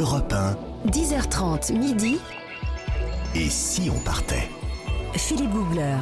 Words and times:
Europe 0.00 0.32
1, 0.32 0.56
10h30 0.90 1.76
midi, 1.76 2.18
et 3.34 3.50
si 3.50 3.90
on 3.94 3.98
partait? 3.98 4.48
Philippe 5.12 5.50
Googler. 5.50 5.98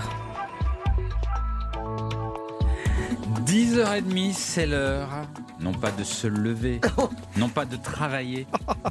10h30, 3.45 4.33
c'est 4.35 4.67
l'heure, 4.67 5.09
non 5.59 5.73
pas 5.73 5.91
de 5.91 6.05
se 6.05 6.29
lever, 6.29 6.81
non 7.37 7.49
pas 7.49 7.65
de 7.65 7.75
travailler. 7.75 8.47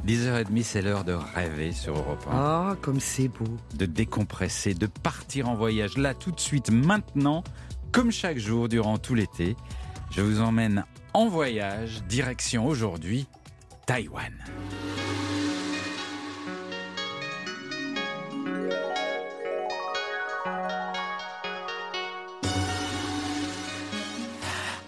10h30, 0.06 0.62
c'est 0.62 0.82
l'heure 0.82 1.04
de 1.04 1.14
rêver 1.34 1.72
sur 1.72 1.96
Europe 1.96 2.26
1, 2.30 2.34
Ah, 2.34 2.76
comme 2.82 3.00
c'est 3.00 3.28
beau. 3.28 3.46
de 3.76 3.86
décompresser, 3.86 4.74
de 4.74 4.86
partir 4.86 5.48
en 5.48 5.54
voyage 5.54 5.96
là 5.96 6.12
tout 6.12 6.32
de 6.32 6.40
suite, 6.40 6.70
maintenant, 6.70 7.42
comme 7.92 8.12
chaque 8.12 8.36
jour 8.36 8.68
durant 8.68 8.98
tout 8.98 9.14
l'été. 9.14 9.56
Je 10.10 10.20
vous 10.20 10.42
emmène 10.42 10.84
en 11.14 11.28
voyage, 11.28 12.02
direction 12.10 12.66
aujourd'hui 12.66 13.26
Taïwan. 13.86 14.34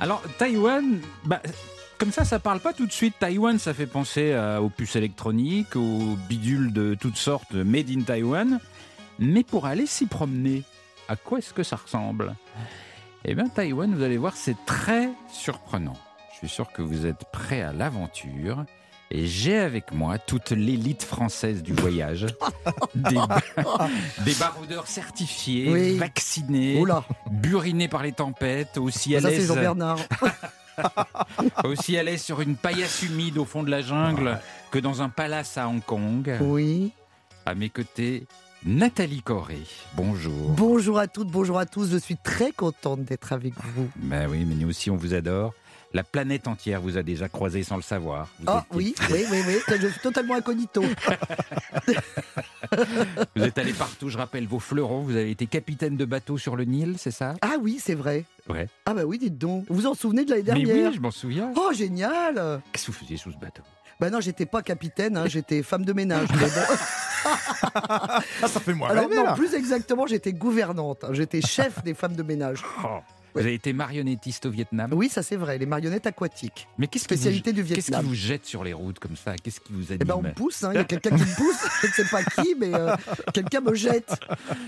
Alors, 0.00 0.22
Taïwan, 0.38 0.98
bah, 1.24 1.42
comme 1.98 2.10
ça, 2.10 2.24
ça 2.24 2.38
parle 2.38 2.60
pas 2.60 2.72
tout 2.72 2.86
de 2.86 2.92
suite. 2.92 3.14
Taïwan, 3.20 3.58
ça 3.58 3.74
fait 3.74 3.86
penser 3.86 4.32
euh, 4.32 4.58
aux 4.58 4.70
puces 4.70 4.96
électroniques, 4.96 5.76
aux 5.76 6.16
bidules 6.26 6.72
de 6.72 6.96
toutes 6.98 7.18
sortes 7.18 7.52
made 7.52 7.90
in 7.90 8.00
Taïwan. 8.00 8.60
Mais 9.18 9.44
pour 9.44 9.66
aller 9.66 9.84
s'y 9.84 10.06
promener, 10.06 10.62
à 11.08 11.16
quoi 11.16 11.38
est-ce 11.38 11.52
que 11.52 11.62
ça 11.62 11.76
ressemble? 11.76 12.34
Eh 13.26 13.34
bien, 13.34 13.48
Taïwan, 13.48 13.94
vous 13.94 14.02
allez 14.02 14.16
voir, 14.16 14.34
c'est 14.34 14.56
très 14.64 15.10
surprenant. 15.30 15.96
Je 16.32 16.38
suis 16.38 16.48
sûr 16.48 16.72
que 16.72 16.80
vous 16.80 17.04
êtes 17.04 17.26
prêts 17.30 17.60
à 17.60 17.74
l'aventure. 17.74 18.64
Et 19.12 19.26
j'ai 19.26 19.58
avec 19.58 19.90
moi 19.92 20.18
toute 20.18 20.50
l'élite 20.50 21.02
française 21.02 21.62
du 21.64 21.72
voyage. 21.72 22.26
des, 22.94 23.16
des 24.24 24.34
baroudeurs 24.38 24.86
certifiés, 24.86 25.68
Oui. 25.72 25.98
vaccinés, 25.98 26.78
Oula, 26.78 27.04
burinés 27.30 27.88
par 27.88 28.04
les 28.04 28.12
tempêtes, 28.12 28.78
aussi 28.78 29.16
à 29.16 29.20
l'aise 29.20 29.48
Jean-Bernard. 29.48 29.98
aussi 31.64 31.96
à 31.98 32.04
l'aise 32.04 32.22
sur 32.22 32.40
une 32.40 32.54
paillasse 32.54 33.02
humide 33.02 33.36
au 33.38 33.44
fond 33.44 33.64
de 33.64 33.70
la 33.70 33.82
jungle 33.82 34.38
que 34.70 34.78
dans 34.78 35.02
un 35.02 35.08
palace 35.08 35.58
à 35.58 35.66
Hong 35.68 35.82
Kong. 35.84 36.32
Oui. 36.40 36.92
À 37.46 37.54
mes 37.56 37.68
côtés, 37.68 38.26
Nathalie 38.64 39.22
Corré. 39.22 39.58
Bonjour. 39.94 40.50
Bonjour 40.50 40.98
à 41.00 41.08
toutes, 41.08 41.28
bonjour 41.28 41.58
à 41.58 41.66
tous. 41.66 41.90
Je 41.90 41.96
suis 41.96 42.16
très 42.16 42.52
contente 42.52 43.02
d'être 43.04 43.32
avec 43.32 43.54
vous. 43.74 43.88
Ben 43.96 44.28
oui, 44.30 44.44
mais 44.46 44.54
nous 44.54 44.68
aussi 44.68 44.88
on 44.90 44.96
vous 44.96 45.14
adore. 45.14 45.52
La 45.92 46.04
planète 46.04 46.46
entière 46.46 46.80
vous 46.80 46.96
a 46.98 47.02
déjà 47.02 47.28
croisé 47.28 47.64
sans 47.64 47.74
le 47.76 47.82
savoir. 47.82 48.28
Vous 48.38 48.44
Ah 48.46 48.64
étiez- 48.70 48.76
oui, 48.76 48.94
oui, 49.10 49.24
oui, 49.30 49.42
oui. 49.46 49.76
Je 49.80 49.88
suis 49.88 50.00
totalement 50.00 50.34
incognito. 50.36 50.82
Vous 53.36 53.42
êtes 53.42 53.58
allé 53.58 53.72
partout, 53.72 54.08
je 54.08 54.16
rappelle 54.18 54.46
vos 54.46 54.60
fleurons. 54.60 55.02
Vous 55.02 55.16
avez 55.16 55.30
été 55.30 55.46
capitaine 55.46 55.96
de 55.96 56.04
bateau 56.04 56.38
sur 56.38 56.54
le 56.54 56.64
Nil, 56.64 56.94
c'est 56.98 57.10
ça? 57.10 57.34
Ah 57.42 57.54
oui, 57.60 57.80
c'est 57.82 57.94
vrai. 57.96 58.24
Ouais. 58.48 58.68
Ah 58.86 58.94
bah 58.94 59.02
oui, 59.04 59.18
dites 59.18 59.38
donc. 59.38 59.64
Vous 59.68 59.74
vous 59.74 59.86
en 59.86 59.94
souvenez 59.94 60.24
de 60.24 60.30
l'année 60.30 60.44
Mais 60.46 60.62
dernière? 60.64 60.90
oui, 60.90 60.96
je 60.96 61.00
m'en 61.00 61.10
souviens. 61.10 61.52
Oh, 61.56 61.72
génial 61.72 62.60
Qu'est-ce 62.72 62.86
que 62.86 62.92
vous 62.92 62.98
faisiez 62.98 63.16
sous 63.16 63.32
ce 63.32 63.38
bateau? 63.38 63.62
Bah 63.98 64.10
non, 64.10 64.20
j'étais 64.20 64.46
pas 64.46 64.62
capitaine, 64.62 65.16
hein, 65.16 65.24
j'étais 65.26 65.62
femme 65.64 65.84
de 65.84 65.92
ménage. 65.92 66.28
mais 66.34 66.46
bon. 66.46 66.76
Ah, 67.74 68.22
ça 68.48 68.60
fait 68.60 68.72
moins 68.72 68.88
Alors 68.88 69.04
rêver, 69.08 69.16
non, 69.16 69.24
là. 69.24 69.32
plus 69.34 69.52
exactement, 69.54 70.06
j'étais 70.06 70.32
gouvernante. 70.32 71.04
hein, 71.04 71.08
J'étais 71.12 71.42
chef 71.42 71.82
des 71.84 71.92
femmes 71.92 72.14
de 72.16 72.22
ménage. 72.22 72.62
Oh, 72.82 73.00
Vous 73.34 73.40
avez 73.40 73.54
été 73.54 73.72
marionnettiste 73.72 74.46
au 74.46 74.50
Vietnam. 74.50 74.92
Oui, 74.94 75.08
ça 75.08 75.22
c'est 75.22 75.36
vrai, 75.36 75.58
les 75.58 75.66
marionnettes 75.66 76.06
aquatiques. 76.06 76.68
Mais 76.78 76.86
qu'est-ce 76.86 77.06
qui, 77.06 77.14
vous, 77.14 77.20
Spécialité 77.20 77.52
du 77.52 77.62
qu'est-ce 77.64 77.74
qui 77.86 77.90
Vietnam. 77.90 78.06
vous 78.06 78.14
jette 78.14 78.44
sur 78.46 78.64
les 78.64 78.72
routes 78.72 78.98
comme 78.98 79.16
ça? 79.16 79.36
Qu'est-ce 79.36 79.60
qui 79.60 79.72
vous 79.72 79.86
anime 79.92 79.98
Eh 80.00 80.04
ben 80.04 80.14
on 80.16 80.22
me 80.22 80.32
pousse, 80.32 80.64
hein, 80.64 80.70
il 80.72 80.76
y 80.76 80.78
a 80.78 80.84
quelqu'un 80.84 81.10
qui 81.10 81.22
me 81.22 81.36
pousse, 81.36 81.68
je 81.82 81.86
ne 81.86 81.92
sais 81.92 82.04
pas 82.10 82.22
qui, 82.24 82.54
mais 82.58 82.74
euh, 82.74 82.94
quelqu'un 83.32 83.60
me 83.60 83.74
jette. 83.74 84.12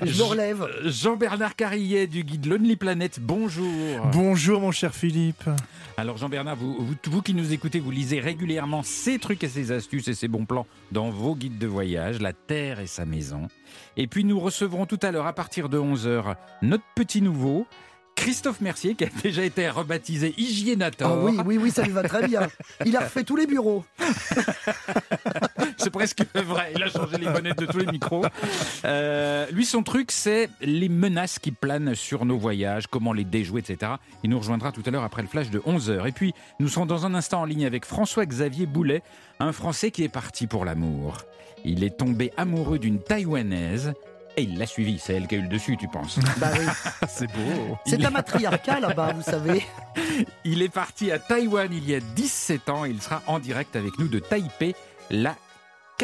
Et 0.04 0.06
je 0.08 0.18
me 0.18 0.22
relève. 0.24 0.66
Jean-Bernard 0.84 1.56
Carillet 1.56 2.06
du 2.06 2.24
guide 2.24 2.46
Lonely 2.46 2.76
Planet, 2.76 3.18
bonjour. 3.20 4.06
Bonjour, 4.12 4.60
mon 4.60 4.70
cher 4.72 4.94
Philippe. 4.94 5.44
Alors 5.96 6.16
Jean-Bernard, 6.16 6.56
vous, 6.56 6.74
vous, 6.78 6.94
vous 7.10 7.22
qui 7.22 7.34
nous 7.34 7.52
écoutez, 7.52 7.80
vous 7.80 7.90
lisez 7.90 8.20
régulièrement 8.20 8.82
ces 8.82 9.18
trucs 9.18 9.44
et 9.44 9.48
ces 9.48 9.72
astuces 9.72 10.08
et 10.08 10.14
ces 10.14 10.28
bons 10.28 10.46
plans 10.46 10.66
dans 10.90 11.10
vos 11.10 11.34
guides 11.34 11.58
de 11.58 11.66
voyage, 11.66 12.20
La 12.20 12.32
Terre 12.32 12.80
et 12.80 12.86
sa 12.86 13.04
maison. 13.04 13.48
Et 13.96 14.06
puis 14.06 14.24
nous 14.24 14.38
recevrons 14.40 14.86
tout 14.86 14.98
à 15.02 15.10
l'heure, 15.10 15.26
à 15.26 15.32
partir 15.32 15.68
de 15.68 15.78
11h, 15.78 16.36
notre 16.62 16.84
petit 16.94 17.20
nouveau, 17.22 17.66
Christophe 18.14 18.60
Mercier, 18.60 18.94
qui 18.94 19.04
a 19.04 19.08
déjà 19.22 19.42
été 19.44 19.68
rebaptisé 19.68 20.34
Ah 20.36 20.40
Hygiénator. 20.40 21.24
oui, 21.24 21.36
oui, 21.44 21.58
oui, 21.60 21.70
ça 21.70 21.82
lui 21.82 21.90
va 21.92 22.02
très 22.02 22.26
bien. 22.28 22.46
Il 22.84 22.96
a 22.96 23.00
refait 23.00 23.24
tous 23.24 23.36
les 23.36 23.46
bureaux. 23.46 23.84
C'est 25.76 25.90
presque 25.90 26.24
vrai. 26.34 26.72
Il 26.76 26.82
a 26.82 26.88
changé 26.88 27.18
les 27.18 27.26
bonnettes 27.26 27.58
de 27.58 27.66
tous 27.66 27.78
les 27.78 27.86
micros. 27.86 28.24
Euh, 28.84 29.46
lui, 29.50 29.64
son 29.64 29.82
truc, 29.82 30.12
c'est 30.12 30.48
les 30.60 30.88
menaces 30.88 31.38
qui 31.38 31.50
planent 31.50 31.94
sur 31.94 32.24
nos 32.24 32.38
voyages, 32.38 32.86
comment 32.86 33.12
les 33.12 33.24
déjouer, 33.24 33.60
etc. 33.60 33.92
Il 34.22 34.30
nous 34.30 34.38
rejoindra 34.38 34.70
tout 34.70 34.82
à 34.86 34.90
l'heure 34.90 35.02
après 35.04 35.22
le 35.22 35.28
flash 35.28 35.50
de 35.50 35.58
11h. 35.58 36.06
Et 36.08 36.12
puis, 36.12 36.32
nous 36.60 36.68
serons 36.68 36.86
dans 36.86 37.06
un 37.06 37.14
instant 37.14 37.40
en 37.40 37.44
ligne 37.44 37.66
avec 37.66 37.84
François-Xavier 37.84 38.66
Boulet, 38.66 39.02
un 39.40 39.52
Français 39.52 39.90
qui 39.90 40.04
est 40.04 40.08
parti 40.08 40.46
pour 40.46 40.64
l'amour. 40.64 41.18
Il 41.64 41.82
est 41.84 41.96
tombé 41.96 42.32
amoureux 42.36 42.78
d'une 42.78 43.00
Taïwanaise 43.00 43.94
et 44.36 44.42
il 44.42 44.58
l'a 44.58 44.66
suivie. 44.66 44.98
C'est 44.98 45.14
elle 45.14 45.26
qui 45.26 45.36
a 45.36 45.38
eu 45.38 45.42
le 45.42 45.48
dessus, 45.48 45.76
tu 45.76 45.88
penses 45.88 46.18
Bah 46.38 46.50
oui. 46.58 46.66
C'est 47.08 47.26
beau. 47.26 47.78
C'est 47.86 48.04
un 48.04 48.10
matriarcat 48.10 48.80
là-bas, 48.80 49.12
vous 49.14 49.22
savez. 49.22 49.64
Il 50.44 50.62
est 50.62 50.68
parti 50.68 51.10
à 51.10 51.18
Taïwan 51.18 51.68
il 51.72 51.88
y 51.88 51.94
a 51.94 52.00
17 52.00 52.68
ans. 52.68 52.84
Il 52.84 53.00
sera 53.00 53.22
en 53.26 53.38
direct 53.38 53.76
avec 53.76 53.98
nous 53.98 54.08
de 54.08 54.18
Taipei, 54.18 54.74
la 55.10 55.36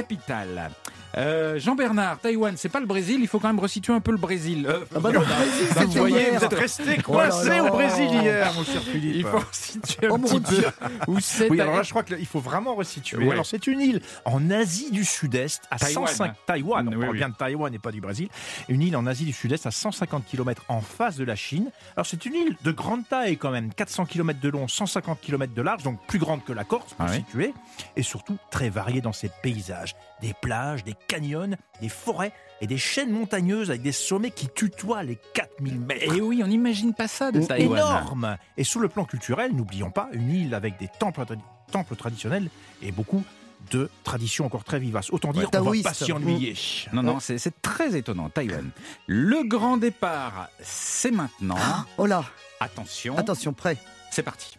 capitale. 0.03 0.71
Euh, 1.17 1.59
Jean-Bernard, 1.59 2.19
Taïwan, 2.21 2.55
c'est 2.57 2.69
pas 2.69 2.81
le 2.81 2.87
Brésil. 2.87 3.19
Il 3.21 3.27
faut 3.29 3.41
quand 3.41 3.49
même 3.49 3.59
resituer 3.59 3.95
un 3.95 4.01
peu 4.01 4.11
le 4.13 4.19
Brésil. 4.19 4.67
Euh, 4.69 4.85
Ah 4.95 5.01
bah 5.01 5.11
non, 5.11 5.21
le 5.21 5.27
Brésil, 5.27 5.87
Vous 5.87 5.93
voyez, 5.93 6.35
êtes 6.35 6.53
resté 6.53 6.99
coincé 6.99 7.61
au 7.61 7.69
Brésil 7.71 8.09
hier, 8.13 8.53
mon 8.55 8.63
cher 8.63 8.83
il 8.87 8.93
Philippe. 8.93 9.27
faut 9.27 9.39
resituer 9.39 10.07
un 10.07 10.11
Oh 10.11 10.19
petit 10.19 10.41
peu 10.41 11.11
où 11.11 11.19
c'est. 11.19 11.51
Oui, 11.51 11.61
alors 11.61 11.77
là, 11.77 11.83
je 11.83 11.91
crois 11.91 12.03
qu'il 12.05 12.27
faut 12.27 12.41
vraiment 12.41 12.75
resituer. 12.75 13.25
Ouais. 13.25 13.33
Alors, 13.33 13.47
c'est 13.47 13.67
une 13.67 13.81
île 13.81 14.03
en 14.27 14.51
Asie 14.51 14.91
du 14.93 15.05
Sud-Est, 15.05 15.63
à 15.71 15.79
Taïwan. 15.79 16.07
105 16.07 16.35
Taïwan. 16.47 16.87
On 16.89 16.93
Oui, 16.93 16.99
parle 16.99 17.11
oui. 17.13 17.19
bien 17.19 17.29
de 17.31 17.35
Taïwan 17.35 17.75
et 17.75 17.79
pas 17.79 17.91
du 17.91 18.03
Brésil. 18.03 18.29
Une 18.69 18.83
île 18.83 18.97
en 18.97 19.07
Asie 19.07 19.25
du 19.25 19.33
Sud-Est, 19.33 19.67
à 19.67 19.71
150 19.71 20.27
km 20.27 20.63
en 20.69 20.83
face 20.83 21.17
de 21.17 21.25
la 21.25 21.37
Chine. 21.37 21.71
Alors, 21.97 22.07
c'est 22.07 22.27
une 22.27 22.35
île 22.35 22.57
de 22.63 22.71
grande 22.71 23.09
taille 23.09 23.39
quand 23.39 23.51
même, 23.51 23.73
400 23.73 24.05
km 24.05 24.39
de 24.41 24.49
long, 24.51 24.69
150 24.69 25.21
km 25.23 25.53
de 25.55 25.63
large, 25.63 25.83
donc 25.85 25.99
plus 26.07 26.19
grande 26.19 26.45
que 26.45 26.53
la 26.53 26.65
Corse, 26.65 26.93
pour 26.95 27.07
Ah 27.09 27.13
situer, 27.15 27.55
et 27.97 28.03
surtout 28.03 28.37
très 28.51 28.69
variée 28.69 29.01
dans 29.01 29.15
ses 29.15 29.31
paysages. 29.43 29.88
Des 30.21 30.35
plages, 30.35 30.85
des 30.85 30.95
canyons, 31.09 31.51
des 31.81 31.89
forêts 31.89 32.33
et 32.61 32.67
des 32.67 32.79
chaînes 32.79 33.11
montagneuses 33.13 33.71
avec 33.71 33.83
des 33.83 33.93
sommets 33.93 34.31
qui 34.33 34.49
tutoient 34.49 35.03
les 35.05 35.17
4000 35.35 35.79
mètres. 35.81 36.15
Et 36.15 36.21
oui, 36.21 36.41
on 36.43 36.49
n'imagine 36.49 36.93
pas 36.95 37.07
ça 37.09 37.31
de 37.31 37.41
Taïwan. 37.41 37.79
énorme. 37.79 38.37
Et 38.57 38.65
sous 38.65 38.81
le 38.81 38.89
plan 38.89 39.05
culturel, 39.05 39.55
n'oublions 39.55 39.91
pas, 39.91 40.09
une 40.13 40.31
île 40.31 40.55
avec 40.55 40.79
des 40.79 40.89
temples, 40.99 41.21
tra- 41.23 41.39
temples 41.71 41.95
traditionnels 41.97 42.49
et 42.83 42.91
beaucoup 42.91 43.23
de 43.71 43.91
traditions 44.05 44.47
encore 44.47 44.65
très 44.65 44.79
vivaces. 44.79 45.13
Autant 45.13 45.33
dire 45.33 45.51
qu'on 45.51 45.59
va 45.59 45.65
taoïste. 45.65 45.85
pas 45.85 45.95
s'y 45.95 46.13
ennuyer. 46.13 46.55
Non, 46.93 47.03
non, 47.03 47.21
c'est 47.21 47.39
c'est 47.39 47.61
très 47.63 47.97
étonnant. 47.97 48.29
Taïwan. 48.31 48.71
Le 49.07 49.43
grand 49.47 49.77
départ, 49.77 50.49
c'est 50.63 51.11
maintenant. 51.11 51.57
Oh 51.97 52.07
là, 52.07 52.25
Attention, 52.61 53.17
attention, 53.17 53.53
prêt. 53.53 53.77
c'est 54.11 54.23
parti. 54.25 54.57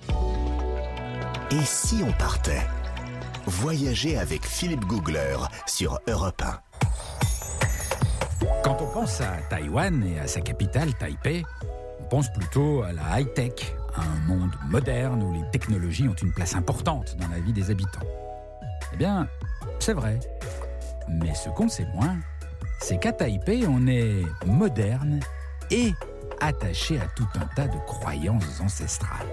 Et 1.51 1.65
si 1.65 2.01
on 2.05 2.11
partait? 2.13 2.61
Voyager 3.49 4.15
avec 4.15 4.45
Philippe 4.45 4.85
Googler 4.85 5.35
sur 5.65 5.99
Europe 6.07 6.43
1. 6.43 6.59
Quand 8.63 8.77
on 8.79 8.93
pense 8.93 9.21
à 9.21 9.37
Taïwan 9.49 10.03
et 10.03 10.19
à 10.19 10.27
sa 10.27 10.39
capitale, 10.39 10.93
Taipei, 10.93 11.43
on 11.99 12.03
pense 12.03 12.31
plutôt 12.31 12.83
à 12.83 12.93
la 12.93 13.19
high-tech, 13.19 13.75
à 13.95 14.01
un 14.01 14.27
monde 14.27 14.51
moderne 14.69 15.23
où 15.23 15.33
les 15.33 15.49
technologies 15.49 16.07
ont 16.07 16.13
une 16.13 16.31
place 16.31 16.55
importante 16.55 17.17
dans 17.17 17.27
la 17.27 17.39
vie 17.39 17.51
des 17.51 17.71
habitants. 17.71 18.05
Eh 18.93 18.97
bien, 18.97 19.27
c'est 19.79 19.93
vrai. 19.93 20.19
Mais 21.07 21.33
ce 21.33 21.49
qu'on 21.49 21.69
sait 21.69 21.87
moins, 21.95 22.17
c'est 22.79 22.99
qu'à 22.99 23.13
Taipei, 23.13 23.65
on 23.67 23.87
est 23.87 24.25
moderne 24.45 25.21
et 25.71 25.91
attaché 26.39 26.99
à 26.99 27.07
tout 27.15 27.27
un 27.33 27.47
tas 27.55 27.67
de 27.67 27.79
croyances 27.87 28.61
ancestrales. 28.61 29.27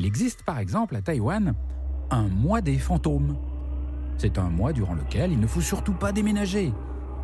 Il 0.00 0.06
existe 0.06 0.44
par 0.44 0.58
exemple 0.58 0.96
à 0.96 1.02
Taïwan 1.02 1.52
un 2.10 2.26
mois 2.28 2.62
des 2.62 2.78
fantômes. 2.78 3.36
C'est 4.16 4.38
un 4.38 4.48
mois 4.48 4.72
durant 4.72 4.94
lequel 4.94 5.30
il 5.30 5.38
ne 5.38 5.46
faut 5.46 5.60
surtout 5.60 5.92
pas 5.92 6.10
déménager, 6.10 6.72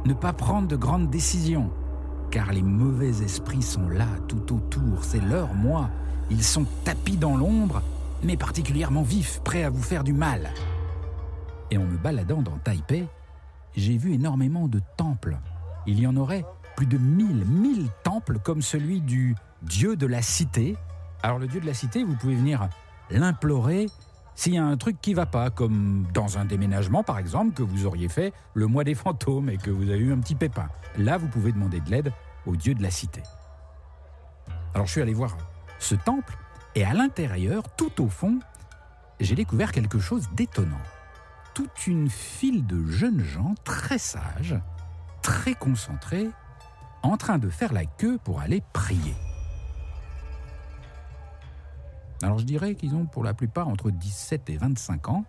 ne 0.05 0.12
pas 0.12 0.34
prendre 0.34 0.69
de 0.69 0.76
grandes 0.76 1.08
décisions, 1.08 1.70
car 2.31 2.52
les 2.52 2.61
mauvais 2.61 3.23
esprits 3.23 3.62
sont 3.62 3.88
là 3.88 4.08
tout 4.28 4.55
autour, 4.55 5.05
c'est 5.05 5.23
leur 5.23 5.55
mois. 5.55 5.88
Ils 6.31 6.44
sont 6.44 6.67
tapis 6.84 7.17
dans 7.17 7.38
l'ombre, 7.38 7.81
mais 8.23 8.37
particulièrement 8.37 9.02
vifs, 9.02 9.40
prêts 9.43 9.62
à 9.62 9.70
vous 9.70 9.82
faire 9.82 10.05
du 10.05 10.12
mal. 10.12 10.50
Et 11.70 11.78
en 11.78 11.84
me 11.84 11.96
baladant 11.96 12.43
dans 12.43 12.58
Taipei, 12.58 13.08
j'ai 13.75 13.96
vu 13.96 14.12
énormément 14.12 14.69
de 14.69 14.82
temples. 14.99 15.38
Il 15.87 15.99
y 15.99 16.06
en 16.06 16.19
aurait 16.19 16.44
plus 16.76 16.84
de 16.84 16.99
mille, 16.99 17.46
mille 17.46 17.88
temples 18.02 18.38
comme 18.38 18.61
celui 18.61 19.00
du 19.00 19.34
dieu 19.62 19.96
de 19.96 20.06
la 20.06 20.20
cité. 20.20 20.76
Alors 21.22 21.38
le 21.38 21.46
dieu 21.46 21.60
de 21.60 21.66
la 21.66 21.74
cité, 21.74 22.04
vous 22.04 22.14
pouvez 22.14 22.34
venir 22.34 22.68
l'implorer 23.10 23.86
s'il 24.34 24.54
y 24.54 24.58
a 24.58 24.64
un 24.64 24.76
truc 24.76 25.00
qui 25.00 25.14
va 25.14 25.26
pas, 25.26 25.50
comme 25.50 26.06
dans 26.12 26.38
un 26.38 26.44
déménagement 26.44 27.02
par 27.02 27.18
exemple 27.18 27.54
que 27.54 27.62
vous 27.62 27.86
auriez 27.86 28.08
fait 28.08 28.32
le 28.54 28.66
mois 28.66 28.84
des 28.84 28.94
fantômes 28.94 29.48
et 29.48 29.56
que 29.56 29.70
vous 29.70 29.90
avez 29.90 30.00
eu 30.00 30.12
un 30.12 30.18
petit 30.18 30.34
pépin. 30.34 30.68
Là, 30.98 31.16
vous 31.16 31.28
pouvez 31.28 31.52
demander 31.52 31.80
de 31.80 31.90
l'aide 31.90 32.12
au 32.44 32.54
dieu 32.54 32.74
de 32.74 32.82
la 32.82 32.90
cité. 32.90 33.22
Alors 34.74 34.86
je 34.86 34.92
suis 34.92 35.00
allé 35.00 35.14
voir 35.14 35.36
ce 35.78 35.94
temple 35.94 36.36
et 36.74 36.84
à 36.84 36.92
l'intérieur, 36.92 37.62
tout 37.76 38.02
au 38.02 38.08
fond, 38.08 38.38
j'ai 39.18 39.34
découvert 39.34 39.72
quelque 39.72 39.98
chose 39.98 40.28
d'étonnant. 40.34 40.76
Toute 41.54 41.86
une 41.86 42.10
file 42.10 42.66
de 42.66 42.84
jeunes 42.86 43.22
gens 43.22 43.54
très 43.64 43.98
sages, 43.98 44.60
très 45.22 45.54
concentrés, 45.54 46.28
en 47.02 47.16
train 47.16 47.38
de 47.38 47.48
faire 47.48 47.72
la 47.72 47.86
queue 47.86 48.18
pour 48.22 48.40
aller 48.40 48.62
prier. 48.74 49.14
Alors 52.22 52.38
je 52.38 52.44
dirais 52.44 52.74
qu'ils 52.74 52.94
ont 52.94 53.06
pour 53.06 53.24
la 53.24 53.34
plupart 53.34 53.68
entre 53.68 53.90
17 53.90 54.50
et 54.50 54.56
25 54.56 55.08
ans, 55.08 55.24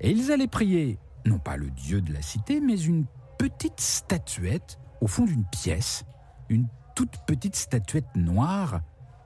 et 0.00 0.10
ils 0.10 0.32
allaient 0.32 0.46
prier, 0.46 0.98
non 1.26 1.38
pas 1.38 1.56
le 1.56 1.70
dieu 1.70 2.00
de 2.00 2.12
la 2.12 2.22
cité, 2.22 2.60
mais 2.60 2.80
une 2.80 3.04
petite 3.38 3.80
statuette 3.80 4.78
au 5.00 5.06
fond 5.06 5.24
d'une 5.24 5.44
pièce, 5.44 6.04
une 6.48 6.66
toute 6.94 7.18
petite 7.26 7.56
statuette 7.56 8.16
noire 8.16 8.80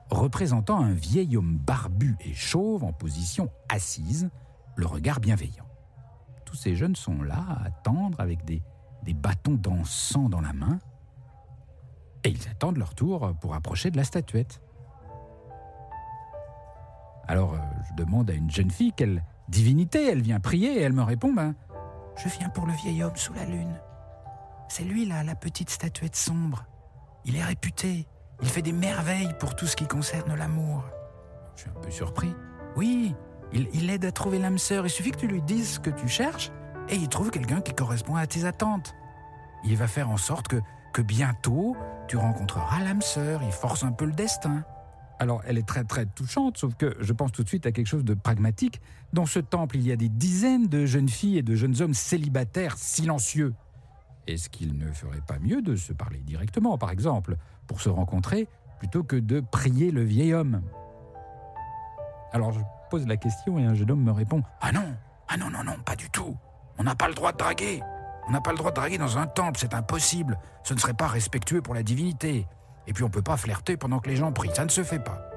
représentant 0.09 0.79
un 0.79 0.93
vieil 0.93 1.35
homme 1.35 1.57
barbu 1.57 2.15
et 2.19 2.33
chauve 2.33 2.83
en 2.83 2.93
position 2.93 3.49
assise, 3.69 4.29
le 4.75 4.85
regard 4.85 5.19
bienveillant. 5.19 5.65
Tous 6.45 6.55
ces 6.55 6.75
jeunes 6.75 6.95
sont 6.95 7.21
là 7.21 7.43
à 7.49 7.65
attendre 7.65 8.19
avec 8.19 8.45
des, 8.45 8.61
des 9.03 9.13
bâtons 9.13 9.55
d'encens 9.55 10.29
dans 10.29 10.41
la 10.41 10.53
main, 10.53 10.79
et 12.23 12.29
ils 12.29 12.47
attendent 12.49 12.77
leur 12.77 12.95
tour 12.95 13.33
pour 13.39 13.53
approcher 13.53 13.91
de 13.91 13.97
la 13.97 14.03
statuette. 14.03 14.61
Alors 17.27 17.53
euh, 17.53 17.57
je 17.89 17.93
demande 17.95 18.29
à 18.29 18.33
une 18.33 18.51
jeune 18.51 18.71
fille 18.71 18.93
quelle 18.95 19.23
divinité 19.49 20.09
elle 20.09 20.21
vient 20.21 20.39
prier 20.39 20.79
et 20.79 20.81
elle 20.81 20.93
me 20.93 21.03
répond 21.03 21.33
ben, 21.33 21.55
Je 22.17 22.29
viens 22.29 22.49
pour 22.49 22.65
le 22.65 22.73
vieil 22.73 23.03
homme 23.03 23.15
sous 23.15 23.33
la 23.33 23.45
lune. 23.45 23.79
C'est 24.67 24.83
lui 24.83 25.05
là, 25.05 25.23
la 25.23 25.35
petite 25.35 25.69
statuette 25.69 26.15
sombre. 26.15 26.65
Il 27.25 27.35
est 27.35 27.43
réputé. 27.43 28.07
Il 28.41 28.49
fait 28.49 28.61
des 28.61 28.73
merveilles 28.73 29.33
pour 29.39 29.55
tout 29.55 29.65
ce 29.65 29.75
qui 29.75 29.87
concerne 29.87 30.35
l'amour. 30.35 30.83
Je 31.55 31.61
suis 31.61 31.69
un 31.69 31.79
peu 31.79 31.91
surpris. 31.91 32.33
Oui, 32.75 33.15
il, 33.53 33.89
aide 33.89 34.05
à 34.05 34.11
trouver 34.11 34.39
l'âme 34.39 34.57
sœur. 34.57 34.85
Il 34.85 34.89
suffit 34.89 35.11
que 35.11 35.19
tu 35.19 35.27
lui 35.27 35.41
dises 35.41 35.75
ce 35.75 35.79
que 35.79 35.89
tu 35.89 36.07
cherches 36.07 36.51
et 36.89 36.95
il 36.95 37.07
trouve 37.07 37.31
quelqu'un 37.31 37.61
qui 37.61 37.73
correspond 37.73 38.15
à 38.15 38.27
tes 38.27 38.45
attentes. 38.45 38.93
Il 39.63 39.77
va 39.77 39.87
faire 39.87 40.09
en 40.09 40.17
sorte 40.17 40.47
que, 40.47 40.57
que 40.93 41.01
bientôt 41.01 41.75
tu 42.07 42.17
rencontreras 42.17 42.81
l'âme 42.81 43.01
sœur. 43.01 43.41
Il 43.43 43.51
force 43.51 43.83
un 43.83 43.91
peu 43.91 44.05
le 44.05 44.11
destin. 44.11 44.63
Alors, 45.19 45.41
elle 45.45 45.57
est 45.57 45.67
très 45.67 45.83
très 45.83 46.05
touchante, 46.05 46.57
sauf 46.57 46.75
que 46.75 46.95
je 46.99 47.13
pense 47.13 47.31
tout 47.31 47.43
de 47.43 47.47
suite 47.47 47.65
à 47.65 47.71
quelque 47.71 47.87
chose 47.87 48.03
de 48.03 48.13
pragmatique. 48.13 48.81
Dans 49.13 49.25
ce 49.25 49.39
temple, 49.39 49.77
il 49.77 49.87
y 49.87 49.91
a 49.91 49.95
des 49.95 50.09
dizaines 50.09 50.67
de 50.67 50.85
jeunes 50.85 51.07
filles 51.07 51.37
et 51.37 51.43
de 51.43 51.55
jeunes 51.55 51.81
hommes 51.81 51.93
célibataires 51.93 52.77
silencieux. 52.77 53.53
Est-ce 54.27 54.49
qu'il 54.49 54.77
ne 54.77 54.91
ferait 54.91 55.21
pas 55.25 55.39
mieux 55.39 55.61
de 55.61 55.75
se 55.75 55.93
parler 55.93 56.19
directement, 56.19 56.77
par 56.77 56.91
exemple, 56.91 57.37
pour 57.67 57.79
se 57.79 57.89
rencontrer, 57.89 58.47
plutôt 58.79 59.03
que 59.03 59.15
de 59.15 59.39
prier 59.39 59.91
le 59.91 60.03
vieil 60.03 60.33
homme? 60.33 60.61
Alors, 62.33 62.51
je 62.51 62.59
pose 62.89 63.07
la 63.07 63.17
question 63.17 63.57
et 63.57 63.65
un 63.65 63.73
jeune 63.73 63.91
homme 63.91 64.03
me 64.03 64.11
répond 64.11 64.43
Ah 64.59 64.73
non 64.73 64.95
Ah 65.29 65.37
non, 65.37 65.49
non, 65.49 65.63
non, 65.63 65.77
pas 65.85 65.95
du 65.95 66.09
tout. 66.09 66.35
On 66.77 66.83
n'a 66.83 66.95
pas 66.95 67.07
le 67.07 67.13
droit 67.13 67.31
de 67.31 67.37
draguer. 67.37 67.81
On 68.27 68.31
n'a 68.31 68.41
pas 68.41 68.51
le 68.51 68.57
droit 68.57 68.71
de 68.71 68.75
draguer 68.75 68.97
dans 68.97 69.17
un 69.17 69.27
temple, 69.27 69.59
c'est 69.59 69.73
impossible. 69.73 70.37
Ce 70.63 70.73
ne 70.73 70.79
serait 70.79 70.93
pas 70.93 71.07
respectueux 71.07 71.61
pour 71.61 71.73
la 71.73 71.83
divinité 71.83 72.47
et 72.87 72.93
puis 72.93 73.03
on 73.03 73.09
peut 73.09 73.21
pas 73.21 73.37
flirter 73.37 73.77
pendant 73.77 73.99
que 73.99 74.09
les 74.09 74.15
gens 74.15 74.31
prient, 74.31 74.51
ça 74.53 74.65
ne 74.65 74.69
se 74.69 74.83
fait 74.83 74.99
pas. 74.99 75.29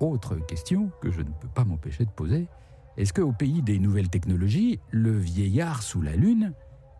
Autre 0.00 0.36
question 0.36 0.90
que 1.00 1.10
je 1.10 1.20
ne 1.20 1.30
peux 1.40 1.48
pas 1.48 1.64
m'empêcher 1.64 2.04
de 2.04 2.10
poser, 2.10 2.48
est-ce 2.96 3.12
qu'au 3.12 3.32
pays 3.32 3.62
des 3.62 3.78
nouvelles 3.78 4.10
technologies, 4.10 4.80
le 4.90 5.16
vieillard 5.16 5.82
sous 5.82 6.02
la 6.02 6.16
lune 6.16 6.52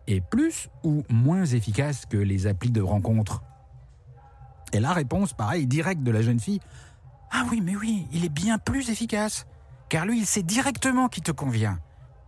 est 0.07 0.21
plus 0.21 0.69
ou 0.83 1.03
moins 1.09 1.45
efficace 1.45 2.05
que 2.05 2.17
les 2.17 2.47
applis 2.47 2.71
de 2.71 2.81
rencontre? 2.81 3.43
Et 4.73 4.79
la 4.79 4.93
réponse, 4.93 5.33
pareil, 5.33 5.65
directe 5.67 6.03
de 6.03 6.11
la 6.11 6.21
jeune 6.21 6.39
fille, 6.39 6.59
Ah 7.31 7.45
oui, 7.49 7.61
mais 7.61 7.75
oui, 7.75 8.07
il 8.11 8.25
est 8.25 8.29
bien 8.29 8.57
plus 8.57 8.89
efficace, 8.89 9.45
car 9.89 10.05
lui, 10.05 10.19
il 10.19 10.25
sait 10.25 10.43
directement 10.43 11.07
qui 11.07 11.21
te 11.21 11.31
convient. 11.31 11.79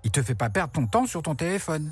Il 0.04 0.12
te 0.12 0.22
fait 0.22 0.36
pas 0.36 0.50
perdre 0.50 0.72
ton 0.74 0.88
temps 0.88 1.06
sur 1.06 1.22
ton 1.22 1.36
téléphone. 1.36 1.92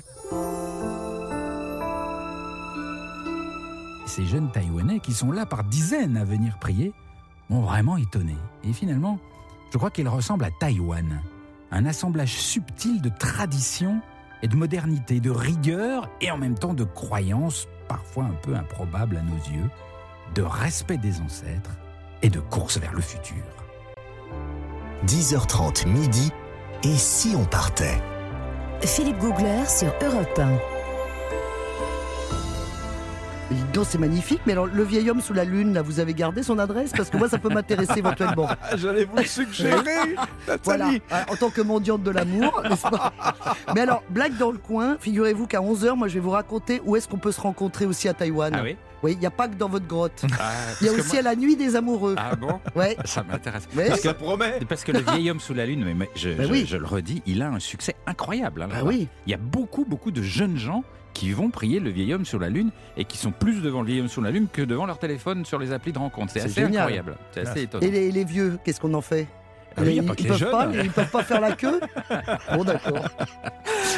Ces 4.08 4.24
jeunes 4.24 4.50
Taïwanais 4.50 5.00
qui 5.00 5.12
sont 5.12 5.32
là 5.32 5.44
par 5.44 5.64
dizaines 5.64 6.16
à 6.16 6.24
venir 6.24 6.58
prier 6.58 6.94
m'ont 7.50 7.60
vraiment 7.60 7.98
étonné. 7.98 8.36
Et 8.64 8.72
finalement, 8.72 9.18
je 9.70 9.76
crois 9.76 9.90
qu'ils 9.90 10.08
ressemblent 10.08 10.46
à 10.46 10.50
Taïwan. 10.50 11.20
Un 11.70 11.84
assemblage 11.84 12.32
subtil 12.32 13.02
de 13.02 13.10
tradition 13.10 14.00
et 14.42 14.48
de 14.48 14.56
modernité, 14.56 15.20
de 15.20 15.30
rigueur 15.30 16.08
et 16.22 16.30
en 16.30 16.38
même 16.38 16.58
temps 16.58 16.72
de 16.72 16.84
croyances 16.84 17.68
parfois 17.86 18.24
un 18.24 18.34
peu 18.42 18.54
improbables 18.56 19.18
à 19.18 19.22
nos 19.22 19.36
yeux, 19.36 19.70
de 20.34 20.40
respect 20.40 20.96
des 20.96 21.20
ancêtres 21.20 21.76
et 22.22 22.30
de 22.30 22.40
course 22.40 22.78
vers 22.78 22.94
le 22.94 23.02
futur. 23.02 23.44
10h30 25.06 25.86
midi. 25.86 26.32
Et 26.82 26.96
si 26.96 27.34
on 27.36 27.44
partait? 27.44 28.00
Philippe 28.80 29.18
Googler 29.18 29.66
sur 29.66 29.92
Europe 30.02 30.38
1. 30.38 30.77
Donc, 33.72 33.86
c'est 33.88 33.98
magnifique, 33.98 34.40
mais 34.46 34.52
alors 34.52 34.66
le 34.66 34.82
vieil 34.82 35.08
homme 35.10 35.20
sous 35.22 35.32
la 35.32 35.44
lune, 35.44 35.72
là, 35.72 35.80
vous 35.82 36.00
avez 36.00 36.12
gardé 36.12 36.42
son 36.42 36.58
adresse? 36.58 36.92
Parce 36.94 37.08
que 37.08 37.16
moi, 37.16 37.28
ça 37.30 37.38
peut 37.38 37.48
m'intéresser 37.48 37.98
éventuellement. 37.98 38.48
J'allais 38.76 39.04
vous 39.04 39.16
le 39.16 39.24
suggérer, 39.24 39.80
Voilà, 40.64 40.86
Nathalie. 40.90 41.02
en 41.30 41.36
tant 41.36 41.48
que 41.50 41.62
mendiante 41.62 42.02
de 42.02 42.10
l'amour, 42.10 42.62
n'est-ce 42.68 42.82
pas? 42.82 43.12
Mais 43.74 43.80
alors, 43.82 44.02
blague 44.10 44.36
dans 44.36 44.50
le 44.50 44.58
coin, 44.58 44.96
figurez-vous 45.00 45.46
qu'à 45.46 45.60
11h, 45.60 45.96
moi, 45.96 46.08
je 46.08 46.14
vais 46.14 46.20
vous 46.20 46.30
raconter 46.30 46.82
où 46.84 46.96
est-ce 46.96 47.08
qu'on 47.08 47.16
peut 47.18 47.32
se 47.32 47.40
rencontrer 47.40 47.86
aussi 47.86 48.06
à 48.08 48.14
Taïwan. 48.14 48.52
Ah 48.54 48.60
oui? 48.62 48.76
Oui, 49.02 49.12
il 49.12 49.18
n'y 49.20 49.26
a 49.26 49.30
pas 49.30 49.46
que 49.48 49.54
dans 49.54 49.68
votre 49.68 49.86
grotte. 49.86 50.24
Ah, 50.40 50.50
Il 50.80 50.88
y 50.88 50.90
a 50.90 50.92
aussi 50.92 51.10
moi- 51.12 51.18
à 51.20 51.22
la 51.22 51.36
nuit 51.36 51.54
des 51.56 51.76
amoureux. 51.76 52.16
Ah 52.18 52.34
bon? 52.34 52.58
Ouais. 52.74 52.96
Ça 53.04 53.22
m'intéresse. 53.22 53.66
Parce 53.74 53.90
que, 54.00 54.08
Ça 54.08 54.14
promet. 54.14 54.58
parce 54.68 54.82
que 54.82 54.90
le 54.92 54.98
vieil 54.98 55.30
homme 55.30 55.38
sous 55.40 55.54
la 55.54 55.66
lune, 55.66 55.84
mais, 55.84 55.94
mais 55.94 56.10
je, 56.16 56.30
je- 56.30 56.50
oui. 56.50 56.66
je 56.68 56.76
le 56.76 56.84
redis, 56.84 57.22
il 57.24 57.40
a 57.42 57.48
un 57.48 57.60
succès 57.60 57.94
incroyable. 58.08 58.62
hein, 58.62 58.68
là-bas. 58.68 58.82
oui. 58.84 59.06
Il 59.26 59.30
y 59.30 59.34
a 59.34 59.38
beaucoup, 59.38 59.84
beaucoup 59.84 60.10
de 60.10 60.20
jeunes 60.20 60.56
gens 60.58 60.82
qui 61.14 61.32
vont 61.32 61.50
prier 61.50 61.80
le 61.80 61.90
vieil 61.90 62.14
homme 62.14 62.24
sur 62.24 62.38
la 62.38 62.48
lune 62.48 62.70
et 62.96 63.04
qui 63.04 63.18
sont 63.18 63.32
plus 63.32 63.60
devant 63.62 63.80
le 63.82 63.86
vieil 63.88 64.00
homme 64.00 64.08
sur 64.08 64.22
la 64.22 64.30
lune 64.30 64.46
que 64.52 64.62
devant 64.62 64.86
leur 64.86 64.98
téléphone 64.98 65.44
sur 65.44 65.58
les 65.58 65.72
applis 65.72 65.92
de 65.92 65.98
rencontre. 65.98 66.32
C'est 66.32 66.40
assez 66.42 66.60
génial. 66.62 66.82
incroyable. 66.82 67.16
C'est 67.32 67.40
assez 67.46 67.62
étonnant. 67.62 67.84
Et 67.86 67.90
les, 67.90 68.12
les 68.12 68.24
vieux, 68.24 68.58
qu'est-ce 68.64 68.80
qu'on 68.80 68.94
en 68.94 69.00
fait 69.00 69.26
Ah 69.76 69.80
oui, 69.82 69.88
il 69.88 69.94
y 69.96 69.98
a 70.00 70.02
pas 70.02 70.12
ils, 70.12 70.16
que 70.16 70.22
ils 70.22 70.32
les 70.32 70.38
peuvent 70.38 70.50
pas, 70.50 70.66
les- 70.66 70.84
ils 70.84 70.90
peuvent 70.90 71.10
pas 71.10 71.22
faire 71.24 71.40
la 71.40 71.52
queue 71.52 71.80
Bon, 72.54 72.64
d'accord. 72.64 73.04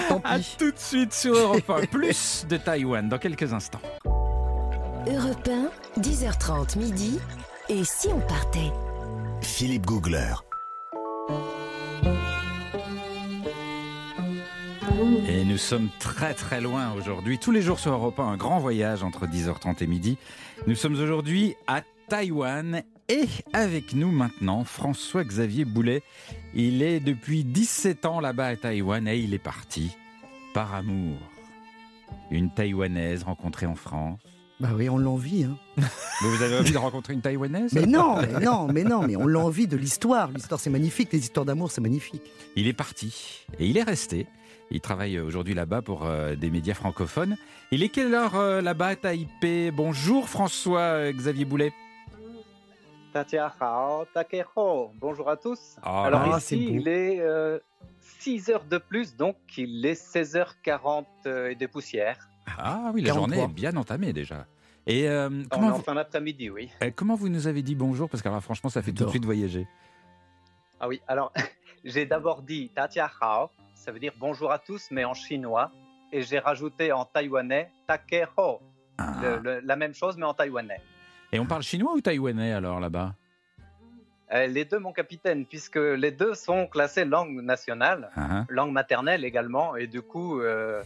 Tant 0.08 0.20
À 0.24 0.38
pis. 0.38 0.56
tout 0.58 0.70
de 0.70 0.78
suite 0.78 1.12
sur 1.12 1.34
Europe 1.34 1.68
1. 1.68 1.86
Plus 1.86 2.46
de 2.48 2.56
Taïwan 2.56 3.08
dans 3.08 3.18
quelques 3.18 3.52
instants. 3.52 3.80
Europe 5.06 5.48
1, 5.96 6.00
10h30 6.00 6.78
midi. 6.78 7.18
Et 7.68 7.84
si 7.84 8.08
on 8.08 8.20
partait? 8.20 8.72
Philippe 9.42 9.86
Googler. 9.86 10.34
Et 15.28 15.44
nous 15.44 15.58
sommes 15.58 15.88
très 15.98 16.34
très 16.34 16.60
loin 16.60 16.92
aujourd'hui. 16.94 17.38
Tous 17.38 17.50
les 17.50 17.62
jours 17.62 17.78
sur 17.78 17.92
Europe 17.92 18.18
1, 18.18 18.24
un 18.24 18.36
grand 18.36 18.58
voyage 18.58 19.02
entre 19.02 19.26
10h30 19.26 19.82
et 19.82 19.86
midi. 19.86 20.18
Nous 20.66 20.74
sommes 20.74 20.94
aujourd'hui 20.94 21.54
à 21.66 21.82
Taïwan 22.08 22.82
et 23.08 23.26
avec 23.52 23.94
nous 23.94 24.10
maintenant 24.10 24.64
François-Xavier 24.64 25.64
Boulet. 25.64 26.02
Il 26.54 26.82
est 26.82 27.00
depuis 27.00 27.44
17 27.44 28.04
ans 28.06 28.20
là-bas 28.20 28.46
à 28.46 28.56
Taïwan 28.56 29.06
et 29.06 29.18
il 29.18 29.34
est 29.34 29.38
parti 29.38 29.96
par 30.54 30.74
amour. 30.74 31.16
Une 32.30 32.50
Taïwanaise 32.50 33.22
rencontrée 33.22 33.66
en 33.66 33.76
France. 33.76 34.18
Bah 34.58 34.70
oui, 34.74 34.90
on 34.90 34.98
l'envie. 34.98 35.44
Hein. 35.44 35.56
Mais 35.78 36.28
vous 36.28 36.42
avez 36.42 36.58
envie 36.58 36.72
de 36.72 36.78
rencontrer 36.78 37.14
une 37.14 37.22
Taïwanaise? 37.22 37.72
Mais 37.72 37.86
non, 37.86 38.16
mais 38.20 38.44
non, 38.44 38.68
mais 38.70 38.84
non, 38.84 39.02
mais 39.06 39.16
on 39.16 39.26
l'envie 39.26 39.66
de 39.66 39.76
l'histoire. 39.76 40.30
L'histoire, 40.30 40.60
c'est 40.60 40.68
magnifique. 40.68 41.12
Les 41.12 41.20
histoires 41.20 41.46
d'amour, 41.46 41.70
c'est 41.70 41.80
magnifique. 41.80 42.22
Il 42.56 42.66
est 42.66 42.74
parti 42.74 43.46
et 43.58 43.66
il 43.66 43.78
est 43.78 43.82
resté. 43.82 44.26
Il 44.70 44.80
travaille 44.80 45.18
aujourd'hui 45.18 45.54
là-bas 45.54 45.82
pour 45.82 46.06
euh, 46.06 46.36
des 46.36 46.50
médias 46.50 46.74
francophones. 46.74 47.36
Il 47.72 47.82
est 47.82 47.88
quelle 47.88 48.14
heure 48.14 48.36
euh, 48.36 48.60
là-bas 48.60 48.88
à 48.88 48.96
Taipei? 48.96 49.70
Bonjour 49.72 50.28
François-Xavier 50.28 51.44
Boulet. 51.44 51.72
Tatia 53.12 53.52
Hao, 53.60 54.04
Takeho. 54.14 54.92
Bonjour 54.94 55.28
à 55.28 55.36
tous. 55.36 55.76
Ah, 55.82 56.04
Alors 56.04 56.28
là, 56.28 56.38
ici, 56.38 56.68
il 56.72 56.86
est 56.86 57.20
6 58.20 58.50
heures 58.50 58.64
de 58.64 58.78
plus, 58.78 59.16
donc 59.16 59.36
il 59.56 59.84
est 59.86 60.00
16h40 60.00 61.04
euh, 61.26 61.50
et 61.50 61.54
des 61.54 61.68
poussières. 61.68 62.28
Ah 62.58 62.90
oui, 62.94 63.02
la 63.02 63.08
43. 63.12 63.14
journée 63.14 63.42
est 63.50 63.54
bien 63.54 63.76
entamée 63.76 64.12
déjà. 64.12 64.46
Et 64.86 65.08
euh, 65.08 65.28
On 65.30 65.40
est 65.40 65.48
comment, 65.48 65.66
en 65.68 65.72
vous, 65.72 65.82
fin 65.82 65.94
d'après-midi, 65.94 66.50
oui. 66.50 66.70
euh, 66.82 66.90
comment 66.94 67.14
vous 67.14 67.28
nous 67.28 67.46
avez 67.46 67.62
dit 67.62 67.74
bonjour? 67.74 68.08
Parce 68.08 68.22
que 68.22 68.28
alors, 68.28 68.42
franchement, 68.42 68.70
ça 68.70 68.82
fait 68.82 68.92
tout 68.92 69.04
de 69.04 69.10
suite 69.10 69.24
voyager. 69.24 69.66
Ah 70.80 70.88
oui, 70.88 71.00
alors 71.08 71.32
j'ai 71.84 72.06
d'abord 72.06 72.42
dit 72.42 72.70
Tatia 72.74 73.10
Hao, 73.20 73.50
ça 73.90 73.94
veut 73.94 73.98
dire 73.98 74.12
bonjour 74.20 74.52
à 74.52 74.60
tous, 74.60 74.86
mais 74.92 75.04
en 75.04 75.14
chinois. 75.14 75.72
Et 76.12 76.22
j'ai 76.22 76.38
rajouté 76.38 76.92
en 76.92 77.04
taïwanais 77.04 77.72
Takeho, 77.88 78.60
Ah. 78.98 79.40
la 79.64 79.74
même 79.74 79.94
chose, 79.94 80.16
mais 80.16 80.26
en 80.26 80.32
taïwanais. 80.32 80.80
Et 81.32 81.40
on 81.40 81.46
parle 81.46 81.64
chinois 81.64 81.92
ou 81.94 82.00
taïwanais 82.00 82.52
alors 82.52 82.78
là-bas? 82.78 83.16
Euh, 84.32 84.46
les 84.46 84.64
deux, 84.64 84.78
mon 84.78 84.92
capitaine, 84.92 85.44
puisque 85.44 85.74
les 85.74 86.12
deux 86.12 86.34
sont 86.34 86.68
classés 86.68 87.04
langue 87.04 87.42
nationale, 87.42 88.10
Ah, 88.14 88.44
langue 88.48 88.70
maternelle 88.70 89.24
également, 89.24 89.74
et 89.74 89.88
du 89.88 90.02
coup, 90.02 90.40
euh, 90.40 90.84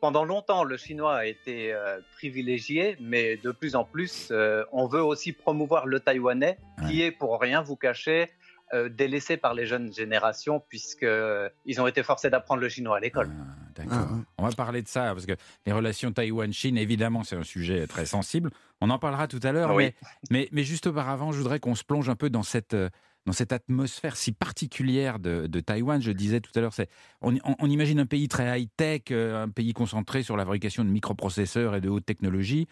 pendant 0.00 0.24
longtemps, 0.24 0.64
le 0.64 0.76
chinois 0.76 1.18
a 1.18 1.26
été 1.26 1.72
euh, 1.72 2.00
privilégié, 2.16 2.96
mais 3.00 3.36
de 3.36 3.52
plus 3.52 3.76
en 3.76 3.84
plus, 3.84 4.30
euh, 4.32 4.64
on 4.72 4.88
veut 4.88 5.04
aussi 5.04 5.32
promouvoir 5.32 5.86
le 5.86 6.00
taïwanais, 6.00 6.58
qui 6.88 7.02
est, 7.02 7.12
pour 7.12 7.40
rien 7.40 7.62
vous 7.62 7.76
cacher, 7.76 8.28
euh, 8.74 8.88
délaissé 8.88 9.36
par 9.36 9.54
les 9.54 9.66
jeunes 9.66 9.92
générations, 9.92 10.62
puisque 10.68 11.02
euh, 11.02 11.48
ils 11.66 11.80
ont 11.80 11.86
été 11.86 12.02
forcés 12.02 12.30
d'apprendre 12.30 12.60
le 12.62 12.68
chinois 12.68 12.96
à 12.96 13.00
l'école. 13.00 13.30
Ah, 13.32 13.56
D'accord. 13.76 14.08
On 14.38 14.46
va 14.46 14.52
parler 14.52 14.82
de 14.82 14.88
ça, 14.88 15.12
parce 15.14 15.26
que 15.26 15.32
les 15.66 15.72
relations 15.72 16.12
Taïwan-Chine, 16.12 16.76
évidemment, 16.78 17.24
c'est 17.24 17.36
un 17.36 17.42
sujet 17.44 17.86
très 17.86 18.06
sensible. 18.06 18.50
On 18.80 18.90
en 18.90 18.98
parlera 18.98 19.26
tout 19.28 19.40
à 19.42 19.52
l'heure, 19.52 19.74
Oui. 19.74 19.84
mais, 19.84 19.94
mais, 20.30 20.48
mais 20.52 20.62
juste 20.64 20.86
auparavant, 20.86 21.32
je 21.32 21.38
voudrais 21.38 21.60
qu'on 21.60 21.74
se 21.74 21.84
plonge 21.84 22.08
un 22.08 22.16
peu 22.16 22.30
dans 22.30 22.42
cette, 22.42 22.74
euh, 22.74 22.88
dans 23.26 23.32
cette 23.32 23.52
atmosphère 23.52 24.16
si 24.16 24.32
particulière 24.32 25.18
de, 25.18 25.46
de 25.46 25.60
Taïwan. 25.60 26.00
Je 26.00 26.10
disais 26.12 26.40
tout 26.40 26.50
à 26.54 26.60
l'heure, 26.60 26.72
c'est, 26.72 26.88
on, 27.22 27.34
on- 27.44 27.56
on 27.58 27.68
imagine 27.70 28.00
un 28.00 28.06
pays 28.06 28.28
très 28.28 28.60
high-tech, 28.60 29.02
euh, 29.10 29.42
un 29.44 29.48
pays 29.48 29.72
concentré 29.72 30.22
sur 30.22 30.36
la 30.36 30.44
fabrication 30.44 30.84
de 30.84 30.90
microprocesseurs 30.90 31.74
et 31.76 31.80
de 31.80 31.88
haute 31.88 32.06
technologie. 32.06 32.66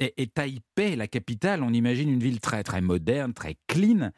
Et, 0.00 0.12
et 0.22 0.26
Taipei, 0.26 0.96
la 0.96 1.06
capitale, 1.08 1.62
on 1.62 1.72
imagine 1.72 2.08
une 2.10 2.20
ville 2.20 2.40
très, 2.40 2.62
très 2.62 2.80
moderne, 2.80 3.32
très 3.32 3.56
clean. 3.68 4.10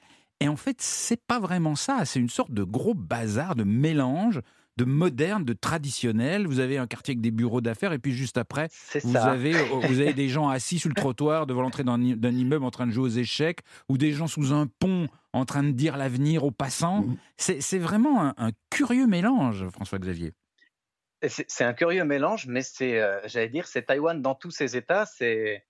Et 0.45 0.49
en 0.49 0.57
fait, 0.57 0.77
c'est 0.83 1.21
pas 1.27 1.41
vraiment 1.41 1.75
ça. 1.75 2.05
C'est 2.05 2.21
une 2.21 2.29
sorte 2.29 2.53
de 2.53 2.65
gros 2.65 2.93
bazar, 2.95 3.55
de 3.55 3.65
mélange 3.65 4.41
de 4.77 4.85
moderne, 4.85 5.45
de 5.45 5.53
traditionnel. 5.53 6.47
Vous 6.47 6.59
avez 6.59 6.79
un 6.79 6.87
quartier 6.87 7.13
avec 7.13 7.21
des 7.21 7.31
bureaux 7.31 7.61
d'affaires 7.61 7.93
et 7.93 7.99
puis 7.99 8.13
juste 8.13 8.37
après, 8.39 8.69
C'est 8.73 9.05
vous 9.05 9.13
ça. 9.13 9.31
avez, 9.31 9.53
vous 9.53 10.01
avez 10.01 10.13
des 10.15 10.29
gens 10.29 10.49
assis 10.49 10.79
sur 10.79 10.89
le 10.89 10.95
trottoir 10.95 11.47
devant 11.47 11.63
l'entrée 11.63 11.85
d'un 11.85 12.01
immeuble 12.01 12.65
en 12.65 12.71
train 12.71 12.87
de 12.87 12.93
jouer 12.93 13.05
aux 13.05 13.09
échecs 13.09 13.61
ou 13.89 13.99
des 13.99 14.13
gens 14.13 14.27
sous 14.27 14.53
un 14.53 14.67
pont 14.67 15.09
en 15.33 15.45
train 15.45 15.63
de 15.63 15.71
dire 15.71 15.97
l'avenir 15.97 16.45
aux 16.45 16.51
passants. 16.51 17.03
Mhm. 17.03 17.17
C'est 17.37 17.79
vraiment 17.79 18.25
un, 18.25 18.35
un 18.37 18.51
curieux 18.71 19.07
mélange, 19.07 19.69
François-Xavier. 19.69 20.33
C'est 21.27 21.65
un 21.65 21.73
curieux 21.73 22.05
mélange, 22.05 22.47
mais 22.49 22.61
c'est, 22.61 23.01
euh, 23.01 23.19
j'allais 23.27 23.49
dire, 23.49 23.67
c'est 23.67 23.83
Taïwan 23.83 24.21
dans 24.21 24.35
tous 24.35 24.51
ses 24.51 24.77
états. 24.77 25.07
C'est 25.07 25.65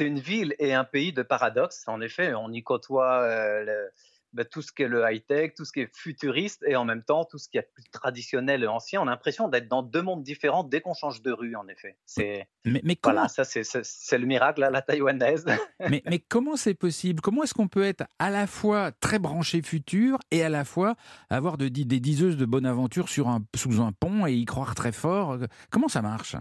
c'est 0.00 0.06
une 0.06 0.18
ville 0.18 0.54
et 0.58 0.72
un 0.72 0.84
pays 0.84 1.12
de 1.12 1.20
paradoxes. 1.22 1.84
En 1.86 2.00
effet, 2.00 2.32
on 2.32 2.50
y 2.52 2.62
côtoie 2.62 3.20
euh, 3.20 3.64
le- 3.64 3.90
ben, 4.32 4.46
tout 4.46 4.62
ce 4.62 4.72
qui 4.72 4.82
est 4.84 4.88
le 4.88 5.02
high-tech, 5.06 5.52
tout 5.54 5.64
ce 5.66 5.72
qui 5.72 5.80
est 5.80 5.90
futuriste, 5.94 6.64
et 6.66 6.74
en 6.76 6.86
même 6.86 7.02
temps 7.02 7.24
tout 7.24 7.36
ce 7.36 7.48
qui 7.50 7.58
est 7.58 7.68
plus 7.74 7.84
traditionnel 7.90 8.62
et 8.62 8.66
ancien. 8.66 9.02
On 9.02 9.08
a 9.08 9.10
l'impression 9.10 9.48
d'être 9.48 9.68
dans 9.68 9.82
deux 9.82 10.00
mondes 10.00 10.22
différents 10.22 10.64
dès 10.64 10.80
qu'on 10.80 10.94
change 10.94 11.20
de 11.20 11.32
rue, 11.32 11.54
en 11.54 11.66
effet. 11.68 11.98
C'est 12.06 12.46
Mais, 12.64 12.80
mais 12.82 12.96
comment 12.96 13.14
voilà, 13.16 13.28
ça 13.28 13.44
c'est 13.44 14.18
le 14.18 14.26
miracle 14.26 14.62
à 14.62 14.70
la 14.70 14.80
taïwanaise. 14.80 15.44
mais, 15.80 16.02
mais 16.06 16.20
comment 16.20 16.56
c'est 16.56 16.74
possible? 16.74 17.20
Comment 17.20 17.42
est-ce 17.42 17.52
qu'on 17.54 17.68
peut 17.68 17.82
être 17.82 18.04
à 18.20 18.30
la 18.30 18.46
fois 18.46 18.92
très 18.92 19.18
branché 19.18 19.60
futur 19.60 20.18
et 20.30 20.42
à 20.42 20.48
la 20.48 20.64
fois 20.64 20.94
avoir 21.28 21.58
de, 21.58 21.68
des 21.68 22.00
diseuses 22.00 22.38
de 22.38 22.46
bonne 22.46 22.66
aventure 22.66 23.08
sur 23.10 23.28
un, 23.28 23.40
sous 23.54 23.82
un 23.82 23.92
pont 23.92 24.26
et 24.26 24.32
y 24.32 24.44
croire 24.46 24.74
très 24.74 24.92
fort? 24.92 25.36
Comment 25.70 25.88
ça 25.88 26.00
marche? 26.02 26.36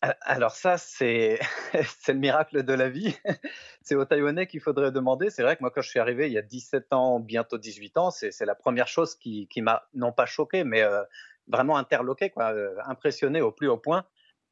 Alors 0.00 0.52
ça, 0.52 0.78
c'est 0.78 1.38
le 2.08 2.14
miracle 2.14 2.62
de 2.62 2.72
la 2.72 2.88
vie. 2.88 3.16
c'est 3.82 3.94
aux 3.96 4.04
Taïwanais 4.04 4.46
qu'il 4.46 4.60
faudrait 4.60 4.92
demander. 4.92 5.30
C'est 5.30 5.42
vrai 5.42 5.56
que 5.56 5.62
moi, 5.62 5.70
quand 5.70 5.82
je 5.82 5.88
suis 5.90 5.98
arrivé 5.98 6.26
il 6.28 6.32
y 6.32 6.38
a 6.38 6.42
17 6.42 6.92
ans, 6.92 7.18
bientôt 7.20 7.58
18 7.58 7.96
ans, 7.98 8.10
c'est 8.10 8.30
c'est 8.30 8.46
la 8.46 8.54
première 8.54 8.88
chose 8.88 9.14
qui, 9.16 9.48
qui 9.48 9.60
m'a 9.62 9.88
non 9.94 10.12
pas 10.12 10.26
choqué, 10.26 10.62
mais 10.64 10.82
euh, 10.82 11.02
vraiment 11.48 11.76
interloqué, 11.76 12.30
quoi, 12.30 12.52
euh, 12.52 12.76
impressionné 12.86 13.40
au 13.40 13.50
plus 13.52 13.68
haut 13.68 13.78
point 13.78 14.04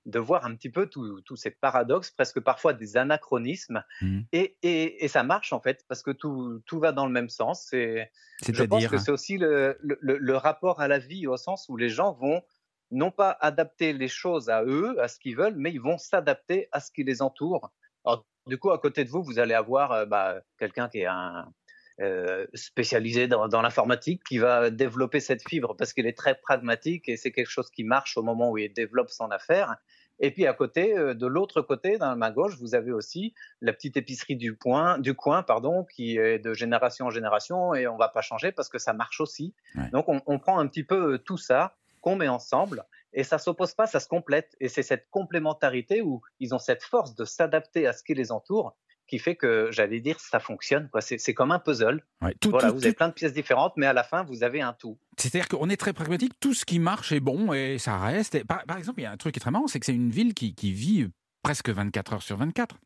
de 0.07 0.21
voir 0.21 0.45
un 0.47 0.55
petit 0.55 0.71
peu 0.71 0.87
tous 0.87 1.35
ces 1.35 1.51
paradoxes, 1.51 2.13
presque 2.13 2.39
parfois 2.39 2.73
des 2.73 2.97
anachronismes. 2.97 3.83
Mhm. 4.01 4.25
Et, 4.33 4.57
et, 4.63 5.05
et 5.05 5.09
ça 5.09 5.25
marche 5.25 5.53
en 5.53 5.61
fait, 5.61 5.85
parce 5.89 6.03
que 6.03 6.13
tout, 6.13 6.63
tout 6.65 6.79
va 6.79 6.93
dans 6.93 7.07
le 7.07 7.13
même 7.13 7.29
sens. 7.29 7.67
C'est 7.69 8.13
je 8.53 8.63
pense 8.63 8.85
C'est-à-dire? 8.85 8.91
que 8.93 8.99
c'est 8.99 9.11
aussi 9.11 9.37
le, 9.37 9.77
le- 9.81 9.99
le- 10.01 10.19
le 10.19 10.37
rapport 10.37 10.81
à 10.81 10.87
la 10.87 10.99
vie 10.99 11.27
au 11.27 11.37
sens 11.37 11.67
où 11.69 11.77
les 11.77 11.89
gens 11.89 12.13
vont 12.13 12.43
non 12.91 13.11
pas 13.11 13.37
adapter 13.41 13.93
les 13.93 14.09
choses 14.09 14.49
à 14.49 14.65
eux, 14.65 15.01
à 15.01 15.09
ce 15.09 15.19
qu'ils 15.19 15.37
veulent, 15.37 15.57
mais 15.57 15.73
ils 15.73 15.81
vont 15.81 15.99
s'adapter 15.99 16.69
à 16.73 16.81
ce 16.81 16.91
qui 16.91 17.05
les 17.05 17.23
entoure. 17.23 17.71
Alors, 18.05 18.25
du 18.47 18.59
coup, 18.59 18.71
à 18.71 18.79
côté 18.79 19.05
de 19.05 19.11
vous, 19.11 19.23
vous 19.23 19.39
allez 19.39 19.55
avoir 19.55 19.93
euh, 19.93 20.07
bah, 20.07 20.41
quelqu'un 20.59 20.89
qui 20.89 21.01
est 21.01 21.07
un, 21.07 21.53
euh, 21.99 22.47
spécialisé 22.53 23.27
dans, 23.27 23.49
dans 23.49 23.63
l'informatique, 23.63 24.23
qui 24.23 24.37
va 24.37 24.69
développer 24.69 25.19
cette 25.19 25.49
fibre 25.49 25.75
parce 25.75 25.95
qu'il 25.95 26.07
est 26.07 26.17
très 26.17 26.35
pragmatique 26.35 27.09
et 27.09 27.17
c'est 27.17 27.33
quelque 27.33 27.49
chose 27.49 27.71
qui 27.71 27.85
marche 27.85 28.19
au 28.19 28.23
moment 28.23 28.51
où 28.51 28.59
il 28.59 28.71
développe 28.73 29.09
son 29.11 29.31
affaire. 29.31 29.77
Et 30.21 30.31
puis 30.31 30.47
à 30.47 30.53
côté, 30.53 30.97
euh, 30.97 31.15
de 31.15 31.27
l'autre 31.27 31.63
côté, 31.63 31.97
dans 31.97 32.11
la 32.11 32.17
main 32.17 32.31
gauche, 32.31 32.59
vous 32.61 32.75
avez 32.75 32.93
aussi 32.93 33.33
la 33.63 33.73
petite 33.73 33.97
épicerie 33.97 34.37
du, 34.37 34.55
point, 34.55 34.99
du 34.99 35.15
coin, 35.15 35.43
pardon, 35.43 35.85
qui 35.85 36.19
est 36.19 36.39
de 36.39 36.53
génération 36.53 37.07
en 37.07 37.11
génération 37.11 37.75
et 37.75 37.87
on 37.87 37.97
va 37.97 38.09
pas 38.09 38.21
changer 38.21 38.53
parce 38.53 38.69
que 38.69 38.79
ça 38.79 38.93
marche 38.93 39.21
aussi. 39.21 39.55
Ouais. 39.75 39.89
Donc 39.91 40.09
on, 40.09 40.21
on 40.27 40.39
prend 40.39 40.59
un 40.59 40.67
petit 40.67 40.85
peu 40.85 41.19
tout 41.19 41.39
ça 41.39 41.77
qu'on 42.07 42.15
met 42.15 42.29
ensemble 42.29 42.85
et 43.13 43.25
ça 43.25 43.37
s'oppose 43.39 43.75
pas, 43.75 43.89
ça 43.89 43.99
se 43.99 44.07
complète. 44.07 44.55
Et 44.61 44.69
c'est 44.69 44.85
cette 44.85 45.09
complémentarité 45.11 46.03
où 46.03 46.23
ils 46.39 46.55
ont 46.55 46.61
cette 46.61 46.85
force 46.85 47.17
de 47.17 47.25
s'adapter 47.25 47.89
à 47.89 47.93
ce 47.93 48.05
qui 48.05 48.15
les 48.15 48.31
entoure 48.31 48.77
qui 49.09 49.19
fait 49.21 49.35
que, 49.37 49.69
j'allais 49.73 50.01
dire, 50.01 50.19
ça 50.21 50.39
fonctionne. 50.41 50.89
quoi. 50.91 51.01
C'est 51.01 51.35
comme 51.35 51.51
un 51.53 51.59
puzzle. 51.61 52.05
Ouais, 52.23 52.35
tout- 52.41 52.51
voilà, 52.51 52.69
tout- 52.69 52.75
vous 52.75 52.85
avez 52.85 52.93
plein 52.93 53.09
de 53.09 53.13
pièces 53.13 53.33
différentes, 53.33 53.73
mais 53.77 53.87
à 53.87 53.93
la 53.93 54.03
fin, 54.05 54.23
vous 54.25 54.43
avez 54.45 54.61
un 54.61 54.73
tout. 54.73 54.99
C'est-à-dire 55.19 55.49
qu'on 55.49 55.69
est 55.69 55.77
très 55.77 55.93
pragmatique, 55.93 56.33
tout 56.41 56.55
ce 56.55 56.65
qui 56.65 56.79
marche 56.81 57.11
est 57.13 57.21
bon 57.21 57.53
et 57.53 57.79
ça 57.79 57.99
reste. 57.99 58.35
Et 58.37 58.45
par, 58.45 58.65
par 58.65 58.79
exemple, 58.79 59.01
il 59.01 59.05
y 59.05 59.07
a 59.07 59.13
un 59.13 59.17
truc 59.17 59.35
qui 59.35 59.39
est 59.39 59.41
très 59.41 59.51
marrant, 59.53 59.67
c'est 59.69 59.79
que 59.81 59.87
c'est 59.87 59.95
une 59.95 60.11
ville 60.11 60.35
qui, 60.35 60.55
qui 60.57 60.73
vit 60.73 61.09
presque 61.43 61.69
24 61.71 62.15
heures 62.15 62.23
sur 62.23 62.37
24. 62.37 62.77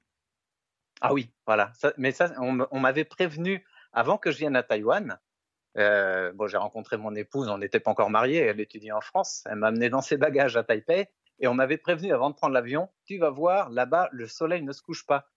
Ah 1.00 1.12
oui, 1.14 1.30
voilà. 1.46 1.72
Ça- 1.78 1.92
mais 1.98 2.12
ça, 2.12 2.32
on 2.38 2.80
m'avait 2.80 3.04
prévenu 3.06 3.64
avant 3.92 4.16
que 4.18 4.30
je 4.30 4.38
vienne 4.38 4.56
à 4.56 4.62
Taïwan. 4.62 5.18
Euh, 5.78 6.32
bon, 6.32 6.46
j'ai 6.46 6.56
rencontré 6.56 6.96
mon 6.96 7.14
épouse, 7.14 7.48
on 7.48 7.58
n'était 7.58 7.80
pas 7.80 7.90
encore 7.90 8.10
mariés, 8.10 8.38
elle 8.38 8.60
étudiait 8.60 8.92
en 8.92 9.00
France. 9.00 9.44
Elle 9.46 9.56
m'a 9.56 9.68
amené 9.68 9.88
dans 9.88 10.02
ses 10.02 10.16
bagages 10.16 10.56
à 10.56 10.64
Taipei 10.64 11.08
et 11.38 11.48
on 11.48 11.54
m'avait 11.54 11.78
prévenu 11.78 12.12
avant 12.12 12.30
de 12.30 12.34
prendre 12.34 12.52
l'avion, 12.52 12.88
tu 13.06 13.18
vas 13.18 13.30
voir, 13.30 13.70
là-bas, 13.70 14.08
le 14.12 14.26
soleil 14.26 14.62
ne 14.62 14.72
se 14.72 14.82
couche 14.82 15.06
pas. 15.06 15.28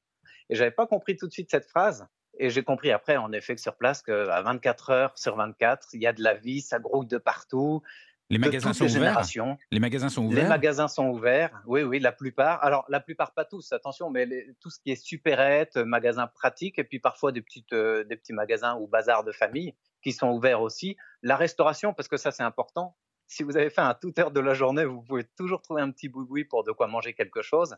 Et 0.49 0.55
j'avais 0.55 0.71
pas 0.71 0.87
compris 0.87 1.15
tout 1.15 1.27
de 1.27 1.31
suite 1.31 1.49
cette 1.49 1.65
phrase. 1.65 2.07
Et 2.39 2.49
j'ai 2.49 2.63
compris 2.63 2.91
après, 2.91 3.15
en 3.15 3.31
effet, 3.31 3.55
que 3.55 3.61
sur 3.61 3.75
place, 3.75 4.01
qu'à 4.01 4.41
24 4.41 4.89
heures 4.89 5.17
sur 5.17 5.35
24, 5.35 5.89
il 5.93 6.01
y 6.01 6.07
a 6.07 6.13
de 6.13 6.23
la 6.23 6.33
vie, 6.33 6.61
ça 6.61 6.79
grouille 6.79 7.07
de 7.07 7.19
partout, 7.19 7.83
Les 8.29 8.37
de 8.37 8.41
magasins 8.41 8.69
toutes 8.69 8.77
sont 8.79 8.83
les 8.85 8.91
ouverts? 8.97 9.09
générations. 9.09 9.57
Les 9.71 9.79
magasins 9.79 10.09
sont 10.09 10.21
Les 10.23 10.27
ouverts? 10.29 10.49
magasins 10.49 10.87
sont 10.87 11.07
ouverts, 11.09 11.61
oui, 11.67 11.83
oui, 11.83 11.99
la 11.99 12.11
plupart. 12.11 12.63
Alors, 12.63 12.85
la 12.89 12.99
plupart, 12.99 13.33
pas 13.33 13.45
tous, 13.45 13.71
attention, 13.73 14.09
mais 14.09 14.25
les- 14.25 14.55
tout 14.59 14.69
ce 14.69 14.79
qui 14.79 14.91
est 14.91 14.95
supérette, 14.95 15.77
magasins 15.77 16.27
pratiques, 16.27 16.79
et 16.79 16.83
puis 16.83 16.99
parfois 16.99 17.31
des, 17.31 17.41
petites, 17.41 17.73
euh, 17.73 18.03
des 18.05 18.15
petits 18.15 18.33
magasins 18.33 18.75
ou 18.79 18.87
bazars 18.87 19.23
de 19.23 19.31
famille 19.31 19.75
qui 20.01 20.11
sont 20.13 20.29
ouverts 20.31 20.61
aussi. 20.61 20.97
La 21.21 21.35
restauration, 21.35 21.93
parce 21.93 22.07
que 22.07 22.17
ça, 22.17 22.31
c'est 22.31 22.43
important. 22.43 22.95
Si 23.27 23.43
vous 23.43 23.55
avez 23.57 23.69
fait 23.69 23.81
un 23.81 23.93
toute 23.93 24.17
heure 24.19 24.31
de 24.31 24.39
la 24.39 24.53
journée, 24.53 24.85
vous 24.85 25.01
pouvez 25.01 25.23
toujours 25.37 25.61
trouver 25.61 25.81
un 25.81 25.91
petit 25.91 26.09
boui 26.09 26.43
pour 26.45 26.63
de 26.63 26.71
quoi 26.71 26.87
manger 26.87 27.13
quelque 27.13 27.41
chose. 27.41 27.75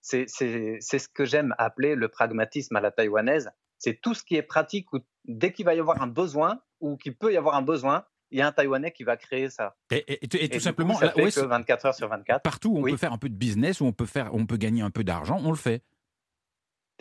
C'est 0.00 0.26
ce 0.28 1.08
que 1.08 1.24
j'aime 1.24 1.54
appeler 1.58 1.94
le 1.96 2.08
pragmatisme 2.08 2.76
à 2.76 2.80
la 2.80 2.90
taïwanaise. 2.90 3.50
C'est 3.78 4.00
tout 4.00 4.14
ce 4.14 4.22
qui 4.22 4.36
est 4.36 4.42
pratique, 4.42 4.92
où 4.92 4.98
dès 5.24 5.52
qu'il 5.52 5.64
va 5.64 5.74
y 5.74 5.80
avoir 5.80 6.00
un 6.00 6.06
besoin, 6.06 6.60
ou 6.80 6.96
qu'il 6.96 7.16
peut 7.16 7.32
y 7.32 7.36
avoir 7.36 7.56
un 7.56 7.62
besoin, 7.62 8.04
il 8.36 8.40
y 8.40 8.42
a 8.42 8.46
un 8.48 8.52
Taïwanais 8.52 8.92
qui 8.92 9.02
va 9.02 9.16
créer 9.16 9.48
ça. 9.48 9.76
Et, 9.90 9.96
et- 9.96 10.12
et- 10.12 10.36
et 10.36 10.44
Et 10.44 10.48
tout 10.50 10.54
coup, 10.56 10.60
simplement, 10.60 10.94
ça 10.94 11.06
là, 11.06 11.12
fait 11.12 11.20
où 11.20 11.24
que 11.24 11.28
est-ce- 11.28 11.40
24 11.40 11.86
heures 11.86 11.94
sur 11.94 12.06
24. 12.08 12.42
partout 12.42 12.68
où 12.70 12.78
on 12.78 12.82
Oui. 12.82 12.90
peut 12.90 12.98
faire 12.98 13.14
un 13.14 13.18
peu 13.18 13.30
de 13.30 13.34
business, 13.34 13.80
où 13.80 13.86
on 13.86 13.92
peut, 13.92 14.04
faire, 14.04 14.28
on 14.34 14.44
peut 14.44 14.58
gagner 14.58 14.82
un 14.82 14.90
peu 14.90 15.04
d'argent, 15.04 15.40
on 15.42 15.50
le 15.50 15.56
fait. 15.56 15.82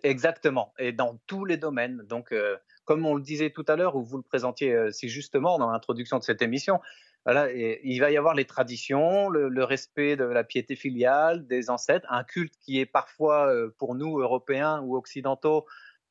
Exactement, 0.03 0.73
et 0.77 0.91
dans 0.91 1.19
tous 1.25 1.45
les 1.45 1.57
domaines. 1.57 2.03
Donc, 2.07 2.31
euh, 2.31 2.57
comme 2.83 3.05
on 3.05 3.15
le 3.15 3.21
disait 3.21 3.49
tout 3.49 3.65
à 3.67 3.75
l'heure, 3.75 3.95
ou 3.95 4.03
vous 4.03 4.17
le 4.17 4.23
présentiez 4.23 4.73
euh, 4.73 4.91
si 4.91 5.09
justement 5.09 5.57
dans 5.57 5.71
l'introduction 5.71 6.19
de 6.19 6.23
cette 6.23 6.41
émission, 6.41 6.79
voilà, 7.25 7.51
et 7.51 7.81
il 7.83 7.99
va 7.99 8.11
y 8.11 8.17
avoir 8.17 8.35
les 8.35 8.45
traditions, 8.45 9.29
le, 9.29 9.49
le 9.49 9.63
respect 9.63 10.15
de 10.15 10.25
la 10.25 10.43
piété 10.43 10.75
filiale, 10.75 11.47
des 11.47 11.69
ancêtres, 11.71 12.05
un 12.11 12.23
culte 12.23 12.53
qui 12.61 12.79
est 12.79 12.85
parfois 12.85 13.47
euh, 13.51 13.73
pour 13.79 13.95
nous, 13.95 14.19
Européens 14.19 14.79
ou 14.81 14.95
Occidentaux, 14.95 15.65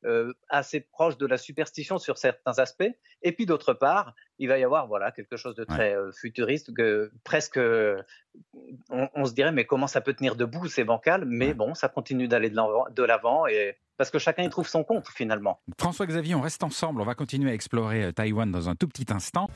euh, 0.05 0.33
assez 0.49 0.79
proche 0.81 1.17
de 1.17 1.25
la 1.25 1.37
superstition 1.37 1.97
sur 1.97 2.17
certains 2.17 2.59
aspects. 2.59 2.89
Et 3.21 3.31
puis 3.31 3.45
d'autre 3.45 3.73
part, 3.73 4.13
il 4.39 4.47
va 4.47 4.57
y 4.59 4.63
avoir 4.63 4.87
voilà 4.87 5.11
quelque 5.11 5.35
chose 5.37 5.55
de 5.55 5.63
très 5.63 5.95
euh, 5.95 6.11
futuriste, 6.11 6.73
que 6.73 7.11
presque, 7.23 7.57
euh, 7.57 8.01
on, 8.89 9.09
on 9.15 9.25
se 9.25 9.33
dirait 9.33 9.51
mais 9.51 9.65
comment 9.65 9.87
ça 9.87 10.01
peut 10.01 10.13
tenir 10.13 10.35
debout, 10.35 10.67
c'est 10.67 10.83
bancal, 10.83 11.25
mais 11.25 11.47
Ouais. 11.47 11.53
bon, 11.53 11.73
ça 11.75 11.89
continue 11.89 12.27
d'aller 12.27 12.49
de 12.49 12.55
l'avant- 12.55 12.85
de 12.89 13.03
l'avant 13.03 13.47
et 13.47 13.75
parce 13.97 14.09
que 14.11 14.19
chacun 14.19 14.43
y 14.43 14.49
trouve 14.49 14.67
son 14.67 14.83
compte 14.83 15.07
finalement. 15.07 15.61
François-Xavier, 15.79 16.35
on 16.35 16.41
reste 16.41 16.63
ensemble. 16.63 16.99
On 17.01 17.05
va 17.05 17.15
continuer 17.15 17.51
à 17.51 17.53
explorer 17.53 18.03
euh, 18.03 18.11
Taïwan 18.11 18.51
dans 18.51 18.67
un 18.69 18.75
tout 18.75 18.87
petit 18.89 19.05
instant. 19.13 19.49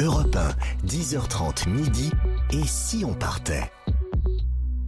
Europe 0.00 0.34
1, 0.34 0.86
10h30 0.86 1.68
midi. 1.68 2.10
Et 2.50 2.64
si 2.66 3.04
on 3.04 3.12
partait? 3.14 3.70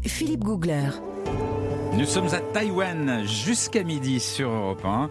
Philippe 0.03 0.45
Googler. 0.45 0.89
Nous 1.97 2.07
sommes 2.07 2.35
à 2.35 2.41
Taïwan 2.41 3.25
jusqu'à 3.25 3.85
midi 3.85 4.19
sur 4.19 4.51
Europe 4.51 4.85
1 4.85 5.11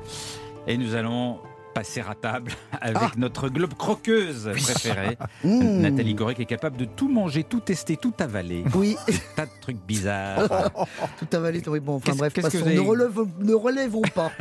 et 0.68 0.78
nous 0.78 0.96
allons 0.96 1.40
passer 1.74 2.01
à 2.01 2.15
table 2.15 2.51
avec 2.82 3.18
notre 3.18 3.50
globe 3.50 3.74
croqueuse 3.74 4.50
préférée, 4.51 5.18
Mmh. 5.44 5.80
Nathalie 5.82 6.15
qui 6.36 6.42
est 6.44 6.46
capable 6.46 6.77
de 6.77 6.86
tout 6.86 7.10
manger, 7.10 7.44
tout 7.44 7.60
tester, 7.60 7.98
tout 7.98 8.13
avaler. 8.20 8.63
Oui, 8.75 8.96
tas 9.36 9.46
de 9.46 9.51
trucs 9.62 9.84
bizarres. 9.86 10.72
tout 11.20 11.27
avalé. 11.36 11.62
oui, 11.68 11.80
Bon, 11.80 11.96
enfin 11.96 12.13
bref, 12.15 12.34
passons, 12.34 12.62
avez- 12.62 12.75
ne, 12.75 12.80
relevons, 12.80 13.30
ne 13.39 13.53
relèvons 13.53 14.01
pas. 14.15 14.32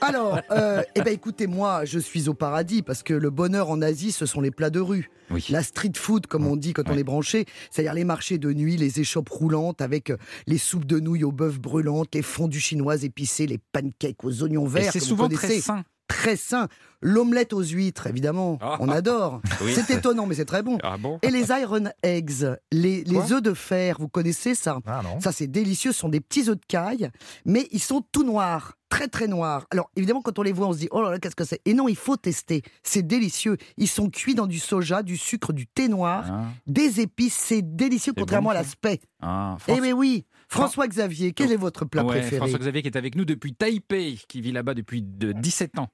Alors, 0.00 0.40
euh, 0.50 0.82
eh 0.94 1.02
ben 1.02 1.12
écoutez, 1.12 1.46
moi, 1.46 1.84
je 1.84 1.98
suis 1.98 2.28
au 2.28 2.34
paradis 2.34 2.82
parce 2.82 3.02
que 3.02 3.14
le 3.14 3.30
bonheur 3.30 3.70
en 3.70 3.80
Asie, 3.82 4.12
ce 4.12 4.26
sont 4.26 4.40
les 4.40 4.50
plats 4.50 4.70
de 4.70 4.80
rue. 4.80 5.10
Oui. 5.30 5.46
La 5.48 5.62
street 5.62 5.92
food, 5.96 6.26
comme 6.26 6.46
on 6.46 6.56
dit 6.56 6.72
quand 6.74 6.88
on 6.90 6.96
est 6.98 7.04
branché, 7.04 7.46
c'est-à-dire 7.70 7.94
les 7.94 8.04
marchés 8.04 8.36
de 8.38 8.52
nuit, 8.52 8.76
les 8.76 9.00
échoppes 9.00 9.30
roulantes 9.30 9.80
avec 9.80 10.10
euh, 10.10 10.16
les 10.46 10.58
soupes 10.58 10.84
de 10.84 11.00
nouilles 11.00 11.24
au 11.24 11.32
bœuf 11.32 11.58
brûlantes, 11.58 12.14
les 12.14 12.22
fondues 12.22 12.60
chinoises 12.60 13.04
épicées, 13.04 13.46
les 13.46 13.58
pancakes 13.58 14.22
aux 14.24 14.42
oignons 14.42 14.66
verts. 14.66 14.92
c'est 14.92 15.00
souvent 15.00 15.28
très 15.28 15.60
sain. 15.60 15.84
Très 16.12 16.36
sain. 16.36 16.68
L'omelette 17.04 17.52
aux 17.52 17.62
huîtres, 17.64 18.06
évidemment, 18.06 18.58
Ah. 18.60 18.76
on 18.78 18.88
adore. 18.88 19.40
Oui. 19.60 19.72
C'est 19.74 19.90
étonnant, 19.98 20.26
mais 20.26 20.36
c'est 20.36 20.44
très 20.44 20.62
bon. 20.62 20.78
Ah 20.84 20.96
bon 20.98 21.18
Et 21.22 21.30
les 21.30 21.50
iron 21.50 21.90
eggs, 22.04 22.46
les, 22.70 23.02
les 23.02 23.32
œufs 23.32 23.42
de 23.42 23.54
fer, 23.54 23.96
vous 23.98 24.08
connaissez 24.08 24.54
ça 24.54 24.78
Ah. 24.86 25.02
Ça, 25.20 25.32
c'est 25.32 25.48
délicieux. 25.48 25.90
Ce 25.92 25.98
sont 25.98 26.08
des 26.08 26.20
petits 26.20 26.48
œufs 26.48 26.56
de 26.56 26.64
caille, 26.68 27.10
mais 27.44 27.66
ils 27.72 27.82
sont 27.82 28.02
tout 28.12 28.22
noirs, 28.22 28.74
très 28.88 29.08
très 29.08 29.26
noirs. 29.26 29.66
Alors, 29.72 29.90
évidemment, 29.96 30.22
quand 30.22 30.38
on 30.38 30.42
les 30.42 30.52
voit, 30.52 30.68
on 30.68 30.72
se 30.72 30.78
dit, 30.78 30.88
oh 30.92 31.02
là 31.02 31.10
là, 31.10 31.18
qu'est-ce 31.18 31.34
que 31.34 31.44
c'est? 31.44 31.60
Et 31.64 31.74
non, 31.74 31.88
il 31.88 31.96
faut 31.96 32.16
tester. 32.16 32.62
C'est 32.84 33.02
délicieux. 33.04 33.56
Ils 33.78 33.88
sont 33.88 34.08
cuits 34.08 34.36
dans 34.36 34.46
du 34.46 34.60
soja, 34.60 35.02
du 35.02 35.16
sucre, 35.16 35.52
du 35.52 35.66
thé 35.66 35.88
noir, 35.88 36.24
Ah, 36.28 36.44
des 36.68 37.00
épices. 37.00 37.34
C'est 37.34 37.62
délicieux, 37.62 38.12
contrairement 38.16 38.50
bon, 38.50 38.56
à 38.56 38.58
l'aspect. 38.62 39.00
ah, 39.22 39.56
Eh 39.66 39.80
mais 39.80 39.92
oui 39.92 40.24
François 40.48 40.86
Xavier, 40.86 41.32
quel 41.32 41.50
est 41.50 41.56
votre 41.56 41.84
plat 41.86 42.04
Ouais, 42.04 42.20
préféré? 42.20 42.36
François 42.36 42.58
Xavier 42.58 42.82
qui 42.82 42.88
est 42.88 42.96
avec 42.98 43.14
nous 43.16 43.24
depuis 43.24 43.54
Taipei, 43.54 44.18
qui 44.28 44.42
vit 44.42 44.52
là-bas 44.52 44.74
depuis 44.74 45.02
de 45.02 45.32
17 45.32 45.78
ans. 45.78 45.88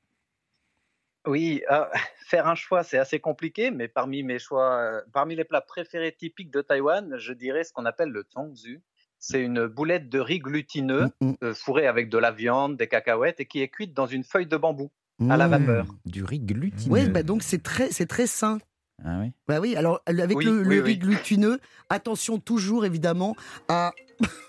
Oui, 1.28 1.62
euh, 1.70 1.84
faire 2.26 2.46
un 2.48 2.54
choix, 2.54 2.82
c'est 2.82 2.98
assez 2.98 3.20
compliqué, 3.20 3.70
mais 3.70 3.86
parmi 3.88 4.22
mes 4.22 4.38
choix, 4.38 4.78
euh, 4.78 5.00
parmi 5.12 5.36
les 5.36 5.44
plats 5.44 5.60
préférés 5.60 6.12
typiques 6.12 6.50
de 6.50 6.60
Taïwan, 6.62 7.16
je 7.18 7.32
dirais 7.32 7.64
ce 7.64 7.72
qu'on 7.72 7.84
appelle 7.86 8.08
le 8.10 8.24
tongzu. 8.24 8.82
C'est 9.20 9.42
une 9.42 9.66
boulette 9.66 10.08
de 10.08 10.20
riz 10.20 10.38
glutineux 10.38 11.06
Mm, 11.20 11.32
euh, 11.42 11.52
fourrée 11.54 11.86
avec 11.88 12.08
de 12.08 12.18
la 12.18 12.30
viande, 12.30 12.76
des 12.76 12.86
cacahuètes 12.86 13.40
et 13.40 13.46
qui 13.46 13.60
est 13.62 13.68
cuite 13.68 13.92
dans 13.92 14.06
une 14.06 14.22
feuille 14.24 14.46
de 14.46 14.56
bambou. 14.56 14.90
à 15.28 15.36
la 15.36 15.48
vapeur. 15.48 15.86
Du 16.04 16.22
riz 16.24 16.38
glutineux. 16.38 16.92
Oui, 16.92 17.08
bah 17.08 17.24
donc 17.24 17.42
c'est 17.42 17.62
très, 17.62 17.90
c'est 17.90 18.06
très 18.06 18.28
sain. 18.28 18.58
Ah 19.04 19.18
oui. 19.20 19.32
Bah 19.48 19.58
oui, 19.60 19.74
alors 19.76 20.00
avec 20.06 20.36
Oui, 20.36 20.44
le, 20.44 20.60
oui, 20.60 20.64
le 20.76 20.82
oui. 20.82 20.92
riz 20.92 20.98
glutineux, 20.98 21.58
attention 21.90 22.38
toujours 22.38 22.84
évidemment 22.86 23.34
à. 23.68 23.92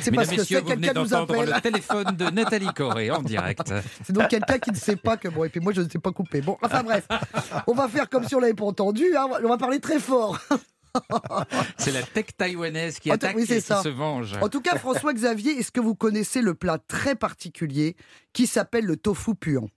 c'est 0.00 0.10
parce 0.10 0.28
que 0.28 0.44
c'est 0.44 0.62
quelqu'un 0.64 0.92
nous 0.94 1.06
d'entendre 1.06 1.34
appelle. 1.40 1.54
le 1.54 1.60
téléphone 1.60 2.16
de 2.16 2.30
Nathalie 2.30 2.72
Corée 2.74 3.10
en 3.10 3.22
direct. 3.22 3.72
C'est 4.04 4.12
donc 4.12 4.28
quelqu'un 4.28 4.58
qui 4.58 4.70
ne 4.70 4.76
sait 4.76 4.96
pas 4.96 5.16
que 5.16 5.28
bon 5.28 5.44
et 5.44 5.48
puis 5.48 5.60
moi 5.60 5.72
je 5.72 5.82
ne 5.82 5.88
sais 5.88 5.98
pas 5.98 6.12
couper. 6.12 6.40
Bon, 6.40 6.56
enfin 6.62 6.82
bref, 6.82 7.06
on 7.66 7.74
va 7.74 7.88
faire 7.88 8.08
comme 8.08 8.26
si 8.26 8.34
on 8.34 8.40
l'avait 8.40 8.54
pas 8.54 8.64
entendu. 8.64 9.04
hein, 9.16 9.26
on 9.42 9.48
va 9.48 9.56
parler 9.58 9.80
très 9.80 9.98
fort. 9.98 10.38
C'est 11.78 11.92
la 11.92 12.02
tech 12.02 12.26
taïwanaise 12.38 12.98
qui 12.98 13.10
attaque 13.10 13.36
oui, 13.36 13.42
et 13.44 13.46
qui 13.56 13.60
ça. 13.60 13.82
se 13.82 13.88
venge. 13.88 14.34
En 14.40 14.48
tout 14.48 14.62
cas, 14.62 14.76
François 14.78 15.12
Xavier, 15.12 15.52
est-ce 15.58 15.70
que 15.70 15.80
vous 15.80 15.94
connaissez 15.94 16.40
le 16.40 16.54
plat 16.54 16.78
très 16.88 17.14
particulier 17.14 17.96
qui 18.32 18.46
s'appelle 18.46 18.86
le 18.86 18.96
tofu 18.96 19.34
puant? 19.34 19.68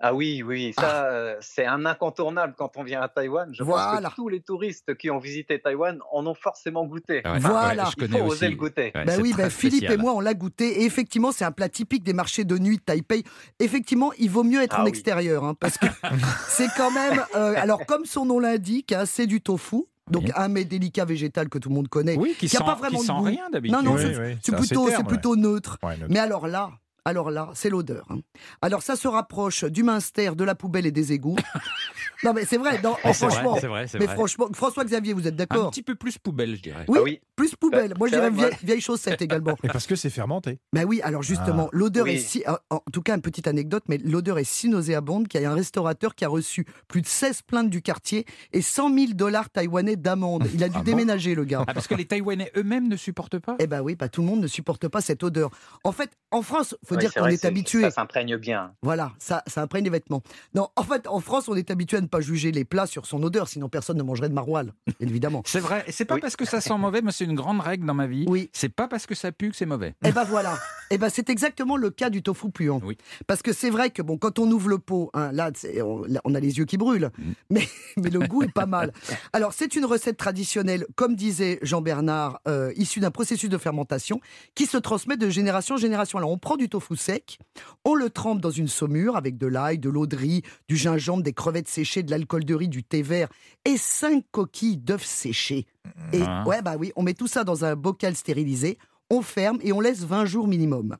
Ah 0.00 0.14
oui, 0.14 0.44
oui, 0.44 0.72
ça, 0.78 1.06
euh, 1.06 1.36
c'est 1.40 1.66
un 1.66 1.84
incontournable 1.84 2.54
quand 2.56 2.76
on 2.76 2.84
vient 2.84 3.00
à 3.00 3.08
Taïwan. 3.08 3.50
Je 3.52 3.64
Voilà. 3.64 4.00
pense 4.00 4.10
que 4.10 4.16
tous 4.16 4.28
les 4.28 4.40
touristes 4.40 4.96
qui 4.96 5.10
ont 5.10 5.18
visité 5.18 5.60
Taïwan 5.60 5.98
en 6.12 6.24
ont 6.24 6.34
forcément 6.34 6.84
goûté. 6.86 7.20
Ouais, 7.24 7.38
Voilà. 7.40 7.82
ouais, 7.84 7.90
je 7.90 7.94
Il 7.96 8.00
connais 8.08 8.18
faut 8.20 8.24
aussi. 8.26 8.36
oser 8.44 8.48
le 8.50 8.54
goûter. 8.56 8.92
Ouais, 8.94 9.04
Ben 9.04 9.16
c'est 9.16 9.20
oui, 9.22 9.34
ben 9.36 9.50
Philippe 9.50 9.78
spécial. 9.78 9.98
et 9.98 10.02
moi, 10.02 10.12
on 10.14 10.20
l'a 10.20 10.34
goûté. 10.34 10.82
Et 10.82 10.84
effectivement, 10.84 11.32
c'est 11.32 11.44
un 11.44 11.50
plat 11.50 11.68
typique 11.68 12.04
des 12.04 12.12
marchés 12.12 12.44
de 12.44 12.56
nuit 12.58 12.76
de 12.76 12.82
Taipei. 12.82 13.24
Effectivement, 13.58 14.12
il 14.18 14.30
vaut 14.30 14.44
mieux 14.44 14.62
être 14.62 14.76
Ah 14.78 14.82
en 14.82 14.84
oui. 14.84 14.90
extérieur, 14.90 15.42
hein, 15.44 15.54
parce 15.58 15.78
que 15.78 15.86
c'est 16.48 16.68
quand 16.76 16.92
même. 16.92 17.20
euh, 17.34 17.54
alors, 17.56 17.84
comme 17.86 18.04
son 18.04 18.24
nom 18.24 18.38
l'indique, 18.38 18.92
hein, 18.92 19.04
c'est 19.04 19.26
du 19.26 19.40
tofu. 19.40 19.82
Donc, 20.10 20.22
Oui. 20.24 20.32
un 20.36 20.48
mets 20.48 20.64
délicat 20.64 21.04
végétal 21.04 21.48
que 21.50 21.58
tout 21.58 21.68
le 21.70 21.74
monde 21.74 21.88
connaît. 21.88 22.16
Oui, 22.16 22.34
qui 22.38 22.46
qui 22.48 22.56
a 22.56 22.60
sent, 22.60 22.64
pas 22.64 22.76
vraiment 22.76 22.98
qui 22.98 23.02
de 23.02 23.06
sent 23.08 23.18
goût. 23.18 23.24
rien 23.24 23.50
d'habitude. 23.50 23.76
Non, 23.76 23.82
non, 23.82 23.96
Oui, 23.96 24.02
c'est- 24.02 24.18
oui, 24.52 24.56
plutôt, 24.56 25.34
ouais. 25.34 25.36
neutre. 25.36 25.76
Ouais, 25.82 25.96
Mais 26.08 26.18
alors 26.18 26.46
là, 26.46 26.70
alors 27.08 27.30
là, 27.30 27.50
c'est 27.54 27.70
l'odeur. 27.70 28.06
hein. 28.10 28.18
Alors 28.62 28.82
ça 28.82 28.96
se 28.96 29.08
rapproche 29.08 29.64
du 29.64 29.82
minster, 29.82 30.34
de 30.36 30.44
la 30.44 30.54
poubelle 30.54 30.86
et 30.86 30.92
des 30.92 31.12
égouts. 31.12 31.36
non 32.24 32.32
mais 32.32 32.44
c'est 32.44 32.56
vrai, 32.58 32.80
non, 32.82 32.96
Ah, 33.04 33.12
c'est 33.12 33.26
vrai, 33.26 33.34
franchement. 33.34 33.56
c'est 33.60 33.66
vrai, 33.66 33.86
mais 33.94 34.06
vrai. 34.06 34.14
franchement, 34.14 34.48
François 34.52 34.84
Xavier, 34.84 35.12
vous 35.12 35.26
êtes 35.26 35.34
Un 35.34 35.36
d'accord 35.36 35.70
petit 35.70 35.82
peu 35.82 35.94
plus 35.94 36.18
poubelle, 36.18 36.56
je 36.56 36.62
dirais. 36.62 36.84
Oui, 36.88 36.98
Ah 37.00 37.02
oui. 37.04 37.20
plus 37.36 37.54
poubelle. 37.56 37.94
Moi 37.98 38.08
je 38.08 38.14
c'est 38.14 38.20
dirais 38.20 38.30
vieille, 38.30 38.56
vieille 38.62 38.80
chaussette 38.80 39.22
également. 39.22 39.56
Et 39.62 39.68
parce 39.68 39.86
que 39.86 39.96
c'est 39.96 40.10
fermenté. 40.10 40.58
Ben 40.72 40.84
oui, 40.84 41.00
alors 41.02 41.22
justement, 41.22 41.68
l'odeur 41.72 42.04
Oui. 42.04 42.12
est 42.14 42.18
si. 42.18 42.44
En 42.70 42.80
tout 42.92 43.02
cas, 43.02 43.14
une 43.14 43.22
petite 43.22 43.46
anecdote, 43.46 43.84
mais 43.88 43.98
l'odeur 43.98 44.38
est 44.38 44.44
si 44.44 44.68
nauséabonde 44.68 45.28
qu'il 45.28 45.40
y 45.40 45.44
a 45.44 45.50
un 45.50 45.54
restaurateur 45.54 46.14
qui 46.14 46.24
a 46.24 46.28
reçu 46.28 46.66
plus 46.88 47.02
de 47.02 47.06
16 47.06 47.42
plaintes 47.42 47.70
du 47.70 47.82
quartier 47.82 48.26
et 48.52 48.62
100 48.62 48.94
000 48.94 49.12
dollars 49.14 49.50
taïwanais 49.50 49.96
d'amende. 49.96 50.48
Il 50.54 50.62
a 50.64 50.68
dû 50.68 50.74
Ah 50.76 50.78
bon 50.78 50.84
déménager, 50.84 51.34
le 51.34 51.44
gars. 51.44 51.64
Ah, 51.66 51.74
parce 51.74 51.86
que 51.86 51.94
les 51.94 52.04
Taïwanais 52.06 52.50
eux-mêmes 52.56 52.88
ne 52.88 52.96
supportent 52.96 53.38
pas? 53.38 53.56
Eh 53.58 53.66
ben 53.66 53.80
oui, 53.82 53.94
bah 53.94 54.08
tout 54.08 54.20
le 54.22 54.26
monde 54.26 54.40
ne 54.40 54.46
supporte 54.46 54.88
pas 54.88 55.00
cette 55.00 55.22
odeur. 55.22 55.50
En 55.84 55.92
fait, 55.92 56.10
en 56.30 56.42
France, 56.42 56.76
faut 56.84 56.96
Oui, 56.98 57.04
dire 57.04 57.14
qu'on 57.14 57.26
est 57.26 57.44
habitué. 57.44 57.82
Ça 57.82 57.90
s'imprègne 57.90 58.36
bien. 58.36 58.72
Voilà, 58.82 59.12
ça, 59.18 59.42
ça 59.46 59.62
imprègne 59.62 59.84
les 59.84 59.90
vêtements. 59.90 60.22
Non, 60.54 60.68
en 60.76 60.82
fait, 60.82 61.06
en 61.06 61.20
France, 61.20 61.48
on 61.48 61.54
est 61.56 61.70
habitué 61.70 61.96
à 61.96 62.00
ne 62.00 62.06
pas 62.06 62.20
juger 62.20 62.52
les 62.52 62.64
plats 62.64 62.86
sur 62.86 63.06
son 63.06 63.22
odeur, 63.22 63.48
sinon 63.48 63.68
personne 63.68 63.96
ne 63.96 64.02
mangerait 64.02 64.28
de 64.28 64.34
maroilles, 64.34 64.72
évidemment. 65.00 65.42
C'est 65.46 65.60
vrai. 65.60 65.84
Et 65.86 65.92
c'est 65.92 66.04
pas 66.04 66.14
Oui. 66.14 66.20
parce 66.20 66.36
que 66.36 66.44
ça 66.44 66.60
sent 66.60 66.76
mauvais, 66.78 67.00
mais 67.02 67.12
c'est 67.12 67.24
une 67.24 67.34
grande 67.34 67.60
règle 67.60 67.86
dans 67.86 67.94
ma 67.94 68.06
vie. 68.06 68.24
Oui. 68.28 68.50
C'est 68.52 68.68
pas 68.68 68.88
parce 68.88 69.06
que 69.06 69.14
ça 69.14 69.32
pue 69.32 69.50
que 69.50 69.56
c'est 69.56 69.66
mauvais. 69.66 69.94
Eh 70.04 70.12
ben 70.12 70.24
voilà. 70.24 70.58
Eh 70.90 70.98
ben 70.98 71.08
c'est 71.10 71.30
exactement 71.30 71.76
le 71.76 71.90
cas 71.90 72.10
du 72.10 72.22
tofu 72.22 72.50
puant. 72.50 72.80
Oui. 72.84 72.96
Parce 73.26 73.42
que 73.42 73.52
c'est 73.52 73.70
vrai 73.70 73.90
que 73.90 74.02
bon, 74.02 74.16
quand 74.18 74.38
on 74.38 74.50
ouvre 74.50 74.68
le 74.68 74.78
pot, 74.78 75.10
hein, 75.14 75.30
là, 75.32 75.50
on, 75.84 76.02
là, 76.04 76.20
on 76.24 76.34
a 76.34 76.40
les 76.40 76.58
yeux 76.58 76.64
qui 76.64 76.76
brûlent, 76.76 77.10
Mm. 77.18 77.32
mais, 77.50 77.68
mais 77.96 78.10
le 78.10 78.20
goût 78.20 78.42
est 78.42 78.52
pas 78.52 78.66
mal. 78.66 78.92
Alors 79.32 79.52
c'est 79.52 79.76
une 79.76 79.84
recette 79.84 80.16
traditionnelle, 80.16 80.86
comme 80.96 81.14
disait 81.16 81.58
Jean-Bernard, 81.62 82.40
euh, 82.48 82.72
issue 82.76 83.00
d'un 83.00 83.10
processus 83.10 83.48
de 83.48 83.58
fermentation 83.58 84.20
qui 84.54 84.66
se 84.66 84.76
transmet 84.78 85.16
de 85.16 85.28
génération 85.30 85.76
en 85.76 85.78
génération. 85.78 86.18
Alors 86.18 86.30
on 86.30 86.38
prend 86.38 86.56
du 86.56 86.68
tofu 86.68 86.87
sec, 86.96 87.38
on 87.84 87.94
le 87.94 88.10
trempe 88.10 88.40
dans 88.40 88.50
une 88.50 88.68
saumure 88.68 89.16
avec 89.16 89.36
de 89.38 89.46
l'ail, 89.46 89.78
de 89.78 89.88
l'eau 89.90 90.06
de 90.06 90.16
riz, 90.16 90.42
du 90.68 90.76
gingembre, 90.76 91.22
des 91.22 91.32
crevettes 91.32 91.68
séchées, 91.68 92.02
de 92.02 92.10
l'alcool 92.10 92.44
de 92.44 92.54
riz, 92.54 92.68
du 92.68 92.82
thé 92.84 93.02
vert 93.02 93.28
et 93.64 93.76
cinq 93.76 94.24
coquilles 94.30 94.76
d'œufs 94.78 95.04
séchés. 95.04 95.66
Et 96.12 96.22
Ah. 96.26 96.44
ouais, 96.46 96.62
bah 96.62 96.76
oui, 96.78 96.92
on 96.96 97.02
met 97.02 97.14
tout 97.14 97.26
ça 97.28 97.44
dans 97.44 97.64
un 97.64 97.74
bocal 97.76 98.14
stérilisé, 98.16 98.78
on 99.10 99.22
ferme 99.22 99.58
et 99.62 99.72
on 99.72 99.80
laisse 99.80 100.04
20 100.04 100.26
jours 100.26 100.46
minimum. 100.48 100.96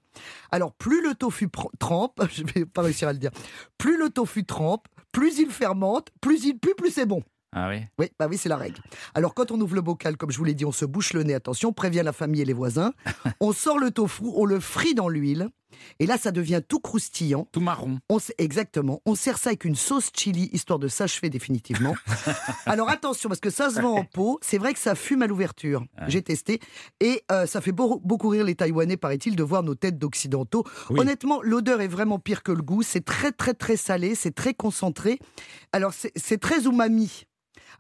Alors, 0.51 0.72
plus 0.72 1.03
le 1.03 1.14
tofu 1.14 1.48
trempe, 1.79 2.20
je 2.33 2.42
vais 2.55 2.64
pas 2.64 2.83
réussir 2.83 3.09
à 3.09 3.12
le 3.12 3.18
dire, 3.18 3.31
plus 3.77 3.98
le 3.98 4.09
tofu 4.11 4.44
trempe, 4.44 4.87
plus 5.12 5.38
il 5.38 5.51
fermente, 5.51 6.09
plus 6.20 6.44
il 6.46 6.59
pue, 6.59 6.74
plus 6.77 6.90
c'est 6.90 7.07
bon. 7.07 7.22
Ah 7.55 7.68
oui. 7.70 7.81
Oui, 7.98 8.09
bah 8.18 8.27
oui, 8.29 8.37
c'est 8.37 8.51
la 8.51 8.59
règle. 8.59 8.79
Alors, 9.14 9.33
quand 9.35 9.51
on 9.51 9.61
ouvre 9.61 9.74
le 9.74 9.81
bocal, 9.81 10.18
comme 10.18 10.31
je 10.31 10.37
vous 10.37 10.44
l'ai 10.44 10.53
dit, 10.55 10.66
on 10.66 10.72
se 10.72 10.85
bouche 10.85 11.14
le 11.14 11.22
nez, 11.22 11.33
attention, 11.35 11.70
on 11.70 11.72
prévient 11.72 12.03
la 12.05 12.12
famille 12.12 12.42
et 12.42 12.44
les 12.44 12.53
voisins. 12.53 12.92
On 13.40 13.53
sort 13.53 13.79
le 13.79 13.90
tofu, 13.90 14.24
on 14.35 14.44
le 14.44 14.61
frit 14.61 14.94
dans 14.94 15.09
l'huile, 15.09 15.48
et 16.00 16.07
là, 16.07 16.16
ça 16.18 16.31
devient 16.33 16.61
tout 16.66 16.81
croustillant. 16.81 17.46
Tout 17.52 17.61
marron. 17.61 17.98
On 18.09 18.18
exactement. 18.38 19.00
On 19.07 19.14
sert 19.14 19.38
ça 19.38 19.50
avec 19.50 19.64
une 19.64 19.74
sauce 19.74 20.11
chili, 20.16 20.48
histoire 20.52 20.78
de 20.78 20.88
s'achever 20.88 21.31
définitivement. 21.31 21.94
Alors 22.66 22.88
attention, 22.88 23.28
parce 23.28 23.40
que 23.40 23.50
ça 23.50 23.70
se 23.70 23.81
vend 23.81 23.98
en 23.98 24.04
pot. 24.04 24.38
C'est 24.42 24.59
vrai 24.59 24.72
que 24.72 24.78
ça 24.81 24.94
fume 24.94 25.22
à 25.22 25.26
l'ouverture. 25.26 25.85
J'ai 26.09 26.22
testé. 26.22 26.61
Et 27.00 27.22
euh, 27.33 27.46
ça 27.46 27.61
fait 27.61 27.72
beau- 27.72 28.00
beaucoup 28.04 28.28
rire 28.28 28.44
les 28.44 28.54
Taïwanais, 28.54 28.96
paraît-il, 28.96 29.37
de 29.37 29.42
voir 29.42 29.62
nos 29.62 29.74
têtes 29.74 29.98
d'occidentaux. 29.98 30.64
Oui. 30.90 31.00
Honnêtement, 31.00 31.40
l'odeur 31.42 31.81
est 31.81 31.88
vraiment 31.88 32.18
pire 32.18 32.42
que 32.42 32.52
le 32.52 32.62
goût. 32.62 32.83
C'est 32.83 33.04
très, 33.04 33.33
très, 33.33 33.54
très 33.54 33.76
salé. 33.76 34.14
C'est 34.14 34.35
très 34.35 34.54
concentré. 34.54 35.18
Alors, 35.72 35.92
c'est 36.16 36.38
très 36.40 36.64
umami. 36.64 37.24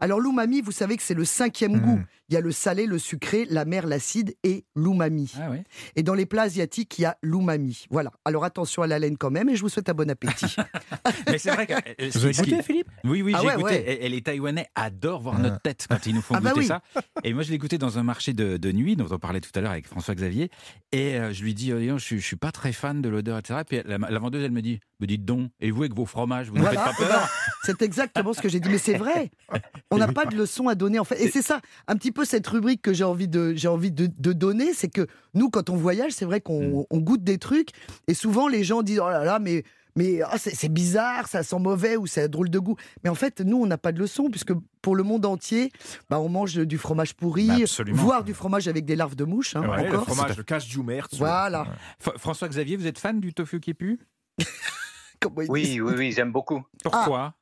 Alors, 0.00 0.20
l'umami, 0.20 0.60
vous 0.60 0.72
savez 0.72 0.96
que 0.96 1.02
c'est 1.02 1.14
le 1.14 1.24
cinquième 1.24 1.76
Mm. 1.76 1.80
goût. 1.80 2.00
Il 2.30 2.34
y 2.34 2.36
a 2.36 2.40
le 2.40 2.52
salé, 2.52 2.86
le 2.86 2.98
sucré, 2.98 3.46
la 3.48 3.64
mer, 3.64 3.86
l'acide 3.86 4.36
et 4.44 4.64
l'umami. 4.76 5.32
Ah 5.38 5.48
oui. 5.50 5.58
Et 5.96 6.02
dans 6.02 6.12
les 6.14 6.26
plats 6.26 6.42
asiatiques, 6.42 6.98
il 6.98 7.02
y 7.02 7.04
a 7.06 7.16
l'umami. 7.22 7.86
Voilà. 7.90 8.12
Alors 8.26 8.44
attention 8.44 8.82
à 8.82 8.86
la 8.86 8.98
laine 8.98 9.16
quand 9.16 9.30
même 9.30 9.48
et 9.48 9.56
je 9.56 9.62
vous 9.62 9.68
souhaite 9.70 9.88
un 9.88 9.94
bon 9.94 10.10
appétit. 10.10 10.54
Mais 11.28 11.38
c'est 11.38 11.50
vrai 11.50 11.66
que. 11.66 11.72
euh, 11.72 12.10
Vous 12.12 12.24
avez 12.24 12.34
goûté, 12.34 12.62
Philippe? 12.62 12.88
Oui, 13.04 13.22
oui, 13.22 13.32
Ah 13.34 13.38
j'ai 13.40 13.46
ouais, 13.48 13.54
goûté. 13.56 13.64
ouais. 13.74 13.84
Et, 13.94 14.06
et 14.06 14.08
les 14.10 14.20
Taïwanais 14.22 14.66
adorent 14.74 15.22
voir 15.22 15.38
notre 15.38 15.60
tête 15.60 15.86
quand 15.88 16.04
ils 16.06 16.14
nous 16.14 16.20
font 16.22 16.34
Ah 16.34 16.40
bah 16.40 16.50
goûter 16.50 16.60
oui. 16.60 16.66
ça. 16.66 16.82
Et 17.24 17.32
moi, 17.32 17.42
je 17.42 17.50
l'ai 17.50 17.58
goûté 17.58 17.78
dans 17.78 17.98
un 17.98 18.02
marché 18.02 18.32
de, 18.34 18.56
de 18.58 18.72
nuit, 18.72 18.94
dont 18.96 19.06
on 19.10 19.18
parlait 19.18 19.40
tout 19.40 19.50
à 19.54 19.60
l'heure 19.60 19.70
avec 19.72 19.86
François 19.86 20.14
Xavier. 20.14 20.50
Et 20.92 21.16
euh, 21.16 21.32
je 21.32 21.42
lui 21.42 21.54
dis, 21.54 21.70
donc, 21.70 21.98
je, 21.98 22.04
suis- 22.04 22.20
je 22.20 22.26
suis 22.26 22.36
pas 22.36 22.52
très 22.52 22.72
fan 22.72 23.00
de 23.00 23.08
l'odeur, 23.08 23.38
etc. 23.38 23.60
Puis 23.66 23.80
la, 23.84 23.96
la 23.98 24.18
vendeuse, 24.18 24.44
elle 24.44 24.50
me 24.52 24.60
dit, 24.62 24.80
me 25.00 25.06
dites 25.06 25.24
donc, 25.24 25.50
et 25.60 25.70
vous 25.70 25.82
avec 25.82 25.94
vos 25.94 26.06
fromages, 26.06 26.48
vous 26.50 26.56
ne 26.56 26.60
Voilà. 26.60 26.84
faites 26.84 26.96
pas 26.98 27.04
peur? 27.06 27.20
Ben, 27.20 27.28
c'est 27.64 27.82
exactement 27.82 28.32
ce 28.34 28.40
que 28.42 28.48
j'ai 28.48 28.60
dit. 28.60 28.68
Mais 28.68 28.78
c'est 28.78 28.98
vrai. 28.98 29.30
On 29.90 29.96
n'a 29.98 30.08
pas 30.08 30.26
de 30.26 30.36
leçon 30.36 30.68
à 30.68 30.74
donner 30.74 30.98
en 30.98 31.04
fait. 31.04 31.20
Et 31.22 31.30
c'est 31.30 31.42
ça, 31.42 31.60
un 31.86 31.96
petit 31.96 32.12
peu 32.12 32.17
cette 32.24 32.46
rubrique 32.46 32.82
que 32.82 32.92
j'ai 32.92 33.04
envie 33.04 33.28
de, 33.28 33.52
j'ai 33.54 33.68
envie 33.68 33.90
de, 33.92 34.06
de 34.18 34.32
donner, 34.32 34.72
c'est 34.74 34.88
que 34.88 35.06
nous, 35.34 35.50
quand 35.50 35.70
on 35.70 35.76
voyage, 35.76 36.12
c'est 36.12 36.24
vrai 36.24 36.40
qu'on 36.40 36.86
on 36.90 36.98
goûte 36.98 37.22
des 37.24 37.38
trucs 37.38 37.70
et 38.06 38.14
souvent 38.14 38.48
les 38.48 38.64
gens 38.64 38.82
disent 38.82 39.00
oh 39.00 39.08
là 39.10 39.24
là, 39.24 39.38
mais 39.38 39.64
mais 39.96 40.20
ah, 40.22 40.38
c'est 40.38 40.54
c'est 40.54 40.68
bizarre, 40.68 41.26
ça 41.26 41.42
sent 41.42 41.58
mauvais 41.58 41.96
ou 41.96 42.06
c'est 42.06 42.28
drôle 42.28 42.50
de 42.50 42.58
goût. 42.60 42.76
Mais 43.02 43.10
en 43.10 43.16
fait, 43.16 43.40
nous, 43.40 43.56
on 43.60 43.66
n'a 43.66 43.78
pas 43.78 43.90
de 43.90 43.98
leçon 43.98 44.30
puisque 44.30 44.52
pour 44.80 44.94
le 44.94 45.02
monde 45.02 45.26
entier, 45.26 45.72
bah, 46.08 46.20
on 46.20 46.28
mange 46.28 46.54
du 46.54 46.78
fromage 46.78 47.14
pourri, 47.14 47.48
Bah, 47.48 47.54
voire 47.94 48.22
du 48.24 48.32
fromage 48.32 48.68
avec 48.68 48.84
des 48.84 48.94
larves 48.94 49.16
de 49.16 49.24
mouche. 49.24 49.56
hein, 49.56 49.68
Ouais, 49.68 49.90
le 49.90 49.98
fromage 49.98 50.36
de 50.36 50.42
cache 50.42 50.68
Jumer. 50.68 51.00
Voilà. 51.12 51.66
F- 52.04 52.16
François 52.16 52.48
Xavier, 52.48 52.76
vous 52.76 52.86
êtes 52.86 52.98
fan 53.00 53.18
du 53.18 53.34
tofu 53.34 53.58
qui 53.58 53.74
pue? 53.74 53.98
Comment 55.20 55.40
il 55.42 55.46
dit 55.46 55.50
Oui, 55.50 55.80
oui, 55.80 55.94
oui, 55.96 56.12
j'aime 56.12 56.30
beaucoup. 56.30 56.62
Pourquoi? 56.82 57.34
Ah 57.34 57.37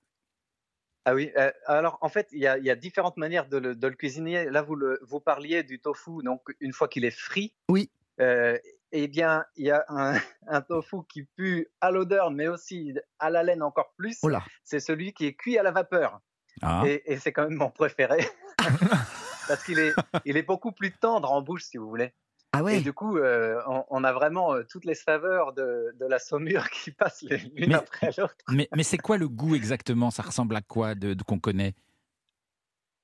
oui, 1.14 1.30
euh, 1.36 1.50
alors 1.66 1.98
en 2.00 2.08
fait, 2.08 2.28
il 2.32 2.40
y, 2.40 2.46
a, 2.46 2.58
il 2.58 2.64
y 2.64 2.70
a 2.70 2.74
différentes 2.76 3.16
manières 3.16 3.46
de 3.48 3.58
le, 3.58 3.74
de 3.74 3.86
le 3.86 3.94
cuisiner. 3.94 4.50
Là, 4.50 4.62
vous, 4.62 4.74
le, 4.74 4.98
vous 5.02 5.20
parliez 5.20 5.62
du 5.62 5.78
tofu, 5.80 6.22
donc 6.24 6.42
une 6.60 6.72
fois 6.72 6.88
qu'il 6.88 7.04
est 7.04 7.10
frit. 7.16 7.52
Oui. 7.68 7.90
euh, 8.20 8.58
eh 8.92 9.08
bien, 9.08 9.44
il 9.56 9.66
y 9.66 9.70
a 9.70 9.84
un, 9.88 10.14
un 10.46 10.60
tofu 10.62 10.98
qui 11.08 11.24
pue 11.36 11.68
à 11.80 11.90
l'odeur, 11.90 12.30
mais 12.30 12.48
aussi 12.48 12.94
à 13.18 13.30
la 13.30 13.42
laine 13.42 13.62
encore 13.62 13.92
plus. 13.96 14.18
Oh. 14.22 14.30
C'est 14.64 14.80
celui 14.80 15.12
qui 15.12 15.26
est 15.26 15.34
cuit 15.34 15.58
à 15.58 15.62
la 15.62 15.70
vapeur. 15.72 16.20
Ah. 16.62 16.82
Et, 16.86 17.02
et 17.12 17.18
c'est 17.18 17.32
quand 17.32 17.44
même 17.44 17.58
mon 17.58 17.70
préféré. 17.70 18.18
Parce 19.48 19.62
qu'il 19.64 19.78
est, 19.78 19.92
il 20.24 20.36
est 20.36 20.42
beaucoup 20.42 20.72
plus 20.72 20.92
tendre 20.92 21.30
en 21.30 21.40
bouche, 21.42 21.64
si 21.64 21.76
vous 21.76 21.88
voulez. 21.88 22.12
Ah 22.56 22.60
Et 22.60 22.62
ouais. 22.62 22.80
du 22.80 22.92
coup, 22.92 23.16
euh, 23.18 23.60
on, 23.66 23.84
on 23.88 24.04
a 24.04 24.12
vraiment 24.12 24.54
euh, 24.54 24.62
toutes 24.68 24.84
les 24.84 24.94
saveurs 24.94 25.52
de, 25.52 25.94
de 25.98 26.06
la 26.06 26.18
saumure 26.18 26.68
qui 26.70 26.90
passent 26.90 27.22
l'une 27.22 27.68
Mais- 27.68 27.74
après 27.74 28.10
l'autre. 28.18 28.36
Mais, 28.48 28.68
mais 28.74 28.82
c'est 28.82 28.98
quoi 28.98 29.16
le 29.18 29.28
goût 29.28 29.54
exactement? 29.54 30.10
Ça 30.10 30.22
ressemble 30.22 30.56
à 30.56 30.60
quoi 30.62 30.94
de, 30.94 31.14
de- 31.14 31.22
qu'on 31.22 31.38
connaît? 31.38 31.74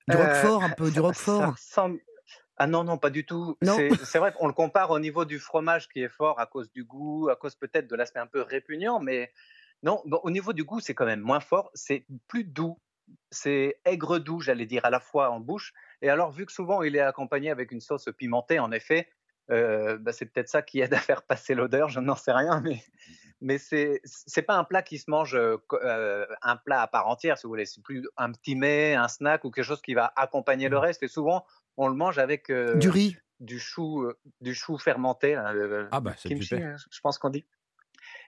Du 0.08 0.16
Euh, 0.16 0.20
roquefort, 0.20 0.62
un 0.64 0.70
peu, 0.70 0.90
du 0.90 1.00
roquefort. 1.00 1.40
ça 1.40 1.46
ressemble- 1.50 2.00
Ah 2.56 2.66
non, 2.66 2.84
non, 2.84 2.98
pas 2.98 3.10
du 3.10 3.24
tout. 3.24 3.56
Non. 3.62 3.76
C'est 3.76 3.94
c'est 4.04 4.18
vrai 4.18 4.32
qu'on 4.32 4.46
le 4.46 4.52
compare 4.52 4.90
au 4.90 4.98
niveau 4.98 5.24
du 5.24 5.38
fromage 5.38 5.88
qui 5.88 6.00
est 6.02 6.08
fort 6.08 6.38
à 6.40 6.46
cause 6.46 6.70
du 6.72 6.84
goût, 6.84 7.28
à 7.30 7.36
cause 7.36 7.54
peut-être 7.54 7.88
de 7.88 7.96
l'aspect 7.96 8.20
un 8.20 8.26
peu 8.26 8.42
répugnant, 8.42 9.00
mais 9.00 9.32
non, 9.82 10.02
bon, 10.06 10.20
au 10.22 10.30
niveau 10.30 10.52
du 10.52 10.64
goût, 10.64 10.80
c'est 10.80 10.94
quand 10.94 11.06
même 11.06 11.20
moins 11.20 11.40
fort, 11.40 11.70
c'est 11.74 12.04
plus 12.28 12.44
doux. 12.44 12.78
C'est 13.30 13.80
aigre 13.84 14.18
doux, 14.18 14.40
j'allais 14.40 14.64
dire, 14.64 14.84
à 14.84 14.90
la 14.90 15.00
fois 15.00 15.30
en 15.30 15.40
bouche. 15.40 15.72
Et 16.02 16.08
alors, 16.08 16.30
vu 16.30 16.46
que 16.46 16.52
souvent 16.52 16.82
il 16.82 16.94
est 16.96 17.00
accompagné 17.00 17.50
avec 17.50 17.70
une 17.72 17.80
sauce 17.80 18.08
pimentée, 18.16 18.58
en 18.58 18.70
effet, 18.72 19.08
euh, 19.52 19.98
bah, 19.98 20.12
c'est 20.12 20.26
peut-être 20.26 20.48
ça 20.48 20.62
qui 20.62 20.80
aide 20.80 20.94
à 20.94 20.98
faire 20.98 21.22
passer 21.22 21.54
l'odeur, 21.54 21.88
je 21.88 22.00
n'en 22.00 22.16
sais 22.16 22.32
rien, 22.32 22.60
mais, 22.60 22.82
mais 23.40 23.58
c'est 23.58 24.00
c'est 24.04 24.42
pas 24.42 24.56
un 24.56 24.64
plat 24.64 24.82
qui 24.82 24.98
se 24.98 25.10
mange 25.10 25.34
euh, 25.34 25.56
euh, 25.72 26.26
un 26.42 26.56
plat 26.56 26.82
à 26.82 26.86
part 26.88 27.06
entière, 27.06 27.38
si 27.38 27.44
vous 27.44 27.50
voulez. 27.50 27.66
C'est 27.66 27.82
plus 27.82 28.08
un 28.16 28.32
petit 28.32 28.56
mets, 28.56 28.94
un 28.94 29.08
snack 29.08 29.44
ou 29.44 29.50
quelque 29.50 29.64
chose 29.64 29.82
qui 29.82 29.94
va 29.94 30.12
accompagner 30.16 30.68
le 30.68 30.78
reste. 30.78 31.02
Et 31.02 31.08
souvent, 31.08 31.44
on 31.76 31.88
le 31.88 31.94
mange 31.94 32.18
avec 32.18 32.50
euh, 32.50 32.74
Du 32.76 32.88
riz. 32.88 33.16
du 33.40 33.58
chou, 33.58 34.10
du 34.40 34.54
chou 34.54 34.78
fermenté, 34.78 35.34
Ah 35.90 36.00
bah 36.00 36.12
kimchi, 36.12 36.54
hein, 36.56 36.76
je 36.90 37.00
pense 37.00 37.18
qu'on 37.18 37.30
dit. 37.30 37.44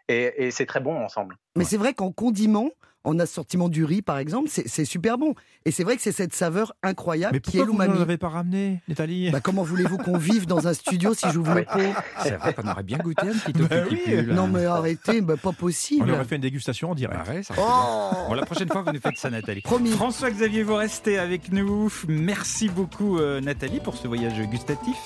Et, 0.09 0.47
et 0.47 0.51
c'est 0.51 0.67
très 0.67 0.81
bon 0.81 0.97
ensemble. 0.97 1.39
Mais 1.57 1.65
c'est 1.65 1.79
vrai 1.79 1.95
qu'en 1.95 2.13
condiment, 2.13 2.71
en 3.05 3.19
assortiment 3.19 3.69
du 3.69 3.85
riz, 3.85 4.03
par 4.03 4.19
exemple, 4.19 4.49
c'est 4.51 4.85
super 4.85 5.19
bon. 5.19 5.35
Et 5.67 5.71
c'est 5.71 5.85
vrai 5.85 5.97
que 5.97 6.03
c'est 6.03 6.13
cette 6.13 6.35
saveur 6.35 6.75
incroyable 6.83 7.35
Mais 7.35 7.41
qui 7.41 7.59
est 7.59 7.61
pourquoi 7.65 7.73
vous 7.75 7.79
ne 7.79 7.85
l'umami. 7.85 7.99
l'avez 8.01 8.19
pas 8.19 8.29
ramené, 8.29 8.81
Nathalie? 8.89 9.31
Bah, 9.31 9.41
comment 9.41 9.63
voulez-vous 9.63 9.97
qu'on 9.99 10.19
vive 10.19 10.47
dans 10.47 10.67
un 10.69 10.75
studio 10.75 11.15
si 11.15 11.27
j'ouvre 11.31 11.55
le 11.55 11.65
pot 11.65 11.79
C'est 12.23 12.37
vrai 12.37 12.53
qu'on 12.55 12.69
aurait 12.71 12.83
bien 12.83 12.99
goûté 12.99 13.29
un 13.29 13.33
petit 13.33 13.53
Bah 13.53 13.77
oui. 13.91 14.01
pue, 14.05 14.23
là. 14.23 14.35
Non 14.35 14.47
mais 14.47 14.65
arrêtez, 14.67 15.21
bah, 15.21 15.35
pas 15.37 15.51
On 15.51 15.53
possible. 15.55 16.11
aurait 16.11 16.25
fait 16.25 16.37
une 16.37 16.43
dégustation 16.43 16.91
en 16.91 16.95
direct. 16.95 17.21
Ah 17.27 17.31
ouais, 17.31 17.43
ça. 17.43 17.55
Oh 17.59 18.29
Bon, 18.29 18.35
la 18.35 18.45
prochaine 18.45 18.69
fois, 18.69 18.83
vous 18.83 18.93
nous 18.93 19.01
faites 19.01 19.17
ça, 19.17 19.31
Nathalie. 19.31 19.61
Promis. 19.63 19.91
François-Xavier, 19.91 20.63
vous 20.63 20.75
restez 20.77 21.19
avec 21.19 21.53
nous. 21.53 21.91
Merci 22.09 22.69
beaucoup, 22.69 23.19
euh, 23.19 23.41
Nathalie, 23.41 23.81
pour 23.81 23.97
ce 23.97 24.07
voyage 24.09 24.39
gustatif. 24.49 24.97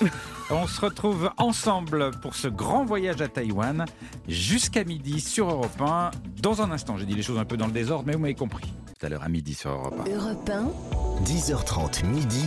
On 0.49 0.67
se 0.67 0.81
retrouve 0.81 1.29
ensemble 1.37 2.11
pour 2.21 2.35
ce 2.35 2.47
grand 2.47 2.83
voyage 2.85 3.21
à 3.21 3.27
Taïwan 3.27 3.85
jusqu'à 4.27 4.83
midi 4.83 5.19
sur 5.19 5.49
Europe 5.49 5.79
1. 5.81 6.11
Dans 6.41 6.61
un 6.61 6.71
instant, 6.71 6.97
j'ai 6.97 7.05
dit 7.05 7.13
les 7.15 7.21
choses 7.21 7.37
un 7.39 7.45
peu 7.45 7.57
dans 7.57 7.67
le 7.67 7.71
désordre, 7.71 7.88
mais 8.05 8.13
vous 8.13 8.19
m'avez 8.19 8.35
compris. 8.35 8.71
Tout 8.99 9.05
à 9.05 9.09
l'heure 9.09 9.23
à 9.23 9.29
midi 9.29 9.53
sur 9.53 9.71
Europe 9.71 9.95
1. 10.07 10.09
Europe 10.15 10.49
1. 10.49 11.23
10h30 11.23 12.05
midi, 12.05 12.45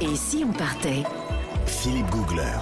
Et 0.00 0.14
si 0.14 0.44
on 0.46 0.52
partait? 0.52 1.02
Philippe 1.66 2.10
Googler. 2.10 2.58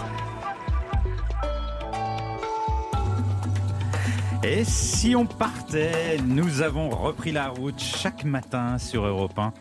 Et 4.42 4.64
si 4.64 5.14
on 5.14 5.26
partait, 5.26 6.16
nous 6.24 6.62
avons 6.62 6.88
repris 6.90 7.32
la 7.32 7.48
route 7.48 7.78
chaque 7.78 8.24
matin 8.24 8.78
sur 8.78 9.04
Europe 9.04 9.38
1. 9.38 9.52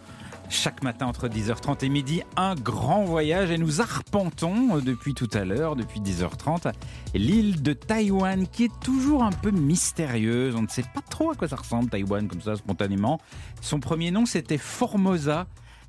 Chaque 0.51 0.81
matin 0.81 1.05
entre 1.05 1.27
10h30 1.27 1.85
et 1.85 1.89
midi, 1.89 2.23
un 2.35 2.55
grand 2.55 3.03
voyage 3.03 3.51
et 3.51 3.59
nous 3.59 3.81
arpentons 3.81 4.77
euh, 4.77 4.81
depuis 4.81 5.13
tout 5.13 5.29
à 5.33 5.45
l'heure, 5.45 5.75
depuis 5.75 5.99
10h30, 5.99 6.73
l'île 7.13 7.61
de 7.61 7.73
Taïwan 7.73 8.47
qui 8.47 8.63
est 8.65 8.79
toujours 8.83 9.23
un 9.23 9.31
peu 9.31 9.51
mystérieuse. 9.51 10.55
On 10.55 10.63
ne 10.63 10.67
sait 10.67 10.83
pas 10.93 11.01
trop 11.07 11.31
à 11.31 11.35
quoi 11.35 11.47
ça 11.47 11.55
ressemble 11.55 11.91
Taïwan 11.91 12.27
comme 12.27 12.41
ça 12.41 12.55
spontanément. 12.55 13.19
Son 13.61 13.79
premier 13.79 14.09
nom 14.09 14.25
c'était 14.25 14.57
Formosa 14.57 15.45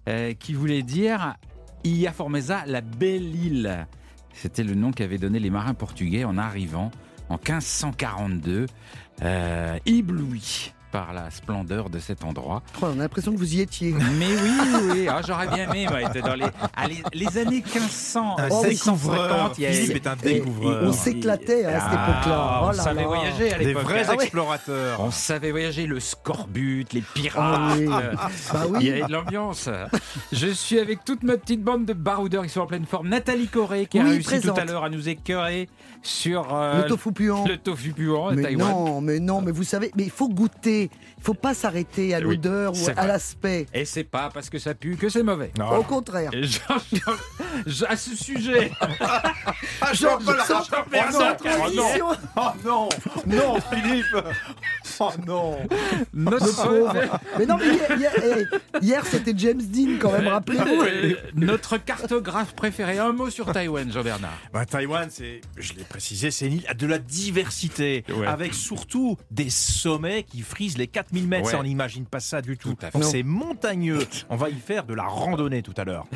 euh, 0.09 0.35
qui 0.35 0.53
voulait 0.53 0.83
dire 0.83 1.37
Ia 1.85 2.13
Formosa, 2.13 2.65
la 2.67 2.83
belle 2.83 3.35
île. 3.35 3.87
C'était 4.35 4.63
le 4.63 4.75
nom 4.75 4.93
qu'avaient 4.93 5.19
donné 5.19 5.39
les 5.39 5.51
marins 5.51 5.75
portugais 5.75 6.25
en 6.25 6.37
arrivant 6.37 6.91
en 7.31 7.37
1542, 7.37 8.67
euh, 9.23 9.79
ébloui 9.87 10.75
par 10.91 11.13
la 11.13 11.31
splendeur 11.31 11.91
de 11.91 11.99
cet 11.99 12.25
endroit. 12.25 12.63
Oh, 12.83 12.87
on 12.87 12.93
a 12.99 13.03
l'impression 13.03 13.33
que 13.33 13.39
vous 13.39 13.55
y 13.55 13.61
étiez. 13.61 13.93
Mais 14.19 14.27
oui, 14.27 14.51
oui, 14.93 15.07
ah, 15.09 15.21
j'aurais 15.27 15.47
bien 15.49 15.71
aimé 15.71 15.87
moi, 15.89 16.03
être 16.03 16.21
dans 16.25 16.35
les, 16.35 16.47
ah, 16.77 16.87
les, 16.89 17.03
les 17.13 17.39
années 17.39 17.63
1500, 17.65 18.37
Un. 18.39 18.49
1650, 18.49 19.59
il 19.59 19.63
y 19.65 19.67
a- 19.67 19.73
Philippe 19.73 19.97
est 19.97 20.07
un 20.09 20.17
découvreur. 20.17 20.83
et 20.83 20.87
on 20.87 20.93
s'éclatait 20.93 21.65
à 21.65 21.81
cette 21.81 21.89
Ah, 21.93 22.09
époque-là. 22.11 22.61
On 22.63 22.65
Oh 22.65 22.73
là 22.77 22.83
savait 22.83 23.01
là. 23.03 23.07
voyager 23.07 23.53
à 23.55 23.59
Des 23.59 23.73
vrais 23.75 24.05
Ah 24.07 24.15
ouais. 24.17 24.25
explorateurs. 24.25 25.01
On 25.01 25.11
savait 25.11 25.51
voyager, 25.51 25.87
le 25.87 26.01
scorbut, 26.01 26.87
les 26.93 27.03
Ah 27.07 27.13
pirates. 27.15 27.79
oui. 27.79 27.87
euh, 27.91 28.13
Bah 28.53 28.61
Il 28.81 28.87
y 28.87 28.91
avait 28.91 29.03
de 29.03 29.13
l'ambiance. 29.13 29.69
Je 30.33 30.49
suis 30.49 30.79
avec 30.79 31.05
toute 31.05 31.23
ma 31.23 31.37
petite 31.37 31.63
bande 31.63 31.85
de 31.87 31.93
baroudeurs 31.93 32.43
qui 32.45 32.49
sont 32.51 32.61
en 32.61 32.67
pleine 32.67 32.87
forme. 32.87 33.09
Nathalie 33.09 33.49
Corré 33.49 33.87
qui 33.87 33.99
a 33.99 34.03
Oui, 34.03 34.11
réussi 34.11 34.27
présente. 34.29 34.55
tout 34.57 34.61
à 34.61 34.65
l'heure 34.65 34.85
à 34.85 34.91
nous 34.91 35.09
écœurer 35.09 35.69
sur 36.03 36.55
euh, 36.55 36.83
Le 36.83 36.89
tofu 36.89 37.13
puant. 37.13 37.45
le 37.47 37.57
tofu 37.59 37.93
puant 37.93 38.29
à 38.29 38.35
Mais 38.35 38.43
Taïwan. 38.43 38.69
non, 38.71 39.01
mais 39.01 39.21
non, 39.21 39.41
mais 39.43 39.53
vous 39.53 39.65
savez, 39.65 39.91
mais 39.97 40.05
il 40.05 40.11
faut 40.11 40.29
goûter. 40.29 40.91
Il 41.21 41.25
faut 41.25 41.35
pas 41.35 41.53
s'arrêter 41.53 42.15
à 42.15 42.19
Oui, 42.19 42.25
l'odeur 42.25 42.73
ou 42.73 42.87
à 42.97 43.07
l'aspect. 43.07 43.67
Et 43.75 43.85
c'est 43.85 44.05
pas 44.05 44.31
parce 44.33 44.49
que 44.49 44.59
ça 44.59 44.75
pue 44.75 44.97
que 44.97 45.11
c'est 45.11 45.23
mauvais. 45.23 45.53
Non. 45.59 45.77
Au 45.77 45.83
contraire. 45.83 46.31
Je- 46.33 47.85
à 47.85 47.97
ce 47.97 48.17
sujet, 48.17 48.73
Ah, 49.01 49.93
Oh 49.93 51.71
non, 51.75 51.93
oh 52.37 52.41
non, 52.65 52.89
oh 53.17 53.21
non, 53.27 53.57
Philippe. 53.73 54.07
Oh 54.99 55.11
non. 55.27 55.59
notre, 56.15 56.63
pauvre. 56.65 56.95
Mais 57.39 57.47
non, 57.47 57.57
mais 57.59 57.67
hier, 57.75 57.99
hier- 57.99 58.13
eh, 58.83 58.85
hier, 58.85 59.07
c'était 59.07 59.33
James 59.37 59.61
Dean 59.63 59.99
quand 60.01 60.13
même, 60.13 60.29
rappelez-vous. 60.29 61.15
Notre 61.35 61.77
cartographe 61.79 62.55
préféré. 62.55 62.99
Un 62.99 63.13
mot 63.13 63.31
sur 63.31 63.51
Taïwan, 63.53 63.91
Jean-Bernard. 63.93 64.37
Bah, 64.53 64.65
Taïwan, 64.67 65.09
c'est, 65.11 65.41
je 65.57 65.73
l'ai 65.75 65.85
précisé, 65.85 66.31
c'est 66.31 66.47
une 66.47 66.55
île 66.55 66.67
de 66.77 66.87
la 66.87 66.99
diversité, 66.99 68.05
Ouais. 68.15 68.27
avec 68.27 68.55
surtout 68.55 69.17
des 69.31 69.51
sommets 69.51 70.23
qui 70.25 70.43
frisent 70.43 70.77
les 70.79 70.87
4000 71.11 71.29
mètres. 71.29 71.45
Ouais. 71.47 71.51
Ça, 71.53 71.59
on 71.59 71.63
n'imagine 71.65 72.05
pas 72.07 72.21
ça 72.21 72.41
du 72.43 72.57
tout. 72.57 72.75
C'est 73.03 73.23
montagneux. 73.23 73.99
On 74.31 74.37
va 74.37 74.49
y 74.51 74.55
faire 74.55 74.85
de 74.85 74.95
la 74.95 75.05
randonnée 75.05 75.63
tout 75.63 75.75
à 75.77 75.85
l'heure. 75.85 76.07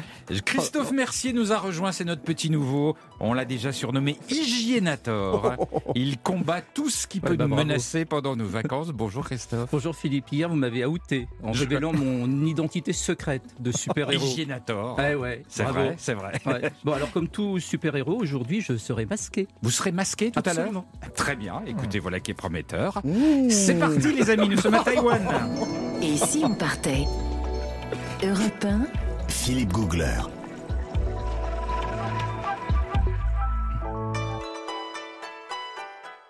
Christophe 0.44 0.92
Mercier 0.92 1.32
nous 1.32 1.52
a 1.52 1.58
rejoint, 1.58 1.92
c'est 1.92 2.04
notre 2.04 2.22
petit 2.22 2.50
nouveau. 2.50 2.96
On 3.20 3.32
l'a 3.34 3.44
déjà 3.44 3.72
surnommé 3.72 4.16
Hygiénator. 4.30 5.54
Il 5.94 6.18
combat 6.18 6.60
tout 6.60 6.90
ce 6.90 7.06
qui 7.06 7.20
peut 7.20 7.30
Ouais, 7.30 7.36
bah, 7.36 7.44
nous 7.44 7.50
bravo. 7.54 7.66
menacer 7.68 8.04
pendant 8.04 8.36
nos 8.36 8.44
vacances. 8.46 8.88
Bonjour 8.90 9.24
Christophe. 9.24 9.68
Bonjour 9.72 9.96
Philippe, 9.96 10.26
hier 10.32 10.48
vous 10.48 10.56
m'avez 10.56 10.84
outé 10.84 11.26
en 11.42 11.52
Je- 11.52 11.60
révélant 11.60 11.92
mon 11.92 12.44
identité 12.46 12.92
secrète 12.92 13.42
de 13.60 13.72
super-héros. 13.72 14.24
Hygiénator. 14.24 14.98
Ouais, 14.98 15.14
ouais, 15.14 15.42
C'est 15.48 15.62
bravo. 15.64 15.78
vrai, 15.80 15.94
c'est 15.98 16.14
vrai. 16.14 16.32
Ouais. 16.46 16.70
Bon 16.84 16.92
alors 16.92 17.10
comme 17.12 17.28
tout 17.28 17.58
super-héros, 17.58 18.16
aujourd'hui 18.20 18.60
je 18.60 18.76
serai 18.76 19.06
masqué. 19.06 19.48
Vous 19.62 19.70
serez 19.70 19.92
masqué 19.92 20.30
tout 20.30 20.42
à 20.44 20.52
l'heure. 20.54 20.84
Très 21.14 21.36
bien, 21.36 21.62
écoutez, 21.66 21.98
voilà 21.98 22.20
qui 22.20 22.30
est 22.30 22.34
prometteur. 22.34 23.00
C'est 23.48 23.78
parti 23.78 24.12
les 24.12 24.30
amis, 24.30 24.48
nous 24.48 24.58
sommes 24.60 24.74
à 24.74 24.83
Taïwan. 24.84 25.22
Et 26.02 26.16
si 26.16 26.42
on 26.44 26.54
partait 26.54 27.06
Europe 28.22 28.64
1. 28.64 28.86
Philippe 29.28 29.72
Googler. 29.72 30.20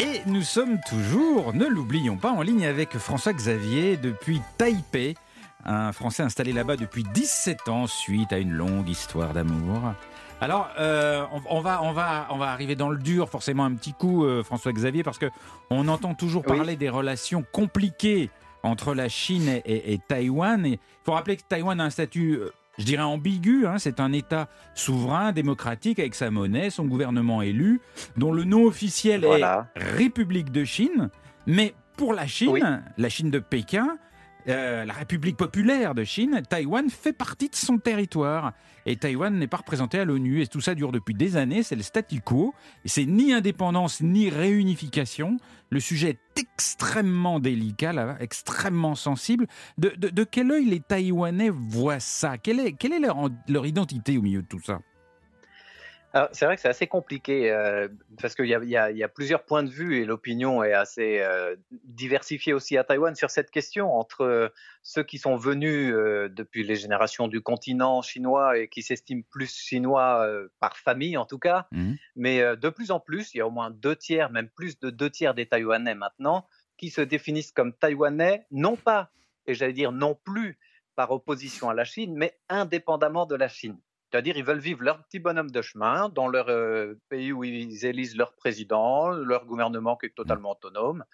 Et 0.00 0.22
nous 0.26 0.42
sommes 0.42 0.78
toujours, 0.88 1.54
ne 1.54 1.66
l'oublions 1.66 2.16
pas, 2.16 2.30
en 2.30 2.42
ligne 2.42 2.66
avec 2.66 2.98
François 2.98 3.32
Xavier 3.32 3.96
depuis 3.96 4.40
Taipei, 4.58 5.14
un 5.64 5.92
Français 5.92 6.22
installé 6.22 6.52
là-bas 6.52 6.76
depuis 6.76 7.04
17 7.04 7.68
ans 7.68 7.86
suite 7.86 8.32
à 8.32 8.38
une 8.38 8.52
longue 8.52 8.88
histoire 8.88 9.32
d'amour. 9.32 9.80
Alors, 10.40 10.68
euh, 10.78 11.24
on, 11.32 11.40
on 11.58 11.60
va, 11.60 11.82
on, 11.82 11.92
va, 11.92 12.26
on 12.30 12.36
va 12.36 12.50
arriver 12.50 12.74
dans 12.74 12.90
le 12.90 12.98
dur, 12.98 13.30
forcément 13.30 13.64
un 13.64 13.72
petit 13.74 13.92
coup, 13.94 14.24
euh, 14.24 14.42
François 14.42 14.72
Xavier, 14.72 15.02
parce 15.04 15.18
que 15.18 15.26
on 15.70 15.86
entend 15.88 16.14
toujours 16.14 16.42
Oui. 16.46 16.56
parler 16.56 16.76
des 16.76 16.90
relations 16.90 17.44
compliquées 17.52 18.30
entre 18.64 18.94
la 18.94 19.08
Chine 19.08 19.48
et, 19.48 19.62
et- 19.64 19.92
et 19.92 19.98
Taïwan. 20.08 20.66
Il 20.66 20.78
faut 21.04 21.12
rappeler 21.12 21.36
que 21.36 21.42
Taïwan 21.48 21.80
a 21.80 21.84
un 21.84 21.90
statut, 21.90 22.34
euh, 22.38 22.50
je 22.78 22.84
dirais, 22.84 23.02
ambigu. 23.02 23.66
hein. 23.66 23.78
C'est 23.78 24.00
un 24.00 24.12
État 24.12 24.48
souverain, 24.74 25.32
démocratique, 25.32 25.98
avec 25.98 26.14
sa 26.14 26.30
monnaie, 26.30 26.70
son 26.70 26.84
gouvernement 26.86 27.42
élu, 27.42 27.80
dont 28.16 28.32
le 28.32 28.44
nom 28.44 28.64
officiel 28.64 29.20
Voilà. 29.24 29.68
est 29.76 29.82
République 29.82 30.50
de 30.50 30.64
Chine. 30.64 31.10
Mais 31.46 31.74
pour 31.96 32.14
la 32.14 32.26
Chine, 32.26 32.50
Oui. 32.50 32.62
la 32.98 33.08
Chine 33.08 33.30
de 33.30 33.38
Pékin, 33.38 33.96
euh, 34.48 34.84
la 34.84 34.92
République 34.92 35.36
populaire 35.36 35.94
de 35.94 36.04
Chine, 36.04 36.42
Taïwan 36.48 36.88
fait 36.90 37.12
partie 37.12 37.48
de 37.48 37.54
son 37.56 37.78
territoire. 37.78 38.52
Et 38.86 38.96
Taïwan 38.96 39.34
n'est 39.38 39.46
pas 39.46 39.56
représenté 39.58 39.98
à 39.98 40.04
l'ONU. 40.04 40.42
Et 40.42 40.46
tout 40.46 40.60
ça 40.60 40.74
dure 40.74 40.92
depuis 40.92 41.14
des 41.14 41.36
années. 41.36 41.62
C'est 41.62 41.76
le 41.76 41.82
statu 41.82 42.20
quo. 42.20 42.54
C'est 42.84 43.06
ni 43.06 43.32
indépendance 43.32 44.00
ni 44.02 44.28
réunification. 44.28 45.38
Le 45.70 45.80
sujet 45.80 46.10
est 46.10 46.40
extrêmement 46.40 47.40
délicat, 47.40 48.16
extrêmement 48.20 48.94
sensible. 48.94 49.46
De, 49.78 49.92
de- 49.96 50.10
de 50.10 50.24
quel 50.24 50.50
œil 50.50 50.66
les 50.66 50.80
Taïwanais 50.80 51.50
voient 51.50 52.00
ça? 52.00 52.36
Quelle 52.38 52.60
est, 52.60 52.72
quelle 52.72 52.92
est 52.92 53.00
leur, 53.00 53.16
leur 53.48 53.64
identité 53.66 54.18
au 54.18 54.22
milieu 54.22 54.42
de 54.42 54.46
tout 54.46 54.60
ça? 54.60 54.80
C'est 56.32 56.44
vrai 56.46 56.54
que 56.54 56.62
c'est 56.62 56.68
assez 56.68 56.86
compliqué 56.86 57.50
euh, 57.50 57.88
parce 58.20 58.34
qu'il 58.36 58.46
y, 58.46 58.50
y 58.66 58.96
y 58.96 59.02
a 59.02 59.08
plusieurs 59.08 59.44
points 59.44 59.64
de 59.64 59.70
vue 59.70 59.98
et 60.00 60.04
l'opinion 60.04 60.62
est 60.62 60.72
assez 60.72 61.20
euh, 61.20 61.56
diversifiée 61.84 62.52
aussi 62.52 62.76
à 62.78 62.84
Taïwan 62.84 63.14
sur 63.16 63.30
cette 63.30 63.50
question 63.50 63.92
entre 63.92 64.20
euh, 64.22 64.48
ceux 64.82 65.02
qui 65.02 65.18
sont 65.18 65.36
venus 65.36 65.92
euh, 65.92 66.28
depuis 66.28 66.62
les 66.62 66.76
générations 66.76 67.26
du 67.26 67.40
continent 67.40 68.00
chinois 68.02 68.58
et 68.58 68.68
qui 68.68 68.82
s'estiment 68.82 69.22
plus 69.28 69.52
chinois 69.56 70.24
euh, 70.24 70.48
par 70.60 70.76
famille 70.76 71.16
en 71.16 71.26
tout 71.26 71.38
cas, 71.40 71.66
Mhm. 71.72 71.98
mais 72.14 72.40
euh, 72.42 72.54
de 72.54 72.68
plus 72.68 72.90
en 72.92 73.00
plus, 73.00 73.34
il 73.34 73.38
y 73.38 73.40
a 73.40 73.46
au 73.46 73.50
moins 73.50 73.70
deux 73.70 73.96
tiers, 73.96 74.30
même 74.30 74.48
plus 74.48 74.78
de 74.78 74.90
deux 74.90 75.10
tiers 75.10 75.34
des 75.34 75.46
Taïwanais 75.46 75.94
maintenant 75.96 76.46
qui 76.76 76.90
se 76.90 77.00
définissent 77.00 77.52
comme 77.52 77.72
Taïwanais, 77.72 78.46
non 78.52 78.76
pas, 78.76 79.10
et 79.46 79.54
j'allais 79.54 79.72
dire 79.72 79.90
non 79.92 80.14
plus 80.14 80.58
par 80.96 81.10
opposition 81.10 81.68
à 81.70 81.74
la 81.74 81.84
Chine, 81.84 82.14
mais 82.16 82.38
indépendamment 82.48 83.26
de 83.26 83.34
la 83.34 83.48
Chine. 83.48 83.78
C'est-à-dire, 84.14 84.36
ils 84.36 84.44
veulent 84.44 84.60
vivre 84.60 84.80
leur 84.84 85.02
petit 85.02 85.18
bonhomme 85.18 85.50
de 85.50 85.60
chemin 85.60 86.08
dans 86.08 86.28
leur 86.28 86.48
euh, 86.48 86.94
pays 87.08 87.32
où 87.32 87.42
ils 87.42 87.84
élisent 87.84 88.16
leur 88.16 88.32
président, 88.36 89.08
leur 89.10 89.44
gouvernement 89.44 89.96
qui 89.96 90.06
est 90.06 90.14
totalement 90.14 90.52
autonome. 90.52 91.04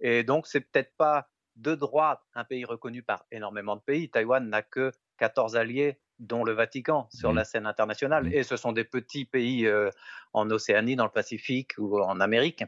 Et 0.00 0.24
donc, 0.24 0.48
c'est 0.48 0.62
peut-être 0.62 0.92
pas 0.96 1.28
de 1.54 1.76
droit 1.76 2.26
un 2.34 2.42
pays 2.42 2.64
reconnu 2.64 3.04
par 3.04 3.26
énormément 3.30 3.76
de 3.76 3.80
pays. 3.80 4.10
Taïwan 4.10 4.48
n'a 4.48 4.62
que 4.62 4.90
14 5.18 5.54
alliés, 5.54 6.00
dont 6.18 6.42
le 6.42 6.50
Vatican, 6.50 7.06
sur 7.12 7.30
Mhm. 7.30 7.36
la 7.36 7.44
scène 7.44 7.64
internationale. 7.64 8.24
Mhm. 8.24 8.32
Et 8.32 8.42
ce 8.42 8.56
sont 8.56 8.72
des 8.72 8.82
petits 8.82 9.24
pays 9.24 9.64
euh, 9.68 9.90
en 10.32 10.50
Océanie, 10.50 10.96
dans 10.96 11.04
le 11.04 11.12
Pacifique 11.12 11.74
ou 11.78 12.00
en 12.00 12.18
Amérique. 12.18 12.64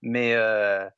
Mais, 0.00 0.36
euh, 0.36 0.88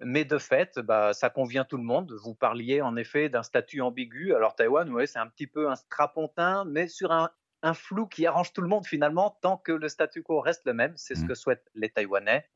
mais 0.00 0.24
de 0.24 0.38
fait, 0.38 0.78
bah, 0.78 1.12
ça 1.12 1.28
convient 1.28 1.66
tout 1.66 1.76
le 1.76 1.84
monde. 1.84 2.14
Vous 2.22 2.34
parliez 2.34 2.80
en 2.80 2.96
effet 2.96 3.28
d'un 3.28 3.42
statut 3.42 3.82
ambigu. 3.82 4.34
Alors 4.34 4.54
Taïwan, 4.54 4.90
ouais, 4.90 5.06
c'est 5.06 5.18
un 5.18 5.26
petit 5.26 5.46
peu 5.46 5.68
un 5.68 5.76
strapontin, 5.76 6.64
mais 6.64 6.88
sur 6.88 7.12
un, 7.12 7.28
un 7.64 7.74
flou 7.74 8.06
qui 8.06 8.26
arrange 8.26 8.52
tout 8.52 8.60
le 8.62 8.68
monde 8.68 8.86
finalement, 8.86 9.38
tant 9.42 9.56
que 9.58 9.72
le 9.72 9.88
statu 9.88 10.22
quo 10.22 10.40
reste 10.40 10.62
le 10.66 10.74
même. 10.74 10.94
C'est 10.96 11.16
ce 11.16 11.24
Mhm. 11.24 11.26
que 11.26 11.34
souhaitent 11.34 11.68
les 11.74 11.90
Taïwanais. 11.90 12.46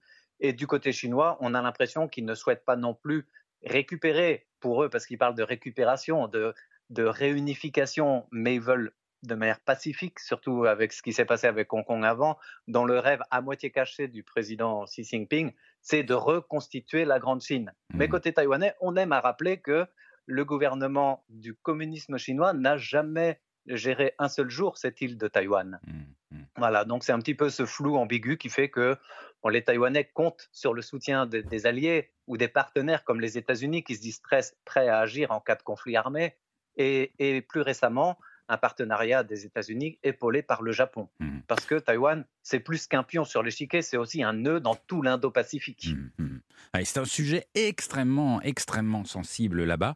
Et 0.41 0.53
du 0.53 0.67
côté 0.69 0.93
chinois, 0.93 1.37
on 1.41 1.55
a 1.55 1.63
l'impression 1.63 2.09
qu'ils 2.09 2.27
ne 2.27 2.35
souhaitent 2.35 2.65
pas 2.65 2.77
non 2.77 2.95
plus 2.95 3.27
récupérer 3.65 4.49
pour 4.61 4.85
eux, 4.85 4.89
parce 4.89 5.07
qu'ils 5.07 5.19
parlent 5.19 5.35
de 5.35 5.43
récupération, 5.43 6.29
de, 6.29 6.55
de 6.91 7.05
réunification, 7.05 8.29
mais 8.31 8.55
ils 8.57 8.61
veulent 8.61 8.93
de 9.25 9.35
manière 9.35 9.61
pacifique, 9.61 10.21
surtout 10.21 10.65
avec 10.65 10.93
ce 10.93 11.03
qui 11.03 11.13
s'est 11.13 11.25
passé 11.25 11.49
avec 11.49 11.73
Hong 11.73 11.85
Kong 11.85 12.05
avant, 12.05 12.39
dans 12.69 12.85
le 12.85 13.01
rêve 13.01 13.21
à 13.33 13.41
moitié 13.41 13.73
caché 13.73 14.07
du 14.07 14.23
président 14.23 14.85
Xi 14.85 15.03
Jinping, 15.03 15.53
c'est 15.83 16.05
de 16.05 16.15
reconstituer 16.15 17.05
la 17.05 17.19
Grande 17.19 17.41
Chine. 17.41 17.73
Mais 17.97 18.07
Mhm. 18.07 18.09
côté 18.09 18.33
taïwanais, 18.33 18.77
on 18.81 18.95
aime 18.95 19.11
à 19.13 19.21
rappeler 19.21 19.61
que 19.61 19.87
le 20.27 20.45
gouvernement 20.45 21.25
du 21.29 21.55
communisme 21.55 22.17
chinois 22.19 22.53
n'a 22.53 22.77
jamais 22.77 23.41
géré 23.69 24.15
un 24.19 24.29
seul 24.29 24.51
jour 24.51 24.79
cette 24.79 25.01
île 25.01 25.17
de 25.19 25.29
Taïwan. 25.29 25.81
Mhm. 25.87 26.07
Mhm. 26.31 26.47
Voilà, 26.57 26.85
donc 26.85 27.05
c'est 27.05 27.13
un 27.13 27.19
petit 27.21 27.35
peu 27.35 27.49
ce 27.51 27.65
flou 27.65 27.97
ambigu 27.97 28.37
qui 28.37 28.49
fait 28.51 28.69
que 28.69 28.97
bon, 29.43 29.49
les 29.49 29.63
Taïwanais 29.65 30.11
comptent 30.13 30.49
sur 30.53 30.75
le 30.75 30.83
soutien 30.83 31.27
de- 31.27 31.41
des 31.41 31.67
alliés 31.67 32.11
ou 32.27 32.37
des 32.37 32.49
partenaires 32.49 33.05
comme 33.05 33.21
les 33.21 33.39
États-Unis 33.39 33.83
qui 33.85 33.95
se 33.97 34.01
disent 34.03 34.21
très 34.21 34.41
prêts 34.65 34.89
à 34.89 34.99
agir 34.99 35.31
en 35.31 35.41
cas 35.41 35.55
de 35.57 35.63
conflit 35.63 35.97
armé, 35.97 36.37
et, 36.77 37.13
et 37.19 37.41
plus 37.43 37.63
récemment 37.63 38.19
un 38.49 38.57
partenariat 38.57 39.23
des 39.25 39.45
États-Unis 39.45 39.99
épaulé 40.03 40.43
par 40.43 40.63
le 40.63 40.73
Japon. 40.73 41.09
Mhm. 41.21 41.43
Parce 41.47 41.65
que 41.67 41.75
Taïwan, 41.77 42.25
c'est 42.43 42.61
plus 42.61 42.87
qu'un 42.87 43.03
pion 43.03 43.25
sur 43.25 43.43
l'échiquier, 43.43 43.83
c'est 43.83 43.97
aussi 43.97 44.23
un 44.23 44.33
nœud 44.33 44.61
dans 44.61 44.75
tout 44.75 45.03
l'Indo-Pacifique. 45.03 45.89
Mhm. 46.19 46.41
Ouais, 46.75 46.85
c'est 46.85 46.99
un 46.99 47.05
sujet 47.05 47.47
extrêmement, 47.55 48.41
extrêmement 48.43 49.05
sensible 49.05 49.65
là-bas. 49.65 49.95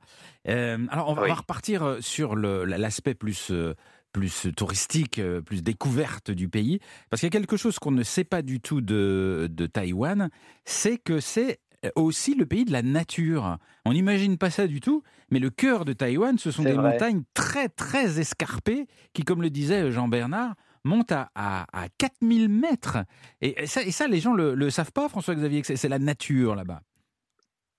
Euh, 0.49 0.79
alors, 0.91 1.09
on 1.09 1.15
va, 1.15 1.23
on 1.23 1.25
va 1.25 1.31
Oui. 1.33 1.37
repartir 1.39 1.83
euh, 1.83 2.01
sur 2.01 2.37
l'aspect 2.37 3.15
plus, 3.15 3.51
euh, 3.51 3.75
plus 4.13 4.49
touristique, 4.57 5.21
plus 5.47 5.63
découverte 5.63 6.31
du 6.31 6.49
pays. 6.49 6.81
Parce 7.11 7.21
qu'il 7.21 7.27
y 7.27 7.33
a 7.35 7.39
quelque 7.39 7.57
chose 7.57 7.79
qu'on 7.79 7.91
ne 7.93 8.03
sait 8.03 8.25
pas 8.25 8.43
du 8.43 8.61
tout 8.61 8.81
de, 8.81 9.49
de 9.51 9.67
Taïwan, 9.67 10.29
c'est 10.65 10.99
que 10.99 11.21
c'est 11.21 11.61
aussi 11.97 12.35
le 12.35 12.47
pays 12.47 12.65
de 12.65 12.73
la 12.73 12.83
nature. 12.83 13.59
On 13.85 13.93
n'imagine 13.93 14.39
pas 14.39 14.51
ça 14.51 14.67
du 14.67 14.81
tout, 14.81 15.03
mais 15.31 15.39
le 15.39 15.51
cœur 15.51 15.85
de 15.85 15.93
Taïwan, 15.93 16.39
ce 16.39 16.51
sont 16.51 16.63
des 16.63 16.73
vrai. 16.73 16.93
montagnes 16.93 17.23
très, 17.35 17.69
très 17.69 18.21
escarpées 18.21 18.87
qui, 19.13 19.23
comme 19.23 19.43
le 19.43 19.51
disait 19.51 19.91
Jean-Bernard, 19.91 20.55
montent 20.85 21.13
à, 21.13 21.31
à, 21.35 21.67
à 21.73 21.89
4000 21.99 22.49
mètres. 22.49 22.99
Et, 23.41 23.63
et 23.63 23.67
ça, 23.67 23.83
et 23.83 23.91
ça, 23.91 24.09
les 24.09 24.21
gens 24.21 24.35
le, 24.35 24.55
le 24.55 24.71
savent 24.71 24.93
pas, 24.93 25.09
François-Xavier, 25.09 25.63
que 25.63 25.77
c'est 25.77 25.89
la 25.89 25.99
nature 25.99 26.55
là-bas. 26.55 26.81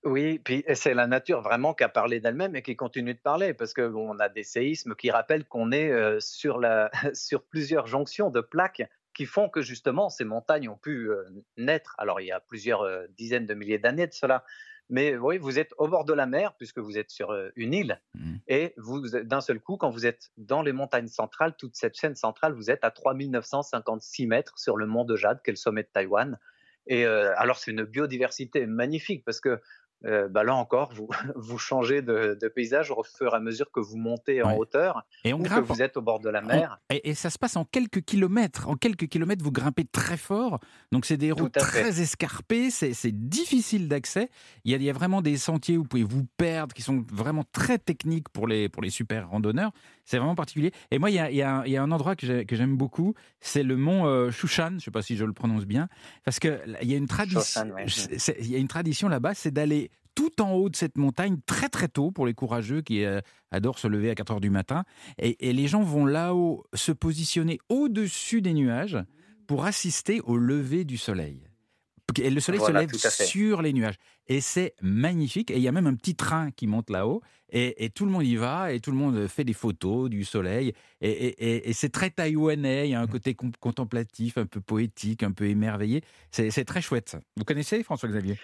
Oui, 0.04 0.38
puis 0.38 0.64
c'est 0.74 0.92
la 0.92 1.06
nature 1.06 1.40
vraiment 1.40 1.72
qui 1.72 1.82
a 1.82 1.88
parlé 1.88 2.20
d'elle-même 2.20 2.54
et 2.54 2.62
qui 2.62 2.76
continue 2.76 3.14
de 3.14 3.18
parler, 3.18 3.54
parce 3.54 3.72
que 3.72 3.88
bon, 3.88 4.14
on 4.14 4.18
a 4.18 4.28
des 4.28 4.42
séismes 4.42 4.94
qui 4.94 5.10
rappellent 5.10 5.46
qu'on 5.46 5.72
est 5.72 5.90
euh, 5.90 6.20
sur, 6.20 6.58
la, 6.58 6.90
sur 7.14 7.42
plusieurs 7.42 7.86
jonctions 7.86 8.28
de 8.28 8.42
plaques 8.42 8.82
qui 9.14 9.26
font 9.26 9.48
que 9.48 9.62
justement 9.62 10.10
ces 10.10 10.24
montagnes 10.24 10.68
ont 10.68 10.76
pu 10.76 11.10
euh, 11.10 11.24
naître. 11.56 11.94
Alors 11.98 12.20
il 12.20 12.26
y 12.26 12.32
a 12.32 12.40
plusieurs 12.40 12.82
euh, 12.82 13.06
dizaines 13.16 13.46
de 13.46 13.54
milliers 13.54 13.78
d'années 13.78 14.06
de 14.06 14.12
cela, 14.12 14.44
mais 14.90 15.16
oui, 15.16 15.38
vous 15.38 15.58
êtes 15.58 15.72
au 15.78 15.88
bord 15.88 16.04
de 16.04 16.12
la 16.12 16.26
mer 16.26 16.54
puisque 16.58 16.78
vous 16.78 16.98
êtes 16.98 17.10
sur 17.10 17.30
euh, 17.30 17.50
une 17.56 17.72
île 17.72 18.00
Mhm. 18.14 18.40
et 18.48 18.74
vous 18.76 19.00
d'un 19.08 19.40
seul 19.40 19.60
coup, 19.60 19.76
quand 19.76 19.90
vous 19.90 20.04
êtes 20.04 20.30
dans 20.36 20.62
les 20.62 20.72
montagnes 20.72 21.08
centrales, 21.08 21.54
toute 21.56 21.76
cette 21.76 21.96
chaîne 21.96 22.16
centrale, 22.16 22.52
vous 22.52 22.70
êtes 22.70 22.84
à 22.84 22.90
3956 22.90 24.26
mètres 24.26 24.58
sur 24.58 24.76
le 24.76 24.86
mont 24.86 25.04
de 25.04 25.16
Jade, 25.16 25.40
qui 25.42 25.50
est 25.50 25.52
le 25.52 25.56
sommet 25.56 25.84
de 25.84 25.88
Taïwan. 25.92 26.38
Et 26.86 27.06
alors 27.06 27.56
c'est 27.56 27.70
une 27.70 27.84
biodiversité 27.84 28.66
magnifique 28.66 29.24
parce 29.24 29.40
que 29.40 29.58
euh, 30.06 30.28
bah 30.28 30.44
là 30.44 30.54
encore, 30.54 30.92
vous, 30.94 31.08
vous 31.36 31.58
changez 31.58 32.02
de, 32.02 32.36
de 32.40 32.48
paysage 32.48 32.90
au 32.90 33.02
fur 33.02 33.32
et 33.32 33.36
à 33.36 33.40
mesure 33.40 33.70
que 33.72 33.80
vous 33.80 33.96
montez 33.96 34.42
en 34.42 34.50
Ouais. 34.52 34.56
hauteur 34.58 35.06
Et 35.24 35.32
on 35.32 35.40
ou 35.40 35.42
que 35.44 35.60
vous 35.60 35.82
êtes 35.82 35.96
au 35.96 36.02
bord 36.02 36.20
de 36.20 36.28
la 36.28 36.42
on- 36.42 36.46
mer. 36.46 36.78
et, 36.90 37.08
et 37.10 37.14
ça 37.14 37.30
se 37.30 37.38
passe 37.38 37.56
en 37.56 37.64
quelques 37.64 38.02
kilomètres. 38.02 38.68
En 38.68 38.74
quelques 38.76 39.06
kilomètres, 39.08 39.42
vous 39.42 39.52
grimpez 39.52 39.84
très 39.84 40.16
fort. 40.16 40.60
Donc, 40.92 41.06
c'est 41.06 41.16
des 41.16 41.32
routes 41.32 41.54
fait. 41.54 41.60
très 41.60 42.00
escarpées. 42.00 42.70
C'est 42.70 42.92
difficile 43.28 43.88
d'accès. 43.88 44.28
Il 44.64 44.72
y, 44.72 44.74
a, 44.74 44.78
il 44.78 44.82
y 44.84 44.90
a 44.90 44.92
vraiment 44.92 45.22
des 45.22 45.36
sentiers 45.36 45.76
où 45.76 45.82
vous 45.82 45.88
pouvez 45.88 46.02
vous 46.04 46.26
perdre, 46.36 46.74
qui 46.74 46.82
sont 46.82 47.04
vraiment 47.12 47.44
très 47.52 47.78
techniques 47.78 48.28
pour 48.28 48.46
les, 48.46 48.68
pour 48.68 48.82
les 48.82 48.90
super 48.90 49.28
randonneurs. 49.30 49.72
C'est 50.04 50.18
vraiment 50.18 50.34
particulier. 50.34 50.70
Et 50.90 50.98
moi, 50.98 51.10
il 51.10 51.14
y 51.16 51.18
a, 51.18 51.30
il 51.30 51.36
y 51.36 51.42
a 51.42 51.56
un- 51.56 51.64
il 51.64 51.72
y 51.72 51.76
a 51.76 51.82
un 51.82 51.90
endroit 51.90 52.14
que 52.14 52.26
j'ai- 52.26 52.44
que 52.44 52.56
j'aime 52.56 52.76
beaucoup. 52.76 53.14
C'est 53.40 53.62
le 53.62 53.76
mont 53.76 54.06
euh, 54.06 54.30
Shushan. 54.30 54.68
Je 54.70 54.74
ne 54.74 54.78
sais 54.80 54.90
pas 54.90 55.02
si 55.02 55.16
je 55.16 55.24
le 55.24 55.32
prononce 55.32 55.64
bien. 55.64 55.88
Parce 56.24 56.38
qu'il 56.38 56.60
y 56.82 56.92
a 56.94 56.96
une 56.96 57.06
tradition. 57.06 57.40
Shushan, 57.62 57.70
ouais. 57.70 57.84
c'est- 57.88 58.36
Il 58.40 58.50
y 58.50 58.54
a 58.54 58.58
une 58.58 58.68
tradition 58.68 59.08
là-bas, 59.08 59.34
c'est 59.34 59.50
d'aller 59.50 59.90
tout 60.14 60.40
en 60.40 60.52
haut 60.52 60.68
de 60.68 60.76
cette 60.76 60.96
montagne 60.96 61.38
très 61.46 61.68
très 61.68 61.88
tôt 61.88 62.10
pour 62.10 62.26
les 62.26 62.34
courageux 62.34 62.82
qui 62.82 63.04
euh, 63.04 63.20
adorent 63.50 63.78
se 63.78 63.88
lever 63.88 64.10
à 64.10 64.14
4 64.14 64.32
heures 64.34 64.40
du 64.40 64.50
matin. 64.50 64.84
Et, 65.18 65.48
et 65.48 65.52
les 65.52 65.66
gens 65.66 65.82
vont 65.82 66.06
là-haut 66.06 66.64
se 66.74 66.92
positionner 66.92 67.58
au-dessus 67.68 68.40
des 68.42 68.54
nuages 68.54 68.98
pour 69.46 69.64
assister 69.64 70.20
au 70.22 70.36
lever 70.36 70.84
du 70.84 70.96
soleil. 70.98 71.42
Et 72.20 72.30
le 72.30 72.38
soleil 72.38 72.60
Voilà, 72.60 72.80
se 72.80 72.84
lève 72.84 72.92
sur 73.26 73.60
les 73.62 73.72
nuages. 73.72 73.96
Et 74.28 74.40
c'est 74.40 74.74
magnifique. 74.82 75.50
Et 75.50 75.56
il 75.56 75.62
y 75.62 75.68
a 75.68 75.72
même 75.72 75.86
un 75.86 75.94
petit 75.94 76.14
train 76.14 76.50
qui 76.52 76.66
monte 76.66 76.90
là-haut. 76.90 77.22
Et, 77.50 77.84
et 77.84 77.90
tout 77.90 78.04
le 78.04 78.12
monde 78.12 78.24
y 78.24 78.36
va. 78.36 78.72
Et 78.72 78.78
tout 78.80 78.90
le 78.92 78.96
monde 78.96 79.26
fait 79.26 79.42
des 79.42 79.52
photos 79.54 80.08
du 80.10 80.24
soleil. 80.24 80.74
Et, 81.00 81.68
et- 81.68 81.72
c'est 81.72 81.88
très 81.88 82.10
taïwanais. 82.10 82.88
Il 82.88 82.92
y 82.92 82.94
a 82.94 83.00
un 83.00 83.06
côté 83.06 83.34
com- 83.34 83.50
contemplatif, 83.58 84.38
un 84.38 84.46
peu 84.46 84.60
poétique, 84.60 85.22
un 85.22 85.32
peu 85.32 85.46
émerveillé. 85.46 86.02
C'est 86.30 86.50
c'est 86.50 86.64
très 86.64 86.82
chouette. 86.82 87.16
Vous 87.36 87.44
connaissez 87.44 87.82
François-Xavier? 87.82 88.38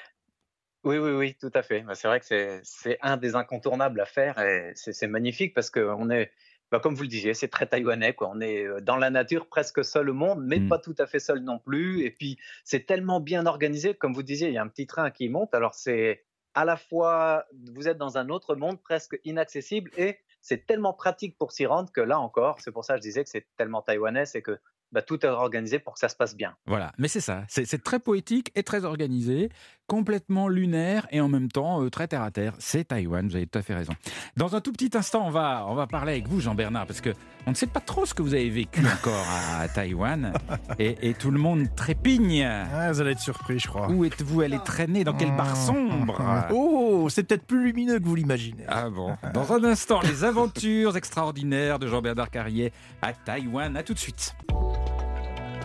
Oui, 0.85 0.97
oui, 0.97 1.11
oui, 1.11 1.37
tout 1.39 1.51
à 1.55 1.63
fait. 1.63 1.81
Bah, 1.83 1.95
C'est 1.95 2.09
vrai 2.09 2.21
que 2.21 2.27
c'est- 2.63 2.99
un 3.03 3.17
des 3.17 3.35
incontournables 3.35 4.01
à 4.01 4.07
faire 4.07 4.39
et 4.39 4.73
c'est 4.75 5.07
magnifique 5.07 5.53
parce 5.55 5.69
qu'on 5.71 6.09
est, 6.11 6.31
bah, 6.71 6.81
comme 6.81 6.95
vous 6.95 7.03
le 7.03 7.09
disiez, 7.09 7.35
c'est 7.35 7.49
très 7.49 7.67
taïwanais. 7.67 8.15
Quoi. 8.15 8.31
On 8.33 8.41
est 8.41 8.65
euh, 8.67 8.81
dans 8.81 8.97
la 8.97 9.11
nature 9.11 9.47
presque 9.49 9.85
seul 9.85 10.09
au 10.09 10.15
monde, 10.15 10.43
mais 10.43 10.59
Mm. 10.61 10.69
pas 10.69 10.79
tout 10.79 10.95
à 10.99 11.07
fait 11.07 11.19
seul 11.21 11.41
non 11.41 11.59
plus. 11.59 12.03
Et 12.05 12.11
puis, 12.11 12.39
c'est 12.65 12.87
tellement 12.87 13.21
bien 13.21 13.45
organisé. 13.45 13.95
Comme 13.95 14.15
vous 14.15 14.23
disiez, 14.23 14.49
il 14.49 14.55
y 14.55 14.59
a 14.59 14.63
un 14.63 14.69
petit 14.69 14.87
train 14.87 15.11
qui 15.11 15.29
monte. 15.29 15.55
Alors, 15.55 15.75
c'est 15.75 16.25
à 16.55 16.65
la 16.65 16.77
fois, 16.77 17.45
vous 17.75 17.87
êtes 17.87 17.99
dans 17.99 18.17
un 18.19 18.29
autre 18.31 18.55
monde 18.57 18.83
presque 18.83 19.21
inaccessible 19.25 19.91
et 19.99 20.19
c'est 20.41 20.67
tellement 20.67 20.95
pratique 20.95 21.37
pour 21.39 21.53
s'y 21.53 21.67
rendre 21.67 21.93
que 21.93 22.01
là 22.01 22.19
encore, 22.19 22.59
c'est 22.61 22.73
pour 22.73 22.85
ça 22.85 22.95
que 22.95 23.01
je 23.01 23.03
disais 23.03 23.23
que 23.23 23.31
c'est 23.31 23.47
tellement 23.57 23.83
taïwanais, 23.83 24.25
c'est 24.25 24.41
que 24.43 24.59
bah, 24.93 25.03
tout 25.03 25.25
est 25.25 25.29
organisé 25.29 25.79
pour 25.79 25.95
que 25.95 26.01
ça 26.01 26.09
se 26.09 26.17
passe 26.17 26.37
bien. 26.37 26.55
Voilà, 26.67 26.93
mais 26.99 27.09
c'est 27.09 27.21
ça, 27.21 27.45
c'est 27.49 27.65
c'est 27.67 27.83
très 27.83 27.99
poétique 27.99 28.51
et 28.55 28.63
très 28.63 28.85
organisé, 28.85 29.51
complètement 29.87 30.49
lunaire 30.49 31.07
et 31.11 31.21
en 31.21 31.29
même 31.29 31.49
temps 31.51 31.83
euh, 31.83 31.91
très 31.91 32.09
terre 32.09 32.23
à 32.23 32.31
terre. 32.31 32.55
C'est 32.59 32.85
Taïwan, 32.89 33.27
vous 33.29 33.37
avez 33.37 33.47
tout 33.47 33.59
à 33.59 33.63
fait 33.63 33.75
raison. 33.75 33.93
Dans 34.37 34.55
un 34.57 34.61
tout 34.61 34.73
petit 34.73 34.91
instant, 34.97 35.27
on 35.27 35.31
va, 35.31 35.65
on 35.69 35.75
va 35.75 35.87
parler 35.87 36.13
avec 36.13 36.29
vous, 36.29 36.41
Jean-Bernard, 36.41 36.87
parce 36.87 37.01
que 37.01 37.11
on 37.47 37.51
ne 37.51 37.57
sait 37.57 37.67
pas 37.67 37.81
trop 37.81 38.05
ce 38.07 38.15
que 38.15 38.23
vous 38.23 38.35
avez 38.35 38.51
vécu 38.51 38.81
encore 38.87 39.27
à, 39.29 39.61
à 39.61 39.69
Taïwan 39.69 40.33
et, 40.79 41.09
et 41.09 41.15
tout 41.15 41.31
le 41.31 41.39
monde 41.39 41.67
trépigne. 41.75 42.43
Ah, 42.45 42.93
vous 42.93 43.01
allez 43.01 43.13
être 43.13 43.21
surpris, 43.21 43.59
je 43.59 43.69
crois. 43.69 43.89
Où 43.91 44.05
êtes-vous 44.05 44.43
allé 44.43 44.59
traîner? 44.65 45.05
Dans 45.05 45.15
quel 45.15 45.35
bar 45.37 45.57
sombre? 45.57 46.21
Oh 46.53 46.57
Oh, 47.03 47.09
c'est 47.09 47.23
peut-être 47.25 47.47
plus 47.47 47.65
lumineux 47.65 47.99
que 47.99 48.05
vous 48.05 48.15
l'imaginez. 48.15 48.65
Ah 48.69 48.91
bon 48.91 49.17
Dans 49.33 49.53
un 49.53 49.65
instant, 49.65 50.01
les 50.03 50.25
aventures 50.25 50.97
extraordinaires 50.97 51.79
de 51.79 51.87
Jean-Bernard 51.87 52.31
Carrier 52.31 52.73
à 53.01 53.13
Taïwan. 53.13 53.77
À 53.77 53.83
tout 53.83 53.95
de 53.95 53.99
suite. 53.99 54.35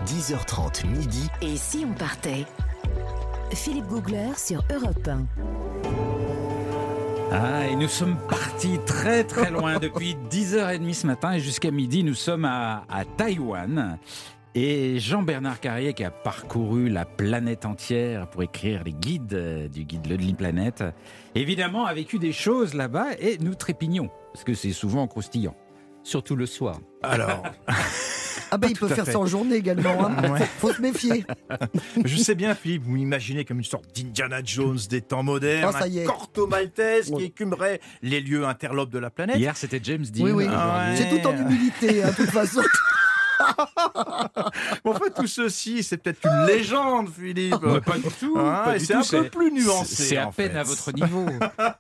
10h30 0.06 0.86
midi. 0.88 1.30
Et 1.42 1.58
si 1.58 1.84
on 1.90 1.94
partait? 1.94 2.46
Philippe 3.54 3.88
Googler 3.88 4.30
sur 4.38 4.64
Europe 4.72 5.08
1. 5.08 5.26
Ah, 7.32 7.68
et 7.68 7.76
nous 7.76 7.88
sommes 7.88 8.18
partis 8.30 8.80
très 8.86 9.24
très 9.24 9.50
loin 9.50 9.80
depuis 9.82 10.16
10h30 10.30 10.94
ce 10.94 11.08
matin 11.08 11.34
et 11.34 11.40
jusqu'à 11.40 11.72
midi, 11.72 12.04
nous 12.04 12.14
sommes 12.14 12.46
à, 12.46 12.84
à 12.88 13.04
Taïwan. 13.04 13.98
Et 14.54 15.00
Jean-Bernard 15.00 15.60
Carrier, 15.60 15.94
qui 15.94 16.04
a 16.04 16.12
parcouru 16.12 16.88
la 16.88 17.04
planète 17.04 17.66
entière 17.66 18.30
pour 18.30 18.44
écrire 18.44 18.84
les 18.86 18.94
guides 18.94 19.34
euh, 19.34 19.68
du 19.68 19.84
guide 19.86 20.08
Lonely 20.08 20.34
Planet, 20.34 20.84
évidemment 21.34 21.86
a 21.86 21.94
vécu 21.94 22.20
des 22.20 22.32
choses 22.32 22.74
là-bas 22.74 23.08
et 23.20 23.38
nous 23.40 23.56
trépignons, 23.56 24.10
parce 24.34 24.46
que 24.46 24.54
c'est 24.54 24.72
souvent 24.72 25.08
croustillant. 25.08 25.56
Surtout 26.04 26.36
le 26.36 26.46
soir. 26.46 26.78
Alors, 27.02 27.44
Ah 28.56 28.58
ben 28.58 28.70
il 28.70 28.78
peut 28.80 28.86
à 28.86 28.96
faire 28.96 29.06
ça 29.06 29.20
en 29.20 29.26
journée 29.26 29.56
également. 29.56 30.08
hein. 30.08 30.32
Ouais. 30.32 30.40
Faut 30.60 30.72
se 30.72 30.82
méfier. 30.82 31.26
je 32.06 32.16
sais 32.18 32.36
bien, 32.36 32.56
Philippe, 32.56 32.84
vous 32.86 32.94
m'imaginez 32.94 33.44
comme 33.44 33.58
une 33.58 33.66
sorte 33.66 33.86
d'Indiana 33.94 34.38
Jones 34.46 34.80
des 34.90 35.02
temps 35.02 35.24
modernes, 35.24 35.70
Oh, 35.74 35.78
ça 35.78 35.88
y 35.90 36.00
est. 36.00 36.04
un 36.04 36.08
corto 36.08 36.48
maltese 36.48 37.12
qui 37.12 37.26
écumerait 37.26 37.82
les 38.02 38.22
lieux 38.22 38.46
interlopes 38.46 38.92
de 38.92 39.00
la 39.00 39.10
planète. 39.10 39.36
Hier, 39.38 39.58
c'était 39.58 39.82
James 39.84 40.06
Dean. 40.06 40.24
Oui, 40.24 40.32
oui. 40.32 40.46
Ah 40.50 40.88
ouais. 40.92 40.96
C'est 40.96 41.10
tout 41.22 41.28
en 41.28 41.36
humilité, 41.36 42.02
hein, 42.04 42.12
de 42.12 42.16
toute 42.16 42.32
façon. 42.32 42.62
Mais 44.84 44.92
en 44.92 44.94
fait, 44.94 45.12
tout 45.12 45.28
ceci, 45.28 45.84
c'est 45.84 45.98
peut-être 45.98 46.26
une 46.26 46.46
légende, 46.48 47.10
Philippe. 47.10 47.56
Mais 47.62 47.82
pas 47.82 47.98
du 47.98 48.10
tout. 48.20 48.38
Et 48.74 48.80
du 48.80 48.86
c'est 48.86 48.94
un 48.96 49.02
peu 49.04 49.30
plus 49.30 49.52
nuancé. 49.52 50.04
C'est 50.04 50.18
à 50.18 50.28
peine 50.28 50.52
fait. 50.52 50.58
à 50.58 50.64
votre 50.64 50.92
niveau. 50.92 51.26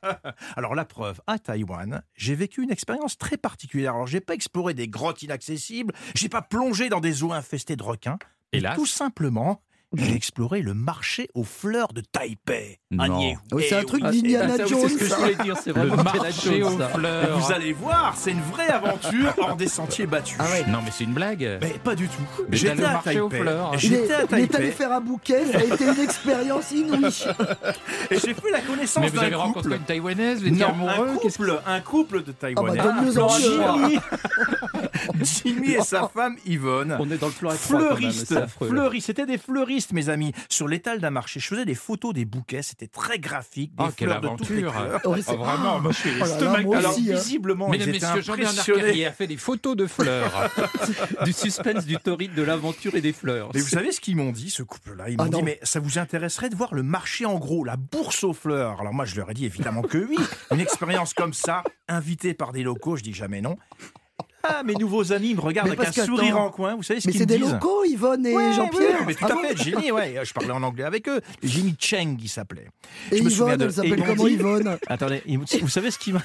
Alors 0.56 0.76
la 0.76 0.86
preuve, 0.86 1.22
à 1.28 1.40
Taïwan, 1.40 2.02
j'ai 2.16 2.36
vécu 2.36 2.64
une 2.64 2.72
expérience 2.72 3.18
très 3.18 3.38
particulière. 3.38 3.96
Alors 3.96 4.08
j'ai 4.08 4.22
pas 4.22 4.34
exploré 4.34 4.74
des 4.74 4.88
grottes 4.88 5.24
inaccessibles, 5.24 5.94
j'ai 6.16 6.30
pas 6.30 6.42
plongé 6.42 6.90
dans 6.90 7.00
des 7.00 7.24
eaux 7.24 7.34
infestées 7.34 7.76
de 7.76 7.84
requins. 7.84 8.18
mais 8.54 8.60
Hélas. 8.60 8.76
Tout 8.76 8.86
simplement, 8.86 9.62
j'ai 9.94 10.14
exploré 10.16 10.62
le 10.62 10.74
marché 10.74 11.30
aux 11.34 11.44
fleurs 11.44 11.94
de 11.94 12.02
Taipei. 12.02 12.80
Non. 12.92 13.34
Ah. 13.36 13.42
Oh, 13.54 13.60
c'est 13.60 13.76
un 13.76 13.84
truc 13.84 14.04
d'Indiana 14.04 14.54
Ah, 14.54 14.58
ça, 14.58 14.66
Jones. 14.66 14.80
C'est 14.84 14.90
ce 14.90 14.98
que 14.98 15.06
je 15.06 15.14
voulais 15.14 15.36
dire, 15.44 15.58
c'est 15.58 15.74
Le 15.74 15.82
vraiment 15.82 15.94
Indiana 16.02 16.22
marché 16.24 16.60
Jones, 16.60 16.82
aux 16.82 16.98
fleurs. 16.98 17.40
Vous 17.40 17.52
allez 17.52 17.74
voir, 17.74 18.14
c'est 18.18 18.32
une 18.32 18.42
vraie 18.42 18.68
aventure 18.70 19.34
hors 19.38 19.56
des 19.56 19.68
sentiers 19.68 20.06
battus. 20.06 20.38
Ah 20.40 20.46
ouais. 20.46 20.66
Non, 20.68 20.80
mais 20.84 20.92
c'est 20.92 21.04
une 21.04 21.14
blague. 21.14 21.60
Mais 21.62 21.76
pas 21.84 21.96
du 21.96 22.08
tout. 22.08 22.22
J'étais 22.52 22.84
à 22.84 23.00
aux 23.00 23.02
Taipei. 23.30 23.44
J'étais 23.78 24.14
à 24.14 24.22
il 24.24 24.24
est 24.24 24.34
allé 24.34 24.48
Taipei 24.48 24.72
faire 24.72 24.92
un 24.92 25.02
bouquet, 25.02 25.46
ça 25.46 25.60
a 25.60 25.64
été 25.64 25.86
une 25.86 26.00
expérience 26.00 26.72
inouïe. 26.72 27.26
et 28.12 28.18
j'ai 28.20 28.34
fait 28.34 28.52
la 28.52 28.62
connaissance 28.62 29.04
Mais 29.04 29.10
vous 29.10 29.16
d'un 29.16 29.22
avez 29.24 29.32
couple. 29.32 29.46
rencontré 29.46 29.76
une 29.76 29.84
taïwanaise, 29.84 30.42
vous 30.42 30.48
étiez 30.48 30.64
amoureux 30.64 31.10
un 31.10 31.18
couple, 31.18 31.62
un 31.66 31.80
couple 31.82 32.24
de 32.24 32.32
Taïwanais. 32.32 32.80
Ah 32.82 33.02
bah, 33.06 33.28
Jimmy, 33.40 34.00
Jimmy 35.22 35.72
et 35.74 35.82
sa 35.82 36.08
femme 36.08 36.36
Yvonne. 36.46 36.98
On 37.00 37.10
est 37.12 37.18
dans 37.18 37.28
le 37.28 37.48
là. 37.48 37.56
fleuristes, 37.56 39.06
c'était 39.06 39.26
des 39.26 39.38
fleuristes, 39.38 39.85
mes 39.94 40.10
amis. 40.10 40.32
Sur 40.50 40.68
l'étal 40.68 41.00
d'un 41.00 41.10
marché, 41.10 41.40
je 41.40 41.48
faisais 41.48 41.66
des 41.66 41.76
photos 41.76 42.14
des 42.14 42.26
bouquets, 42.26 42.62
c'était 42.62 42.88
très 42.88 43.20
graphique, 43.20 43.76
des 43.76 43.84
Oh, 43.88 43.90
quelle 43.96 44.10
fleurs 44.10 44.22
de 44.22 44.28
toutes 44.30 44.50
les 44.50 44.64
aventure 44.64 44.74
couleurs. 44.74 45.02
Oh, 45.06 45.16
Oh, 45.28 45.38
vraiment, 45.38 45.80
moi 45.80 45.92
je 45.92 45.98
suis 45.98 46.10
Oh 46.16 46.20
là 46.20 46.26
là, 46.26 46.32
l'estomac 46.38 46.62
moi 46.64 46.78
Alors 46.78 46.92
aussi, 46.92 47.12
hein. 47.12 47.16
visiblement, 47.16 47.70
Mesdames, 47.70 47.90
ils 47.90 47.96
étaient 47.96 48.06
messieurs, 48.08 48.22
Jean-Bernard 48.22 48.52
impressionnés. 48.54 48.82
Carrier 48.82 49.06
a 49.08 49.12
fait 49.12 49.28
des 49.28 49.38
photos 49.38 49.76
de 49.76 49.88
fleurs. 49.88 50.50
Du 51.26 51.34
suspense, 51.34 51.86
du 51.86 51.98
torride, 51.98 52.34
de 52.34 52.42
l'aventure 52.44 52.96
et 52.96 53.02
des 53.02 53.14
fleurs. 53.14 53.50
Mais 53.54 53.60
vous 53.62 53.68
savez 53.68 53.92
ce 53.92 54.00
qu'ils 54.02 54.16
m'ont 54.16 54.32
dit, 54.32 54.50
ce 54.50 54.64
couple-là? 54.64 55.10
Ils 55.10 55.18
m'ont 55.18 55.24
Ah 55.24 55.30
dit, 55.30 55.38
non. 55.38 55.44
mais 55.44 55.60
ça 55.64 55.80
vous 55.80 55.98
intéresserait 55.98 56.50
de 56.50 56.56
voir 56.56 56.74
le 56.76 56.84
marché 56.84 57.26
en 57.26 57.38
gros, 57.40 57.64
la 57.64 57.78
bourse 57.78 58.24
aux 58.24 58.34
fleurs? 58.34 58.82
Alors 58.82 58.94
moi, 58.94 59.06
je 59.06 59.16
leur 59.16 59.30
ai 59.32 59.34
dit 59.34 59.46
évidemment 59.46 59.82
que 59.82 59.98
oui. 59.98 60.18
Une 60.52 60.60
expérience 60.60 61.14
comme 61.14 61.34
ça, 61.34 61.64
invitée 61.88 62.34
par 62.34 62.52
des 62.52 62.64
locaux, 62.64 62.96
je 62.98 63.04
dis 63.04 63.14
jamais 63.14 63.42
non. 63.42 63.58
Ah, 64.48 64.64
mes 64.64 64.74
nouveaux 64.76 65.12
amis 65.12 65.34
me 65.34 65.42
regardent 65.42 65.70
Mais 65.70 65.76
avec 65.80 65.98
un 65.98 66.06
sourire 66.06 66.40
en 66.40 66.50
coin. 66.50 66.76
Vous 66.76 66.84
savez 66.84 67.00
ce 67.02 67.08
Mais 67.08 67.12
qu'ils 67.14 67.22
c'est 67.22 67.26
me 67.26 67.30
des 67.40 67.44
disent 67.44 67.54
locaux, 67.54 67.84
Yvonne 67.86 68.26
et 68.26 68.34
Ouais, 68.36 68.54
Jean-Pierre. 68.54 68.98
oui, 69.00 69.04
mais 69.08 69.14
tout 69.16 69.26
Ah 69.28 69.32
à 69.32 69.36
bon 69.36 69.42
fait, 69.42 69.58
Jimmy, 69.58 69.92
ouais, 69.92 70.20
je 70.24 70.34
parlais 70.34 70.52
en 70.52 70.62
anglais 70.64 70.84
avec 70.84 71.08
eux. 71.10 71.20
Jimmy 71.44 71.76
Cheng, 71.80 72.18
il 72.22 72.30
s'appelait. 72.30 72.68
Et 73.12 73.18
je 73.18 73.24
me 73.24 73.30
Yvonne, 73.32 73.58
de- 73.58 73.64
elle 73.66 73.74
s'appelle 73.74 74.04
comment 74.06 74.26
dit- 74.26 74.34
Yvonne 74.34 74.78
Attendez, 74.88 75.24
vous 75.62 75.68
savez 75.70 75.90
ce 75.92 75.98
qu'ils 75.98 76.14
m'ont 76.14 76.22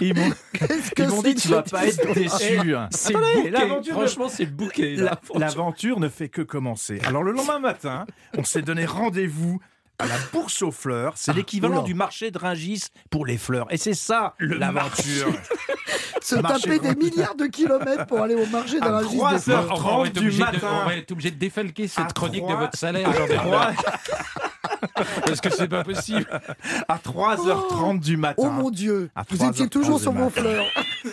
Ils 0.00 0.14
m'ont 0.14 0.30
que 0.30 1.08
c'est 1.08 1.22
dit, 1.22 1.34
tu 1.34 1.48
vas 1.48 1.62
pas 1.62 1.86
être 1.86 2.12
déçu. 2.14 2.74
C'est 2.90 3.12
bouquet. 3.14 3.50
l'aventure 3.50 3.94
Franchement, 3.94 4.28
c'est 4.28 4.46
bouquet. 4.46 4.96
L'aventure 5.34 6.00
ne 6.00 6.08
fait 6.08 6.28
que 6.28 6.42
commencer. 6.42 7.00
Alors 7.06 7.22
le 7.22 7.32
lendemain 7.32 7.58
matin, 7.58 8.06
on 8.36 8.44
s'est 8.44 8.62
donné 8.62 8.84
rendez-vous 8.86 9.60
à 9.98 10.06
la 10.06 10.16
bourse 10.32 10.62
aux 10.62 10.70
fleurs. 10.72 11.12
C'est 11.16 11.32
l'équivalent 11.32 11.74
oula. 11.78 11.82
du 11.84 11.94
marché 11.94 12.30
de 12.30 12.38
Rungis 12.38 12.84
pour 13.10 13.24
les 13.26 13.36
fleurs. 13.38 13.66
Et 13.70 13.76
c'est 13.76 13.94
ça 13.94 14.34
l'aventure. 14.40 15.32
Se 16.22 16.36
taper 16.36 16.78
des 16.78 16.94
milliards 16.94 17.34
de 17.34 17.46
kilomètres 17.46 18.06
pour 18.06 18.20
aller 18.20 18.34
au 18.34 18.46
marché 18.46 18.78
fleurs. 18.78 19.70
heures. 19.70 19.84
on 19.84 20.00
va 20.02 20.06
être 20.06 20.12
30 20.12 20.12
du 20.12 20.18
obligé 20.20 20.38
de- 20.38 20.44
matin. 20.44 20.68
on 20.82 20.86
va 20.88 20.94
être 20.96 21.12
obligé 21.12 21.30
de 21.30 21.36
défalquer 21.38 21.88
cette 21.88 22.04
À 22.04 22.08
chronique 22.08 22.42
trois- 22.42 22.54
de 22.54 22.60
votre 22.60 22.78
salaire. 22.78 23.10
Parce 25.24 25.40
que 25.40 25.50
c'est 25.50 25.68
pas 25.68 25.84
possible? 25.84 26.26
à 26.88 26.96
3h30 26.98 28.00
du 28.00 28.16
matin. 28.16 28.42
Oh 28.44 28.50
mon 28.50 28.70
Dieu, 28.70 29.10
À 29.14 29.22
vous 29.28 29.36
3 29.36 29.48
étiez 29.50 29.68
toujours 29.68 30.00
sur 30.00 30.12
matin. 30.12 30.30
fleurs. 30.30 30.64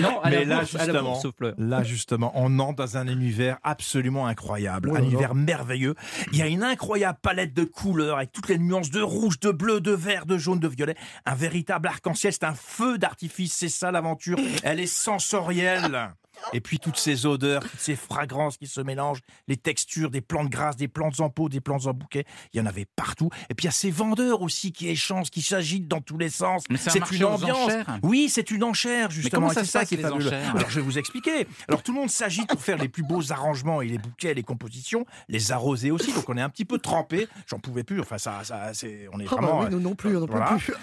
Non, 0.00 0.20
à 0.20 0.30
Mais 0.30 0.44
la 0.44 0.44
là, 0.44 0.58
bourse, 0.58 0.74
à 0.74 0.78
la 0.78 0.84
justement, 0.84 1.10
bourse 1.10 1.26
là, 1.58 1.82
justement, 1.82 2.32
on 2.34 2.58
entre 2.58 2.76
dans 2.76 2.96
un 2.96 3.06
univers 3.08 3.58
absolument 3.62 4.26
incroyable, 4.26 4.90
Oh 4.92 4.96
un 4.96 5.02
univers 5.02 5.34
merveilleux. 5.34 5.94
Il 6.32 6.38
y 6.38 6.42
a 6.42 6.46
une 6.46 6.62
incroyable 6.62 7.18
palette 7.22 7.54
de 7.54 7.64
couleurs 7.64 8.16
avec 8.18 8.32
toutes 8.32 8.48
les 8.48 8.58
nuances 8.58 8.90
de 8.90 9.00
rouge, 9.00 9.38
de 9.40 9.50
bleu, 9.50 9.80
de 9.80 9.92
vert, 9.92 10.26
de 10.26 10.38
jaune, 10.38 10.60
de 10.60 10.68
violet. 10.68 10.96
Un 11.26 11.34
véritable 11.34 11.88
arc-en-ciel, 11.88 12.32
c'est 12.32 12.44
un 12.44 12.54
feu 12.54 12.98
d'artifice, 12.98 13.54
c'est 13.54 13.68
ça 13.68 13.90
l'aventure. 13.90 14.38
Elle 14.62 14.80
est 14.80 14.86
sensorielle. 14.86 16.14
Et 16.52 16.60
puis 16.60 16.78
toutes 16.78 16.96
ces 16.96 17.26
odeurs, 17.26 17.62
toutes 17.62 17.80
ces 17.80 17.96
fragrances 17.96 18.56
qui 18.56 18.66
se 18.66 18.80
mélangent, 18.80 19.20
les 19.48 19.56
textures 19.56 20.10
des 20.10 20.20
plantes 20.20 20.48
grasses, 20.50 20.76
des 20.76 20.88
plantes 20.88 21.20
en 21.20 21.30
pot, 21.30 21.48
des 21.48 21.60
plantes 21.60 21.86
en 21.86 21.94
bouquet, 21.94 22.24
il 22.52 22.58
y 22.58 22.60
en 22.60 22.66
avait 22.66 22.86
partout. 22.96 23.30
Et 23.50 23.54
puis 23.54 23.64
il 23.64 23.66
y 23.66 23.68
a 23.68 23.72
ces 23.72 23.90
vendeurs 23.90 24.42
aussi 24.42 24.72
qui 24.72 24.88
échangent, 24.88 25.30
qui 25.30 25.42
s'agitent 25.42 25.88
dans 25.88 26.00
tous 26.00 26.18
les 26.18 26.28
sens. 26.30 26.64
C'est 26.76 27.00
un 27.02 27.06
une 27.06 27.24
ambiance. 27.24 27.72
Oui, 28.02 28.28
c'est 28.28 28.50
une 28.50 28.64
enchère 28.64 29.10
justement. 29.10 29.42
comment 29.48 29.52
et 29.52 29.54
ça 29.54 29.64
c'est 29.64 29.70
ça 29.70 29.78
passe, 29.80 29.88
qui 29.88 29.94
est 29.94 29.98
les 29.98 30.02
fabuleux. 30.04 30.26
enchères 30.26 30.56
Alors 30.56 30.70
je 30.70 30.76
vais 30.76 30.84
vous 30.86 30.98
expliquer. 30.98 31.46
Alors 31.68 31.82
tout 31.82 31.92
le 31.92 32.00
monde 32.00 32.10
s'agite 32.10 32.48
pour 32.48 32.60
faire 32.62 32.78
les 32.78 32.88
plus 32.88 33.02
beaux 33.02 33.32
arrangements 33.32 33.82
et 33.82 33.88
les 33.88 33.98
bouquets, 33.98 34.34
les 34.34 34.42
compositions, 34.42 35.06
les 35.28 35.52
arroser 35.52 35.90
aussi. 35.90 36.12
Donc 36.12 36.28
on 36.28 36.36
est 36.36 36.42
un 36.42 36.48
petit 36.50 36.64
peu 36.64 36.78
trempé. 36.78 37.28
J'en 37.46 37.58
pouvais 37.58 37.84
plus. 37.84 38.00
Enfin 38.00 38.18
ça, 38.18 38.40
ça 38.44 38.70
c'est, 38.74 39.06
on 39.12 39.20
est 39.20 39.26
Oh 39.30 39.36
bah 39.36 39.42
vraiment. 39.42 39.60
oui, 39.60 39.66
nous 39.70 39.80
non 39.80 39.94
plus, 39.94 40.16
on 40.16 40.20
n'en 40.20 40.26
peut 40.26 40.32
voilà. 40.32 40.56
plus. 40.56 40.74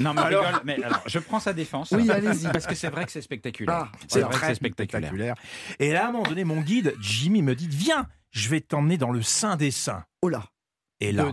Non, 0.00 0.14
mais, 0.14 0.20
Alors- 0.22 0.44
rigole, 0.44 0.60
mais 0.64 0.82
alors, 0.82 1.02
je 1.06 1.18
prends 1.18 1.40
sa 1.40 1.52
défense. 1.52 1.90
Oui, 1.92 2.10
allez-y. 2.10 2.48
Parce 2.52 2.66
que 2.66 2.74
c'est 2.74 2.88
vrai 2.90 3.04
que 3.04 3.12
c'est 3.12 3.22
spectaculaire. 3.22 3.74
Ah, 3.74 3.92
C'est 4.06 4.20
vrai 4.20 4.30
que 4.30 4.36
très 4.36 4.48
c'est 4.48 4.54
spectaculaire. 4.56 4.97
Spectaculaire. 4.98 5.34
Et 5.78 5.92
là, 5.92 6.06
à 6.06 6.08
un 6.08 6.12
moment 6.12 6.24
donné, 6.24 6.44
mon 6.44 6.60
guide, 6.60 6.94
Jimmy, 7.00 7.42
me 7.42 7.54
dit 7.54 7.68
Viens, 7.68 8.06
je 8.30 8.48
vais 8.48 8.60
t'emmener 8.60 8.98
dans 8.98 9.10
le 9.10 9.22
sein 9.22 9.56
des 9.56 9.70
saints. 9.70 10.04
Oh 10.22 10.28
là. 10.28 10.44
Et 11.00 11.12
là, 11.12 11.26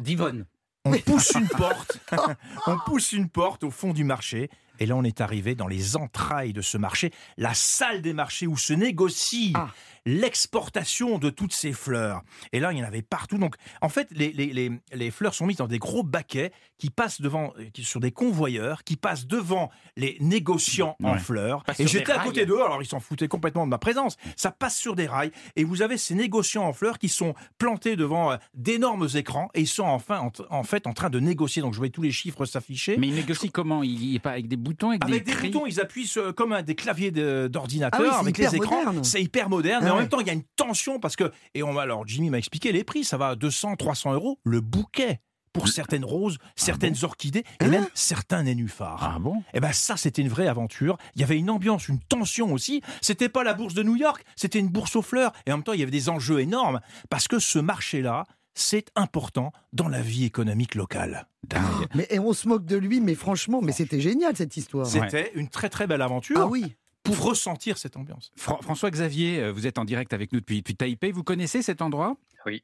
on 0.85 0.91
pousse 0.99 1.31
une 1.31 1.47
porte. 1.47 1.99
on 2.67 2.77
pousse 2.85 3.11
une 3.11 3.29
porte 3.29 3.63
au 3.63 3.71
fond 3.71 3.93
du 3.93 4.03
marché. 4.03 4.49
Et 4.79 4.85
là, 4.85 4.95
on 4.95 5.03
est 5.03 5.21
arrivé 5.21 5.55
dans 5.55 5.67
les 5.67 5.95
entrailles 5.95 6.53
de 6.53 6.61
ce 6.61 6.77
marché, 6.77 7.11
la 7.37 7.53
salle 7.53 8.01
des 8.01 8.13
marchés 8.13 8.45
où 8.45 8.57
se 8.57 8.73
négocie 8.73 9.53
Ah. 9.55 9.69
L'exportation 10.05 11.17
de 11.17 11.29
toutes 11.29 11.53
ces 11.53 11.73
fleurs. 11.73 12.21
Et 12.53 12.59
là, 12.59 12.71
il 12.73 12.77
y 12.77 12.81
en 12.83 12.85
avait 12.85 13.01
partout. 13.01 13.37
Donc, 13.37 13.55
en 13.81 13.89
fait, 13.89 14.07
les, 14.11 14.31
les, 14.31 14.47
les, 14.47 14.71
les 14.93 15.11
fleurs 15.11 15.33
sont 15.33 15.45
mises 15.45 15.57
dans 15.57 15.67
des 15.67 15.79
gros 15.79 16.03
baquets 16.03 16.51
qui 16.77 16.89
passent 16.89 17.21
devant, 17.21 17.53
euh, 17.59 17.65
qui- 17.73 17.83
sur 17.83 17.99
des 17.99 18.11
convoyeurs, 18.11 18.83
qui 18.83 18.97
passent 18.97 19.25
devant 19.27 19.69
les 19.95 20.17
négociants 20.19 20.95
en 21.03 21.17
fleurs. 21.17 21.63
Pas 21.63 21.73
Et 21.79 21.87
j'étais 21.87 22.11
à 22.11 22.19
côté 22.19 22.45
d'eux, 22.45 22.61
alors 22.61 22.81
ils 22.81 22.85
s'en 22.87 22.99
foutaient 22.99 23.27
complètement 23.27 23.65
de 23.65 23.69
ma 23.69 23.77
présence. 23.77 24.17
Ça 24.35 24.51
passe 24.51 24.75
sur 24.77 24.95
des 24.95 25.07
rails. 25.07 25.31
Et 25.55 25.63
vous 25.63 25.81
avez 25.81 25.97
ces 25.97 26.15
négociants 26.15 26.65
en 26.65 26.73
fleurs 26.73 26.99
qui 26.99 27.07
sont 27.09 27.33
plantés 27.57 27.95
devant 27.95 28.31
euh, 28.33 28.37
d'énormes 28.53 29.07
écrans 29.15 29.49
et 29.53 29.61
ils 29.61 29.67
sont 29.67 29.83
enfin, 29.83 30.19
en, 30.19 30.31
en 30.49 30.63
fait, 30.63 30.85
en 30.87 30.93
train 30.93 31.09
de 31.09 31.19
négocier. 31.19 31.61
Donc, 31.61 31.73
je 31.73 31.77
voyais 31.77 31.91
tous 31.91 32.01
les 32.01 32.11
chiffres 32.11 32.45
s'afficher. 32.45 32.97
Mais 32.97 33.07
il 33.07 33.15
négocie 33.15 33.49
comment? 33.51 33.83
Il 33.83 34.11
n'est 34.13 34.19
pas 34.19 34.31
avec 34.31 34.47
des 34.47 34.57
boutons, 34.57 34.89
avec, 34.89 35.03
Avec 35.05 35.23
des, 35.23 35.33
boutons, 35.33 35.65
ils 35.65 35.79
appuient 35.79 36.07
sur- 36.07 36.33
comme 36.35 36.51
un, 36.53 36.61
des 36.61 36.75
claviers 36.75 37.11
de- 37.11 37.47
d'ordinateur 37.51 38.01
Ah 38.03 38.03
oui, 38.03 38.19
avec 38.19 38.37
les 38.37 38.55
écrans. 38.55 39.03
C'est 39.03 39.21
hyper 39.23 39.49
moderne, 39.49 39.85
Ah 39.87 39.94
en 39.95 39.97
ouais. 39.97 40.03
même 40.03 40.09
temps, 40.09 40.19
il 40.19 40.27
y 40.27 40.29
a 40.29 40.33
une 40.33 40.43
tension 40.55 40.99
parce 40.99 41.15
que. 41.15 41.31
Et 41.53 41.63
on 41.63 41.73
va 41.73 41.81
alors, 41.83 42.07
Jimmy 42.07 42.29
m'a 42.29 42.37
expliqué 42.37 42.71
les 42.71 42.83
prix, 42.83 43.03
ça 43.03 43.17
va 43.17 43.29
à 43.29 43.35
200, 43.35 43.75
300 43.75 44.13
euros 44.13 44.39
le 44.43 44.61
bouquet 44.61 45.19
pour 45.55 45.69
certaines 45.69 46.03
roses, 46.03 46.37
certaines 46.55 46.95
orchidées 47.03 47.45
et 47.61 47.65
Hein 47.65 47.69
même 47.69 47.87
certains 47.93 48.43
nénuphars. 48.43 48.99
Ah 49.01 49.19
bon 49.19 49.41
Et 49.53 49.61
ben 49.61 49.71
ça, 49.71 49.95
c'était 49.95 50.21
une 50.21 50.27
vraie 50.27 50.47
aventure. 50.47 50.97
Il 51.15 51.21
y 51.21 51.23
avait 51.23 51.37
une 51.37 51.49
ambiance, 51.49 51.87
une 51.87 51.99
tension 51.99 52.51
aussi. 52.51 52.81
C'était 53.01 53.29
pas 53.29 53.43
la 53.43 53.53
bourse 53.53 53.73
de 53.73 53.81
New 53.81 53.95
York, 53.95 54.23
c'était 54.35 54.59
une 54.59 54.67
bourse 54.67 54.97
aux 54.97 55.01
fleurs. 55.01 55.31
Et 55.45 55.53
en 55.53 55.57
même 55.57 55.63
temps, 55.63 55.71
il 55.73 55.79
y 55.79 55.83
avait 55.83 55.91
des 55.91 56.09
enjeux 56.09 56.41
énormes 56.41 56.81
parce 57.09 57.29
que 57.29 57.39
ce 57.39 57.57
marché-là, 57.57 58.25
c'est 58.53 58.89
important 58.95 59.51
dans 59.73 59.87
la 59.87 60.01
vie 60.01 60.25
économique 60.25 60.75
locale. 60.75 61.27
Dingue. 61.47 61.87
Mais 61.93 62.07
et 62.09 62.19
on 62.19 62.33
se 62.33 62.47
moque 62.47 62.65
de 62.65 62.75
lui, 62.75 62.99
mais 62.99 63.15
franchement, 63.15 63.61
mais 63.61 63.71
c'était 63.71 64.01
génial 64.01 64.35
cette 64.35 64.57
histoire. 64.57 64.85
C'était 64.85 65.31
une 65.35 65.49
très 65.49 65.69
très 65.69 65.87
belle 65.87 66.01
aventure 66.01 66.37
Ah 66.39 66.47
oui. 66.47 66.75
Pour 67.05 67.21
ressentir 67.23 67.77
cette 67.77 67.95
ambiance. 67.95 68.31
Fra- 68.35 68.59
François 68.61 68.91
Xavier, 68.91 69.39
euh, 69.39 69.51
vous 69.51 69.65
êtes 69.67 69.77
en 69.77 69.85
direct 69.85 70.11
avec 70.11 70.33
nous 70.33 70.39
depuis, 70.41 70.57
depuis 70.57 70.75
Taipei. 70.75 71.11
Vous 71.11 71.23
connaissez 71.23 71.61
cet 71.61 71.81
endroit? 71.81 72.17
Oui. 72.45 72.63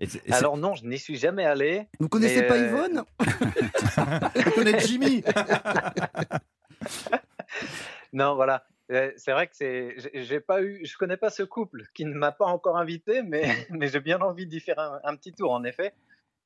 Et 0.00 0.04
et 0.26 0.32
Alors 0.32 0.58
non, 0.58 0.74
je 0.74 0.84
n'y 0.84 0.98
suis 0.98 1.16
jamais 1.16 1.46
allé. 1.46 1.88
Vous 1.98 2.08
connaissez 2.10 2.42
pas 2.42 2.56
euh, 2.58 2.66
Yvonne? 2.66 3.04
Je 4.36 4.50
connais 4.50 4.78
Jimmy? 4.80 5.22
Non, 8.12 8.34
voilà. 8.34 8.64
Euh, 8.92 9.10
C'est 9.16 9.32
vrai 9.32 9.46
que 9.46 9.56
c'est, 9.56 9.94
j'ai- 9.98 10.22
j'ai 10.24 10.40
pas 10.40 10.62
eu, 10.62 10.84
je 10.84 10.96
connais 10.96 11.16
pas 11.16 11.30
ce 11.30 11.42
couple 11.42 11.84
qui 11.94 12.04
ne 12.04 12.14
m'a 12.14 12.32
pas 12.32 12.46
encore 12.46 12.76
invité, 12.76 13.22
mais, 13.22 13.42
mais 13.70 13.88
j'ai 13.88 14.00
bien 14.00 14.20
envie 14.20 14.46
d'y 14.46 14.60
faire 14.60 14.78
un, 14.78 15.00
un 15.04 15.16
petit 15.16 15.32
tour 15.32 15.52
en 15.52 15.64
effet. 15.64 15.92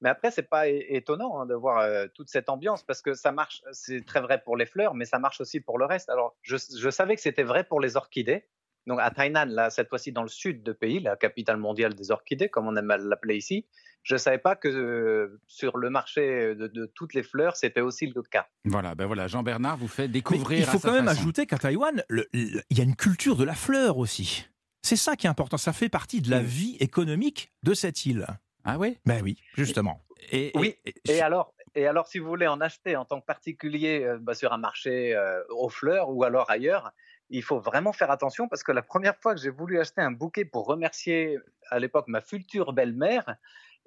Mais 0.01 0.09
après, 0.09 0.31
c'est 0.31 0.49
pas 0.49 0.69
étonnant 0.69 1.41
hein, 1.41 1.47
de 1.47 1.55
voir 1.55 1.81
euh, 1.81 2.07
toute 2.15 2.29
cette 2.31 2.49
ambiance 2.49 2.83
parce 2.83 3.03
que 3.03 3.15
ça 3.15 3.33
marche. 3.33 3.63
C'est 3.73 4.05
très 4.05 4.21
vrai 4.21 4.41
pour 4.43 4.57
les 4.57 4.67
fleurs, 4.67 4.95
mais 4.95 5.05
ça 5.05 5.19
marche 5.19 5.41
aussi 5.41 5.61
pour 5.61 5.79
le 5.79 5.85
reste. 5.85 6.09
Alors, 6.09 6.37
je, 6.43 6.57
je 6.57 6.91
savais 6.91 7.17
que 7.17 7.23
c'était 7.23 7.43
vrai 7.43 7.65
pour 7.65 7.81
les 7.81 7.97
orchidées. 7.97 8.47
Donc 8.87 8.99
à 9.01 9.11
Tainan, 9.11 9.45
là, 9.47 9.69
cette 9.69 9.91
fois-ci 9.91 10.11
dans 10.11 10.23
le 10.23 10.29
sud 10.29 10.63
du 10.63 10.73
pays, 10.73 11.01
la 11.01 11.15
capitale 11.17 11.59
mondiale 11.59 11.95
des 11.95 12.11
orchidées, 12.11 12.49
comme 12.49 12.67
on 12.67 12.75
aime 12.77 12.89
l'appeler 12.89 13.37
ici, 13.37 13.67
je 14.03 14.17
savais 14.17 14.39
pas 14.39 14.57
que 14.57 14.69
euh, 14.69 15.39
sur 15.47 15.77
le 15.77 15.91
marché 15.91 16.55
de, 16.55 16.67
de 16.67 16.87
toutes 16.87 17.13
les 17.13 17.23
fleurs, 17.23 17.57
c'était 17.57 17.83
aussi 17.83 18.07
le 18.07 18.23
cas. 18.23 18.49
Voilà, 18.65 18.95
ben 18.95 19.05
voilà, 19.05 19.29
Jean 19.29 19.43
Bernard 19.43 19.77
vous 19.77 19.87
fait 19.87 20.05
Mais 20.05 20.09
découvrir. 20.09 20.61
il 20.61 20.65
faut 20.65 20.79
à 20.79 20.81
sa 20.81 20.89
quand 20.89 20.95
même 20.95 21.05
façon. 21.05 21.21
ajouter 21.21 21.45
qu'à 21.47 21.59
Taïwan, 21.59 22.03
il 22.33 22.63
y 22.71 22.81
a 22.81 22.85
une 22.85 22.97
culture 22.97 23.37
de 23.37 23.45
la 23.45 23.55
fleur 23.55 23.99
aussi. 23.99 24.47
C'est 24.83 24.97
ça 24.97 25.15
qui 25.15 25.27
est 25.27 25.31
important. 25.31 25.59
Ça 25.59 25.75
fait 25.75 25.91
partie 25.91 26.23
de 26.23 26.31
la 26.31 26.41
vie 26.41 26.79
économique 26.81 27.53
de 27.63 27.75
cette 27.75 28.07
île. 28.07 28.27
Ah 28.75 28.79
oui 28.79 28.99
Ben 29.07 29.21
oui, 29.23 29.39
justement. 29.55 30.03
et, 30.33 30.53
Oui, 30.55 30.77
et- 30.85 30.95
Et 31.09 31.21
alors, 31.23 31.55
et 31.75 31.87
alors, 31.87 32.07
si 32.09 32.19
vous 32.19 32.29
voulez 32.29 32.47
en 32.47 32.61
acheter 32.61 32.97
en 32.97 33.05
tant 33.05 33.21
que 33.21 33.27
particulier 33.27 34.03
euh, 34.05 34.19
bah, 34.21 34.35
sur 34.35 34.53
un 34.53 34.59
marché 34.59 35.15
euh, 35.15 35.43
aux 35.51 35.69
fleurs 35.69 36.11
ou 36.11 36.25
alors 36.25 36.51
ailleurs, 36.51 36.93
il 37.31 37.43
faut 37.45 37.61
vraiment 37.61 37.93
faire 37.93 38.11
attention 38.11 38.49
parce 38.49 38.63
que 38.65 38.73
la 38.73 38.83
première 38.83 39.17
fois 39.17 39.35
que 39.35 39.41
j'ai 39.41 39.51
voulu 39.51 39.79
acheter 39.79 40.01
un 40.01 40.11
bouquet 40.11 40.45
pour 40.45 40.67
remercier 40.67 41.39
à 41.71 41.79
l'époque 41.79 42.07
ma 42.09 42.21
future 42.21 42.73
belle-mère, 42.73 43.37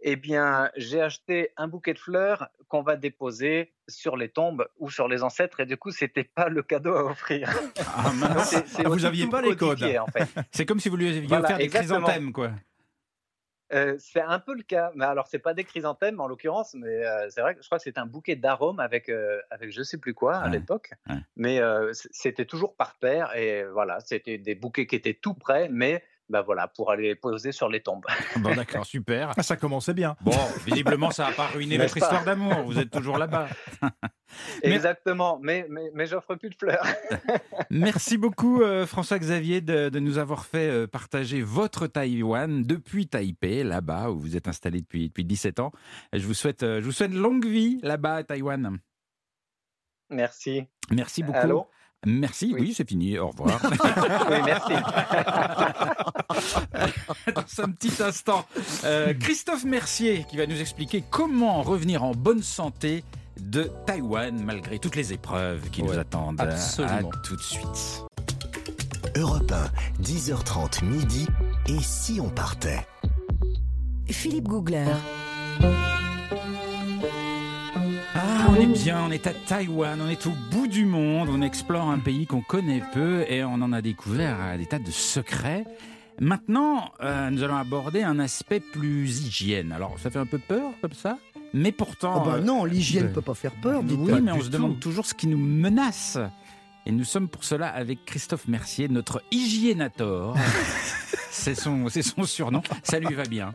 eh 0.06 0.16
bien, 0.16 0.70
j'ai 0.76 1.02
acheté 1.02 1.52
un 1.58 1.68
bouquet 1.68 1.94
de 1.94 2.00
fleurs 2.00 2.50
qu'on 2.68 2.82
va 2.84 2.96
déposer 2.98 3.74
sur 3.88 4.16
les 4.18 4.28
tombes 4.30 4.66
ou 4.80 4.90
sur 4.90 5.08
les 5.10 5.24
ancêtres 5.24 5.60
et 5.62 5.66
du 5.66 5.78
coup, 5.78 5.92
c'était 5.92 6.24
pas 6.24 6.48
le 6.50 6.62
cadeau 6.64 6.94
à 6.94 7.04
offrir. 7.06 7.50
Ah, 7.86 8.12
mince. 8.14 8.56
Ah, 8.80 8.84
vous 8.86 8.96
aussi 8.96 9.06
aviez 9.06 9.26
tout 9.26 9.30
pas 9.32 9.42
les 9.42 9.56
codes. 9.56 9.80
codifié, 9.80 10.00
en 10.00 10.08
fait. 10.08 10.28
C'est 10.52 10.66
comme 10.66 10.80
si 10.80 10.88
vous 10.90 10.96
lui 10.98 11.08
aviez 11.10 11.22
Voilà, 11.28 11.46
offert 11.46 11.58
des 11.58 11.64
exactement. 11.66 12.00
chrysanthèmes, 12.02 12.32
quoi. 12.34 12.52
Euh, 13.72 13.96
c'est 13.98 14.22
un 14.22 14.40
peu 14.40 14.54
le 14.54 14.62
cas, 14.64 14.92
mais 14.94 15.06
alors 15.06 15.28
c'est 15.28 15.40
pas 15.40 15.54
des 15.54 15.64
chrysanthèmes 15.64 16.20
en 16.20 16.28
l'occurrence, 16.28 16.74
mais 16.76 17.06
euh, 17.06 17.28
c'est 17.30 17.42
vrai 17.42 17.56
que 17.56 17.62
je 17.62 17.68
crois 17.68 17.78
que 17.80 17.84
c'était 17.84 18.00
un 18.00 18.06
bouquet 18.06 18.36
d'arômes 18.36 18.80
avec 18.80 19.10
euh, 19.10 19.42
avec 19.50 19.72
je 19.72 19.82
sais 19.84 19.98
plus 19.98 20.14
quoi 20.14 20.36
à 20.38 20.50
Ouais, 20.50 20.50
l'époque, 20.50 20.92
ouais. 21.10 21.16
mais 21.38 21.60
euh, 21.60 21.92
c'était 22.12 22.46
toujours 22.46 22.76
par 22.76 22.96
paire 23.00 23.36
et 23.36 23.64
voilà, 23.66 24.00
c'était 24.02 24.38
des 24.38 24.54
bouquets 24.56 24.86
qui 24.86 24.96
étaient 24.96 25.14
tout 25.16 25.34
prêts, 25.34 25.70
mais 25.72 26.04
bah 26.34 26.42
voilà 26.42 26.68
pour 26.68 26.90
aller 26.90 27.04
les 27.04 27.16
poser 27.16 27.52
sur 27.52 27.70
les 27.70 27.82
tombes. 27.82 28.06
Bon, 28.38 28.56
d'accord, 28.56 28.88
super. 28.88 29.34
Ah, 29.38 29.44
ça 29.44 29.56
commençait 29.56 29.94
bien. 29.94 30.16
Bon, 30.22 30.32
visiblement, 30.66 31.12
ça 31.12 31.28
n'a 31.28 31.32
pas 31.32 31.46
ruiné 31.46 31.78
votre 31.78 31.96
histoire 31.96 32.26
d'amour. 32.26 32.64
Vous 32.66 32.80
êtes 32.80 32.90
toujours 32.90 33.20
là-bas. 33.20 33.48
Exactement, 34.64 35.40
mais 35.44 35.68
mais, 35.70 35.92
mais 35.94 36.08
j'offre 36.08 36.34
plus 36.34 36.50
de 36.50 36.56
fleurs. 36.56 36.84
Merci 37.70 38.18
beaucoup, 38.18 38.64
euh, 38.64 38.88
François-Xavier, 38.88 39.62
de, 39.62 39.90
de 39.90 40.00
nous 40.00 40.18
avoir 40.18 40.46
fait 40.46 40.70
euh, 40.70 40.88
partager 40.88 41.44
votre 41.44 41.86
Taïwan 41.86 42.64
depuis 42.64 43.06
Taipei, 43.08 43.64
là-bas, 43.64 44.10
où 44.10 44.18
vous 44.18 44.36
êtes 44.36 44.48
installé 44.48 44.82
depuis, 44.82 45.10
depuis 45.10 45.26
17 45.26 45.60
ans. 45.60 45.72
Je 46.14 46.26
vous 46.26 46.34
souhaite, 46.34 46.64
euh, 46.64 46.82
je 46.82 46.86
vous 46.86 46.92
souhaite 46.92 47.14
longue 47.14 47.46
vie 47.46 47.80
là-bas 47.84 48.16
à 48.16 48.24
Taïwan. 48.24 48.80
Merci. 50.10 50.64
Merci 50.90 51.22
beaucoup. 51.22 51.38
Allô? 51.38 51.68
Merci, 52.06 52.52
oui, 52.54 52.62
Oui. 52.62 52.74
c'est 52.76 52.88
fini. 52.88 53.18
Au 53.18 53.30
revoir. 53.30 53.60
Oui, 54.30 54.38
merci. 54.46 54.74
Dans 57.36 57.64
un 57.64 57.72
petit 57.72 58.02
instant, 58.02 58.46
euh, 58.84 59.14
Christophe 59.14 59.64
Mercier 59.66 60.26
qui 60.30 60.38
va 60.38 60.46
nous 60.48 60.60
expliquer 60.60 61.04
comment 61.10 61.62
revenir 61.62 62.04
en 62.04 62.12
bonne 62.12 62.42
santé 62.44 63.04
de 63.40 63.70
Taïwan 63.86 64.42
malgré 64.44 64.80
toutes 64.80 64.96
les 64.96 65.14
épreuves 65.14 65.70
qui 65.70 65.84
nous 65.84 65.98
attendent. 65.98 66.40
absolument. 66.42 67.10
À 67.12 67.18
tout 67.24 67.36
de 67.36 67.42
suite. 67.42 68.04
Europe 69.16 69.52
1, 69.52 70.02
10h30 70.04 70.84
midi. 70.86 71.28
Et 71.68 71.80
si 71.82 72.20
on 72.22 72.30
partait? 72.30 72.86
Philippe 74.10 74.48
Googler. 74.48 74.86
Ah, 78.46 78.48
on 78.50 78.56
est 78.56 78.66
bien, 78.66 79.06
on 79.08 79.12
est 79.12 79.26
à 79.26 79.34
Taïwan, 79.34 80.02
on 80.02 80.10
est 80.10 80.28
au 80.28 80.34
bout 80.52 80.68
du 80.68 80.84
monde, 80.84 81.30
on 81.32 81.42
explore 81.42 81.90
un 81.90 82.00
pays 82.00 82.28
qu'on 82.28 82.42
connaît 82.42 82.84
peu 82.94 83.24
et 83.30 83.42
on 83.46 83.54
en 83.54 83.72
a 83.72 83.82
découvert 83.82 84.36
euh, 84.42 84.58
des 84.58 84.66
tas 84.66 84.80
de 84.80 84.92
secrets. 84.92 85.64
Maintenant, 86.20 86.92
euh, 87.02 87.30
nous 87.30 87.42
allons 87.44 87.56
aborder 87.56 88.04
un 88.04 88.20
aspect 88.20 88.60
plus 88.60 89.22
hygiène. 89.22 89.72
Alors, 89.72 89.98
ça 89.98 90.10
fait 90.10 90.20
un 90.20 90.26
peu 90.26 90.40
peur 90.40 90.72
comme 90.82 90.92
ça, 90.92 91.20
mais 91.54 91.72
pourtant. 91.72 92.22
Oh 92.22 92.30
bah 92.30 92.40
non, 92.42 92.66
l'hygiène 92.66 93.06
ben, 93.06 93.14
peut 93.14 93.22
pas 93.22 93.34
faire 93.34 93.54
peur, 93.62 93.82
dites 93.82 93.98
oui, 93.98 94.20
mais 94.22 94.34
on 94.34 94.42
se 94.42 94.50
demande 94.50 94.78
toujours 94.78 95.06
ce 95.06 95.14
qui 95.14 95.28
nous 95.28 95.38
menace. 95.38 96.18
Et 96.86 96.92
nous 96.92 97.06
sommes 97.06 97.30
pour 97.30 97.44
cela 97.44 97.68
avec 97.70 98.06
Christophe 98.06 98.48
Mercier, 98.48 98.90
notre 98.90 99.24
hygiénator. 99.32 100.36
c'est 101.32 101.56
son, 101.56 101.88
c'est 101.90 102.02
son 102.02 102.24
surnom. 102.24 102.62
Ça 102.84 103.00
lui 103.00 103.14
va 103.16 103.24
bien. 103.24 103.54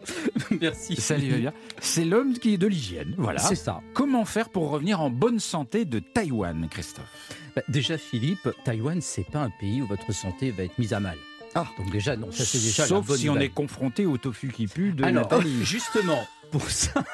Merci. 0.61 0.97
Ça 0.97 1.17
lui 1.17 1.29
va 1.29 1.37
bien. 1.37 1.53
C'est 1.81 2.05
l'homme 2.05 2.33
qui 2.35 2.55
est 2.55 2.59
de 2.59 2.67
l'hygiène. 2.67 3.15
Voilà. 3.19 3.41
C'est 3.41 3.55
ça. 3.55 3.81
Comment 3.93 4.25
faire 4.25 4.49
pour 4.49 4.71
revenir 4.71 5.01
en 5.01 5.11
bonne 5.11 5.41
santé 5.41 5.85
de 5.85 5.99
Taïwan, 5.99 6.69
Christophe? 6.71 7.05
Bah, 7.55 7.63
déjà, 7.69 7.99
Philippe, 7.99 8.49
Taïwan, 8.65 9.01
c'est 9.01 9.31
pas 9.31 9.41
un 9.41 9.51
pays 9.61 9.83
où 9.83 9.87
votre 9.87 10.13
santé 10.13 10.51
va 10.51 10.65
être 10.65 10.79
mise 10.79 10.95
à 10.95 11.01
mal. 11.01 11.19
Ah. 11.55 11.67
Donc 11.79 11.91
déjà, 11.91 12.17
non, 12.17 12.31
ça 12.31 12.45
c'est 12.45 12.59
déjà 12.59 12.83
la 12.85 12.89
Sauf 12.89 13.07
bonne 13.07 13.17
si 13.17 13.29
on 13.29 13.39
est 13.39 13.49
confronté 13.49 14.07
au 14.07 14.17
tofu 14.19 14.49
qui 14.49 14.67
pue 14.67 14.93
de 14.93 15.05
Alors, 15.05 15.23
Nathalie. 15.23 15.65
justement, 15.65 16.27
pour 16.51 16.69
ça, 16.71 17.05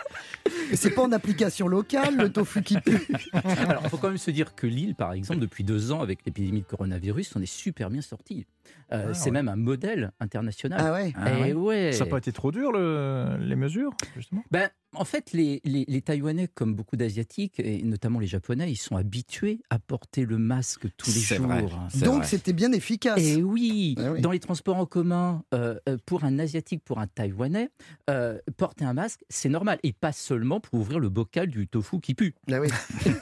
Et 0.70 0.76
C'est 0.76 0.90
pas 0.90 1.02
en 1.02 1.12
application 1.12 1.68
locale, 1.68 2.16
le 2.16 2.30
tofu 2.32 2.62
qui 2.62 2.78
pue. 2.80 3.06
alors 3.32 3.82
il 3.84 3.90
faut 3.90 3.96
quand 3.96 4.08
même 4.08 4.18
se 4.18 4.30
dire 4.30 4.54
que 4.54 4.66
l'île, 4.66 4.94
par 4.94 5.12
exemple, 5.12 5.40
depuis 5.40 5.64
deux 5.64 5.92
ans, 5.92 6.00
avec 6.00 6.20
l'épidémie 6.24 6.62
de 6.62 6.66
coronavirus, 6.66 7.34
on 7.36 7.42
est 7.42 7.46
super 7.46 7.90
bien 7.90 8.00
sorti. 8.02 8.46
Euh, 8.92 9.06
Ah, 9.10 9.14
c'est 9.14 9.26
ouais. 9.26 9.30
même 9.32 9.48
un 9.48 9.56
modèle 9.56 10.12
international. 10.20 10.80
Ah 10.82 10.92
ouais 10.92 11.12
Ah 11.16 11.46
Eh 11.48 11.52
ouais. 11.52 11.92
Ça 11.92 12.04
n'a 12.04 12.10
pas 12.10 12.18
été 12.18 12.32
trop 12.32 12.52
dur, 12.52 12.72
le- 12.72 13.36
les 13.40 13.56
mesures, 13.56 13.92
justement? 14.16 14.44
Ben, 14.50 14.68
en 14.96 15.04
fait, 15.04 15.32
les, 15.32 15.60
les, 15.64 15.84
les 15.88 16.02
Taïwanais, 16.02 16.48
comme 16.48 16.74
beaucoup 16.74 16.96
d'Asiatiques, 16.96 17.60
et 17.60 17.82
notamment 17.82 18.18
les 18.20 18.26
Japonais, 18.26 18.70
ils 18.70 18.76
sont 18.76 18.96
habitués 18.96 19.60
à 19.70 19.78
porter 19.78 20.24
le 20.24 20.38
masque 20.38 20.86
tous 20.96 21.10
les 21.14 21.20
jours. 21.20 21.46
vrai. 21.46 21.64
Donc 22.04 22.24
c'était 22.24 22.52
bien 22.52 22.72
efficace. 22.72 23.20
Et 23.20 23.42
oui, 23.42 23.94
Ah 23.98 24.12
oui. 24.12 24.20
dans 24.20 24.30
les 24.30 24.40
transports 24.40 24.76
en 24.76 24.86
commun, 24.86 25.42
euh, 25.54 25.78
euh, 25.88 25.96
pour 26.06 26.24
un 26.24 26.38
Asiatique, 26.38 26.82
pour 26.84 26.98
un 26.98 27.06
Taïwanais, 27.06 27.70
euh, 28.10 28.38
porter 28.56 28.84
un 28.84 28.94
masque, 28.94 29.20
c'est 29.28 29.48
normal. 29.48 29.78
Et 29.82 29.92
pas 29.92 30.12
seulement 30.12 30.60
pour 30.60 30.78
ouvrir 30.80 30.98
le 30.98 31.08
bocal 31.08 31.48
du 31.48 31.66
tofu 31.68 32.00
qui 32.00 32.14
pue. 32.14 32.34
Ah 32.50 32.60
oui. 32.60 32.68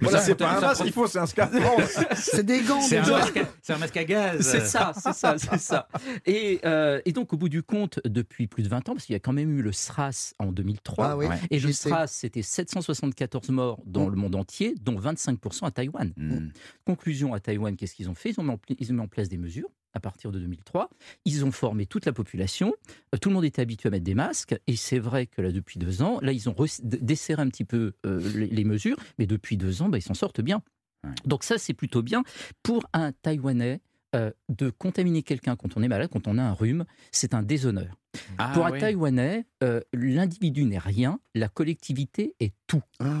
Voilà, 0.00 0.18
c'est 0.20 0.34
pas 0.34 0.56
un 0.56 0.60
masque 0.60 0.82
qu'il 0.82 0.92
faut, 0.92 1.06
c'est 1.06 1.18
un 1.18 1.26
scaphandre. 1.26 1.82
C'est 2.16 2.44
des 2.44 2.62
gants 2.62 2.80
C'est 2.80 2.98
un, 2.98 3.06
masque 3.10 3.36
à- 3.36 3.48
c'est 3.62 3.72
un 3.72 3.78
masque 3.78 3.96
à 3.96 4.04
gaz. 4.04 4.40
C'est 4.40 4.66
ça, 4.66 4.92
c'est 4.94 5.12
ça, 5.12 5.36
c'est 5.38 5.58
ça. 5.58 5.88
Et, 6.26 6.60
euh, 6.64 7.00
et 7.04 7.12
donc, 7.12 7.32
au 7.32 7.36
bout 7.36 7.48
du 7.48 7.62
compte, 7.62 8.00
depuis 8.04 8.46
plus 8.46 8.62
de 8.62 8.68
20 8.68 8.88
ans, 8.88 8.92
parce 8.94 9.04
qu'il 9.06 9.12
y 9.14 9.16
a 9.16 9.20
quand 9.20 9.32
même 9.32 9.50
eu 9.56 9.62
le 9.62 9.72
SRAS 9.72 10.34
en 10.38 10.52
2003, 10.84 11.06
Ah 11.06 11.16
oui. 11.16 11.26
Et. 11.50 11.58
SRAS, 11.72 12.06
c'était 12.08 12.42
774 12.42 13.48
morts 13.50 13.80
dans 13.86 14.06
Mm. 14.06 14.10
le 14.10 14.16
monde 14.16 14.34
entier, 14.36 14.74
dont 14.80 14.98
25% 14.98 15.66
à 15.66 15.70
Taïwan. 15.70 16.12
Hmm. 16.16 16.48
Conclusion 16.84 17.34
à 17.34 17.40
Taïwan, 17.40 17.76
qu'est-ce 17.76 17.94
qu'ils 17.94 18.08
ont 18.10 18.14
fait? 18.14 18.30
Ils 18.30 18.40
ont, 18.40 18.44
mis 18.44 18.50
en, 18.50 18.56
pli- 18.56 18.76
ils 18.78 18.90
ont 18.90 18.94
mis 18.94 19.00
en 19.00 19.08
place 19.08 19.28
des 19.28 19.38
mesures 19.38 19.68
à 19.92 20.00
partir 20.00 20.30
de 20.32 20.38
2003. 20.38 20.88
Ils 21.24 21.44
ont 21.44 21.50
formé 21.52 21.86
toute 21.86 22.06
la 22.06 22.12
population. 22.12 22.74
Euh, 23.14 23.18
tout 23.18 23.28
le 23.28 23.34
monde 23.34 23.44
était 23.44 23.60
habitué 23.62 23.88
à 23.88 23.90
mettre 23.90 24.04
des 24.04 24.14
masques. 24.14 24.54
Et 24.66 24.76
c'est 24.76 24.98
vrai 25.00 25.26
que 25.26 25.42
là, 25.42 25.50
depuis 25.52 25.78
deux 25.78 26.02
ans, 26.02 26.18
là, 26.22 26.32
ils 26.32 26.48
ont 26.48 26.54
desserré 26.82 27.42
un 27.42 27.48
petit 27.48 27.64
peu 27.64 27.92
euh, 28.06 28.20
les, 28.34 28.46
les 28.46 28.64
mesures. 28.64 28.96
Mais 29.18 29.26
depuis 29.26 29.56
deux 29.56 29.82
ans, 29.82 29.88
bah, 29.88 29.98
ils 29.98 30.02
s'en 30.02 30.14
sortent 30.14 30.40
bien. 30.40 30.62
Ouais. 31.04 31.10
Donc 31.24 31.44
ça, 31.44 31.58
c'est 31.58 31.74
plutôt 31.74 32.02
bien. 32.02 32.22
Pour 32.62 32.84
un 32.92 33.12
Taïwanais, 33.12 33.80
euh, 34.14 34.30
de 34.48 34.70
contaminer 34.70 35.22
quelqu'un 35.22 35.56
quand 35.56 35.76
on 35.76 35.82
est 35.82 35.88
malade, 35.88 36.10
quand 36.12 36.26
on 36.26 36.38
a 36.38 36.42
un 36.42 36.52
rhume, 36.52 36.84
c'est 37.12 37.34
un 37.34 37.42
déshonneur. 37.42 37.96
Ah, 38.38 38.50
Pour 38.54 38.66
un. 38.66 38.78
Taïwanais, 38.78 39.46
euh, 39.62 39.80
l'individu 39.92 40.64
n'est 40.64 40.78
rien, 40.78 41.20
la 41.34 41.48
collectivité 41.48 42.34
est 42.40 42.54
tout. 42.66 42.82
Ah. 42.98 43.20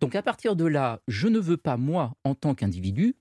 Donc 0.00 0.14
à 0.14 0.22
partir 0.22 0.54
de 0.54 0.64
là, 0.64 1.00
je 1.08 1.28
ne 1.28 1.38
veux 1.38 1.56
pas, 1.56 1.76
moi, 1.76 2.14
en 2.24 2.34
tant 2.34 2.54
qu'individu, 2.54 3.16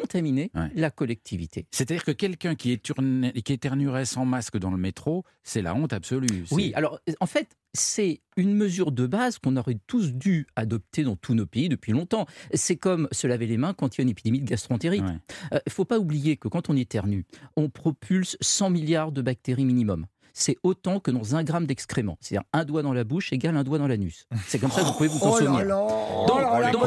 contaminer 0.00 0.50
Ouais. 0.54 0.70
la 0.74 0.90
collectivité. 0.90 1.66
C'est-à-dire 1.70 2.04
que 2.04 2.10
quelqu'un 2.12 2.54
qui, 2.54 2.72
éterne- 2.72 3.32
qui 3.42 3.52
éternuerait 3.52 4.04
sans 4.04 4.24
masque 4.24 4.58
dans 4.58 4.70
le 4.70 4.76
métro, 4.78 5.24
c'est 5.42 5.62
la 5.62 5.74
honte 5.74 5.92
absolue. 5.92 6.44
Oui, 6.50 6.72
alors 6.74 7.00
euh, 7.08 7.12
en 7.20 7.26
fait, 7.26 7.48
c'est 7.74 8.20
une 8.36 8.54
mesure 8.54 8.90
de 8.92 9.06
base 9.06 9.38
qu'on 9.38 9.56
aurait 9.56 9.78
tous 9.86 10.12
dû 10.14 10.46
adopter 10.56 11.02
dans 11.04 11.16
tous 11.16 11.34
nos 11.34 11.44
pays 11.46 11.68
depuis 11.68 11.92
longtemps. 11.92 12.26
C'est 12.54 12.76
comme 12.76 13.06
se 13.12 13.26
laver 13.26 13.46
les 13.46 13.58
mains 13.58 13.74
quand 13.74 13.96
il 13.96 14.00
y 14.00 14.02
a 14.02 14.04
une 14.04 14.08
épidémie 14.10 14.40
de 14.40 14.46
gastroentérite. 14.48 15.02
Ouais. 15.02 15.18
Il 15.52 15.60
ne 15.66 15.72
faut 15.72 15.84
pas 15.84 15.98
oublier 15.98 16.36
que 16.38 16.48
quand 16.48 16.70
on 16.70 16.76
éternue, 16.76 17.26
on 17.56 17.68
propulse 17.68 18.36
100 18.40 18.70
milliards 18.70 19.12
de 19.12 19.20
bactéries 19.22 19.64
minimum. 19.66 20.06
C'est 20.38 20.56
autant 20.62 21.00
que 21.00 21.10
dans 21.10 21.34
un 21.34 21.42
gramme 21.44 21.64
d'excréments. 21.64 22.18
C'est-à-dire 22.20 22.46
un 22.52 22.66
doigt 22.66 22.82
dans 22.82 22.92
la 22.92 23.04
bouche 23.04 23.32
égale 23.32 23.56
un 23.56 23.64
doigt 23.64 23.78
dans 23.78 23.86
l'anus. 23.88 24.26
C'est 24.46 24.58
comme 24.58 24.70
ça 24.70 24.82
que 24.82 24.86
vous 24.86 24.92
pouvez 24.92 25.08
vous 25.08 25.18
Oh 25.22 26.26
Donc, 26.28 26.36
Oh 26.38 26.60
là, 26.60 26.70
donc, 26.72 26.82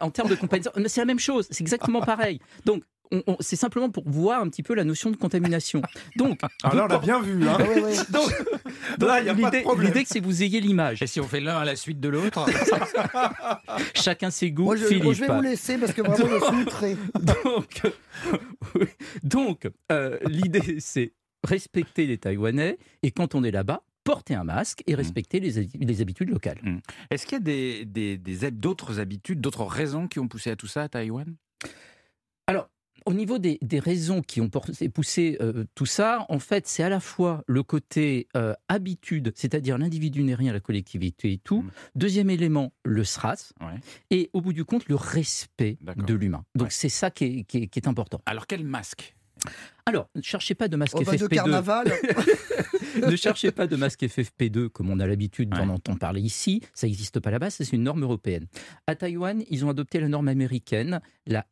en 0.00 0.10
termes, 0.10 0.28
de 0.30 0.34
comparaison, 0.36 0.70
c'est 0.86 1.00
la 1.00 1.04
même 1.04 1.18
chose, 1.18 1.46
c'est 1.50 1.60
exactement 1.60 2.00
pareil. 2.14 2.40
Donc, 2.64 2.82
on- 2.82 2.82
on- 2.82 2.97
c'est 3.40 3.56
simplement 3.56 3.90
pour 3.90 4.08
voir 4.08 4.40
un 4.40 4.48
petit 4.48 4.62
peu 4.62 4.74
la 4.74 4.84
notion 4.84 5.10
de 5.10 5.16
contamination. 5.16 5.82
Donc, 6.16 6.40
Ah 6.62 6.74
là, 6.74 6.84
on 6.84 6.86
l'a 6.88 6.98
bien 6.98 7.20
vu. 7.20 7.46
Hein. 7.48 7.56
Ah 7.58 7.62
ouais, 7.62 7.82
ouais. 7.82 7.94
donc, 8.98 9.80
l'idée, 9.80 10.04
c'est 10.06 10.20
que 10.20 10.24
vous 10.24 10.42
ayez 10.42 10.60
l'image. 10.60 11.02
Et 11.02 11.06
si 11.06 11.20
on 11.20 11.26
fait 11.28 11.40
l'un 11.40 11.56
à 11.58 11.64
la 11.64 11.76
suite 11.76 12.00
de 12.00 12.08
l'autre 12.08 12.46
Chacun 13.94 14.30
ses 14.30 14.50
goûts. 14.50 14.64
Moi, 14.64 14.76
je, 14.76 14.86
Philippe. 14.86 15.04
moi, 15.04 15.12
je 15.14 15.20
vais 15.24 15.34
vous 15.34 15.40
laisser 15.42 15.78
parce 15.78 15.92
que 15.92 16.02
vraiment, 16.02 16.16
je 16.16 16.86
suis. 16.86 16.96
Donc, 17.20 17.82
donc 19.22 19.68
euh, 19.92 20.18
l'idée, 20.26 20.80
c'est 20.80 21.12
respecter 21.44 22.06
les 22.06 22.18
Taïwanais 22.18 22.78
et 23.02 23.10
quand 23.10 23.34
on 23.34 23.44
est 23.44 23.50
là-bas, 23.50 23.82
porter 24.04 24.34
un 24.34 24.44
masque 24.44 24.82
et 24.86 24.94
respecter 24.94 25.38
les, 25.40 25.68
les 25.78 26.00
habitudes 26.00 26.30
locales. 26.30 26.58
Est-ce 27.10 27.26
qu'il 27.26 27.34
y 27.34 27.40
a 27.40 27.44
des, 27.44 27.84
des- 27.84 28.16
des 28.16 28.44
hab- 28.44 28.58
d'autres 28.58 29.00
habitudes, 29.00 29.40
d'autres 29.40 29.64
raisons 29.64 30.08
qui 30.08 30.18
ont 30.18 30.28
poussé 30.28 30.50
à 30.50 30.56
tout 30.56 30.66
ça 30.66 30.82
à 30.82 30.88
Taïwan? 30.88 31.26
Alors, 31.64 31.72
au 33.06 33.12
niveau 33.14 33.38
des, 33.38 33.58
des 33.62 33.78
raisons 33.78 34.22
qui 34.22 34.40
ont 34.40 34.50
poussé 34.94 35.36
euh, 35.40 35.64
tout 35.74 35.86
ça, 35.86 36.26
en 36.28 36.38
fait, 36.38 36.66
c'est 36.66 36.82
à 36.82 36.88
la 36.88 37.00
fois 37.00 37.42
le 37.46 37.62
côté 37.62 38.28
euh, 38.36 38.54
habitude, 38.68 39.32
c'est-à-dire 39.34 39.78
l'individu 39.78 40.22
n'est 40.22 40.34
rien, 40.34 40.52
la 40.52 40.60
collectivité 40.60 41.32
et 41.32 41.38
tout. 41.38 41.62
Mm. 41.62 41.70
Deuxième 41.96 42.30
élément, 42.30 42.72
le 42.84 43.04
SRAS. 43.04 43.52
Ouais. 43.60 43.80
Et 44.10 44.30
au 44.32 44.40
bout 44.40 44.52
du 44.52 44.64
compte, 44.64 44.88
le 44.88 44.94
respect 44.96 45.78
de 45.80 46.14
l'humain. 46.14 46.44
Donc, 46.54 46.66
Ouais. 46.66 46.70
c'est 46.72 46.88
ça 46.88 47.10
qui 47.10 47.24
est, 47.24 47.44
qui 47.44 47.58
est- 47.58 47.66
qui 47.68 47.78
est 47.78 47.88
important. 47.88 48.20
Alors 48.26 48.46
quel 48.46 48.64
masque? 48.64 49.14
Alors, 49.86 50.08
ne 50.16 50.20
cherchez 50.22 50.54
pas 50.56 50.66
de 50.68 50.76
masque 50.76 50.98
de 50.98 51.04
FFP2. 51.04 51.28
carnaval. 51.28 51.92
ne 53.08 53.14
cherchez 53.16 53.52
pas 53.52 53.66
de 53.68 53.76
masque 53.76 54.02
FFP2 54.02 54.68
comme 54.68 54.90
on 54.90 54.98
a 55.00 55.06
l'habitude 55.06 55.48
d'en 55.50 55.66
Ouais. 55.68 55.74
entendre 55.74 55.98
parler 55.98 56.20
ici. 56.20 56.60
Ça 56.74 56.86
n'existe 56.86 57.20
pas 57.20 57.30
là-bas, 57.30 57.50
c'est 57.50 57.72
une 57.72 57.84
norme 57.84 58.02
européenne. 58.02 58.46
À 58.86 58.96
Taïwan, 58.96 59.44
ils 59.48 59.64
ont 59.64 59.70
adopté 59.70 60.00
la 60.00 60.08
norme 60.08 60.28
américaine, 60.28 61.00
la 61.26 61.46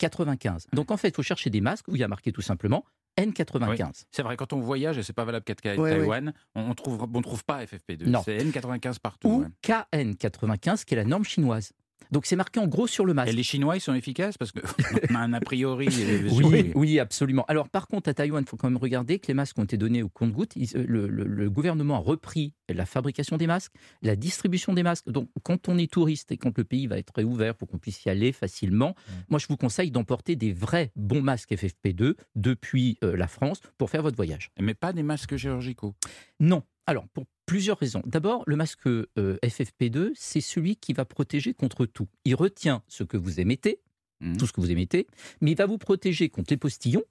N95. 0.00 0.66
Donc 0.72 0.90
en 0.90 0.96
fait, 0.96 1.08
il 1.08 1.14
faut 1.14 1.22
chercher 1.22 1.50
des 1.50 1.60
masques 1.60 1.88
où 1.88 1.94
il 1.94 2.00
y 2.00 2.04
a 2.04 2.08
marqué 2.08 2.32
tout 2.32 2.42
simplement 2.42 2.84
N95. 3.18 4.04
C'est 4.10 4.22
vrai, 4.22 4.36
quand 4.36 4.52
on 4.52 4.60
voyage, 4.60 4.98
et 4.98 5.02
c'est 5.02 5.12
pas 5.12 5.24
valable 5.24 5.44
qu'à 5.44 5.76
Ouais, 5.76 5.90
Taïwan, 5.90 6.32
on 6.54 6.68
ne 6.68 6.74
trouve, 6.74 7.06
on 7.12 7.22
trouve 7.22 7.44
pas 7.44 7.64
FFP2. 7.64 8.06
Non. 8.06 8.22
C'est 8.24 8.38
N95 8.38 8.98
partout. 9.00 9.28
Ou 9.28 9.40
ouais. 9.42 9.48
KN95, 9.64 10.84
qui 10.84 10.94
est 10.94 10.96
la 10.96 11.04
norme 11.04 11.24
chinoise. 11.24 11.72
Donc 12.10 12.26
c'est 12.26 12.36
marqué 12.36 12.60
en 12.60 12.66
gros 12.66 12.86
sur 12.86 13.04
le 13.04 13.14
masque. 13.14 13.30
Et 13.32 13.36
les 13.36 13.42
Chinois, 13.42 13.76
ils 13.76 13.80
sont 13.80 13.94
efficaces 13.94 14.38
parce 14.38 14.52
qu'on 14.52 14.60
a 15.14 15.18
un 15.18 15.32
a 15.32 15.40
priori. 15.40 15.88
euh, 15.90 16.28
Oui, 16.32 16.72
oui, 16.74 16.98
absolument. 16.98 17.44
Alors, 17.48 17.68
par 17.68 17.86
contre, 17.88 18.08
à 18.08 18.14
Taïwan, 18.14 18.42
il 18.46 18.48
faut 18.48 18.56
quand 18.56 18.68
même 18.70 18.78
regarder 18.78 19.18
que 19.18 19.26
les 19.28 19.34
masques 19.34 19.58
ont 19.58 19.64
été 19.64 19.76
donnés 19.76 20.02
au 20.02 20.08
compte-gouttes. 20.08 20.56
Euh, 20.56 20.84
Le, 20.86 21.08
le- 21.08 21.24
le 21.24 21.50
gouvernement 21.50 21.96
a 21.96 21.98
repris 21.98 22.54
la 22.68 22.86
fabrication 22.86 23.36
des 23.36 23.46
masques, 23.46 23.72
la 24.02 24.16
distribution 24.16 24.72
des 24.74 24.82
masques. 24.82 25.08
Donc, 25.10 25.28
quand 25.42 25.68
on 25.68 25.78
est 25.78 25.90
touriste 25.90 26.32
et 26.32 26.36
quand 26.36 26.56
le 26.56 26.64
pays 26.64 26.86
va 26.86 26.98
être 26.98 27.12
réouvert 27.14 27.54
pour 27.54 27.68
qu'on 27.68 27.78
puisse 27.78 28.04
y 28.04 28.10
aller 28.10 28.32
facilement, 28.32 28.94
moi, 29.28 29.38
je 29.38 29.46
vous 29.48 29.56
conseille 29.56 29.90
d'emporter 29.90 30.36
des 30.36 30.52
vrais 30.52 30.90
bons 30.96 31.22
masques 31.22 31.52
FFP2 31.52 32.14
depuis 32.36 32.98
euh, 33.04 33.16
la 33.16 33.26
France 33.28 33.60
pour 33.76 33.90
faire 33.90 34.02
votre 34.02 34.16
voyage. 34.16 34.50
Mais 34.60 34.74
pas 34.74 34.92
des 34.92 35.02
masques 35.02 35.36
chirurgicaux. 35.36 35.94
Non. 36.40 36.62
Alors, 36.88 37.06
pour 37.08 37.24
plusieurs 37.44 37.76
raisons. 37.78 38.00
D'abord, 38.06 38.44
le 38.46 38.56
masque 38.56 38.86
euh, 38.86 39.04
FFP2, 39.44 40.12
c'est 40.14 40.40
celui 40.40 40.76
qui 40.76 40.94
va 40.94 41.04
protéger 41.04 41.52
contre 41.52 41.84
tout. 41.84 42.08
Il 42.24 42.34
retient 42.34 42.82
ce 42.88 43.04
que 43.04 43.18
vous 43.18 43.40
émettez, 43.40 43.80
Mhm. 44.20 44.38
tout 44.38 44.46
ce 44.46 44.52
que 44.52 44.60
vous 44.62 44.70
émettez, 44.70 45.06
mais 45.42 45.50
il 45.52 45.56
va 45.56 45.66
vous 45.66 45.76
protéger 45.78 46.30
contre 46.30 46.50
les 46.52 46.56
postillons. 46.56 47.04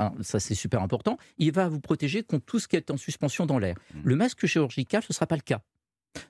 hein, 0.00 0.12
ça, 0.22 0.40
c'est 0.40 0.54
super 0.54 0.80
important. 0.80 1.18
Il 1.38 1.52
va 1.52 1.68
vous 1.68 1.80
protéger 1.80 2.22
contre 2.22 2.44
tout 2.46 2.58
ce 2.58 2.68
qui 2.68 2.76
est 2.76 2.90
en 2.90 2.96
suspension 2.96 3.44
dans 3.46 3.58
l'air. 3.58 3.76
Mhm. 3.94 4.00
Le 4.04 4.16
masque 4.16 4.46
chirurgical, 4.46 5.02
ce 5.02 5.08
ne 5.10 5.14
sera 5.14 5.26
pas 5.26 5.36
le 5.36 5.42
cas. 5.42 5.60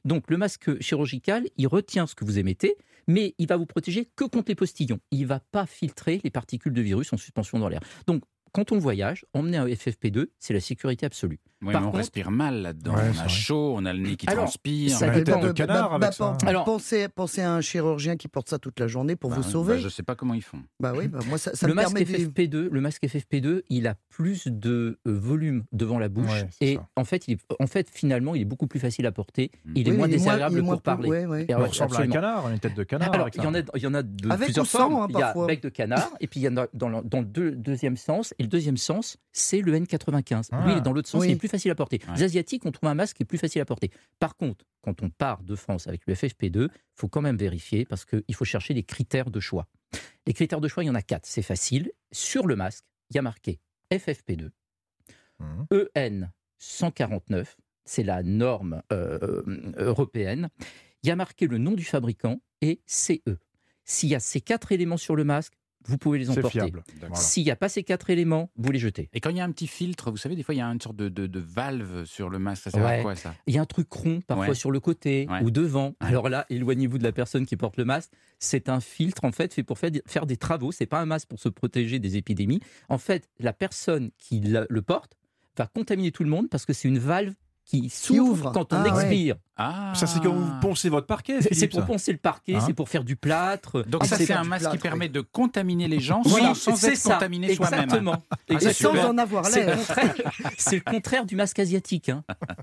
Donc, 0.05 0.29
le 0.31 0.37
masque 0.39 0.81
chirurgical, 0.81 1.47
il 1.57 1.67
retient 1.69 2.07
ce 2.09 2.15
que 2.17 2.25
vous 2.25 2.39
émettez, 2.39 2.75
mais 3.07 3.35
il 3.39 3.47
va 3.47 3.57
vous 3.59 3.67
protéger 3.67 4.07
que 4.17 4.25
contre 4.25 4.49
les 4.49 4.55
postillons. 4.57 4.99
Il 5.13 5.21
ne 5.21 5.27
va 5.27 5.41
pas 5.41 5.67
filtrer 5.67 6.21
les 6.25 6.31
particules 6.31 6.73
de 6.73 6.81
virus 6.83 7.13
en 7.13 7.17
suspension 7.17 7.59
dans 7.59 7.69
l'air. 7.69 7.81
Donc, 8.07 8.23
quand 8.53 8.73
on 8.73 8.79
voyage, 8.79 9.25
emmener 9.33 9.57
un 9.59 9.67
FFP2, 9.67 10.27
c'est 10.39 10.55
la 10.55 10.61
sécurité 10.61 11.07
absolue. 11.07 11.39
Oui, 11.61 11.73
Par 11.73 11.81
mais 11.81 11.87
on 11.89 11.91
contre- 11.91 11.99
respire 11.99 12.31
mal 12.31 12.63
là-dedans. 12.63 12.95
Ouais, 12.95 13.03
on 13.05 13.09
a 13.19 13.23
vrai. 13.25 13.29
chaud, 13.29 13.75
on 13.77 13.85
a 13.85 13.93
le 13.93 13.99
nez 13.99 14.15
qui 14.17 14.29
Alors, 14.29 14.45
transpire. 14.45 14.97
ça 14.97 15.07
On 15.07 15.09
a 15.11 15.19
une 15.19 15.25
dépend. 15.25 15.41
tête 15.41 15.49
de 15.49 15.53
canard 15.53 15.93
avec 15.95 16.13
ça. 16.13 16.37
pen- 16.39 16.49
Alors- 16.49 16.65
pensez, 16.65 17.09
pensez 17.09 17.41
à 17.43 17.53
un 17.53 17.61
chirurgien 17.61 18.17
qui 18.17 18.29
porte 18.29 18.49
ça 18.49 18.59
toute 18.61 18.79
la 18.79 18.87
journée 18.87 19.17
pour 19.17 19.31
Bah, 19.31 19.37
vous 19.37 19.43
bah, 19.43 19.49
sauver. 19.49 19.79
je 19.81 19.89
sais 19.89 20.05
pas 20.05 20.15
comment 20.15 20.35
ils 20.35 20.43
font. 20.43 20.63
Bah 20.79 20.93
oui, 20.97 21.09
bah 21.09 21.19
moi 21.27 21.37
ça, 21.37 21.55
ça 21.57 21.67
le, 21.67 21.73
me 21.73 21.77
masque 21.77 21.95
permet 21.95 22.05
de 22.05 22.17
vivre. 22.17 22.31
FFP2, 22.31 22.69
le 22.71 22.81
masque 22.81 23.03
FFP2, 23.05 23.63
il 23.71 23.89
a 23.89 23.97
plus 24.19 24.49
de 24.49 24.99
euh, 25.07 25.17
volume 25.19 25.63
devant 25.71 26.01
la 26.01 26.09
bouche 26.09 26.29
Ouais, 26.29 26.49
et 26.61 26.75
ça. 26.75 26.89
en 26.97 27.05
fait, 27.05 27.29
il 27.29 27.35
est, 27.35 27.41
en 27.61 27.69
fait, 27.69 27.89
finalement, 27.89 28.35
il 28.35 28.43
est 28.43 28.45
beaucoup 28.45 28.67
plus 28.67 28.81
facile 28.81 29.07
à 29.07 29.13
porter. 29.13 29.53
Mm. 29.65 29.73
Il 29.77 29.87
est 29.87 29.91
Oui, 29.93 29.97
moins 29.97 30.09
il 30.09 30.15
est 30.15 30.17
désagréable 30.17 30.65
pour 30.65 30.83
parler. 30.83 31.09
ouais, 31.09 31.27
ouais. 31.27 31.47
On 31.55 31.61
ressemble 31.67 31.95
à 31.97 32.01
un 32.01 32.09
canard, 32.09 32.49
une 32.51 32.59
tête 32.59 32.75
de 32.75 32.83
canard. 32.83 33.13
Alors, 33.15 33.29
il 33.33 33.41
y 33.43 33.47
en 33.47 33.55
a, 33.55 33.61
il 33.77 33.81
y 33.83 33.87
en 33.87 33.95
a 33.95 34.03
de 34.03 34.29
Avec 34.29 34.47
plusieurs 34.47 34.67
formes. 34.67 34.97
hein, 34.97 35.07
il 35.09 35.19
y 35.19 35.23
a 35.23 35.35
bec 35.47 35.63
de 35.63 35.69
canard, 35.69 36.11
et 36.21 36.27
puis 36.27 36.41
il 36.41 36.43
y 36.43 36.49
en 36.49 36.57
a 36.57 36.67
dans 36.75 36.89
le, 36.89 37.03
dans 37.05 37.21
le 37.21 37.27
deux- 37.27 37.53
deuxième 37.53 37.97
sens. 37.97 38.35
Et 38.41 38.43
le 38.43 38.49
deuxième 38.49 38.77
sens, 38.77 39.19
c'est 39.33 39.61
le 39.61 39.73
N95. 39.79 40.49
Ah. 40.51 40.65
Lui, 40.65 40.73
il 40.73 40.79
est 40.79 40.81
dans 40.81 40.93
l'autre 40.93 41.09
sens, 41.09 41.21
Oui. 41.23 41.29
il 41.29 41.33
est 41.33 41.37
plus 41.37 41.49
facile 41.49 41.71
à 41.71 41.77
porter. 41.77 42.01
Ouais. 42.09 42.15
Les 42.17 42.25
Asiatiques, 42.25 42.67
on 42.67 42.73
trouve 42.73 42.89
un 42.89 42.95
masque 42.95 43.19
qui 43.19 43.23
est 43.23 43.27
plus 43.27 43.39
facile 43.39 43.61
à 43.63 43.65
porter. 43.65 43.91
Par 44.19 44.37
contre, 44.37 44.65
quand 44.83 45.01
on 45.03 45.11
part 45.11 45.43
de 45.45 45.55
France 45.55 45.87
avec 45.87 46.03
le 46.07 46.15
FFP2, 46.15 46.65
il 46.65 46.69
faut 46.97 47.09
quand 47.09 47.21
même 47.23 47.37
vérifier 47.37 47.85
parce 47.85 48.05
qu'il 48.05 48.35
faut 48.35 48.45
chercher 48.45 48.75
des 48.75 48.83
critères 48.83 49.31
de 49.31 49.39
choix. 49.39 49.69
Les 50.27 50.33
critères 50.35 50.61
de 50.61 50.67
choix, 50.69 50.83
il 50.83 50.89
y 50.89 50.91
en 50.91 50.95
a 50.97 51.03
quatre. 51.03 51.25
C'est 51.27 51.43
facile. 51.43 51.93
Sur 52.11 52.47
le 52.47 52.57
masque, 52.57 52.85
il 53.11 53.17
y 53.17 53.19
a 53.19 53.23
marqué 53.23 53.61
FFP2, 53.93 54.51
Mhm. 55.41 55.67
EN 55.95 56.31
149, 56.59 57.57
c'est 57.85 58.03
la 58.03 58.23
norme 58.23 58.83
euh, 58.93 59.43
euh, 59.47 59.73
européenne. 59.77 60.49
Il 61.03 61.09
y 61.09 61.11
a 61.13 61.17
marqué 61.17 61.47
le 61.47 61.59
nom 61.59 61.73
du 61.73 61.85
fabricant 61.85 62.41
et 62.61 62.83
CE. 62.87 63.39
S'il 63.85 64.09
y 64.11 64.15
a 64.15 64.21
ces 64.21 64.41
quatre 64.41 64.73
éléments 64.73 64.97
sur 64.97 65.17
le 65.17 65.25
masque, 65.25 65.58
vous 65.87 65.97
pouvez 65.99 66.19
les 66.19 66.27
C'est 66.27 66.33
emporter. 66.39 66.59
fiable. 66.61 66.83
Voilà. 67.01 67.15
S'il 67.15 67.45
n'y 67.45 67.51
a 67.51 67.57
pas 67.57 67.69
ces 67.69 67.83
quatre 67.83 68.11
éléments, 68.11 68.51
vous 68.57 68.71
les 68.73 68.79
jetez. 68.79 69.09
Et 69.13 69.21
quand 69.21 69.31
il 69.31 69.37
y 69.37 69.41
a 69.41 69.45
un 69.45 69.51
petit 69.53 69.67
filtre, 69.67 70.11
vous 70.11 70.17
savez, 70.17 70.37
des 70.37 70.43
fois, 70.43 70.55
il 70.55 70.59
y 70.59 70.61
a 70.61 70.67
une 70.67 70.81
sorte 70.81 70.97
de, 70.97 71.09
de- 71.09 71.27
de 71.27 71.41
valve 71.41 72.05
sur 72.05 72.29
le 72.29 72.39
masque. 72.39 72.65
Ça 72.65 72.71
sert 72.71 72.85
à 72.87 72.99
quoi, 72.99 73.15
ça? 73.17 73.35
Il 73.47 73.55
y 73.55 73.59
a 73.59 73.63
un 73.63 73.67
truc 73.67 73.91
rond 73.93 74.21
parfois 74.27 74.49
Ouais. 74.49 74.55
sur 74.55 74.71
le 74.71 74.81
côté 74.81 75.27
Ouais. 75.31 75.43
ou 75.43 75.51
devant. 75.51 75.95
Alors 76.01 76.29
là, 76.29 76.45
éloignez-vous 76.51 76.99
de 76.99 77.05
la 77.05 77.13
personne 77.13 77.47
qui 77.47 77.57
porte 77.57 77.77
le 77.77 77.85
masque. 77.85 78.11
C'est 78.39 78.69
un 78.69 78.81
filtre 78.81 79.25
en 79.25 79.33
fait 79.33 79.55
fait 79.55 79.63
pour 79.63 79.79
faire, 79.79 79.91
faire 80.07 80.27
des 80.27 80.37
travaux. 80.37 80.73
C'est 80.73 80.87
pas 80.87 81.01
un 81.01 81.07
masque 81.07 81.29
pour 81.29 81.39
se 81.41 81.49
protéger 81.49 81.99
des 81.99 82.17
épidémies. 82.17 82.61
En 82.89 82.99
fait, 82.99 83.29
la 83.39 83.53
personne 83.53 84.11
qui 84.19 84.41
le 84.41 84.83
porte 84.83 85.17
va 85.57 85.67
contaminer 85.67 86.13
tout 86.13 86.23
le 86.25 86.31
monde 86.31 86.49
parce 86.51 86.67
que 86.67 86.73
c'est 86.73 86.87
une 86.89 86.99
valve 86.99 87.35
qui 87.65 87.91
s'ouvre 87.91 88.31
ouvre. 88.31 88.53
quand 88.53 88.73
on 88.73 88.77
Ah 88.77 88.83
ouais. 88.95 89.03
expire. 89.03 89.37
Ah 89.61 89.93
Ça, 89.95 90.07
c'est 90.07 90.21
quand 90.21 90.33
vous 90.33 90.51
poncez 90.61 90.89
votre 90.89 91.07
parquet. 91.07 91.39
C'est 91.53 91.67
pour 91.69 91.85
poncer 91.85 92.13
le 92.13 92.19
parquet, 92.19 92.55
Hein 92.55 92.61
c'est 92.65 92.73
pour 92.75 92.89
faire 92.89 93.03
du 93.05 93.17
plâtre. 93.17 93.83
Donc 93.89 94.03
Ah, 94.05 94.07
ça, 94.07 94.17
c'est 94.17 94.33
un 94.33 94.45
masque 94.45 94.71
qui 94.71 94.79
permet 94.79 95.07
oui. 95.07 95.11
de 95.11 95.21
contaminer 95.21 95.89
les 95.89 95.99
gens 96.01 96.23
Oui, 96.25 96.41
sans, 96.41 96.55
sans 96.55 96.77
c'est 96.77 96.93
être 96.93 96.97
ça. 96.99 97.15
contaminé 97.15 97.55
soi-même. 97.55 97.81
Exactement. 97.85 98.23
Ah, 98.31 98.37
Et 98.49 98.61
c'est 98.61 98.73
sans 98.73 98.91
super. 98.93 99.11
en 99.11 99.19
avoir 99.19 99.49
l'air. 99.51 99.77
contraire. 99.77 100.15
C'est 100.57 100.77
le 100.77 100.83
contraire 100.93 101.25
du 101.27 101.35
masque 101.37 101.59
asiatique. 101.59 102.09
hein. 102.09 102.23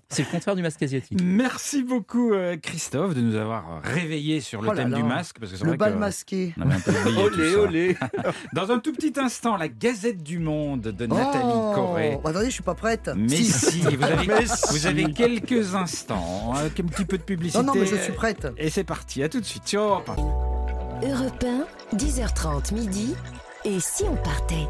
C'est 0.09 0.23
le 0.23 0.29
contraire 0.31 0.55
du 0.55 0.61
masque 0.61 0.81
asiatique. 0.83 1.19
Merci 1.21 1.83
beaucoup, 1.83 2.33
euh, 2.33 2.55
Christophe, 2.57 3.13
de 3.13 3.21
nous 3.21 3.35
avoir 3.35 3.81
réveillés 3.83 4.39
sur 4.39 4.61
le 4.61 4.69
Oh 4.69 4.73
là 4.73 4.83
thème 4.83 4.91
là. 4.91 4.97
du 4.97 5.03
masque. 5.03 5.37
Parce 5.39 5.51
que 5.51 5.57
c'est 5.57 5.63
Le 5.63 5.71
vrai 5.71 5.77
bal 5.77 5.93
que 5.95 5.99
masqué. 5.99 6.53
on 6.57 6.61
avait 6.61 6.75
un 6.75 6.79
peu 6.79 6.91
oublié 6.91 7.15
tout 7.29 7.33
Olé, 7.39 7.51
ça. 7.53 7.59
olé. 7.59 7.97
Dans 8.53 8.71
un 8.71 8.79
tout 8.79 8.93
petit 8.93 9.13
instant, 9.19 9.57
la 9.57 9.67
Gazette 9.67 10.23
du 10.23 10.39
Monde 10.39 10.81
de 10.81 11.05
Nathalie 11.05 11.43
Oh, 11.45 11.71
Corée. 11.75 12.19
bah, 12.23 12.29
attendez, 12.29 12.45
je 12.45 12.51
suis 12.51 12.63
pas 12.63 12.75
prête. 12.75 13.09
Mais 13.17 13.35
Si. 13.35 13.81
vous 13.81 14.85
avez, 14.87 15.11
quelques 15.13 15.75
instants, 15.75 16.53
hein, 16.55 16.69
un 16.85 16.87
petit 16.87 17.05
peu 17.05 17.17
de 17.17 17.23
publicité. 17.23 17.63
Non, 17.63 17.73
non, 17.73 17.79
mais 17.79 17.87
je 17.87 17.95
suis 17.95 18.13
prête. 18.13 18.47
Et 18.57 18.69
c'est 18.69 18.83
parti, 18.83 19.23
à 19.23 19.29
tout 19.29 19.39
de 19.39 19.45
suite 19.45 19.67
sur 19.67 19.81
Europe 19.81 20.09
1. 20.09 21.07
Europe 21.07 21.45
1, 21.91 21.97
10h30 21.97 22.73
midi. 22.73 23.15
Et 23.63 23.79
si 23.79 24.03
on 24.03 24.15
partait 24.15 24.67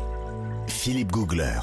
Philippe 0.68 1.12
Googler. 1.12 1.60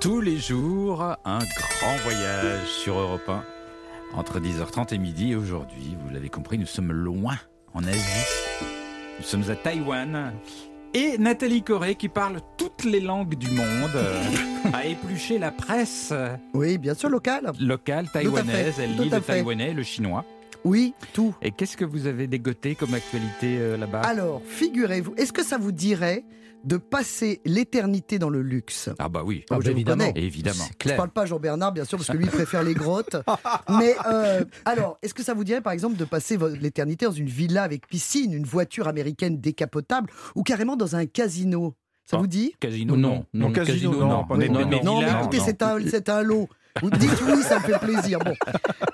Tous 0.00 0.20
les 0.20 0.38
jours, 0.38 1.02
un 1.02 1.38
grand 1.38 1.96
voyage 2.02 2.66
sur 2.66 2.98
Europe 2.98 3.28
1 3.28 3.44
entre 4.14 4.40
10h30 4.40 4.94
et 4.94 4.98
midi. 4.98 5.32
Et 5.32 5.36
aujourd'hui, 5.36 5.96
vous 6.00 6.12
l'avez 6.12 6.28
compris, 6.28 6.58
nous 6.58 6.66
sommes 6.66 6.92
loin 6.92 7.36
en 7.74 7.84
Asie. 7.84 8.26
Nous 9.18 9.24
sommes 9.24 9.50
à 9.50 9.56
Taïwan. 9.56 10.32
Et 10.94 11.16
Nathalie 11.18 11.62
Corée, 11.62 11.94
qui 11.94 12.08
parle 12.08 12.40
toutes 12.58 12.84
les 12.84 13.00
langues 13.00 13.34
du 13.34 13.50
monde, 13.50 13.96
a 14.74 14.84
épluché 14.86 15.38
la 15.38 15.50
presse 15.50 16.12
Oui, 16.52 16.76
bien 16.76 16.94
sûr, 16.94 17.08
local. 17.08 17.50
locale 17.60 18.10
taïwanaise. 18.10 18.74
Elle 18.78 18.96
lit 18.96 19.08
le 19.08 19.20
taïwanais 19.20 19.72
le 19.72 19.82
chinois. 19.82 20.24
Oui, 20.64 20.94
tout. 21.14 21.34
Et 21.42 21.50
qu'est-ce 21.50 21.76
que 21.76 21.84
vous 21.84 22.06
avez 22.06 22.26
dégoté 22.26 22.74
comme 22.74 22.94
actualité 22.94 23.56
euh, 23.58 23.76
là-bas? 23.76 24.02
Alors, 24.02 24.42
figurez-vous, 24.46 25.14
est-ce 25.16 25.32
que 25.32 25.42
ça 25.42 25.56
vous 25.58 25.72
dirait 25.72 26.24
de 26.64 26.76
passer 26.76 27.40
l'éternité 27.44 28.18
dans 28.18 28.30
le 28.30 28.42
luxe 28.42 28.88
Ah 28.98 29.08
bah 29.08 29.22
oui, 29.24 29.44
Ah, 29.50 29.58
évidemment. 29.64 30.12
évidemment. 30.14 30.64
C'est 30.80 30.90
Je 30.90 30.96
parle 30.96 31.10
pas 31.10 31.22
à 31.22 31.26
Jean-Bernard, 31.26 31.72
bien 31.72 31.84
sûr, 31.84 31.98
parce 31.98 32.08
que 32.08 32.16
lui 32.16 32.24
il 32.26 32.30
préfère 32.30 32.62
les 32.62 32.74
grottes. 32.74 33.16
Mais 33.78 33.94
euh, 34.06 34.44
alors, 34.64 34.98
est-ce 35.02 35.14
que 35.14 35.22
ça 35.22 35.34
vous 35.34 35.44
dirait, 35.44 35.60
par 35.60 35.72
exemple, 35.72 35.96
de 35.96 36.04
passer 36.04 36.36
l'éternité 36.60 37.06
dans 37.06 37.12
une 37.12 37.28
villa 37.28 37.62
avec 37.62 37.86
piscine, 37.88 38.32
une 38.32 38.44
voiture 38.44 38.88
américaine 38.88 39.40
décapotable, 39.40 40.10
ou 40.34 40.42
carrément 40.42 40.76
dans 40.76 40.94
un 40.96 41.06
casino? 41.06 41.74
Ça 42.04 42.16
Ah. 42.16 42.20
vous 42.20 42.26
dit? 42.26 42.52
Casino, 42.60 42.96
Non, 42.96 43.24
non, 43.32 43.48
Non, 43.48 43.52
casino, 43.52 43.92
non, 43.92 44.24
des- 44.36 44.48
non, 44.48 44.66
des 44.68 44.80
non. 44.80 44.82
Non, 44.82 45.00
mais 45.02 45.10
écoutez, 45.20 45.38
non. 45.38 45.44
c'est 45.46 45.62
un, 45.62 45.78
c'est 45.88 46.08
un 46.08 46.22
lot. 46.22 46.48
Vous 46.82 46.90
dites 46.90 47.10
oui, 47.26 47.42
ça 47.42 47.58
me 47.58 47.64
fait 47.64 47.78
plaisir. 47.78 48.18
Bon. 48.18 48.34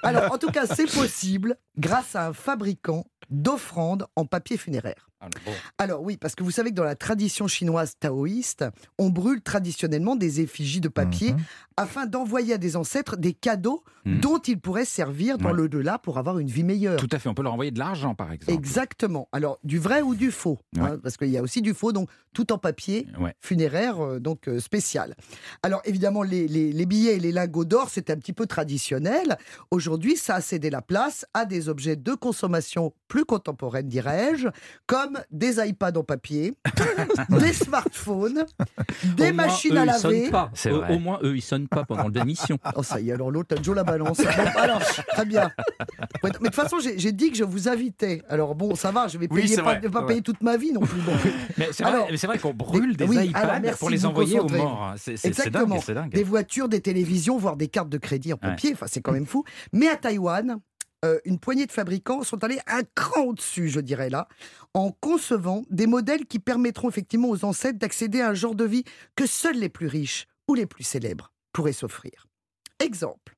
Alors, 0.02 0.32
en 0.32 0.38
tout 0.38 0.50
cas, 0.50 0.66
c'est 0.66 0.90
possible 0.92 1.56
grâce 1.78 2.16
à 2.16 2.28
un 2.28 2.32
fabricant 2.32 3.06
d'offrandes 3.30 4.06
en 4.16 4.24
papier 4.24 4.56
funéraire. 4.56 5.07
Ah, 5.20 5.26
bon. 5.44 5.52
Alors 5.78 6.02
oui, 6.02 6.16
parce 6.16 6.34
que 6.36 6.44
vous 6.44 6.50
savez 6.52 6.70
que 6.70 6.76
dans 6.76 6.84
la 6.84 6.94
tradition 6.94 7.48
chinoise 7.48 7.94
taoïste, 7.98 8.64
on 8.98 9.10
brûle 9.10 9.40
traditionnellement 9.42 10.14
des 10.14 10.40
effigies 10.40 10.80
de 10.80 10.88
papier 10.88 11.32
Mhm. 11.32 11.40
Afin 11.78 12.06
d'envoyer 12.06 12.54
à 12.54 12.58
des 12.58 12.76
ancêtres 12.76 13.16
des 13.16 13.32
cadeaux 13.32 13.82
Mhm. 14.04 14.20
dont 14.20 14.38
ils 14.38 14.58
pourraient 14.58 14.84
servir 14.86 15.36
dans 15.38 15.48
Ouais. 15.50 15.54
l'au-delà 15.54 15.98
pour 15.98 16.16
avoir 16.18 16.38
une 16.38 16.48
vie 16.48 16.62
meilleure. 16.64 16.96
Tout 16.98 17.08
à 17.12 17.18
fait, 17.18 17.28
on 17.28 17.34
peut 17.34 17.42
leur 17.42 17.52
envoyer 17.52 17.70
de 17.72 17.78
l'argent 17.78 18.14
par 18.14 18.32
exemple. 18.32 18.52
Exactement. 18.52 19.28
Alors, 19.32 19.58
du 19.64 19.78
vrai 19.78 20.00
ou 20.02 20.14
du 20.14 20.30
faux 20.30 20.58
hein, 20.78 20.96
Parce 21.02 21.16
qu'il 21.18 21.28
y 21.28 21.36
a 21.36 21.42
aussi 21.42 21.60
du 21.62 21.74
faux, 21.74 21.92
donc 21.92 22.08
tout 22.32 22.52
en 22.52 22.58
papier 22.58 23.06
Ouais. 23.20 23.34
funéraire, 23.40 24.00
euh, 24.02 24.18
donc 24.20 24.48
euh, 24.48 24.60
spécial. 24.60 25.14
Alors, 25.62 25.82
évidemment, 25.84 26.22
les, 26.22 26.46
les- 26.48 26.72
les 26.72 26.86
billets 26.86 27.16
et 27.16 27.20
les 27.20 27.32
lingots 27.32 27.64
d'or, 27.66 27.90
c'était 27.90 28.12
un 28.12 28.16
petit 28.16 28.32
peu 28.32 28.46
traditionnel. 28.46 29.36
Aujourd'hui, 29.70 30.16
ça 30.16 30.36
a 30.36 30.40
cédé 30.40 30.70
la 30.70 30.80
place 30.80 31.26
à 31.34 31.44
des 31.44 31.68
objets 31.68 31.96
de 31.96 32.14
consommation 32.14 32.92
plus 33.08 33.24
contemporaines, 33.24 33.88
dirais-je, 33.88 34.48
comme 34.86 35.18
des 35.30 35.56
iPads 35.66 35.96
en 35.98 36.04
papier, 36.04 36.54
des 37.30 37.52
smartphones, 37.52 38.46
des 39.16 39.30
Au 39.30 39.34
moins, 39.34 39.46
machines 39.46 39.74
eux, 39.74 39.78
à 39.78 39.82
ils 39.82 39.86
laver. 39.86 40.00
sonnent 40.22 40.30
pas. 40.30 40.50
C'est 40.54 40.70
Au- 40.70 40.78
vrai. 40.78 40.94
Au 40.94 40.98
moins, 40.98 41.18
eux, 41.22 41.36
ils 41.36 41.42
sonnent 41.42 41.67
pas 41.68 41.84
pendant 41.84 42.08
l'émission. 42.08 42.58
Oh, 42.76 42.82
ça 42.82 43.00
y 43.00 43.10
est, 43.10 43.12
alors 43.12 43.30
l'autre, 43.30 43.56
Joe 43.62 43.74
la 43.76 43.84
balance. 43.84 44.18
Bon, 44.18 44.24
alors, 44.60 44.80
très 45.08 45.24
bien. 45.24 45.50
Mais 46.22 46.30
de 46.30 46.36
toute 46.38 46.54
façon, 46.54 46.76
j'ai 46.80 47.12
dit 47.12 47.30
que 47.30 47.36
je 47.36 47.44
vous 47.44 47.68
invitais. 47.68 48.22
Alors, 48.28 48.54
bon, 48.54 48.74
ça 48.74 48.90
va, 48.90 49.08
je 49.08 49.18
vais 49.18 49.26
Oui, 49.30 49.42
payer 49.42 49.56
pas, 49.56 49.62
vrai, 49.62 49.80
pas 49.90 50.02
payer 50.04 50.22
toute 50.22 50.42
ma 50.42 50.56
vie 50.56 50.72
non 50.72 50.80
plus. 50.80 51.00
Bon. 51.00 51.12
Mais 51.56 51.68
c'est 51.72 51.84
vrai, 51.84 52.16
vrai 52.16 52.38
qu'on 52.38 52.54
brûle 52.54 52.96
des, 52.96 53.06
des- 53.06 53.10
oui, 53.18 53.26
iPads 53.28 53.38
alors, 53.38 53.60
merci 53.60 53.78
pour 53.78 53.90
les 53.90 54.06
envoyer 54.06 54.40
aux 54.40 54.48
morts. 54.48 54.94
C'est 54.96 55.50
dingue. 55.50 56.10
Des 56.10 56.22
voitures, 56.24 56.68
des 56.68 56.80
télévisions, 56.80 57.38
voire 57.38 57.56
des 57.56 57.68
cartes 57.68 57.88
de 57.88 57.98
crédit 57.98 58.32
en 58.32 58.36
Ouais. 58.36 58.50
papier. 58.50 58.72
Enfin, 58.74 58.86
c'est 58.88 59.00
quand 59.00 59.12
même 59.12 59.26
fou. 59.26 59.44
Mais 59.72 59.88
à 59.88 59.96
Taïwan, 59.96 60.58
euh, 61.04 61.18
une 61.24 61.38
poignée 61.38 61.66
de 61.66 61.72
fabricants 61.72 62.22
sont 62.22 62.42
allés 62.44 62.58
un 62.66 62.80
cran 62.94 63.22
au-dessus, 63.22 63.68
je 63.68 63.80
dirais 63.80 64.10
là, 64.10 64.28
en 64.74 64.90
concevant 64.90 65.62
des 65.70 65.86
modèles 65.86 66.26
qui 66.26 66.38
permettront 66.38 66.88
effectivement 66.88 67.28
aux 67.28 67.44
ancêtres 67.44 67.78
d'accéder 67.78 68.20
à 68.20 68.30
un 68.30 68.34
genre 68.34 68.54
de 68.54 68.64
vie 68.64 68.84
que 69.16 69.26
seuls 69.26 69.56
les 69.58 69.68
plus 69.68 69.86
riches 69.86 70.26
ou 70.48 70.54
les 70.54 70.66
plus 70.66 70.84
célèbres 70.84 71.32
pourraient 71.58 71.72
s'offrir. 71.72 72.28
Exemple. 72.78 73.34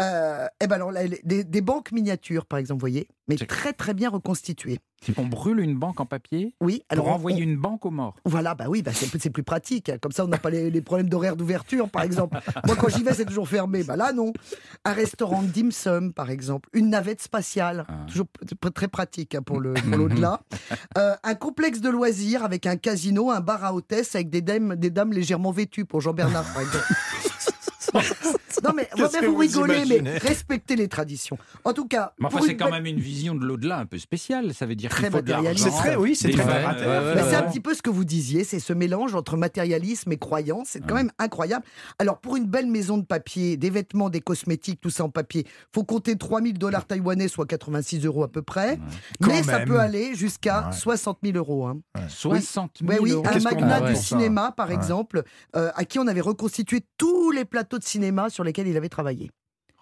Euh, 0.00 0.46
eh 0.62 0.66
ben 0.66 0.76
alors, 0.76 0.90
là, 0.90 1.02
des, 1.22 1.44
des 1.44 1.60
banques 1.60 1.92
miniatures, 1.92 2.46
par 2.46 2.58
exemple, 2.58 2.78
vous 2.80 2.84
voyez, 2.88 3.06
mais 3.28 3.36
très 3.36 3.74
très 3.74 3.92
bien 3.92 4.08
reconstituées. 4.08 4.78
On 5.18 5.26
brûle 5.26 5.60
une 5.60 5.76
banque 5.78 6.00
en 6.00 6.06
papier 6.06 6.54
Oui, 6.60 6.82
alors 6.88 7.04
pour 7.04 7.12
on- 7.12 7.16
envoyer 7.16 7.40
on- 7.40 7.48
une 7.50 7.56
banque 7.58 7.84
aux 7.84 7.90
morts. 7.90 8.16
Voilà, 8.24 8.54
bah 8.54 8.64
oui, 8.68 8.82
bah 8.82 8.92
c'est 8.94 9.06
c'est 9.20 9.28
plus 9.30 9.42
pratique. 9.42 9.92
Comme 10.00 10.10
ça, 10.12 10.24
on 10.24 10.28
n'a 10.28 10.38
pas 10.38 10.48
les, 10.48 10.70
les 10.70 10.80
problèmes 10.80 11.10
d'horaire 11.10 11.36
d'ouverture, 11.36 11.90
par 11.90 12.02
exemple. 12.02 12.38
Moi, 12.66 12.74
quand 12.74 12.88
j'y 12.88 13.02
vais, 13.02 13.12
c'est 13.12 13.26
toujours 13.26 13.46
fermé. 13.48 13.84
Bah 13.84 13.96
là, 13.96 14.12
non. 14.14 14.32
Un 14.86 14.92
restaurant 14.94 15.42
de 15.42 15.48
dim 15.48 15.70
sum, 15.70 16.14
par 16.14 16.30
exemple. 16.30 16.70
Une 16.72 16.88
navette 16.88 17.20
spatiale. 17.20 17.84
Ah. 17.88 18.06
Toujours 18.08 18.26
très 18.74 18.88
pratique 18.88 19.34
hein, 19.34 19.42
pour 19.42 19.60
le 19.60 19.74
pour 19.74 19.84
l'au-delà. 19.98 20.40
Euh, 20.96 21.14
un 21.22 21.34
complexe 21.34 21.80
de 21.80 21.90
loisirs 21.90 22.44
avec 22.44 22.66
un 22.66 22.76
casino, 22.76 23.30
un 23.30 23.40
bar 23.40 23.62
à 23.62 23.74
hôtesse 23.74 24.14
avec 24.14 24.30
des 24.30 24.40
dames, 24.40 24.74
des 24.76 24.90
dames 24.90 25.12
légèrement 25.12 25.50
vêtues 25.52 25.84
pour 25.84 26.00
Jean-Bernard, 26.00 26.44
par 26.54 26.62
exemple. 26.62 26.86
non, 28.64 28.70
mais 28.74 28.88
vous 28.96 29.32
vous 29.32 29.36
rigolez, 29.36 29.84
mais 30.02 30.18
respectez 30.18 30.76
les 30.76 30.88
traditions. 30.88 31.38
En 31.64 31.72
tout 31.72 31.86
cas, 31.86 32.12
Mais 32.18 32.26
enfin, 32.26 32.38
c'est 32.46 32.56
quand 32.56 32.70
même 32.70 32.86
une 32.86 32.98
vision 33.00 33.34
de 33.34 33.44
l'au-delà 33.44 33.78
un 33.78 33.86
peu 33.86 33.98
spéciale. 33.98 34.54
Ça 34.54 34.66
veut 34.66 34.74
dire 34.74 34.90
Très 34.90 35.10
matérialiste. 35.10 35.64
C'est 35.64 35.70
très- 35.70 35.96
oui, 35.96 36.14
c'est 36.16 36.30
très 36.30 36.42
ouais, 36.44 36.50
ouais, 36.50 36.64
Mais 37.14 37.22
ouais, 37.22 37.28
c'est 37.28 37.36
un 37.36 37.42
ouais. 37.42 37.48
petit 37.48 37.60
peu 37.60 37.74
ce 37.74 37.82
que 37.82 37.90
vous 37.90 38.04
disiez, 38.04 38.44
c'est 38.44 38.60
ce 38.60 38.72
mélange 38.72 39.14
entre 39.14 39.36
matérialisme 39.36 40.12
et 40.12 40.18
croyance. 40.18 40.68
C'est 40.70 40.80
quand 40.80 40.94
Ouais. 40.94 41.02
même 41.04 41.12
incroyable. 41.18 41.64
Alors, 41.98 42.18
pour 42.18 42.36
une 42.36 42.46
belle 42.46 42.66
maison 42.68 42.98
de 42.98 43.04
papier, 43.04 43.56
des 43.56 43.70
vêtements, 43.70 44.10
des 44.10 44.20
cosmétiques, 44.20 44.80
tout 44.80 44.90
ça 44.90 45.04
en 45.04 45.10
papier, 45.10 45.46
faut 45.74 45.84
compter 45.84 46.16
3000 46.16 46.58
dollars 46.58 46.86
taïwanais, 46.86 47.28
soit 47.28 47.46
86 47.46 48.04
euros 48.06 48.24
à 48.24 48.28
peu 48.30 48.42
près. 48.42 48.78
Mais 49.20 49.26
Quand 49.28 49.42
ça 49.44 49.58
même. 49.60 49.68
peut 49.68 49.78
aller 49.80 50.14
jusqu'à 50.14 50.66
Ouais. 50.68 50.72
60 50.76 51.18
000 51.24 51.36
euros. 51.36 51.66
hein. 51.66 51.80
60 52.08 52.78
000 52.80 52.90
Ouais, 52.92 52.98
oui, 53.00 53.12
euros. 53.12 53.24
un 53.26 53.38
magnat 53.40 53.80
du 53.80 53.96
cinéma, 53.96 54.52
par 54.56 54.68
Ouais. 54.68 54.74
exemple, 54.74 55.22
euh, 55.56 55.70
à 55.74 55.84
qui 55.84 55.98
on 55.98 56.06
avait 56.06 56.20
reconstitué 56.20 56.80
tous 56.98 57.30
les 57.30 57.44
plateaux 57.44 57.78
de 57.78 57.81
cinéma 57.84 58.30
sur 58.30 58.44
lesquels 58.44 58.66
il 58.68 58.76
avait 58.76 58.88
travaillé. 58.88 59.30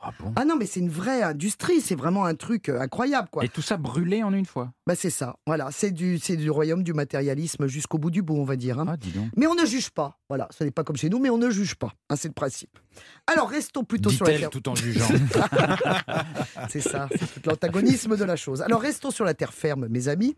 Ah 0.03 0.13
bon? 0.19 0.33
Ah 0.35 0.47
non, 0.47 0.57
mais 0.57 0.65
c'est 0.65 0.81
une 0.81 0.89
vraie 0.89 1.23
industrie, 1.23 1.83
c'est 1.83 1.95
vraiment 1.95 2.25
un 2.25 2.35
truc 2.35 2.71
euh, 2.71 2.81
incroyable, 2.81 3.29
quoi. 3.31 3.45
Et 3.45 3.51
tout 3.51 3.61
ça 3.61 3.77
brûlé 3.77 4.23
en 4.23 4.33
une 4.33 4.47
fois? 4.47 4.73
Bah, 4.87 4.95
c'est 4.95 5.11
ça, 5.11 5.37
voilà, 5.47 5.69
c'est 5.73 5.91
du, 5.91 6.17
du 6.17 6.51
royaume 6.51 6.83
du 6.83 6.95
matérialisme 6.95 7.67
jusqu'au 7.67 7.99
bout 7.99 8.11
du 8.11 8.23
bout, 8.23 8.37
on 8.39 8.45
va 8.45 8.57
dire. 8.57 8.79
hein. 8.81 8.87
Ah, 8.89 8.97
dis 8.97 9.11
donc. 9.11 9.29
Mais 9.37 9.47
on 9.47 9.55
ne 9.55 9.67
juge 9.67 9.91
pas. 9.91 10.19
Voilà, 10.31 10.49
ce 10.57 10.65
n'est 10.65 10.71
pas 10.71 10.85
comme 10.85 10.97
chez 10.97 11.11
nous, 11.11 11.19
mais 11.19 11.29
on 11.29 11.37
ne 11.37 11.51
juge 11.51 11.75
pas. 11.75 11.93
hein, 12.09 12.17
c'est 12.17 12.29
le 12.29 12.33
principe. 12.35 12.79
Alors, 13.27 13.51
restons 13.51 13.85
plutôt 13.85 14.09
sur 14.09 14.25
la 14.25 14.39
terre. 14.39 14.49
tout 14.49 14.67
en 14.71 14.75
jugeant. 14.75 15.07
C'est 16.69 16.81
ça, 16.81 17.09
c'est 17.11 17.41
tout 17.43 17.49
l'antagonisme 17.49 18.17
de 18.17 18.25
la 18.25 18.37
chose. 18.37 18.63
Alors, 18.63 18.81
restons 18.81 19.11
sur 19.11 19.25
la 19.25 19.35
terre 19.35 19.53
ferme, 19.53 19.87
mes 19.89 20.09
amis, 20.09 20.37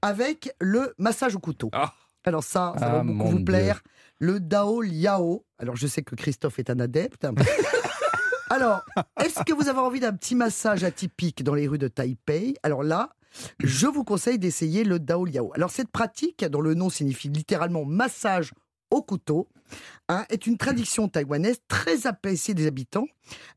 avec 0.00 0.54
le 0.60 0.94
massage 0.98 1.34
au 1.36 1.38
couteau. 1.38 1.70
Ah. 1.72 1.92
Alors 2.24 2.44
ça, 2.44 2.72
ça 2.78 2.86
Ah, 2.86 2.92
va 2.92 2.98
beaucoup 3.02 3.18
mon 3.18 3.24
vous 3.30 3.36
Dieu. 3.36 3.44
Le 4.22 4.38
Dao 4.38 4.82
Liao. 4.82 5.44
Alors, 5.58 5.74
je 5.74 5.88
sais 5.88 6.02
que 6.02 6.14
Christophe 6.14 6.60
est 6.60 6.70
un 6.70 6.78
adepte. 6.78 7.26
Alors, 8.50 8.82
est-ce 9.20 9.42
que 9.42 9.52
vous 9.52 9.68
avez 9.68 9.80
envie 9.80 9.98
d'un 9.98 10.12
petit 10.12 10.36
massage 10.36 10.84
atypique 10.84 11.42
dans 11.42 11.56
les 11.56 11.66
rues 11.66 11.76
de 11.78 11.88
Taipei? 11.88 12.54
Alors 12.62 12.84
là, 12.84 13.16
je 13.58 13.88
vous 13.88 14.04
conseille 14.04 14.38
d'essayer 14.38 14.84
le 14.84 15.00
Dao 15.00 15.24
Liao. 15.24 15.50
Alors, 15.56 15.70
cette 15.70 15.90
pratique, 15.90 16.44
dont 16.44 16.60
le 16.60 16.74
nom 16.74 16.88
signifie 16.88 17.30
littéralement 17.30 17.84
massage 17.84 18.52
au 18.92 19.02
couteau, 19.02 19.48
hein, 20.08 20.24
est 20.30 20.46
une 20.46 20.56
tradition 20.56 21.08
taïwanaise 21.08 21.58
très 21.68 22.06
appréciée 22.06 22.54
des 22.54 22.66
habitants. 22.66 23.06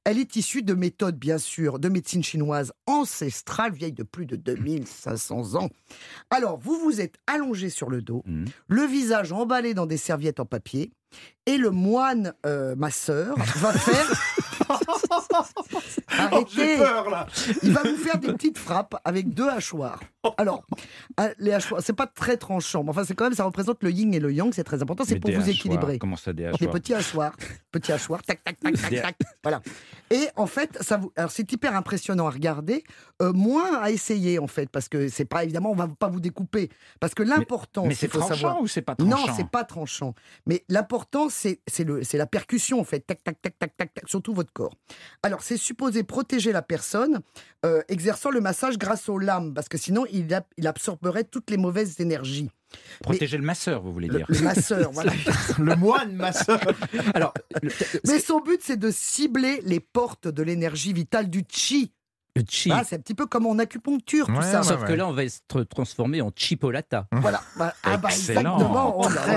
Elle 0.03 0.19
est 0.19 0.35
issue 0.35 0.61
de 0.63 0.73
méthodes, 0.73 1.17
bien 1.17 1.37
sûr, 1.37 1.79
de 1.79 1.89
médecine 1.89 2.23
chinoise 2.23 2.71
ancestrale, 2.85 3.73
vieille 3.73 3.93
de 3.93 4.03
plus 4.03 4.25
de 4.25 4.35
2500 4.35 5.55
ans. 5.55 5.69
Alors, 6.29 6.57
vous 6.57 6.79
vous 6.79 7.01
êtes 7.01 7.15
allongé 7.27 7.69
sur 7.69 7.89
le 7.89 8.01
dos, 8.01 8.21
Mhm. 8.25 8.45
le 8.67 8.83
visage 8.83 9.31
emballé 9.31 9.73
dans 9.73 9.85
des 9.85 9.97
serviettes 9.97 10.39
en 10.39 10.45
papier, 10.45 10.91
et 11.45 11.57
le 11.57 11.71
moine 11.71 12.33
euh, 12.45 12.75
masseur 12.75 13.35
va 13.37 13.73
faire... 13.73 14.05
Oh, 16.17 16.21
Arrêtez 16.35 16.49
J'ai 16.55 16.77
peur 16.77 17.09
là. 17.09 17.27
il 17.63 17.71
va 17.71 17.83
vous 17.83 17.95
faire 17.97 18.17
des 18.17 18.31
petites 18.33 18.57
frappes 18.57 18.95
avec 19.03 19.33
deux 19.33 19.47
hachoirs. 19.49 19.99
Alors, 20.37 20.65
euh, 21.19 21.33
les 21.39 21.51
hachoirs, 21.53 21.81
c'est 21.83 21.93
pas 21.93 22.07
très 22.07 22.37
tranchant, 22.37 22.83
mais 22.83 22.89
enfin, 22.89 23.03
c'est 23.03 23.13
quand 23.13 23.25
même, 23.25 23.33
ça 23.33 23.43
représente 23.43 23.83
le 23.83 23.91
yin 23.91 24.13
et 24.13 24.19
le 24.19 24.31
yang, 24.33 24.51
c'est 24.53 24.63
très 24.63 24.81
important, 24.81 25.03
c'est 25.05 25.19
pour 25.19 25.29
des 25.29 25.35
vous 25.35 25.41
hachoirs, 25.43 25.55
équilibrer. 25.55 25.99
Comment 25.99 26.15
ça, 26.15 26.33
des 26.33 26.43
Des 26.43 26.49
hachoirs 26.49 26.71
petits 26.71 26.93
hachoirs, 26.93 27.35
petits 27.71 27.91
hachoirs, 27.91 28.23
tac, 28.23 28.43
tac, 28.43 28.59
tac, 28.59 28.73
tac, 28.73 28.89
Des- 28.89 29.01
tac. 29.01 29.15
Voilà. 29.43 29.61
Et 30.09 30.27
en 30.35 30.47
fait, 30.47 30.77
ça 30.81 30.97
vous, 30.97 31.11
alors 31.15 31.31
c'est 31.31 31.51
hyper 31.51 31.75
impressionnant 31.75 32.27
à 32.27 32.31
regarder, 32.31 32.83
euh, 33.21 33.33
moins 33.33 33.79
à 33.81 33.91
essayer 33.91 34.39
en 34.39 34.47
fait, 34.47 34.69
parce 34.69 34.89
que 34.89 35.09
c'est 35.09 35.25
pas 35.25 35.43
évidemment, 35.43 35.71
on 35.71 35.75
va 35.75 35.87
pas 35.87 36.07
vous 36.07 36.19
découper, 36.19 36.69
parce 36.99 37.13
que 37.13 37.21
l'important, 37.23 37.85
Mais 37.85 37.93
c'est 37.93 38.07
tranchant 38.07 38.27
savoir. 38.35 38.61
ou 38.61 38.67
c'est 38.67 38.81
pas 38.81 38.95
tranchant 38.95 39.27
Non, 39.27 39.33
c'est 39.35 39.47
pas 39.49 39.63
tranchant. 39.63 40.15
Mais 40.47 40.63
l'important, 40.69 41.29
c'est 41.29 41.59
c'est 41.67 41.83
le- 41.83 42.03
c'est 42.03 42.17
la 42.17 42.25
percussion, 42.27 42.79
en 42.79 42.83
fait. 42.83 43.01
Tac, 43.01 43.23
tac, 43.23 43.41
tac, 43.41 43.59
tac, 43.59 43.77
tac, 43.77 43.93
tac, 43.93 44.09
sur 44.09 44.21
tout 44.21 44.33
votre 44.33 44.51
corps. 44.53 44.73
Alors, 45.23 45.41
c'est 45.43 45.57
supposé 45.57 46.03
protéger 46.05 46.51
la 46.53 46.61
personne, 46.61 47.19
euh, 47.65 47.81
exerçant 47.89 48.29
le 48.29 48.39
massage 48.39 48.77
grâce 48.77 49.09
aux 49.09 49.17
lames, 49.19 49.53
parce 49.53 49.67
que 49.67 49.77
sinon, 49.77 50.05
il, 50.11 50.33
ab- 50.33 50.45
il 50.57 50.67
absorberait 50.67 51.23
toutes 51.25 51.49
les 51.49 51.57
mauvaises 51.57 51.99
énergies. 51.99 52.49
Protéger 53.01 53.37
le 53.37 53.43
masseur, 53.43 53.81
vous 53.81 53.91
voulez 53.93 54.07
Le, 54.07 54.17
dire 54.17 54.25
le 54.29 54.39
masseur, 54.41 54.91
voilà. 54.91 55.13
Le 55.59 55.75
moine, 55.75 56.13
ma 56.13 56.31
sœur. 56.33 56.59
Alors, 57.13 57.33
le, 57.61 57.69
Mais 58.05 58.19
son 58.19 58.39
but, 58.41 58.59
c'est 58.61 58.77
de 58.77 58.91
cibler 58.91 59.61
les 59.63 59.79
portes 59.79 60.27
de 60.27 60.43
l'énergie 60.43 60.93
vitale 60.93 61.29
du 61.29 61.43
chi. 61.47 61.91
Le 62.35 62.43
chi. 62.49 62.69
Ah, 62.71 62.83
c'est 62.85 62.95
un 62.97 62.99
petit 62.99 63.13
peu 63.15 63.25
comme 63.25 63.45
en 63.45 63.57
acupuncture, 63.59 64.25
tout 64.27 64.33
Ouais, 64.33 64.41
ça. 64.41 64.59
ouais, 64.59 64.63
Sauf 64.63 64.81
ouais. 64.81 64.87
que 64.87 64.93
là, 64.93 65.07
on 65.07 65.13
va 65.13 65.23
être 65.23 65.63
transformé 65.69 66.21
en 66.21 66.31
chipolata. 66.35 67.07
Voilà. 67.11 67.41
Bah, 67.57 67.73
ah, 67.83 67.97
bah, 67.97 68.09
Excellent. 68.11 68.55
exactement. 68.55 68.95
Oh 68.99 69.05
Très 69.07 69.31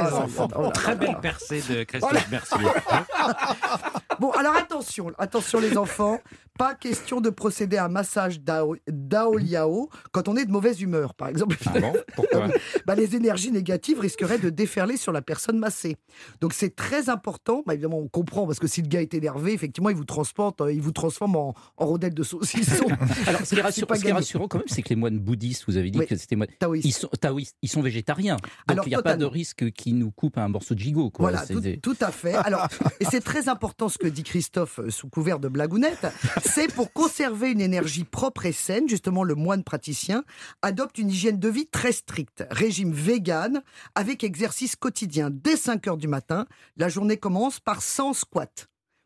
là 0.65 0.71
Très 0.73 0.97
belle 0.97 1.19
percée 1.21 1.63
de 1.69 1.85
Christophe 1.85 2.11
Voilà. 2.11 2.27
Mercier. 2.31 2.59
Bon, 4.21 4.33
alors 4.33 4.57
attention, 4.57 5.13
attention 5.17 5.61
les 5.61 5.79
enfants, 5.79 6.19
pas 6.59 6.75
question 6.75 7.21
de 7.21 7.31
procéder 7.31 7.77
à 7.77 7.85
un 7.85 7.89
massage 7.89 8.41
Dao, 8.41 8.75
Dao 8.89 9.37
Liao 9.37 9.91
quand 10.11 10.27
on 10.27 10.37
est 10.37 10.45
de 10.45 10.51
mauvaise 10.51 10.81
humeur, 10.81 11.15
par 11.15 11.29
exemple. 11.29 11.57
Ah 11.67 11.79
bon? 11.79 11.93
Pourquoi? 12.17 12.49
Bah, 12.87 12.97
les 12.97 13.15
énergies 13.15 13.53
négatives 13.53 14.01
risqueraient 14.01 14.39
de 14.39 14.51
déferler 14.51 14.97
sur 14.97 15.13
la 15.13 15.23
personne 15.23 15.57
massée. 15.59 15.97
Donc 16.41 16.53
c'est 16.53 16.75
très 16.75 17.09
important. 17.11 17.63
Bah, 17.65 17.75
évidemment, 17.75 17.99
on 17.99 18.09
comprend 18.09 18.45
parce 18.45 18.59
que 18.59 18.67
si 18.67 18.83
le 18.83 18.89
gars 18.89 19.03
est 19.03 19.15
énervé, 19.15 19.53
effectivement, 19.53 19.91
il 19.91 19.95
vous 19.97 20.05
transporte, 20.05 20.63
euh, 20.63 20.73
il 20.73 20.81
vous 20.83 20.91
transforme 20.93 21.37
en, 21.37 21.55
en 21.77 21.87
rondelle 21.87 22.15
de 22.15 22.23
saucisson. 22.25 22.87
Alors, 23.27 23.41
ce 23.45 23.55
qui 23.55 23.61
est, 23.61 23.63
rassur- 23.63 23.87
pas 23.87 23.97
ce 23.97 24.03
qui 24.03 24.09
est 24.09 24.13
rassurant 24.13 24.49
quand 24.49 24.59
même, 24.59 24.67
c'est 24.69 24.83
que 24.83 24.89
les 24.91 24.97
moines 24.97 25.19
bouddhistes, 25.19 25.65
vous 25.69 25.77
avez 25.77 25.91
dit 25.91 25.99
Oui. 25.99 26.07
que 26.07 26.17
c'était 26.17 26.37
moines, 26.37 26.49
Taoïste. 26.59 26.85
ils 26.87 26.93
sont 26.93 27.09
taoïstes, 27.21 27.57
ils 27.63 27.69
sont 27.69 27.83
végétariens. 27.83 28.37
Donc 28.37 28.43
Alors, 28.69 28.87
il 28.87 28.91
n'y 28.91 28.95
a 28.95 29.03
pas 29.03 29.17
de 29.17 29.25
risque 29.25 29.71
qu'ils 29.73 29.97
nous 29.99 30.11
coupent 30.11 30.39
un 30.39 30.49
morceau 30.49 30.75
de 30.75 30.81
gigot. 30.81 31.11
Quoi. 31.11 31.31
Voilà, 31.31 31.47
tout, 31.47 31.61
des- 31.61 31.79
tout 31.79 31.97
à 32.01 32.11
fait. 32.11 32.35
Alors, 32.35 32.69
et 33.01 33.05
c'est 33.05 33.21
très 33.21 33.49
important 33.49 33.89
ce 33.89 33.99
que 33.99 34.07
dit 34.07 34.23
Christophe 34.23 34.79
euh, 34.81 34.91
sous 34.91 35.09
couvert 35.09 35.39
de 35.39 35.49
blagounette. 35.49 36.07
C'est 36.45 36.73
pour 36.73 36.93
conserver 36.93 37.51
une 37.51 37.61
énergie 37.61 38.05
propre 38.05 38.47
et 38.47 38.53
saine, 38.53 38.89
justement, 38.89 39.25
le 39.25 39.35
moine 39.35 39.65
praticien 39.65 40.25
adopte 40.63 40.99
une 40.99 41.11
hygiène 41.11 41.39
de 41.39 41.49
vie 41.49 41.67
très 41.67 41.93
stricte. 41.93 42.45
Régime 42.51 42.93
vegan 42.93 43.63
avec 43.95 44.25
exercice 44.25 44.77
quotidien. 44.77 45.31
Dès 45.31 45.57
5 45.57 45.87
heures 45.89 45.97
du 45.97 46.09
matin, 46.09 46.47
la 46.77 46.89
journée 46.89 47.17
commence 47.17 47.61
par 47.61 47.83
100 47.83 48.13
squats. 48.15 48.47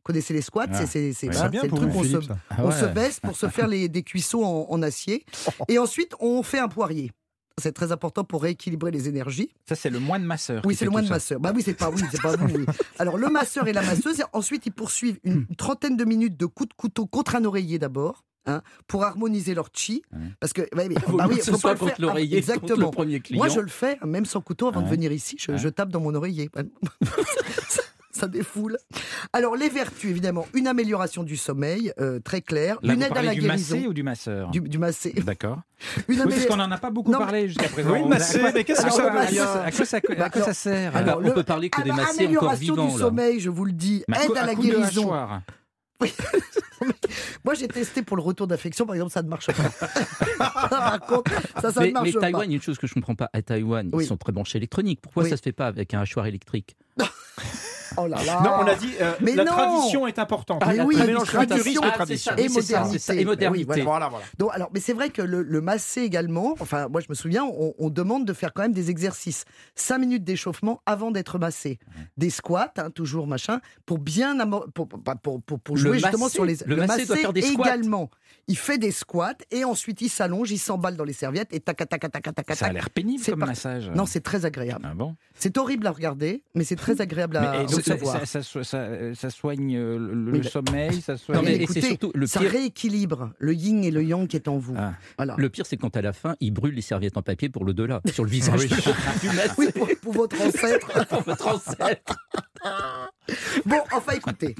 Connaissez 0.02 0.34
les 0.34 0.42
squats 0.42 0.66
Ah, 0.72 0.86
C'est 0.86 1.12
c'est- 1.12 1.28
ouais. 1.28 1.50
le 1.52 1.58
truc 1.68 1.72
vous, 1.72 1.98
où 1.98 2.00
on 2.00 2.04
se. 2.04 2.16
Ah 2.50 2.64
ouais. 2.66 2.72
se 2.72 2.86
baisse 2.86 3.20
pour 3.20 3.36
se 3.36 3.48
faire 3.48 3.66
les, 3.68 3.88
des 3.88 4.02
cuissons 4.02 4.42
en, 4.42 4.66
en 4.70 4.82
acier. 4.82 5.24
Et 5.68 5.78
ensuite, 5.78 6.12
on 6.20 6.42
fait 6.42 6.58
un 6.58 6.68
poirier. 6.68 7.10
C'est 7.60 7.72
très 7.72 7.92
important 7.92 8.24
pour 8.24 8.42
rééquilibrer 8.42 8.90
les 8.90 9.08
énergies. 9.08 9.50
Ça, 9.68 9.74
c'est 9.74 9.90
le 9.90 10.00
moine 10.00 10.24
masseur. 10.24 10.62
Oui, 10.64 10.74
c'est 10.74 10.86
le 10.86 10.90
moine 10.90 11.06
masseur. 11.06 11.38
Bah 11.38 11.52
oui, 11.54 11.62
c'est 11.62 11.74
pas 11.74 11.90
oui, 11.90 12.00
c'est 12.10 12.20
pas 12.22 12.34
vous. 12.34 12.46
oui. 12.46 12.64
Alors 12.98 13.18
le 13.18 13.28
masseur 13.28 13.68
et 13.68 13.72
la 13.74 13.82
masseuse, 13.82 14.22
ensuite 14.32 14.64
ils 14.66 14.72
poursuivent 14.72 15.18
une 15.22 15.46
trentaine 15.56 15.96
de 15.98 16.04
minutes 16.04 16.36
de 16.38 16.46
coups 16.46 16.70
de 16.70 16.74
couteau 16.74 17.06
contre 17.06 17.36
un 17.36 17.44
oreiller 17.44 17.78
d'abord. 17.78 18.24
hein, 18.46 18.60
pour 18.88 19.04
harmoniser 19.04 19.54
leur 19.54 19.68
chi, 19.72 20.02
Ouais. 20.12 20.18
parce 20.40 20.52
que 20.52 20.62
bah 20.74 20.88
mieux 20.88 20.96
oui, 21.28 21.38
faut 21.40 21.52
pas 21.52 21.58
soit 21.58 21.72
le 21.74 21.78
contre 21.78 21.94
faire. 21.96 22.06
contre 22.08 22.18
Exactement. 22.18 22.86
le 22.86 22.90
premier. 22.90 23.22
Moi, 23.32 23.46
je 23.48 23.60
le 23.60 23.68
fais, 23.68 23.98
même 24.04 24.24
sans 24.24 24.40
couteau, 24.40 24.66
avant 24.66 24.80
de 24.82 24.88
venir 24.88 25.12
ici, 25.12 25.36
je, 25.38 25.52
Ouais. 25.52 25.58
je 25.58 25.68
tape 25.68 25.90
dans 25.90 26.00
mon 26.00 26.12
oreiller. 26.14 26.50
ça, 28.12 28.28
défoule. 28.28 28.78
Alors, 29.32 29.56
les 29.56 29.68
vertus, 29.68 30.10
évidemment, 30.10 30.46
une 30.54 30.66
amélioration 30.66 31.22
du 31.22 31.36
sommeil, 31.36 31.92
euh, 32.00 32.20
très 32.20 32.40
clair, 32.42 32.78
Là, 32.82 32.92
une 32.94 33.02
aide 33.02 33.16
à 33.16 33.22
la 33.22 33.34
du 33.34 33.40
guérison. 33.40 33.74
massé 33.76 33.86
ou 33.88 33.92
du 33.94 34.02
masseur 34.02 34.50
Du, 34.50 34.60
du 34.60 34.78
massé. 34.78 35.12
D'accord. 35.24 35.60
Une 35.96 36.02
Oui, 36.08 36.16
parce 36.16 36.20
amélioration- 36.20 36.48
qu'on 36.48 36.56
n'en 36.58 36.70
a 36.70 36.78
pas 36.78 36.90
beaucoup 36.90 37.10
Non, 37.10 37.18
mais- 37.18 37.24
parlé 37.24 37.48
jusqu'à 37.48 37.68
présent. 37.68 37.90
Oui, 37.92 38.04
massé, 38.08 38.36
à 38.36 38.40
quoi- 38.40 38.52
mais 38.52 38.64
qu'est-ce 38.64 38.82
que 38.82 38.86
à 38.86 38.90
ça 38.90 39.02
quoi- 39.02 39.12
veut 39.12 39.18
à 39.18 39.26
dire 39.26 39.44
quoi- 39.50 39.62
à 39.62 39.70
quoi 39.72 39.84
ça- 39.84 39.96
à 39.96 40.00
quoi 40.00 40.14
alors- 40.14 40.44
ça 40.46 40.54
sert 40.54 40.96
alors, 40.96 41.16
on 41.18 41.20
le- 41.20 41.34
peut 41.34 41.42
parler 41.42 41.70
que 41.70 41.82
des 41.82 41.90
bah, 41.90 41.96
massés 41.96 42.10
encore 42.10 42.20
amélioration 42.52 42.74
vivants. 42.74 42.86
du 42.86 42.92
là. 42.92 42.98
sommeil, 43.06 43.40
je 43.40 43.50
vous 43.50 43.64
le 43.64 43.72
dis, 43.72 44.04
Mais 44.08 44.16
à 44.18 44.22
aide 44.24 44.28
coup- 44.30 44.36
à 44.36 44.46
la 44.46 44.54
guérison. 44.54 45.02
hachoir. 45.12 45.40
Moi, 47.44 47.54
j'ai 47.54 47.68
testé 47.68 48.02
pour 48.02 48.16
le 48.16 48.22
retour 48.22 48.46
d'affection, 48.46 48.86
par 48.86 48.94
exemple, 48.94 49.12
ça 49.12 49.22
ne 49.22 49.28
marche 49.28 49.46
pas. 49.46 49.88
par 50.68 51.00
contre, 51.00 51.30
ça, 51.60 51.72
ça 51.72 51.80
mais, 51.80 51.88
ne 51.88 51.92
marche 51.92 52.06
mais 52.08 52.12
pas. 52.12 52.20
Taïwan, 52.20 52.44
il 52.44 52.50
y 52.50 52.54
a 52.54 52.56
une 52.56 52.62
chose 52.62 52.78
que 52.78 52.86
je 52.86 52.92
ne 52.92 53.00
comprends 53.00 53.14
pas. 53.14 53.30
À 53.32 53.40
Taïwan, 53.42 53.88
Oui. 53.92 54.04
ils 54.04 54.06
sont 54.06 54.16
très 54.16 54.32
branchés 54.32 54.58
électroniques. 54.58 55.00
Pourquoi 55.00 55.24
Oui. 55.24 55.30
ça 55.30 55.36
se 55.36 55.42
fait 55.42 55.52
pas 55.52 55.66
avec 55.66 55.94
un 55.94 56.00
hachoir 56.00 56.26
électrique? 56.26 56.76
Oh 57.96 58.06
là 58.06 58.16
là. 58.24 58.40
Non, 58.42 58.50
on 58.60 58.66
a 58.66 58.74
dit 58.74 58.92
euh, 59.00 59.12
Mais 59.20 59.34
la 59.34 59.44
non 59.44 59.52
tradition 59.52 60.06
est 60.06 60.18
importante. 60.18 60.62
Mais 60.66 60.80
On 60.80 60.86
oui, 60.86 60.96
mélange 60.96 61.26
tradition. 61.28 61.80
Ah, 61.84 61.90
tradition. 61.92 62.32
Et 62.36 62.42
oui, 62.42 62.48
c'est 62.50 62.62
ça, 62.62 62.84
c'est 62.90 62.98
ça, 62.98 63.14
et 63.14 63.24
modernité. 63.24 63.46
modernité. 63.66 63.72
Oui, 63.80 63.86
voilà. 63.86 64.08
Voilà. 64.08 64.24
Donc, 64.38 64.50
alors, 64.52 64.70
mais 64.72 64.80
c'est 64.80 64.92
vrai 64.92 65.10
que 65.10 65.22
le, 65.22 65.42
le 65.42 65.60
massé 65.60 66.02
également, 66.02 66.54
enfin, 66.60 66.88
moi 66.88 67.00
je 67.00 67.06
me 67.08 67.14
souviens, 67.14 67.44
on, 67.44 67.74
on 67.78 67.90
demande 67.90 68.24
de 68.26 68.32
faire 68.32 68.52
quand 68.52 68.62
même 68.62 68.72
des 68.72 68.90
exercices. 68.90 69.44
Cinq 69.74 69.98
minutes 69.98 70.24
d'échauffement 70.24 70.80
avant 70.86 71.10
d'être 71.10 71.38
massé. 71.38 71.78
Des 72.16 72.30
squats, 72.30 72.72
hein, 72.78 72.90
toujours 72.90 73.26
machin, 73.26 73.60
pour 73.86 73.98
bien 73.98 74.36
pour, 74.74 74.88
pour, 74.88 74.88
pour, 75.22 75.42
pour- 75.42 75.60
pour 75.60 75.74
Le 75.76 75.80
jouer 75.80 75.98
justement 75.98 76.24
massé, 76.26 76.34
sur 76.34 76.44
les. 76.44 76.56
le 76.66 76.76
massé 76.76 77.06
doit 77.06 77.16
faire 77.16 77.32
des 77.32 77.42
squats. 77.42 77.64
également. 77.68 78.10
Il 78.48 78.56
fait 78.58 78.78
des 78.78 78.90
squats 78.90 79.34
et 79.50 79.64
ensuite 79.64 80.00
il 80.00 80.08
s'allonge, 80.08 80.50
il 80.50 80.58
s'emballe 80.58 80.96
dans 80.96 81.04
les 81.04 81.12
serviettes 81.12 81.52
et 81.52 81.60
tac, 81.60 81.76
tac, 81.76 81.88
tac, 81.88 82.00
tac, 82.00 82.22
tac, 82.22 82.34
tac. 82.34 82.56
Ça 82.56 82.66
a 82.66 82.72
l'air 82.72 82.90
pénible 82.90 83.22
C'est 83.22 83.30
comme 83.32 83.40
parti. 83.40 83.52
massage. 83.52 83.90
Non, 83.94 84.04
c'est 84.06 84.20
très 84.20 84.44
agréable. 84.46 84.84
Ah 84.88 84.94
bon? 84.94 85.14
C'est 85.34 85.56
horrible 85.58 85.86
à 85.86 85.90
regarder, 85.92 86.42
mais 86.54 86.64
c'est 86.64 86.76
très 86.76 87.00
agréable 87.00 87.38
Mais, 87.40 87.46
à 87.46 87.64
donc, 87.64 87.81
ça, 87.82 87.94
recevoir. 87.94 88.20
ça, 88.20 88.26
ça 88.26 88.42
so- 88.42 88.62
ça- 88.62 89.14
ça 89.14 89.30
soigne 89.30 89.76
euh, 89.76 89.98
le, 89.98 90.42
sommeil, 90.42 91.00
ça 91.02 91.16
soigne. 91.18 91.36
Non, 91.38 91.42
mais- 91.42 91.50
Mais 91.58 91.64
et 91.64 91.66
c'est 91.66 91.78
écoutez, 91.80 91.88
surtout 91.88 92.12
le 92.14 92.26
ça 92.26 92.40
pire- 92.40 92.50
rééquilibre 92.50 93.30
le 93.38 93.54
yin 93.54 93.84
et 93.84 93.90
le 93.90 94.02
yang 94.02 94.26
qui 94.26 94.36
est 94.36 94.48
en 94.48 94.58
vous. 94.58 94.74
Ah. 94.78 94.92
Voilà. 95.16 95.34
Le 95.38 95.48
pire, 95.50 95.66
c'est 95.66 95.76
quand 95.76 95.96
à 95.96 96.02
la 96.02 96.12
fin, 96.12 96.36
ils 96.40 96.50
brûlent 96.52 96.74
les 96.74 96.80
serviettes 96.82 97.16
en 97.16 97.22
papier 97.22 97.48
pour 97.48 97.64
le 97.64 97.74
delà, 97.74 98.00
sur 98.12 98.24
le 98.24 98.30
visage 98.30 98.66
du 99.20 99.26
massé, 99.26 99.52
Oui, 99.58 99.66
pour, 99.74 99.88
pour 100.02 100.12
votre 100.12 100.40
ancêtre. 100.40 101.06
pour 101.08 101.22
votre 101.22 101.46
ancêtre. 101.48 102.16
Bon, 103.66 103.78
enfin 103.92 104.12
écoutez, 104.14 104.54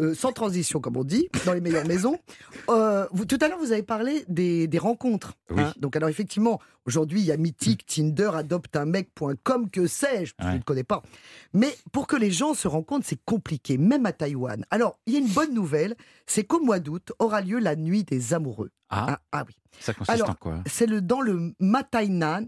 euh, 0.00 0.14
sans 0.14 0.32
transition 0.32 0.80
comme 0.80 0.96
on 0.96 1.04
dit, 1.04 1.28
dans 1.44 1.52
les 1.52 1.60
meilleures 1.60 1.86
maisons. 1.86 2.18
euh, 2.70 3.06
vous, 3.12 3.24
tout 3.24 3.38
à 3.40 3.48
l'heure, 3.48 3.58
vous 3.58 3.72
avez 3.72 3.82
parlé 3.82 4.24
des, 4.28 4.66
des 4.66 4.78
rencontres. 4.78 5.34
Oui. 5.50 5.62
hein. 5.62 5.72
Donc 5.78 5.96
alors 5.96 6.08
effectivement, 6.08 6.60
aujourd'hui, 6.86 7.20
il 7.20 7.26
y 7.26 7.32
a 7.32 7.36
Mythique, 7.36 7.86
Tinder, 7.86 8.30
adopteunmec.com, 8.34 9.70
que 9.70 9.86
sais-je, 9.86 10.34
je 10.38 10.46
Ouais. 10.46 10.54
ne 10.58 10.62
connais 10.62 10.84
pas. 10.84 11.02
Mais 11.52 11.74
pour 11.92 12.06
que 12.06 12.16
les 12.16 12.30
gens 12.30 12.54
se 12.54 12.68
rencontrent, 12.68 13.06
c'est 13.06 13.20
compliqué, 13.24 13.78
même 13.78 14.06
à 14.06 14.12
Taïwan. 14.12 14.64
Alors, 14.70 14.98
il 15.06 15.14
y 15.14 15.16
a 15.16 15.20
une 15.20 15.28
bonne 15.28 15.54
nouvelle, 15.54 15.94
c'est 16.26 16.44
qu'au 16.44 16.60
mois 16.60 16.78
d'août 16.80 17.12
aura 17.18 17.40
lieu 17.40 17.58
la 17.58 17.76
nuit 17.76 18.04
des 18.04 18.34
amoureux. 18.34 18.70
Ah, 18.88 19.06
Ah, 19.10 19.18
ah 19.32 19.44
oui. 19.46 19.54
ça 19.80 19.92
consiste 19.92 20.10
Alors, 20.10 20.30
en 20.30 20.34
quoi? 20.34 20.62
C'est 20.66 20.86
le, 20.86 21.00
dans 21.00 21.20
le 21.20 21.52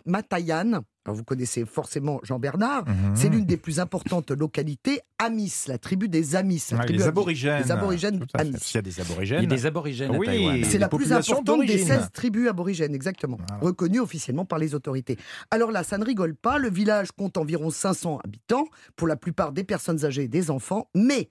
Matayan. 0.06 0.82
Alors 1.04 1.16
vous 1.16 1.24
connaissez 1.24 1.64
forcément 1.64 2.20
Jean-Bernard. 2.22 2.86
Mhm. 2.86 3.16
C'est 3.16 3.28
l'une 3.30 3.46
des 3.46 3.56
plus 3.56 3.80
importantes 3.80 4.30
localités, 4.30 5.00
Amis, 5.18 5.52
la 5.66 5.78
tribu 5.78 6.08
des 6.08 6.36
Amis. 6.36 6.62
la 6.70 6.78
tribu 6.78 6.92
les 6.98 7.02
Amis. 7.02 7.08
aborigennes. 7.08 7.62
Les 7.64 7.70
aborigènes. 7.72 8.26
Amis. 8.34 8.54
S'il 8.60 8.74
y 8.74 8.78
a 8.78 8.82
des 8.82 8.90
Il 8.90 8.98
y 8.98 9.00
a 9.00 9.04
aborigènes. 9.04 9.46
des 9.46 9.66
aborigènes 9.66 10.16
Oui. 10.16 10.28
à 10.28 10.30
Taïwan. 10.32 10.64
C'est 10.64 10.78
la 10.78 10.88
plus 10.88 11.12
importante 11.12 11.44
des 11.60 11.66
d'origine. 11.66 11.86
16 11.86 12.08
tribus 12.12 12.48
aborigènes, 12.48 12.94
exactement, 12.94 13.38
Voilà. 13.48 13.62
reconnue 13.64 14.00
officiellement 14.00 14.44
par 14.44 14.58
les 14.58 14.74
autorités. 14.74 15.16
Alors 15.50 15.70
là, 15.72 15.82
ça 15.82 15.96
ne 15.98 16.04
rigole 16.04 16.34
pas, 16.36 16.58
le 16.58 16.68
village 16.70 17.10
compte 17.12 17.38
environ 17.38 17.70
500 17.70 18.20
habitants, 18.22 18.66
pour 18.96 19.08
la 19.08 19.16
plupart 19.16 19.52
des 19.52 19.64
personnes 19.64 20.04
âgées 20.04 20.24
et 20.24 20.28
des 20.28 20.50
enfants, 20.50 20.88
mais 20.94 21.30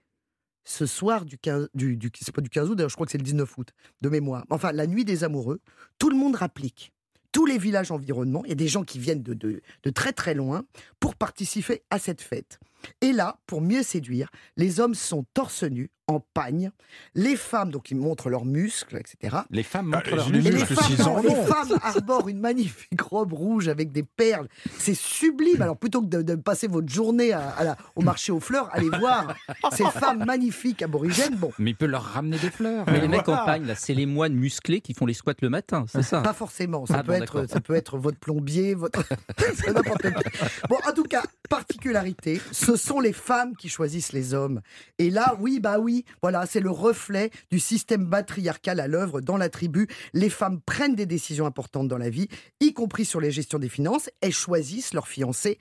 ce 0.68 0.86
soir 0.86 1.24
du 1.24 1.38
15, 1.38 1.70
du, 1.74 1.98
c'est 2.20 2.36
pas 2.36 2.42
du 2.42 2.50
15 2.50 2.70
août, 2.70 2.76
d'ailleurs 2.76 2.90
je 2.90 2.96
crois 2.96 3.06
que 3.06 3.12
c'est 3.14 3.18
le 3.18 3.24
19 3.24 3.58
août, 3.58 3.70
de 4.02 4.10
mémoire, 4.10 4.46
enfin 4.50 4.74
la 4.74 4.86
nuit 4.86 5.06
des 5.06 5.24
amoureux, 5.24 5.62
tout 5.98 6.10
le 6.10 6.18
monde 6.18 6.36
rapplique. 6.36 6.92
Tous 7.32 7.46
les 7.46 7.58
villages 7.58 7.92
environnants, 7.92 8.42
il 8.46 8.50
y 8.50 8.52
a 8.52 8.56
des 8.56 8.68
gens 8.68 8.84
qui 8.84 9.00
viennent 9.00 9.22
de, 9.22 9.34
de 9.34 9.90
très 9.90 10.12
très 10.12 10.34
loin 10.34 10.64
pour 11.00 11.16
participer 11.16 11.84
à 11.90 12.00
cette 12.00 12.22
fête. 12.22 12.60
Et 13.02 13.12
là, 13.12 13.38
pour 13.48 13.62
mieux 13.62 13.84
séduire, 13.84 14.30
les 14.56 14.80
hommes 14.80 14.96
sont 14.96 15.26
torse 15.34 15.64
nus, 15.64 15.90
en 16.10 16.22
pagne, 16.34 16.72
les 17.16 17.36
femmes, 17.36 17.70
donc 17.70 17.92
ils 17.92 17.98
montrent 17.98 18.30
leurs 18.30 18.46
muscles, 18.46 18.96
etc. 18.96 19.40
Les 19.52 19.62
femmes 19.64 19.92
Ah, 19.94 19.98
montrent 19.98 20.16
leurs 20.16 20.30
les 20.30 20.40
Et 20.40 20.42
les 20.44 20.52
muscles. 20.52 20.74
muscles, 20.74 21.04
femmes, 21.04 21.22
les 21.22 21.36
femmes 21.36 21.80
arborent 21.84 22.30
une 22.30 22.40
magnifique 22.40 23.02
robe 23.02 23.34
rouge 23.34 23.68
avec 23.68 23.92
des 23.92 24.04
perles. 24.04 24.48
C'est 24.80 24.94
sublime. 24.96 25.62
Alors 25.62 25.76
plutôt 25.76 26.02
que 26.02 26.06
de, 26.08 26.22
de 26.22 26.36
passer 26.36 26.68
votre 26.68 26.88
journée 26.88 27.34
à- 27.34 27.50
à 27.50 27.64
la- 27.66 27.78
au 27.98 28.02
marché 28.04 28.32
aux 28.32 28.40
fleurs, 28.40 28.70
allez 28.72 28.90
voir 28.90 29.36
ces 29.74 29.84
femmes 29.84 30.24
magnifiques 30.24 30.82
aborigènes. 30.82 31.36
Bon, 31.36 31.52
Mais 31.60 31.72
il 31.72 31.76
peut 31.76 31.86
leur 31.88 32.04
ramener 32.04 32.38
des 32.38 32.52
fleurs. 32.52 32.86
Mais 32.88 33.02
les 33.02 33.10
mecs 33.10 33.28
en 33.28 33.44
pagne, 33.44 33.66
là, 33.66 33.76
c'est 33.76 33.94
les 33.94 34.06
moines 34.06 34.34
musclés 34.34 34.80
qui 34.80 34.94
font 34.94 35.06
les 35.06 35.14
squats 35.14 35.34
le 35.42 35.50
matin, 35.50 35.84
c'est 35.90 36.04
ça? 36.04 36.22
Pas 36.22 36.32
forcément. 36.32 36.86
Ça, 36.86 37.00
Ah 37.00 37.04
peut 37.04 37.18
bon, 37.18 37.22
être, 37.22 37.50
ça 37.50 37.60
peut 37.60 37.76
être 37.76 37.98
votre 37.98 38.18
plombier, 38.18 38.76
votre. 38.76 39.04
Bon, 40.70 40.78
en 40.88 40.92
tout 40.94 41.04
cas, 41.04 41.24
particularité, 41.50 42.42
ce 42.68 42.76
sont 42.76 43.00
les 43.00 43.14
femmes 43.14 43.56
qui 43.56 43.70
choisissent 43.70 44.12
les 44.12 44.34
hommes. 44.34 44.60
Et 44.98 45.10
là, 45.10 45.38
oui, 45.40 45.62
bah 45.62 45.80
oui, 45.80 46.04
voilà, 46.22 46.46
c'est 46.46 46.60
le 46.60 46.70
reflet 46.70 47.32
du 47.50 47.62
système 47.62 48.10
patriarcal 48.10 48.82
à 48.82 48.90
l'œuvre 48.90 49.22
dans 49.22 49.38
la 49.38 49.48
tribu. 49.48 49.88
Les 50.12 50.30
femmes 50.30 50.60
prennent 50.60 50.94
des 50.94 51.06
décisions 51.06 51.46
importantes 51.46 51.88
dans 51.88 51.98
la 51.98 52.10
vie, 52.10 52.28
y 52.60 52.74
compris 52.74 53.06
sur 53.06 53.22
les 53.22 53.32
gestions 53.32 53.58
des 53.58 53.70
finances. 53.70 54.10
Elles 54.20 54.34
choisissent 54.34 54.94
leur 54.94 55.08
fiancé. 55.08 55.60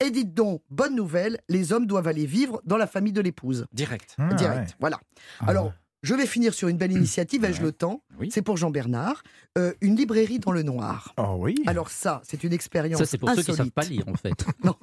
Et 0.00 0.10
dites 0.10 0.32
donc, 0.32 0.62
bonne 0.70 0.94
nouvelle, 0.96 1.38
les 1.50 1.74
hommes 1.74 1.84
doivent 1.86 2.08
aller 2.08 2.24
vivre 2.24 2.62
dans 2.64 2.78
la 2.78 2.86
famille 2.86 3.12
de 3.12 3.20
l'épouse. 3.20 3.66
Direct. 3.74 4.14
Ah, 4.16 4.32
Direct. 4.32 4.68
ouais. 4.70 4.76
Voilà. 4.80 5.00
Ah, 5.40 5.50
Alors, 5.50 5.74
je 6.02 6.14
vais 6.14 6.26
finir 6.26 6.54
sur 6.54 6.68
une 6.68 6.76
belle 6.76 6.92
initiative, 6.92 7.44
ai-je 7.44 7.58
Ouais. 7.58 7.66
le 7.66 7.72
temps? 7.72 8.02
Oui. 8.20 8.30
C'est 8.32 8.42
pour 8.42 8.56
Jean-Bernard. 8.56 9.22
Euh, 9.56 9.72
une 9.80 9.96
librairie 9.96 10.38
dans 10.38 10.52
le 10.52 10.62
noir. 10.62 11.14
Oh 11.16 11.36
oui. 11.38 11.56
Alors 11.66 11.90
ça, 11.90 12.20
c'est 12.24 12.44
une 12.44 12.52
expérience 12.52 12.98
Ça, 13.00 13.06
c'est 13.06 13.18
pour 13.18 13.30
ceux 13.30 13.42
qui 13.42 13.50
ne 13.50 13.56
savent 13.56 13.66
insolite. 13.66 13.74
pas 13.74 13.84
lire, 13.84 14.04
en 14.08 14.14
fait. 14.14 14.44
Non, 14.64 14.74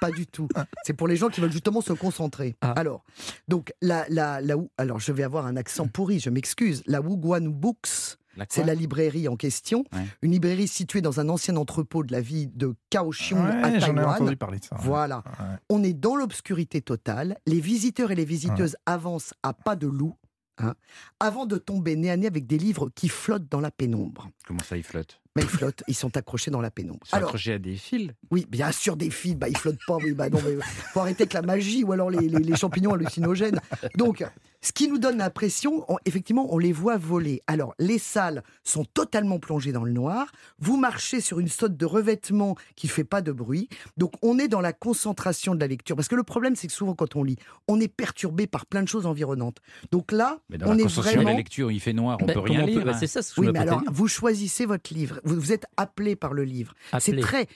pas 0.00 0.10
du 0.10 0.26
tout. 0.26 0.48
C'est 0.84 0.92
pour 0.92 1.08
les 1.08 1.16
gens 1.16 1.28
qui 1.28 1.40
veulent 1.40 1.52
justement 1.52 1.80
se 1.80 1.92
concentrer. 1.92 2.54
Ah. 2.60 2.72
Alors, 2.72 3.04
donc, 3.48 3.72
la, 3.82 4.04
la, 4.08 4.40
la, 4.40 4.54
alors, 4.78 5.00
je 5.00 5.12
vais 5.12 5.22
avoir 5.22 5.46
un 5.46 5.56
accent 5.56 5.86
pourri, 5.88 6.20
je 6.20 6.30
m'excuse. 6.30 6.82
La 6.86 7.00
Wuguan 7.00 7.48
Books, 7.48 8.16
c'est 8.48 8.64
la 8.64 8.74
librairie 8.74 9.28
en 9.28 9.36
question. 9.36 9.84
Ouais. 9.92 10.00
Une 10.22 10.32
librairie 10.32 10.66
située 10.68 11.00
dans 11.00 11.20
un 11.20 11.28
ancien 11.28 11.56
entrepôt 11.56 12.02
de 12.02 12.12
la 12.12 12.20
ville 12.20 12.50
de 12.56 12.74
Kaohsiung 12.90 13.38
à 13.46 13.68
Ouais, 13.68 13.76
ai 13.76 13.80
Taïwan. 13.80 14.04
entendu 14.06 14.36
parler 14.36 14.58
de 14.58 14.64
ça. 14.64 14.76
ouais. 14.76 14.82
Voilà. 14.84 15.18
Ouais. 15.38 15.56
On 15.70 15.82
est 15.84 15.92
dans 15.92 16.16
l'obscurité 16.16 16.80
totale. 16.80 17.38
Les 17.46 17.60
visiteurs 17.60 18.10
et 18.10 18.14
les 18.16 18.24
visiteuses 18.24 18.76
avancent 18.86 19.34
à 19.42 19.52
pas 19.54 19.76
de 19.76 19.86
loup. 19.86 20.14
Hein, 20.58 20.74
avant 21.20 21.46
de 21.46 21.56
tomber 21.58 21.96
nez 21.96 22.10
à 22.10 22.16
nez 22.16 22.26
avec 22.26 22.46
des 22.46 22.58
livres 22.58 22.90
qui 22.94 23.08
flottent 23.08 23.48
dans 23.50 23.60
la 23.60 23.70
pénombre. 23.70 24.28
Comment 24.46 24.62
ça, 24.62 24.76
il 24.76 24.82
flotte 24.82 25.20
Mais 25.36 25.42
ils 25.42 25.48
flottent, 25.48 25.82
ils 25.88 25.94
sont 25.94 26.16
accrochés 26.16 26.50
dans 26.50 26.60
la 26.60 26.70
pénombre. 26.70 27.00
Ils 27.06 27.08
sont 27.10 27.16
Alors, 27.16 27.28
accrochés 27.30 27.54
à 27.54 27.58
des 27.58 27.76
fils? 27.76 28.10
oui, 28.30 28.46
bien 28.48 28.70
sûr, 28.72 28.96
des 28.96 29.10
fils, 29.10 29.34
bah, 29.36 29.48
ils 29.48 29.56
flottent 29.56 29.84
pas. 29.86 29.96
Oui, 29.96 30.12
bah, 30.12 30.28
non, 30.30 30.38
mais 30.44 30.56
faut 30.92 31.00
arrêter 31.00 31.22
avec 31.22 31.32
la 31.32 31.42
magie 31.42 31.82
ou 31.84 31.92
alors 31.92 32.10
les, 32.10 32.28
les- 32.28 32.38
les 32.44 32.56
champignons 32.56 32.92
hallucinogènes. 32.94 33.58
Donc, 33.96 34.24
ce 34.64 34.72
qui 34.72 34.88
nous 34.88 34.96
donne 34.98 35.18
l'impression, 35.18 35.84
on- 35.92 35.98
effectivement, 36.06 36.52
on 36.54 36.58
les 36.58 36.72
voit 36.72 36.96
voler. 36.96 37.42
Alors, 37.46 37.74
les 37.78 37.98
salles 37.98 38.42
sont 38.62 38.84
totalement 38.86 39.38
plongées 39.38 39.72
dans 39.72 39.84
le 39.84 39.92
noir. 39.92 40.32
Vous 40.58 40.78
marchez 40.78 41.20
sur 41.20 41.38
une 41.38 41.48
sorte 41.48 41.76
de 41.76 41.84
revêtement 41.84 42.56
qui 42.74 42.88
fait 42.88 43.04
pas 43.04 43.20
de 43.20 43.30
bruit. 43.30 43.68
Donc, 43.98 44.12
on 44.22 44.38
est 44.38 44.48
dans 44.48 44.62
la 44.62 44.72
concentration 44.72 45.54
de 45.54 45.60
la 45.60 45.66
lecture. 45.66 45.96
Parce 45.96 46.08
que 46.08 46.14
le 46.14 46.22
problème, 46.22 46.56
c'est 46.56 46.66
que 46.66 46.72
souvent, 46.72 46.94
quand 46.94 47.14
on 47.14 47.22
lit, 47.22 47.36
on 47.68 47.78
est 47.78 47.88
perturbé 47.88 48.46
par 48.46 48.64
plein 48.64 48.82
de 48.82 48.88
choses 48.88 49.04
environnantes. 49.04 49.58
Donc 49.92 50.12
là, 50.12 50.38
Mais 50.48 50.56
dans 50.56 50.68
on 50.68 50.70
la 50.70 50.78
est 50.78 50.82
concentration 50.84 51.10
de 51.20 51.24
vraiment. 51.24 51.30
la 51.32 51.36
lecture, 51.36 51.70
il 51.70 51.80
fait 51.80 51.92
noir, 51.92 52.16
on 52.22 52.24
Ben, 52.24 52.32
peut 52.32 52.40
rien 52.40 52.64
lire. 52.64 52.84
ben, 52.84 52.94
hein. 52.94 52.96
C'est 52.98 53.06
ça 53.06 53.20
ce 53.20 53.34
que 53.34 53.40
Oui, 53.42 53.48
je 53.48 53.52
mais 53.52 53.58
alors, 53.58 53.82
vous 53.92 54.08
choisissez 54.08 54.64
votre 54.64 54.94
livre. 54.94 55.20
Vous, 55.24 55.34
vous 55.38 55.52
êtes 55.52 55.66
appelé 55.76 56.16
par 56.16 56.32
le 56.32 56.44
livre. 56.44 56.72
C'est 57.00 57.16
très. 57.20 57.48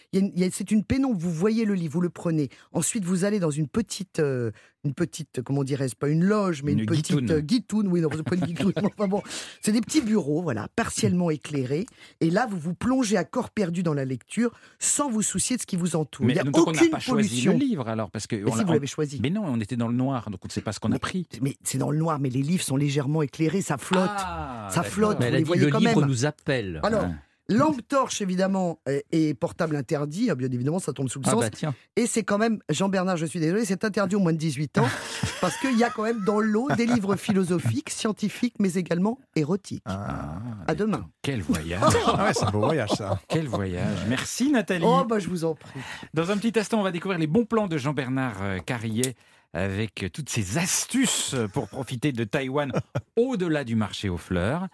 C'est 0.50 0.70
une 0.70 0.84
pénombre. 0.84 1.18
Vous 1.18 1.32
voyez 1.32 1.64
le 1.64 1.72
livre, 1.74 1.94
vous 1.94 2.00
le 2.02 2.11
prenez. 2.11 2.50
Ensuite, 2.72 3.04
vous 3.04 3.24
allez 3.24 3.38
dans 3.40 3.50
une 3.50 3.66
petite, 3.68 4.18
euh, 4.20 4.50
une 4.89 4.95
petite, 4.95 5.43
comment 5.43 5.62
dirais-je, 5.64 5.95
pas 5.95 6.09
une 6.09 6.24
loge, 6.24 6.62
mais 6.62 6.72
une, 6.72 6.80
Une 6.80 6.86
petite 6.86 7.07
guitoune. 7.09 7.30
euh, 7.30 7.41
guitoune. 7.41 7.89
Oui, 7.89 8.01
non, 8.01 8.09
c'est 8.14 8.22
pas 8.22 8.34
une 8.36 8.45
guitoune. 8.47 8.72
enfin 8.84 9.07
bon, 9.09 9.22
c'est 9.62 9.72
des 9.72 9.80
petits 9.80 10.01
bureaux, 10.01 10.43
voilà, 10.43 10.68
partiellement 10.74 11.30
éclairés. 11.30 11.86
Et 12.20 12.30
là, 12.30 12.47
vous 12.51 12.59
vous 12.59 12.74
plongez 12.74 13.16
à 13.16 13.24
corps 13.24 13.51
perdu 13.51 13.82
dans 13.82 13.95
la 13.95 14.05
lecture, 14.05 14.51
sans 14.78 15.09
vous 15.11 15.22
soucier 15.22 15.57
de 15.57 15.61
ce 15.62 15.66
qui 15.66 15.76
vous 15.76 15.95
entoure. 15.97 16.26
Mais 16.26 16.32
Il 16.32 16.36
n'y 16.36 16.41
a 16.41 16.45
donc, 16.45 16.57
on 16.66 16.72
n'a 16.72 16.80
aucune 16.82 16.99
choisi 17.01 17.28
pollution. 17.28 17.53
le 17.53 17.59
livre 17.59 17.89
alors 17.89 18.11
parce 18.11 18.26
que 18.26 18.36
Mais 18.36 18.51
on 18.51 18.57
si 18.57 18.64
vous 18.64 18.72
l'avez 18.72 18.86
choisi. 18.86 19.20
Mais 19.22 19.30
non, 19.30 19.43
on 19.47 19.61
était 19.61 19.76
dans 19.76 19.89
le 19.89 19.95
noir, 19.95 20.30
donc 20.30 20.41
on 20.45 20.49
ne 20.49 20.53
sait 20.53 20.61
pas 20.62 20.72
ce 20.72 20.80
qu'on 20.80 20.93
a 20.93 20.99
pris. 20.99 21.26
Mais 21.43 21.57
c'est 21.62 21.78
dans 21.78 21.91
le 21.91 21.99
noir, 21.99 22.18
mais 22.18 22.30
les 22.30 22.43
livres 22.43 22.62
sont 22.64 22.76
légèrement 22.76 23.22
éclairés, 23.22 23.62
ça 23.62 23.76
flotte. 23.78 24.09
Ah, 24.16 24.68
ça 24.70 24.82
flotte, 24.82 25.18
Mais 25.20 25.30
vous 25.30 25.36
les 25.36 25.45
voyez 25.45 25.64
le 25.66 25.70
quand 25.70 25.78
livre 25.78 26.01
même. 26.01 26.09
nous 26.09 26.24
appelle. 26.26 26.80
Alors, 26.82 27.07
Lampe 27.51 27.80
torche, 27.88 28.20
évidemment, 28.20 28.78
et, 28.88 29.05
et 29.11 29.32
portable 29.34 29.74
interdit, 29.76 30.28
ah, 30.30 30.34
bien 30.34 30.51
évidemment, 30.51 30.78
ça 30.78 30.92
tombe 30.92 31.09
sous 31.09 31.18
le 31.18 31.24
Ah 31.26 31.30
sens. 31.30 31.40
bah 31.40 31.51
tiens. 31.51 31.74
Et 31.96 32.07
c'est 32.07 32.22
quand 32.22 32.36
même, 32.36 32.59
Jean-Bernard, 32.68 33.16
je 33.16 33.24
suis 33.24 33.40
désolé, 33.40 33.64
c'est 33.64 33.84
interdit 33.84 34.16
aux 34.16 34.20
moins 34.20 34.34
de 34.34 34.38
18 34.38 34.78
ans, 34.78 34.86
parce 35.40 35.57
qu'il 35.57 35.76
y 35.78 35.82
a 35.82 35.88
quand 35.88 36.03
même 36.03 36.22
dans 36.26 36.40
l'eau 36.40 36.68
des 36.76 36.84
livres 36.84 37.16
philosophiques, 37.16 37.88
scientifiques, 37.90 38.57
mais 38.59 38.74
également 38.74 39.18
érotiques. 39.34 39.82
Ah, 39.86 40.40
À 40.66 40.74
demain. 40.74 41.09
Quel 41.22 41.40
voyage 41.40 41.80
Ah 42.07 42.24
ouais, 42.26 42.34
c'est 42.34 42.44
un 42.44 42.51
beau 42.51 42.61
voyage 42.61 42.90
ça. 42.90 43.18
Quel 43.28 43.49
voyage 43.49 43.99
Merci 44.09 44.51
Nathalie 44.51 44.84
Oh, 44.86 45.05
bah 45.09 45.18
je 45.18 45.28
vous 45.28 45.44
en 45.44 45.55
prie. 45.55 45.80
Dans 46.14 46.30
un 46.30 46.36
petit 46.36 46.59
instant, 46.59 46.80
on 46.80 46.82
va 46.82 46.90
découvrir 46.92 47.18
les 47.18 47.26
bons 47.26 47.44
plans 47.46 47.66
de 47.66 47.78
Jean-Bernard 47.78 48.36
euh, 48.42 48.59
Carrier 48.59 49.14
avec 49.55 50.03
euh, 50.03 50.09
toutes 50.09 50.28
ses 50.28 50.59
astuces 50.59 51.34
pour 51.53 51.68
profiter 51.68 52.12
de 52.12 52.24
Taïwan 52.24 52.72
au-delà 53.16 53.64
du 53.64 53.76
marché 53.76 54.09
aux 54.09 54.16
fleurs. 54.16 54.66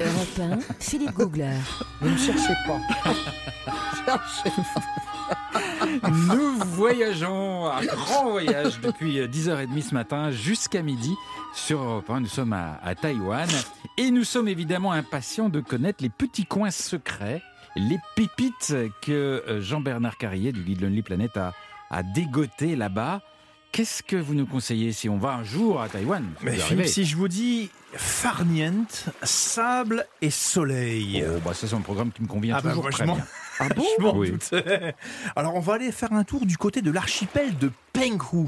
Europe 0.00 0.40
1, 0.40 0.58
Philippe 0.78 1.12
Googler. 1.12 1.56
Ne 2.02 2.10
me 2.10 2.16
cherchez 2.16 2.54
pas. 2.66 2.80
Cherchez. 4.06 4.50
Nous 6.28 6.58
voyageons, 6.66 7.70
un 7.70 7.84
grand 7.84 8.30
voyage 8.30 8.80
depuis 8.80 9.20
10h30 9.20 9.82
ce 9.82 9.94
matin 9.94 10.30
jusqu'à 10.30 10.82
midi 10.82 11.14
sur 11.54 11.82
Europe 11.82 12.08
1. 12.10 12.20
Nous 12.20 12.26
sommes 12.26 12.52
à, 12.52 12.80
à 12.82 12.94
Taïwan 12.94 13.48
et 13.96 14.10
nous 14.10 14.24
sommes 14.24 14.48
évidemment 14.48 14.92
impatients 14.92 15.48
de 15.48 15.60
connaître 15.60 16.02
les 16.02 16.08
petits 16.08 16.46
coins 16.46 16.70
secrets, 16.70 17.42
les 17.76 17.98
pépites 18.16 18.74
que 19.02 19.42
euh, 19.46 19.60
Jean-Bernard 19.60 20.16
Carrier 20.16 20.52
du 20.52 20.62
guide 20.62 20.80
Lonely 20.80 21.02
Planet 21.02 21.36
a, 21.36 21.52
a 21.90 22.02
dégoté 22.02 22.76
là-bas. 22.76 23.20
Qu'est-ce 23.72 24.02
que 24.02 24.16
vous 24.16 24.34
nous 24.34 24.46
conseillez 24.46 24.92
si 24.92 25.08
on 25.08 25.18
va 25.18 25.34
un 25.34 25.44
jour 25.44 25.80
à 25.80 25.88
Taïwan? 25.88 26.24
Mais 26.42 26.56
Philippe, 26.56 26.86
si 26.86 27.04
je 27.04 27.16
vous 27.16 27.28
dis 27.28 27.70
farniente, 27.92 29.06
sable 29.22 30.06
et 30.22 30.30
soleil. 30.30 31.24
Oh, 31.28 31.38
bah 31.44 31.54
ça 31.54 31.68
c'est 31.68 31.76
un 31.76 31.80
programme 31.80 32.10
qui 32.10 32.22
me 32.22 32.26
convient 32.26 32.56
Ah 32.58 32.60
bah, 32.62 32.70
toujours 32.70 32.84
moi, 32.84 32.92
très 32.92 33.04
bien. 33.04 33.26
Ah 33.60 33.68
bon 33.74 33.84
Je 33.98 34.02
m'en 34.02 34.14
Oui. 34.16 34.30
doutais. 34.30 34.94
Alors, 35.36 35.54
on 35.54 35.60
va 35.60 35.74
aller 35.74 35.92
faire 35.92 36.12
un 36.12 36.24
tour 36.24 36.46
du 36.46 36.56
côté 36.56 36.80
de 36.82 36.90
l'archipel 36.90 37.56
de 37.58 37.70
Penghu. 37.92 38.46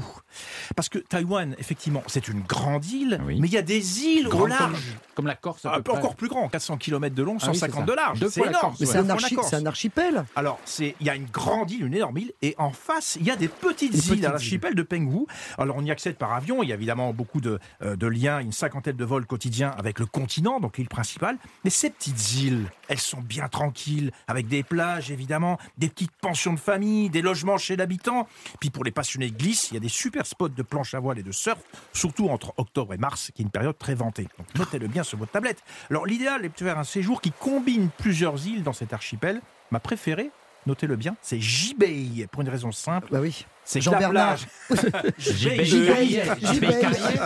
Parce 0.75 0.89
que 0.89 0.97
Taïwan, 0.99 1.55
effectivement, 1.59 2.01
c'est 2.07 2.27
une 2.29 2.41
grande 2.41 2.85
île, 2.85 3.21
Oui. 3.25 3.37
mais 3.39 3.47
il 3.47 3.53
y 3.53 3.57
a 3.57 3.61
des 3.61 4.01
îles 4.03 4.27
au 4.27 4.31
Grand 4.31 4.45
large. 4.47 4.71
Comme, 4.71 5.13
comme 5.15 5.27
la 5.27 5.35
Corse 5.35 5.65
à 5.65 5.71
Ah, 5.73 5.75
peu 5.77 5.83
près. 5.83 5.97
encore 5.99 6.15
plus 6.15 6.29
grand, 6.29 6.47
400 6.49 6.77
km 6.77 7.13
de 7.13 7.21
long, 7.23 7.37
Ah 7.41 7.47
oui, 7.49 7.55
150 7.57 7.85
de 7.85 7.93
large. 7.93 8.19
C'est 8.29 8.41
énorme. 8.41 8.73
Ouais. 8.79 8.85
c'est 8.85 8.97
un, 8.97 9.09
archi- 9.09 9.65
archipel. 9.67 10.23
Alors, 10.35 10.59
c'est, 10.65 10.95
il 10.99 11.05
y 11.05 11.09
a 11.09 11.15
une 11.15 11.25
grande 11.25 11.69
île, 11.71 11.85
une 11.85 11.93
énorme 11.93 12.17
île, 12.17 12.31
et 12.41 12.55
en 12.57 12.71
face, 12.71 13.17
il 13.19 13.25
y 13.27 13.31
a 13.31 13.35
des 13.35 13.47
petites 13.49 13.91
Des 13.91 13.97
îles 14.07 14.09
petites 14.11 14.25
à 14.25 14.29
l'archipel 14.31 14.73
de 14.75 14.81
Penghu. 14.83 15.25
Alors, 15.57 15.75
on 15.77 15.83
y 15.83 15.91
accède 15.91 16.15
par 16.15 16.33
avion. 16.33 16.63
Il 16.63 16.69
y 16.69 16.71
a 16.71 16.75
évidemment 16.75 17.13
beaucoup 17.13 17.41
de, 17.41 17.59
euh, 17.83 17.95
de 17.95 18.07
liens, 18.07 18.39
une 18.39 18.51
cinquantaine 18.53 18.95
de 18.95 19.05
vols 19.05 19.25
quotidiens 19.25 19.71
avec 19.77 19.99
le 19.99 20.05
continent, 20.05 20.59
donc 20.59 20.77
l'île 20.77 20.87
principale. 20.89 21.37
Mais 21.63 21.69
ces 21.69 21.89
petites 21.89 22.33
îles, 22.41 22.65
elles 22.87 22.97
sont 22.99 23.21
bien 23.21 23.49
tranquilles, 23.49 24.11
avec 24.27 24.47
des 24.47 24.63
plages, 24.63 25.02
évidemment, 25.11 25.57
des 25.77 25.89
petites 25.89 26.15
pensions 26.21 26.53
de 26.53 26.59
famille, 26.59 27.09
des 27.09 27.21
logements 27.21 27.57
chez 27.57 27.75
l'habitant. 27.75 28.27
Puis, 28.59 28.69
pour 28.69 28.83
les 28.83 28.91
passionnés 28.91 29.29
de 29.29 29.37
glisse, 29.37 29.69
il 29.71 29.75
y 29.75 29.77
a 29.77 29.79
des 29.79 29.89
super 29.89 30.25
spots 30.25 30.49
de 30.49 30.63
planche 30.63 30.93
à 30.93 30.99
voile 30.99 31.19
et 31.19 31.23
de 31.23 31.31
surf, 31.31 31.59
surtout 31.93 32.29
entre 32.29 32.53
octobre 32.57 32.93
et 32.93 32.97
mars, 32.97 33.31
qui 33.33 33.41
est 33.41 33.45
une 33.45 33.51
période 33.51 33.77
très 33.77 33.95
vantée. 33.95 34.27
Donc, 34.37 34.47
notez-le 34.55 34.87
bien 34.87 35.03
sur 35.03 35.17
votre 35.17 35.31
tablette. 35.31 35.63
Alors, 35.89 36.05
l'idéal 36.05 36.45
est 36.45 36.49
de 36.49 36.65
faire 36.65 36.79
un 36.79 36.83
séjour 36.83 37.21
qui 37.21 37.31
combine 37.31 37.89
plusieurs 37.97 38.45
îles 38.47 38.63
dans 38.63 38.73
cet 38.73 38.93
archipel. 38.93 39.41
Ma 39.71 39.79
préférée, 39.79 40.31
notez-le 40.65 40.95
bien, 40.95 41.15
c'est 41.21 41.39
Jibei, 41.39 42.27
pour 42.31 42.41
une 42.41 42.49
raison 42.49 42.71
simple. 42.71 43.07
Bah 43.11 43.19
oui. 43.21 43.45
C'est. 43.65 43.79
Jibei. 43.81 45.65
Jibei 45.65 46.79
Carrier. 46.81 47.19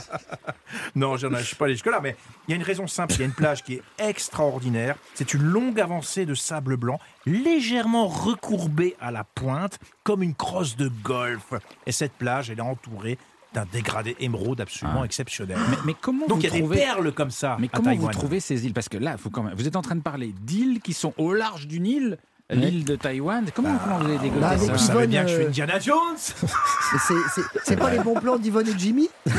Non, 0.96 1.18
je 1.18 1.28
suis 1.44 1.56
pas 1.56 1.66
allé 1.66 1.74
jusque-là, 1.74 2.00
mais 2.02 2.16
il 2.48 2.52
y 2.52 2.54
a 2.54 2.58
une 2.58 2.64
raison 2.64 2.88
simple. 2.88 3.14
Il 3.14 3.20
y 3.20 3.24
a 3.24 3.26
une 3.26 3.34
plage 3.34 3.64
qui 3.64 3.76
est 3.76 3.82
extraordinaire. 3.98 4.96
C'est 5.16 5.34
une 5.34 5.44
longue 5.44 5.80
avancée 5.80 6.26
de 6.26 6.36
sable 6.36 6.78
blanc, 6.78 7.00
légèrement 7.26 8.08
recourbée 8.08 8.96
à 9.02 9.12
la 9.12 9.24
pointe, 9.24 9.80
comme 10.04 10.24
une 10.24 10.36
crosse 10.36 10.76
de 10.78 10.90
golf. 11.04 11.54
Et 11.86 11.92
cette 11.92 12.14
plage, 12.14 12.50
elle 12.50 12.60
est 12.60 12.62
entourée 12.62 13.18
d'un 13.54 13.66
dégradé 13.72 14.16
émeraude 14.20 14.60
absolument 14.62 15.02
Ah. 15.02 15.06
exceptionnel. 15.06 15.58
Mais, 15.70 15.78
mais 15.86 15.96
comment 16.00 16.28
Donc 16.28 16.40
vous 16.40 16.44
il 16.44 16.44
y 16.44 16.48
a 16.48 16.52
des 16.52 16.60
trouvez 16.60 16.76
perles 16.78 17.12
comme 17.14 17.32
ça 17.32 17.56
Mais 17.60 17.68
à 17.72 17.78
comment 17.78 17.96
vous 17.96 18.10
trouvez 18.10 18.40
ces 18.42 18.66
îles? 18.66 18.74
Parce 18.74 18.90
que 18.90 18.98
là, 18.98 19.18
faut 19.18 19.30
quand 19.30 19.42
même, 19.42 19.56
vous 19.56 19.68
êtes 19.68 19.78
en 19.78 19.82
train 19.82 19.96
de 19.96 20.02
parler 20.02 20.34
d'îles 20.42 20.82
qui 20.82 20.92
sont 20.94 21.14
au 21.18 21.34
large 21.34 21.66
d'une 21.66 21.86
île, 21.88 22.18
l'île 22.50 22.86
de 22.86 22.96
Taïwan. 22.96 23.46
Comment, 23.54 23.78
comment 23.84 23.98
vous 24.00 24.06
avez 24.06 24.18
dégoté 24.20 24.40
bah, 24.42 24.58
ça 24.58 24.72
Vous 24.72 24.78
savez 24.78 25.08
bien 25.08 25.24
que 25.24 25.30
je 25.30 25.34
suis 25.36 25.44
euh, 25.44 25.48
Indiana 25.50 25.80
Jones 25.80 26.18
c'est- 27.64 27.76
pas 27.76 27.92
les 27.92 28.00
bons 28.00 28.16
plans 28.16 28.38
d'Yvonne 28.38 28.68
et 28.68 28.78
Jimmy 28.78 29.10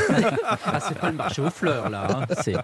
Ah, 0.65 0.79
c'est 0.79 0.97
pas 0.97 1.09
le 1.09 1.17
marché 1.17 1.41
aux 1.41 1.49
fleurs 1.49 1.89
là. 1.89 2.07
hein. 2.09 2.25
C'est 2.41 2.55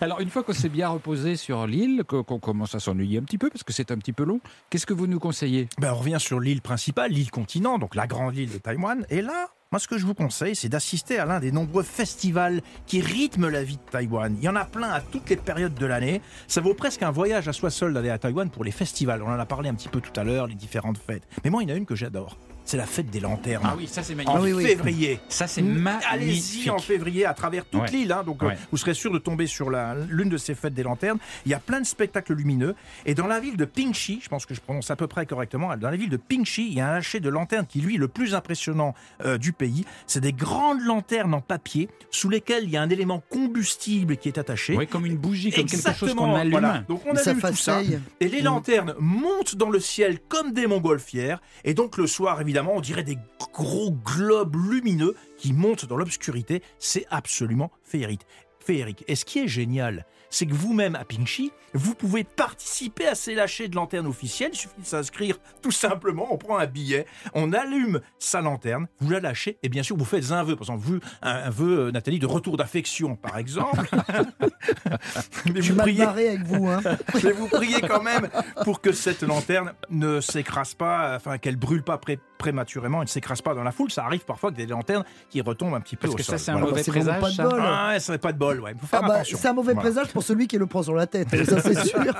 Alors, 0.00 0.20
une 0.20 0.30
fois 0.30 0.42
qu'on 0.42 0.52
s'est 0.52 0.68
bien 0.68 0.88
reposé 0.88 1.36
sur 1.36 1.66
l'île, 1.66 2.04
qu'on 2.06 2.22
qu'on 2.22 2.38
commence 2.38 2.74
à 2.74 2.80
s'ennuyer 2.80 3.18
un 3.18 3.22
petit 3.22 3.38
peu, 3.38 3.48
parce 3.50 3.62
que 3.62 3.72
c'est 3.72 3.90
un 3.90 3.96
petit 3.98 4.12
peu 4.12 4.24
long, 4.24 4.40
qu'est-ce 4.70 4.86
que 4.86 4.94
vous 4.94 5.06
nous 5.06 5.18
conseillez? 5.18 5.68
Ben, 5.78 5.92
on 5.92 5.96
revient 5.96 6.16
sur 6.18 6.38
l'île 6.40 6.60
principale, 6.62 7.10
l'île 7.12 7.30
continent, 7.30 7.78
donc 7.78 7.94
la 7.94 8.06
grande 8.06 8.36
île 8.36 8.50
de 8.52 8.58
Taïwan. 8.58 9.04
Et 9.10 9.22
là, 9.22 9.48
moi, 9.72 9.78
ce 9.78 9.88
que 9.88 9.96
je 9.96 10.04
vous 10.04 10.12
conseille, 10.12 10.54
c'est 10.54 10.68
d'assister 10.68 11.18
à 11.18 11.24
l'un 11.24 11.40
des 11.40 11.50
nombreux 11.50 11.82
festivals 11.82 12.60
qui 12.86 13.00
rythment 13.00 13.48
la 13.48 13.64
vie 13.64 13.78
de 13.78 13.90
Taïwan. 13.90 14.36
Il 14.36 14.44
y 14.44 14.48
en 14.50 14.54
a 14.54 14.66
plein 14.66 14.90
à 14.90 15.00
toutes 15.00 15.30
les 15.30 15.36
périodes 15.36 15.74
de 15.74 15.86
l'année. 15.86 16.20
Ça 16.46 16.60
vaut 16.60 16.74
presque 16.74 17.02
un 17.02 17.10
voyage 17.10 17.48
à 17.48 17.54
soi 17.54 17.70
seul 17.70 17.94
d'aller 17.94 18.10
à 18.10 18.18
Taïwan 18.18 18.50
pour 18.50 18.64
les 18.64 18.70
festivals. 18.70 19.22
On 19.22 19.28
en 19.28 19.38
a 19.38 19.46
parlé 19.46 19.70
un 19.70 19.74
petit 19.74 19.88
peu 19.88 20.02
tout 20.02 20.12
à 20.20 20.24
l'heure, 20.24 20.46
les 20.46 20.54
différentes 20.54 20.98
fêtes. 20.98 21.26
Mais 21.42 21.48
moi, 21.48 21.62
il 21.62 21.70
y 21.70 21.72
en 21.72 21.74
a 21.74 21.78
une 21.78 21.86
que 21.86 21.96
j'adore. 21.96 22.36
C'est 22.64 22.76
la 22.76 22.86
fête 22.86 23.10
des 23.10 23.20
lanternes. 23.20 23.62
Ah 23.66 23.74
oui, 23.76 23.86
ça 23.86 24.02
c'est 24.02 24.14
magnifique. 24.14 24.34
En 24.36 24.38
Ah 24.40 24.42
oui, 24.44 24.52
oui. 24.52 24.64
février. 24.64 25.20
Ça 25.28 25.46
c'est 25.46 25.60
Allez-y 25.62 25.78
magnifique. 25.80 26.70
en 26.70 26.78
février 26.78 27.26
à 27.26 27.34
travers 27.34 27.64
toute 27.66 27.82
Ouais. 27.82 27.90
l'île, 27.90 28.12
hein, 28.12 28.22
donc 28.24 28.42
euh, 28.42 28.50
vous 28.70 28.76
serez 28.78 28.94
sûr 28.94 29.10
de 29.12 29.18
tomber 29.18 29.46
sur 29.46 29.70
la- 29.70 29.94
l'une 30.08 30.28
de 30.28 30.36
ces 30.36 30.54
fêtes 30.54 30.74
des 30.74 30.82
lanternes. 30.84 31.18
Il 31.44 31.50
y 31.50 31.54
a 31.54 31.58
plein 31.58 31.80
de 31.80 31.86
spectacles 31.86 32.34
lumineux. 32.34 32.74
Et 33.04 33.14
dans 33.14 33.26
la 33.26 33.40
ville 33.40 33.56
de 33.56 33.64
Pingxi, 33.64 34.20
je 34.22 34.28
pense 34.28 34.46
que 34.46 34.54
je 34.54 34.60
prononce 34.60 34.90
à 34.90 34.96
peu 34.96 35.06
près 35.06 35.26
correctement, 35.26 35.76
dans 35.76 35.90
la 35.90 35.96
ville 35.96 36.08
de 36.10 36.16
Pingxi, 36.16 36.66
il 36.68 36.74
y 36.74 36.80
a 36.80 36.88
un 36.88 36.94
lâcher 36.94 37.20
de 37.20 37.28
lanternes 37.28 37.66
qui, 37.66 37.80
lui, 37.80 37.96
est 37.96 37.98
le 37.98 38.08
plus 38.08 38.34
impressionnant 38.34 38.94
euh, 39.24 39.38
du 39.38 39.52
pays. 39.52 39.84
C'est 40.06 40.20
des 40.20 40.32
grandes 40.32 40.80
lanternes 40.82 41.34
en 41.34 41.40
papier 41.40 41.88
sous 42.10 42.28
lesquelles 42.28 42.64
il 42.64 42.70
y 42.70 42.76
a 42.76 42.82
un 42.82 42.90
élément 42.90 43.22
combustible 43.28 44.16
qui 44.16 44.28
est 44.28 44.38
attaché. 44.38 44.76
Oui, 44.76 44.86
comme 44.86 45.04
une 45.06 45.16
bougie, 45.16 45.50
comme 45.50 45.64
quelque 45.64 45.70
chose 45.72 45.80
Exactement, 45.86 46.26
qu'on 46.28 46.34
allume. 46.36 46.52
voilà. 46.52 46.78
Donc 46.88 47.02
on 47.06 47.14
Ça 47.16 47.30
allume 47.30 47.42
tout 47.42 47.56
ça. 47.56 47.80
Et 48.20 48.28
les 48.28 48.40
lanternes 48.40 48.94
montent 48.98 49.56
dans 49.56 49.70
le 49.70 49.80
ciel 49.80 50.18
comme 50.28 50.52
des 50.52 50.66
montgolfières. 50.66 51.40
Et 51.64 51.74
donc 51.74 51.96
le 51.96 52.06
soir, 52.06 52.40
évidemment, 52.40 52.51
on 52.60 52.80
dirait 52.80 53.02
des 53.02 53.18
gros 53.52 53.90
globes 53.90 54.56
lumineux 54.70 55.14
qui 55.38 55.52
montent 55.52 55.86
dans 55.86 55.96
l'obscurité. 55.96 56.62
C'est 56.78 57.06
absolument 57.10 57.70
féerique. 57.84 58.26
Féerique. 58.64 59.04
Et 59.08 59.14
ce 59.16 59.24
qui 59.24 59.40
est 59.40 59.48
génial, 59.48 60.06
c'est 60.30 60.46
que 60.46 60.54
vous-même 60.54 60.94
à 60.94 61.04
Pingxi, 61.04 61.52
vous 61.74 61.94
pouvez 61.94 62.24
participer 62.24 63.06
à 63.06 63.14
ces 63.14 63.34
lâchers 63.34 63.68
de 63.68 63.76
lanternes 63.76 64.06
officielles. 64.06 64.50
Il 64.54 64.56
suffit 64.58 64.80
de 64.80 64.86
s'inscrire 64.86 65.36
tout 65.60 65.70
simplement. 65.70 66.28
On 66.30 66.38
prend 66.38 66.56
un 66.58 66.66
billet, 66.66 67.06
on 67.34 67.52
allume 67.52 68.00
sa 68.18 68.40
lanterne, 68.40 68.86
vous 69.00 69.10
la 69.10 69.20
lâchez 69.20 69.58
et 69.62 69.68
bien 69.68 69.82
sûr 69.82 69.96
vous 69.96 70.04
faites 70.04 70.30
un 70.32 70.42
vœu. 70.42 70.54
Par 70.56 70.62
exemple, 70.62 70.80
vous, 70.84 70.98
un, 71.22 71.30
un 71.34 71.50
vœu, 71.50 71.78
euh, 71.88 71.90
Nathalie, 71.90 72.18
de 72.18 72.26
retour 72.26 72.56
d'affection, 72.56 73.16
par 73.16 73.36
exemple. 73.38 73.88
Mais 75.52 75.60
vous 75.60 75.74
priez- 75.76 76.02
avec 76.04 76.42
vous. 76.44 76.68
Hein. 76.68 76.80
mais 77.24 77.32
vous 77.32 77.48
priez 77.48 77.80
quand 77.80 78.02
même 78.02 78.28
pour 78.64 78.80
que 78.80 78.92
cette 78.92 79.22
lanterne 79.22 79.72
ne 79.90 80.20
s'écrase 80.20 80.74
pas, 80.74 81.14
enfin 81.16 81.38
qu'elle 81.38 81.56
brûle 81.56 81.82
pas 81.82 81.98
pré- 81.98 82.18
prématurément, 82.38 82.98
elle 82.98 83.04
ne 83.06 83.08
s'écrase 83.10 83.42
pas 83.42 83.54
dans 83.54 83.62
la 83.62 83.72
foule. 83.72 83.90
Ça 83.90 84.04
arrive 84.04 84.24
parfois 84.24 84.50
que 84.50 84.56
des 84.56 84.66
lanternes 84.66 85.04
qui 85.30 85.40
retombent 85.40 85.74
un 85.74 85.80
petit 85.80 85.96
peu 85.96 86.02
Parce 86.08 86.14
au 86.14 86.16
que 86.16 86.22
ça, 86.22 86.38
c'est 86.38 86.50
un 86.50 86.54
Voilà. 86.54 86.70
mauvais 86.70 86.82
présage. 86.84 87.20
pas 87.20 87.30
de 87.30 87.36
bol. 87.50 87.60
Ah 87.62 87.88
ouais, 87.90 88.00
ça 88.00 88.12
n'est 88.12 88.18
pas 88.18 88.32
de 88.32 88.38
bol, 88.38 88.51
ouais. 88.60 88.74
Faut 88.78 88.86
faire 88.86 89.00
Ah 89.02 89.08
bah, 89.08 89.14
attention. 89.16 89.38
c'est 89.40 89.48
un 89.48 89.52
mauvais 89.52 89.72
Voilà. 89.74 89.90
présage 89.90 90.12
pour 90.12 90.22
celui 90.22 90.46
qui 90.48 90.58
le 90.58 90.66
prend 90.66 90.82
sur 90.82 90.94
la 90.94 91.06
tête, 91.06 91.28
ça 91.44 91.60
c'est 91.60 91.78
sûr. 91.86 92.14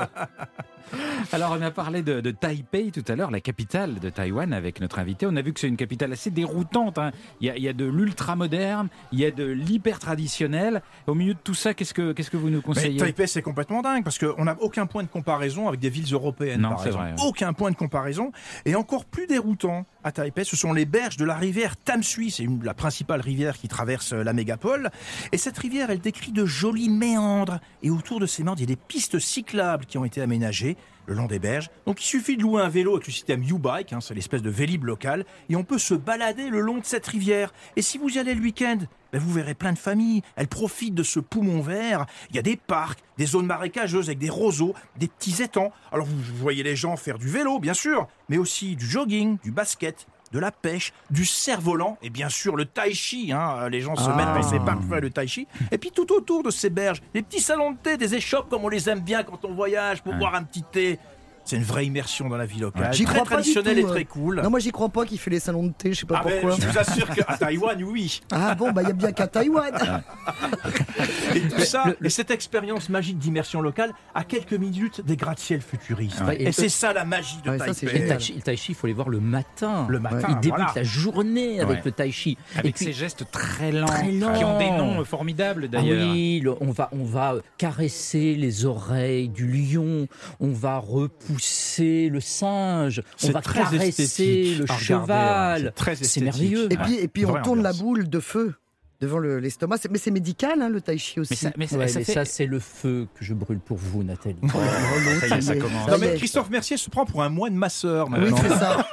Alors, 1.32 1.56
on 1.58 1.62
a 1.62 1.70
parlé 1.70 2.02
de, 2.02 2.20
de 2.20 2.30
Taipei 2.30 2.90
tout 2.90 3.04
à 3.08 3.16
l'heure, 3.16 3.30
la 3.30 3.40
capitale 3.40 3.98
de 3.98 4.10
Taïwan, 4.10 4.52
avec 4.52 4.80
notre 4.80 4.98
invité. 4.98 5.24
On 5.26 5.34
a 5.36 5.40
vu 5.42 5.54
que 5.54 5.60
c'est 5.60 5.68
une 5.68 5.76
capitale 5.78 6.12
assez 6.12 6.30
déroutante. 6.30 6.98
hein. 6.98 7.12
Il, 7.40 7.46
y 7.46 7.50
a, 7.50 7.56
il 7.56 7.62
y 7.62 7.68
a 7.68 7.72
de 7.72 7.86
l'ultra-moderne, 7.86 8.88
il 9.12 9.20
y 9.20 9.24
a 9.24 9.30
de 9.30 9.44
l'hyper-traditionnel. 9.44 10.82
Au 11.06 11.14
milieu 11.14 11.32
de 11.34 11.38
tout 11.42 11.54
ça, 11.54 11.72
qu'est-ce 11.74 11.94
que, 11.94 12.12
qu'est-ce 12.12 12.30
que 12.30 12.36
vous 12.36 12.50
nous 12.50 12.56
Mais 12.58 12.62
conseillez 12.62 12.96
Taipei, 12.98 13.26
c'est 13.26 13.40
complètement 13.42 13.80
dingue 13.80 14.04
parce 14.04 14.18
qu'on 14.18 14.44
n'a 14.44 14.56
aucun 14.60 14.84
point 14.86 15.02
de 15.02 15.08
comparaison 15.08 15.68
avec 15.68 15.80
des 15.80 15.88
villes 15.88 16.12
européennes. 16.12 16.60
Non, 16.60 16.70
par 16.70 16.80
c'est 16.80 16.88
exemple. 16.88 17.04
vrai, 17.04 17.12
ouais. 17.14 17.26
Aucun 17.28 17.52
point 17.54 17.70
de 17.70 17.76
comparaison. 17.76 18.32
Et 18.66 18.74
encore 18.74 19.04
plus 19.06 19.26
déroutant 19.26 19.86
à 20.04 20.12
Taipei, 20.12 20.44
ce 20.44 20.56
sont 20.56 20.72
les 20.72 20.84
berges 20.84 21.16
de 21.16 21.24
la 21.24 21.36
rivière 21.36 21.76
Tamsui. 21.76 22.30
C'est 22.30 22.42
une- 22.42 22.62
la 22.64 22.74
principale 22.74 23.20
rivière 23.20 23.56
qui 23.56 23.68
traverse 23.68 24.12
euh, 24.12 24.22
la 24.22 24.32
mégapole. 24.34 24.90
Et 25.32 25.38
cette 25.38 25.56
rivière, 25.56 25.90
elle 25.90 26.00
décrit 26.00 26.21
de 26.30 26.46
jolis 26.46 26.88
méandres. 26.88 27.58
Et 27.82 27.90
autour 27.90 28.20
de 28.20 28.26
ces 28.26 28.44
méandres, 28.44 28.60
il 28.60 28.68
y 28.68 28.72
a 28.72 28.74
des 28.74 28.80
pistes 28.80 29.18
cyclables 29.18 29.86
qui 29.86 29.98
ont 29.98 30.04
été 30.04 30.20
aménagées. 30.20 30.76
le 31.06 31.14
long 31.14 31.26
des 31.26 31.38
berges. 31.38 31.70
Donc 31.86 32.00
il 32.00 32.06
suffit 32.06 32.36
de 32.36 32.42
louer 32.42 32.62
un 32.62 32.68
vélo 32.68 32.92
avec 32.94 33.06
le 33.06 33.12
système 33.12 33.42
U-Bike, 33.42 33.92
hein, 33.92 34.00
c'est 34.00 34.14
l'espèce 34.14 34.42
de 34.42 34.50
vélib 34.50 34.84
local, 34.84 35.24
et 35.48 35.56
on 35.56 35.64
peut 35.64 35.78
se 35.78 35.94
balader 35.94 36.48
le 36.48 36.60
long 36.60 36.78
de 36.78 36.84
cette 36.84 37.06
rivière. 37.06 37.52
Et 37.76 37.82
si 37.82 37.98
vous 37.98 38.08
y 38.08 38.18
allez 38.18 38.34
le 38.34 38.40
week-end, 38.40 38.78
ben, 39.12 39.18
vous 39.20 39.32
verrez 39.32 39.54
plein 39.54 39.72
de 39.72 39.78
familles, 39.78 40.22
elles 40.36 40.48
profitent 40.48 40.94
de 40.94 41.02
ce 41.02 41.20
poumon 41.20 41.60
vert. 41.60 42.06
Il 42.30 42.36
y 42.36 42.38
a 42.38 42.42
des 42.42 42.56
parcs, 42.56 43.00
des 43.18 43.26
zones 43.26 43.46
marécageuses 43.46 44.08
avec 44.08 44.18
des 44.18 44.30
roseaux, 44.30 44.74
des 44.96 45.08
petits 45.08 45.42
étangs. 45.42 45.72
Alors 45.90 46.06
vous 46.06 46.36
voyez 46.36 46.62
les 46.62 46.76
gens 46.76 46.96
faire 46.96 47.18
du 47.18 47.28
vélo, 47.28 47.58
bien 47.58 47.74
sûr, 47.74 48.08
mais 48.28 48.38
aussi 48.38 48.76
du 48.76 48.86
jogging, 48.86 49.38
du 49.42 49.50
basket, 49.50 50.06
de 50.32 50.38
la 50.38 50.50
pêche, 50.50 50.92
du 51.10 51.24
cerf-volant 51.24 51.98
et 52.02 52.10
bien 52.10 52.28
sûr 52.28 52.56
le 52.56 52.64
tai 52.64 52.94
chi. 52.94 53.32
Hein. 53.32 53.68
Les 53.68 53.80
gens 53.80 53.96
se 53.96 54.08
Ah. 54.10 54.16
mettent 54.16 54.34
dans 54.42 54.48
ces 54.48 54.58
parfums 54.58 55.00
le 55.00 55.10
tai 55.10 55.26
chi. 55.26 55.46
Et 55.70 55.78
puis 55.78 55.90
tout 55.90 56.10
autour 56.12 56.42
de 56.42 56.50
ces 56.50 56.70
berges, 56.70 57.02
des 57.14 57.22
petits 57.22 57.40
salons 57.40 57.72
de 57.72 57.76
thé, 57.76 57.96
des 57.96 58.14
échoppes 58.14 58.48
comme 58.48 58.64
on 58.64 58.68
les 58.68 58.88
aime 58.88 59.00
bien 59.00 59.22
quand 59.22 59.44
on 59.44 59.52
voyage 59.54 60.02
pour 60.02 60.14
boire 60.14 60.34
un 60.34 60.42
petit 60.42 60.62
thé. 60.62 60.98
C'est 61.44 61.56
une 61.56 61.64
vraie 61.64 61.84
immersion 61.86 62.28
dans 62.28 62.36
la 62.36 62.46
vie 62.46 62.60
locale. 62.60 62.92
J'y 62.94 63.04
très 63.04 63.14
crois 63.14 63.24
pas 63.24 63.42
du 63.42 63.52
traditionnelle 63.52 63.74
tout, 63.74 63.80
et 63.80 63.84
euh. 63.90 63.94
très 63.94 64.04
cool. 64.04 64.40
Non, 64.42 64.50
moi 64.50 64.60
j'y 64.60 64.70
crois 64.70 64.88
pas 64.88 65.04
qu'il 65.04 65.18
fait 65.18 65.30
les 65.30 65.40
salons 65.40 65.66
de 65.66 65.72
thé, 65.72 65.92
je 65.92 66.00
sais 66.00 66.06
pas 66.06 66.20
Ah 66.20 66.24
ben, 66.24 66.40
pourquoi. 66.40 66.56
je 66.60 66.66
vous 66.68 66.78
assure 66.78 67.08
qu'à 67.10 67.36
Taïwan, 67.36 67.82
oui. 67.84 68.20
Ah 68.30 68.54
bon, 68.54 68.70
bah 68.72 68.82
il 68.82 68.88
y 68.88 68.90
a 68.90 68.94
bien 68.94 69.12
qu'à 69.12 69.26
Taïwan. 69.26 69.72
Et 71.34 71.40
tout 71.40 71.60
ça, 71.60 71.84
et 72.02 72.10
cette 72.10 72.30
expérience 72.30 72.88
magique 72.88 73.18
d'immersion 73.18 73.60
locale 73.62 73.92
à 74.14 74.22
quelques 74.24 74.52
minutes 74.52 75.00
des 75.04 75.16
gratte-ciel 75.16 75.60
futuristes. 75.62 76.20
Ouais. 76.26 76.40
Et 76.42 76.52
c'est 76.52 76.68
ça 76.68 76.92
la 76.92 77.04
magie 77.04 77.38
de 77.44 77.50
Ouais, 77.50 77.58
ça, 77.58 77.74
Taipei. 77.74 77.96
Et 77.96 77.98
le 78.02 78.08
tai 78.08 78.20
chi, 78.20 78.34
le 78.34 78.42
tai 78.42 78.56
chi, 78.56 78.72
il 78.72 78.74
faut 78.74 78.86
les 78.86 78.92
voir 78.92 79.08
le 79.08 79.18
matin. 79.20 79.86
Le 79.88 79.98
matin, 79.98 80.26
Il 80.28 80.34
débute 80.40 80.50
voilà. 80.58 80.72
la 80.76 80.82
journée 80.82 81.60
avec 81.60 81.78
Ouais. 81.78 81.82
le 81.86 81.92
tai 81.92 82.10
chi. 82.12 82.36
Avec 82.56 82.66
Et 82.66 82.72
puis- 82.72 82.84
ces 82.84 82.92
gestes 82.92 83.30
très 83.30 83.72
lents, 83.72 83.86
Très 83.86 84.12
lents. 84.12 84.32
qui 84.34 84.44
ont 84.44 84.58
des 84.58 84.70
noms 84.70 85.04
formidables 85.04 85.64
Ah 85.66 85.68
d'ailleurs. 85.78 86.12
oui, 86.12 86.40
le- 86.40 86.54
on 86.60 86.70
va, 86.70 86.88
on 86.92 87.04
va 87.04 87.36
caresser 87.58 88.34
les 88.34 88.66
oreilles 88.66 89.28
du 89.28 89.46
lion, 89.46 90.06
on 90.40 90.52
va 90.52 90.76
repousser 90.78 91.31
le 91.32 92.20
singe, 92.20 93.02
on 93.24 93.30
va 93.30 93.40
très 93.40 93.60
caresser 93.60 94.54
le 94.56 94.64
hein. 94.70 94.78
cheval. 94.78 95.72
C'est 96.02 96.20
merveilleux. 96.20 96.68
Et 96.72 96.76
puis, 96.76 96.94
et 96.96 97.08
puis 97.08 97.26
on 97.26 97.40
tourne 97.42 97.62
la 97.62 97.72
boule 97.72 98.08
de 98.08 98.20
feu 98.20 98.54
devant 99.00 99.18
le- 99.18 99.40
l'estomac. 99.40 99.76
Mais 99.90 99.98
c'est 99.98 100.12
médical, 100.12 100.62
hein, 100.62 100.68
le 100.68 100.80
tai 100.80 100.96
chi 100.96 101.18
aussi. 101.18 101.32
Mais 101.32 101.36
ça, 101.36 101.50
mais 101.56 101.66
ça- 101.66 101.76
Ouais, 101.76 101.88
ça 101.88 101.98
mais 101.98 102.04
fait- 102.04 102.12
ça, 102.14 102.24
c'est 102.24 102.46
le 102.46 102.60
feu 102.60 103.08
que 103.18 103.24
je 103.24 103.34
brûle 103.34 103.58
pour 103.58 103.76
vous, 103.76 104.04
Nathalie. 104.04 104.36
Oh, 104.42 104.46
l'autre, 104.48 105.20
Ça 105.20 105.26
y 105.34 105.38
est, 105.38 105.40
ça 105.42 105.54
il 105.54 105.58
est- 105.58 105.60
commence. 105.60 105.88
Non 105.88 105.98
mais. 105.98 106.14
Christophe 106.14 106.50
Mercier 106.50 106.76
se 106.76 106.88
prend 106.88 107.04
pour 107.04 107.22
un 107.22 107.28
moine 107.28 107.54
masseur 107.56 108.06
Oui, 108.10 108.18
maintenant. 108.20 108.36
c'est 108.42 108.48
ça. 108.50 108.86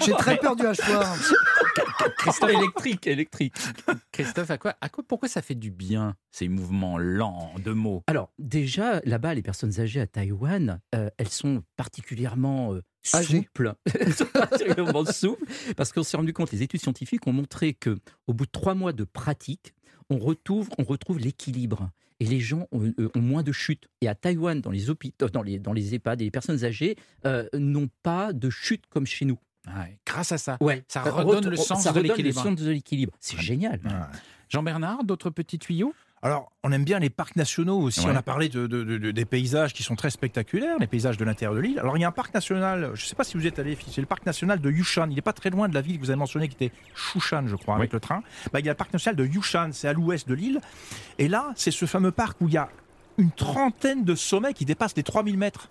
J'ai 0.06 0.12
très 0.12 0.36
peur 0.36 0.54
du 0.54 0.64
hachoir. 0.66 1.16
Christophe 2.18 2.50
électrique, 2.50 3.06
électrique. 3.06 3.54
Christophe, 4.12 4.50
à 4.50 4.58
quoi, 4.58 4.74
à 4.80 4.88
quoi, 4.88 5.04
pourquoi 5.06 5.28
ça 5.28 5.42
fait 5.42 5.54
du 5.54 5.70
bien 5.70 6.16
ces 6.30 6.48
mouvements 6.48 6.98
lents 6.98 7.52
de 7.62 7.72
mots? 7.72 8.02
Alors, 8.06 8.30
déjà, 8.38 9.00
là-bas, 9.04 9.34
les 9.34 9.42
personnes 9.42 9.80
âgées 9.80 10.00
à 10.00 10.06
Taïwan, 10.06 10.80
euh, 10.94 11.10
elles 11.18 11.28
sont 11.28 11.62
particulièrement 11.76 12.74
euh, 12.74 12.82
Âgées. 13.14 13.38
souples. 13.38 13.74
Elles 14.00 14.14
sont 14.14 14.26
particulièrement 14.26 15.04
souples, 15.04 15.44
parce 15.76 15.92
qu'on 15.92 16.02
s'est 16.02 16.16
rendu 16.16 16.32
compte, 16.32 16.50
les 16.52 16.62
études 16.62 16.80
scientifiques 16.80 17.26
ont 17.26 17.32
montré 17.32 17.72
que 17.74 17.96
au 18.26 18.34
bout 18.34 18.46
de 18.46 18.50
trois 18.50 18.74
mois 18.74 18.92
de 18.92 19.04
pratique, 19.04 19.74
on 20.10 20.18
retrouve, 20.18 20.68
on 20.78 20.84
retrouve 20.84 21.18
l'équilibre. 21.18 21.90
Et 22.18 22.24
les 22.24 22.40
gens 22.40 22.66
ont, 22.72 22.92
euh, 22.98 23.10
ont 23.14 23.20
moins 23.20 23.42
de 23.42 23.52
chutes. 23.52 23.88
Et 24.00 24.08
à 24.08 24.14
Taïwan, 24.14 24.60
dans 24.60 24.70
les 24.70 24.88
hôpitaux, 24.88 25.28
dans 25.28 25.42
les, 25.42 25.58
dans 25.58 25.72
les 25.72 25.94
EHPAD, 25.94 26.20
les 26.20 26.30
personnes 26.30 26.64
âgées 26.64 26.96
euh, 27.26 27.46
n'ont 27.52 27.90
pas 28.02 28.32
de 28.32 28.48
chutes 28.48 28.86
comme 28.88 29.06
chez 29.06 29.26
nous. 29.26 29.38
Ouais, 29.66 29.98
Grâce 30.06 30.32
à 30.32 30.38
ça. 30.38 30.56
Ouais. 30.60 30.84
Ça 30.88 31.02
redonne 31.02 31.48
le 31.48 31.56
sens 31.56 31.82
ça 31.82 31.90
de 31.92 31.98
redonne 31.98 32.16
l'équilibre. 32.16 33.10
De. 33.10 33.10
C'est 33.20 33.38
génial. 33.40 33.80
Ouais. 33.84 33.90
Jean-Bernard, 34.48 35.04
d'autres 35.04 35.30
petits 35.30 35.58
tuyaux? 35.58 35.92
Alors, 36.22 36.50
on 36.64 36.72
aime 36.72 36.84
bien 36.84 36.98
les 36.98 37.10
parcs 37.10 37.36
nationaux 37.36 37.78
aussi. 37.80 38.00
Ouais. 38.00 38.12
On 38.12 38.16
a 38.16 38.22
parlé 38.22 38.48
de, 38.48 38.66
de- 38.66 38.84
de- 38.84 38.96
de- 38.98 39.10
des 39.10 39.24
paysages 39.24 39.74
qui 39.74 39.82
sont 39.82 39.96
très 39.96 40.10
spectaculaires, 40.10 40.76
les 40.80 40.86
paysages 40.86 41.18
de 41.18 41.24
l'intérieur 41.24 41.54
de 41.54 41.60
l'île. 41.60 41.78
Alors, 41.78 41.96
il 41.96 42.00
y 42.00 42.04
a 42.04 42.08
un 42.08 42.12
parc 42.12 42.32
national, 42.32 42.90
je 42.94 43.02
ne 43.04 43.06
sais 43.08 43.14
pas 43.14 43.22
si 43.22 43.36
vous 43.36 43.46
êtes 43.46 43.58
allé, 43.58 43.76
c'est 43.90 44.00
le 44.00 44.06
parc 44.06 44.24
national 44.24 44.60
de 44.60 44.70
Yushan. 44.70 45.08
Il 45.10 45.14
n'est 45.16 45.20
pas 45.22 45.34
très 45.34 45.50
loin 45.50 45.68
de 45.68 45.74
la 45.74 45.82
ville 45.82 45.96
que 45.96 46.00
vous 46.02 46.10
avez 46.10 46.18
mentionnée, 46.18 46.48
qui 46.48 46.54
était 46.64 46.74
Shushan, 46.94 47.46
je 47.48 47.56
crois, 47.56 47.76
avec 47.76 47.92
le 47.92 48.00
train. 48.00 48.22
Bah, 48.52 48.60
il 48.60 48.66
y 48.66 48.68
a 48.68 48.72
le 48.72 48.76
parc 48.76 48.92
national 48.92 49.16
de 49.16 49.26
Yushan, 49.26 49.70
c'est 49.72 49.88
à 49.88 49.92
l'ouest 49.92 50.26
de 50.28 50.34
l'île. 50.34 50.60
Et 51.18 51.28
là, 51.28 51.52
c'est 51.54 51.70
ce 51.70 51.84
fameux 51.86 52.12
parc 52.12 52.40
où 52.40 52.48
il 52.48 52.54
y 52.54 52.58
a 52.58 52.70
une 53.18 53.30
trentaine 53.30 54.04
de 54.04 54.14
sommets 54.14 54.54
qui 54.54 54.64
dépassent 54.64 54.96
les 54.96 55.02
3000 55.02 55.36
mètres. 55.36 55.68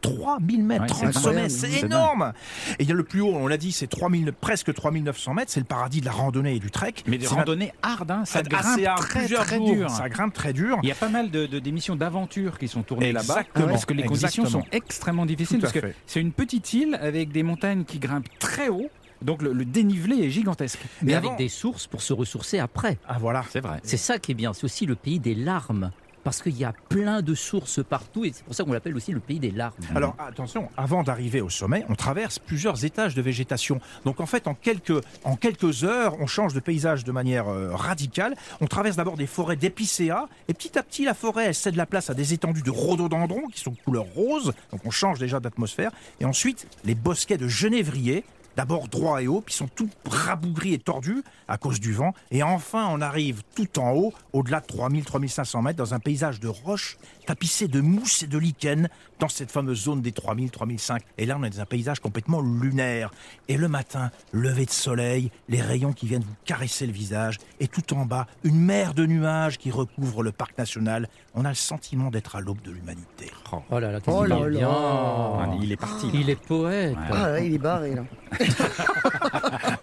3000 0.00 0.64
mètres, 0.64 0.82
Ouais, 0.82 0.88
30 0.88 1.12
c'est 1.12 1.18
sommets, 1.20 1.48
c'est 1.48 1.80
énorme. 1.84 2.32
Et 2.78 2.84
il 2.84 2.88
y 2.88 2.92
a 2.92 2.94
le 2.94 3.04
plus 3.04 3.20
haut, 3.20 3.34
on 3.34 3.46
l'a 3.46 3.56
dit, 3.56 3.72
c'est 3.72 3.86
3000, 3.86 4.32
presque 4.32 4.72
3900 4.72 5.34
mètres, 5.34 5.50
c'est 5.52 5.60
le 5.60 5.66
paradis 5.66 6.00
de 6.00 6.06
la 6.06 6.12
randonnée 6.12 6.54
et 6.56 6.58
du 6.58 6.70
trek. 6.70 6.94
Mais 7.06 7.18
des 7.18 7.26
C'est 7.26 7.34
randonnées 7.34 7.72
hard, 7.82 8.10
hein, 8.10 8.24
ça 8.24 8.42
grimpe 8.42 8.84
hard, 8.86 9.00
très 9.02 9.18
plusieurs 9.20 9.44
très 9.44 9.56
jours. 9.56 9.72
dur. 9.74 9.90
Ça 9.90 10.08
grimpe 10.08 10.34
très 10.34 10.52
dur. 10.52 10.78
Il 10.82 10.88
y 10.88 10.92
a 10.92 10.96
pas 10.96 11.08
mal 11.08 11.30
de, 11.30 11.46
d'émissions 11.46 11.96
d'aventure 11.96 12.58
qui 12.58 12.68
sont 12.68 12.82
tournées 12.82 13.12
là-bas. 13.12 13.34
Exactement. 13.40 13.66
Parce 13.68 13.84
que 13.84 13.94
les 13.94 14.04
conditions 14.04 14.44
Exactement. 14.44 14.64
sont 14.64 14.68
extrêmement 14.72 15.26
difficiles. 15.26 15.58
Tout 15.58 15.62
Parce 15.62 15.72
que 15.72 15.92
c'est 16.06 16.20
une 16.20 16.32
petite 16.32 16.72
île 16.72 16.94
avec 17.00 17.30
des 17.32 17.42
montagnes 17.42 17.84
qui 17.84 17.98
grimpent 17.98 18.28
très 18.38 18.68
haut. 18.68 18.88
Donc 19.22 19.42
le, 19.42 19.52
le 19.52 19.66
dénivelé 19.66 20.16
est 20.24 20.30
gigantesque. 20.30 20.78
Mais 21.02 21.08
Mais 21.08 21.14
avec 21.14 21.28
avant- 21.30 21.36
des 21.36 21.48
sources 21.50 21.86
pour 21.86 22.00
se 22.00 22.14
ressourcer 22.14 22.58
après. 22.58 22.96
Ah 23.06 23.18
voilà. 23.20 23.44
C'est 23.50 23.60
vrai. 23.60 23.78
C'est 23.82 23.98
ça 23.98 24.18
qui 24.18 24.32
est 24.32 24.34
bien. 24.34 24.54
C'est 24.54 24.64
aussi 24.64 24.86
le 24.86 24.94
pays 24.94 25.18
des 25.20 25.34
larmes. 25.34 25.90
Parce 26.24 26.42
qu'il 26.42 26.56
y 26.56 26.64
a 26.64 26.74
plein 26.88 27.22
de 27.22 27.34
sources 27.34 27.82
partout 27.82 28.24
et 28.24 28.32
c'est 28.34 28.44
pour 28.44 28.54
ça 28.54 28.64
qu'on 28.64 28.72
l'appelle 28.72 28.96
aussi 28.96 29.12
le 29.12 29.20
pays 29.20 29.38
des 29.38 29.50
larmes. 29.50 29.72
Alors 29.94 30.14
attention, 30.18 30.68
avant 30.76 31.02
d'arriver 31.02 31.40
au 31.40 31.48
sommet, 31.48 31.84
on 31.88 31.94
traverse 31.94 32.38
plusieurs 32.38 32.84
étages 32.84 33.14
de 33.14 33.22
végétation. 33.22 33.80
Donc 34.04 34.20
en 34.20 34.26
fait, 34.26 34.46
en 34.46 34.54
quelques, 34.54 35.84
heures, 35.84 36.16
on 36.20 36.26
change 36.26 36.52
de 36.52 36.60
paysage 36.60 37.04
de 37.04 37.12
manière 37.12 37.48
euh, 37.48 37.74
radicale. 37.74 38.34
On 38.60 38.66
traverse 38.66 38.96
d'abord 38.96 39.16
des 39.16 39.26
forêts 39.26 39.56
d'épicéas 39.56 40.26
et 40.48 40.54
petit 40.54 40.78
à 40.78 40.82
petit, 40.82 41.04
la 41.04 41.14
forêt 41.14 41.46
elle 41.46 41.54
cède 41.54 41.76
la 41.76 41.86
place 41.86 42.10
à 42.10 42.14
des 42.14 42.34
étendues 42.34 42.62
de 42.62 42.70
rhododendrons 42.70 43.48
qui 43.48 43.60
sont 43.60 43.70
de 43.70 43.78
couleur 43.84 44.04
rose. 44.14 44.52
Donc 44.72 44.80
on 44.84 44.90
change 44.90 45.18
déjà 45.18 45.40
d'atmosphère. 45.40 45.90
Et 46.20 46.24
ensuite, 46.24 46.66
les 46.84 46.94
bosquets 46.94 47.38
de 47.38 47.48
genévriers. 47.48 48.24
D'abord 48.56 48.88
droits 48.88 49.22
et 49.22 49.28
hauts, 49.28 49.40
puis 49.40 49.54
sont 49.54 49.68
tout 49.68 49.88
rabougris 50.06 50.74
et 50.74 50.78
tordus 50.78 51.22
à 51.48 51.56
cause 51.56 51.80
du 51.80 51.92
vent. 51.92 52.12
Et 52.30 52.42
enfin, 52.42 52.88
on 52.90 53.00
arrive 53.00 53.42
tout 53.54 53.78
en 53.78 53.92
haut, 53.92 54.12
au-delà 54.32 54.60
de 54.60 54.66
3000-3500 54.66 55.62
mètres, 55.62 55.78
dans 55.78 55.94
un 55.94 56.00
paysage 56.00 56.40
de 56.40 56.48
roches 56.48 56.98
tapissé 57.30 57.68
de 57.68 57.80
mousse 57.80 58.24
et 58.24 58.26
de 58.26 58.36
lichen, 58.38 58.88
dans 59.20 59.28
cette 59.28 59.52
fameuse 59.52 59.84
zone 59.84 60.02
des 60.02 60.10
3000-3005. 60.10 60.98
Et 61.16 61.26
là, 61.26 61.36
on 61.38 61.44
est 61.44 61.50
dans 61.50 61.60
un 61.60 61.64
paysage 61.64 62.00
complètement 62.00 62.40
lunaire. 62.40 63.12
Et 63.46 63.56
le 63.56 63.68
matin, 63.68 64.10
lever 64.32 64.64
de 64.64 64.70
soleil, 64.70 65.30
les 65.48 65.62
rayons 65.62 65.92
qui 65.92 66.08
viennent 66.08 66.24
vous 66.24 66.34
caresser 66.44 66.88
le 66.88 66.92
visage, 66.92 67.38
et 67.60 67.68
tout 67.68 67.94
en 67.94 68.04
bas, 68.04 68.26
une 68.42 68.58
mer 68.58 68.94
de 68.94 69.06
nuages 69.06 69.58
qui 69.58 69.70
recouvre 69.70 70.24
le 70.24 70.32
parc 70.32 70.58
national. 70.58 71.08
On 71.36 71.44
a 71.44 71.50
le 71.50 71.54
sentiment 71.54 72.10
d'être 72.10 72.34
à 72.34 72.40
l'aube 72.40 72.62
de 72.62 72.72
l'humanité. 72.72 73.30
Oh 73.70 73.78
là 73.78 73.92
là, 73.92 74.00
Oh 74.08 74.24
là 74.24 74.40
là. 74.40 74.48
bien. 74.48 74.68
Ah, 74.68 75.54
Il 75.62 75.70
est 75.70 75.76
parti. 75.76 76.10
Il 76.12 76.30
est 76.30 76.34
poète. 76.34 76.96
Ah 77.12 77.38
il 77.38 77.54
est 77.54 77.58
barré 77.58 77.94
là. 77.94 78.02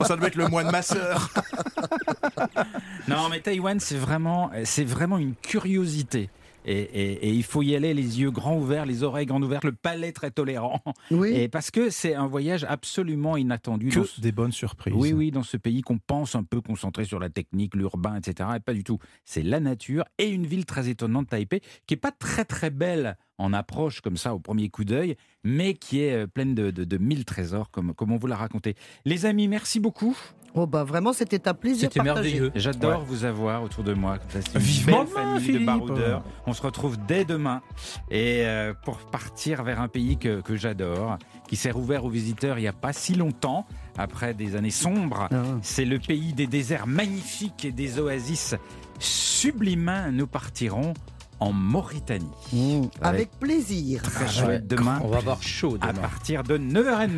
Oh, 0.01 0.03
ça 0.05 0.17
doit 0.17 0.27
être 0.27 0.35
le 0.35 0.49
moine 0.49 0.69
masseur. 0.69 1.29
Non, 3.07 3.29
mais 3.29 3.39
Taïwan, 3.39 3.79
c'est 3.79 3.95
vraiment, 3.95 4.51
c'est 4.65 4.83
vraiment 4.83 5.17
une 5.17 5.35
curiosité. 5.35 6.29
Et, 6.70 6.74
et- 6.82 7.28
et 7.28 7.34
il 7.34 7.43
faut 7.43 7.61
y 7.63 7.76
aller 7.76 7.93
les 7.93 8.20
yeux 8.20 8.30
grands 8.30 8.57
ouverts, 8.57 8.86
les 8.86 9.01
oreilles 9.03 9.26
grandes 9.26 9.43
ouvertes, 9.45 9.63
le 9.63 9.72
palais 9.72 10.11
très 10.11 10.32
tolérant. 10.32 10.82
Oui. 11.11 11.30
Et 11.34 11.47
parce 11.47 11.72
que 11.72 11.89
c'est 11.89 12.13
un 12.13 12.28
voyage 12.28 12.65
absolument 12.65 13.38
inattendu. 13.38 13.89
ce- 13.91 14.20
des 14.22 14.32
bonnes 14.34 14.51
surprises. 14.51 14.93
Oui, 14.95 15.13
oui, 15.13 15.32
dans 15.32 15.43
ce 15.43 15.55
pays 15.57 15.82
qu'on 15.82 15.97
pense 15.97 16.36
un 16.36 16.43
peu 16.43 16.59
concentré 16.61 17.05
sur 17.05 17.20
la 17.20 17.30
technique, 17.30 17.74
l'urbain, 17.76 18.18
etc. 18.18 18.49
Et 18.57 18.59
pas 18.59 18.74
du 18.74 18.84
tout. 18.84 18.99
C'est 19.26 19.43
la 19.43 19.59
nature 19.61 20.03
et 20.18 20.28
une 20.28 20.45
ville 20.45 20.65
très 20.65 20.89
étonnante, 20.89 21.30
Taipei, 21.30 21.61
qui 21.88 21.93
est 21.93 21.97
pas 21.97 22.11
très 22.11 22.43
très 22.45 22.70
belle 22.70 23.18
en 23.38 23.53
approche 23.53 24.01
comme 24.01 24.17
ça 24.17 24.33
au 24.33 24.39
premier 24.39 24.69
coup 24.69 24.83
d'œil, 24.83 25.15
mais 25.43 25.73
qui 25.75 26.01
est 26.01 26.13
euh, 26.13 26.27
pleine 26.27 26.55
de, 26.55 26.71
de, 26.71 26.83
de 26.83 26.97
mille 26.97 27.25
trésors, 27.25 27.69
comme, 27.71 27.93
comme 27.93 28.11
on 28.11 28.17
vous 28.17 28.27
l'a 28.27 28.35
raconté. 28.35 28.75
Les 29.05 29.25
amis, 29.25 29.47
merci 29.47 29.79
beaucoup. 29.79 30.17
Oh 30.53 30.65
bah 30.65 30.83
vraiment, 30.83 31.13
c'était 31.13 31.47
un 31.47 31.53
plaisir 31.53 31.89
C'était 31.91 32.01
merveilleux. 32.01 32.51
J'adore 32.55 33.03
vous 33.03 33.25
avoir 33.25 33.61
autour 33.61 33.83
de 33.83 33.93
moi. 33.93 34.17
C'est 34.29 34.55
une 34.55 34.59
Vivement 34.59 35.03
belle 35.03 35.13
famille 35.13 35.35
de 35.35 35.39
Philippe. 35.39 35.65
baroudeurs. 35.67 36.23
On 36.47 36.53
se 36.53 36.61
retrouve 36.63 36.97
dès 37.05 37.25
demain 37.25 37.61
et 38.09 38.41
euh, 38.45 38.73
pour 38.83 38.97
partir 39.11 39.63
vers 39.63 39.79
un 39.79 39.88
pays 39.88 40.17
que, 40.17 40.41
que 40.41 40.55
j'adore, 40.55 41.19
qui 41.47 41.57
s'est 41.57 41.69
rouvert 41.69 42.05
aux 42.05 42.09
visiteurs 42.09 42.57
il 42.57 42.61
n'y 42.61 42.67
a 42.67 42.73
pas 42.73 42.91
si 42.93 43.13
longtemps, 43.13 43.67
après 43.99 44.33
des 44.33 44.55
années 44.55 44.71
sombres. 44.71 45.27
Ah. 45.31 45.43
C'est 45.61 45.85
le 45.85 45.99
pays 45.99 46.33
des 46.33 46.47
déserts 46.47 46.88
magnifiques 46.88 47.65
et 47.65 47.71
des 47.71 47.99
oasis 47.99 48.55
sublimes. 48.99 50.09
Nous 50.11 50.25
partirons 50.27 50.93
en 51.39 51.51
Mauritanie. 51.53 52.25
Mmh, 52.53 52.88
Avec 53.01 53.29
plaisir. 53.39 54.01
Très 54.01 54.27
chouette 54.27 54.67
demain 54.67 54.99
On 55.03 55.07
va 55.09 55.17
avoir 55.17 55.41
chaud 55.43 55.77
à 55.81 55.88
demain. 55.91 56.01
partir 56.01 56.43
de 56.43 56.57
9h30. 56.57 57.09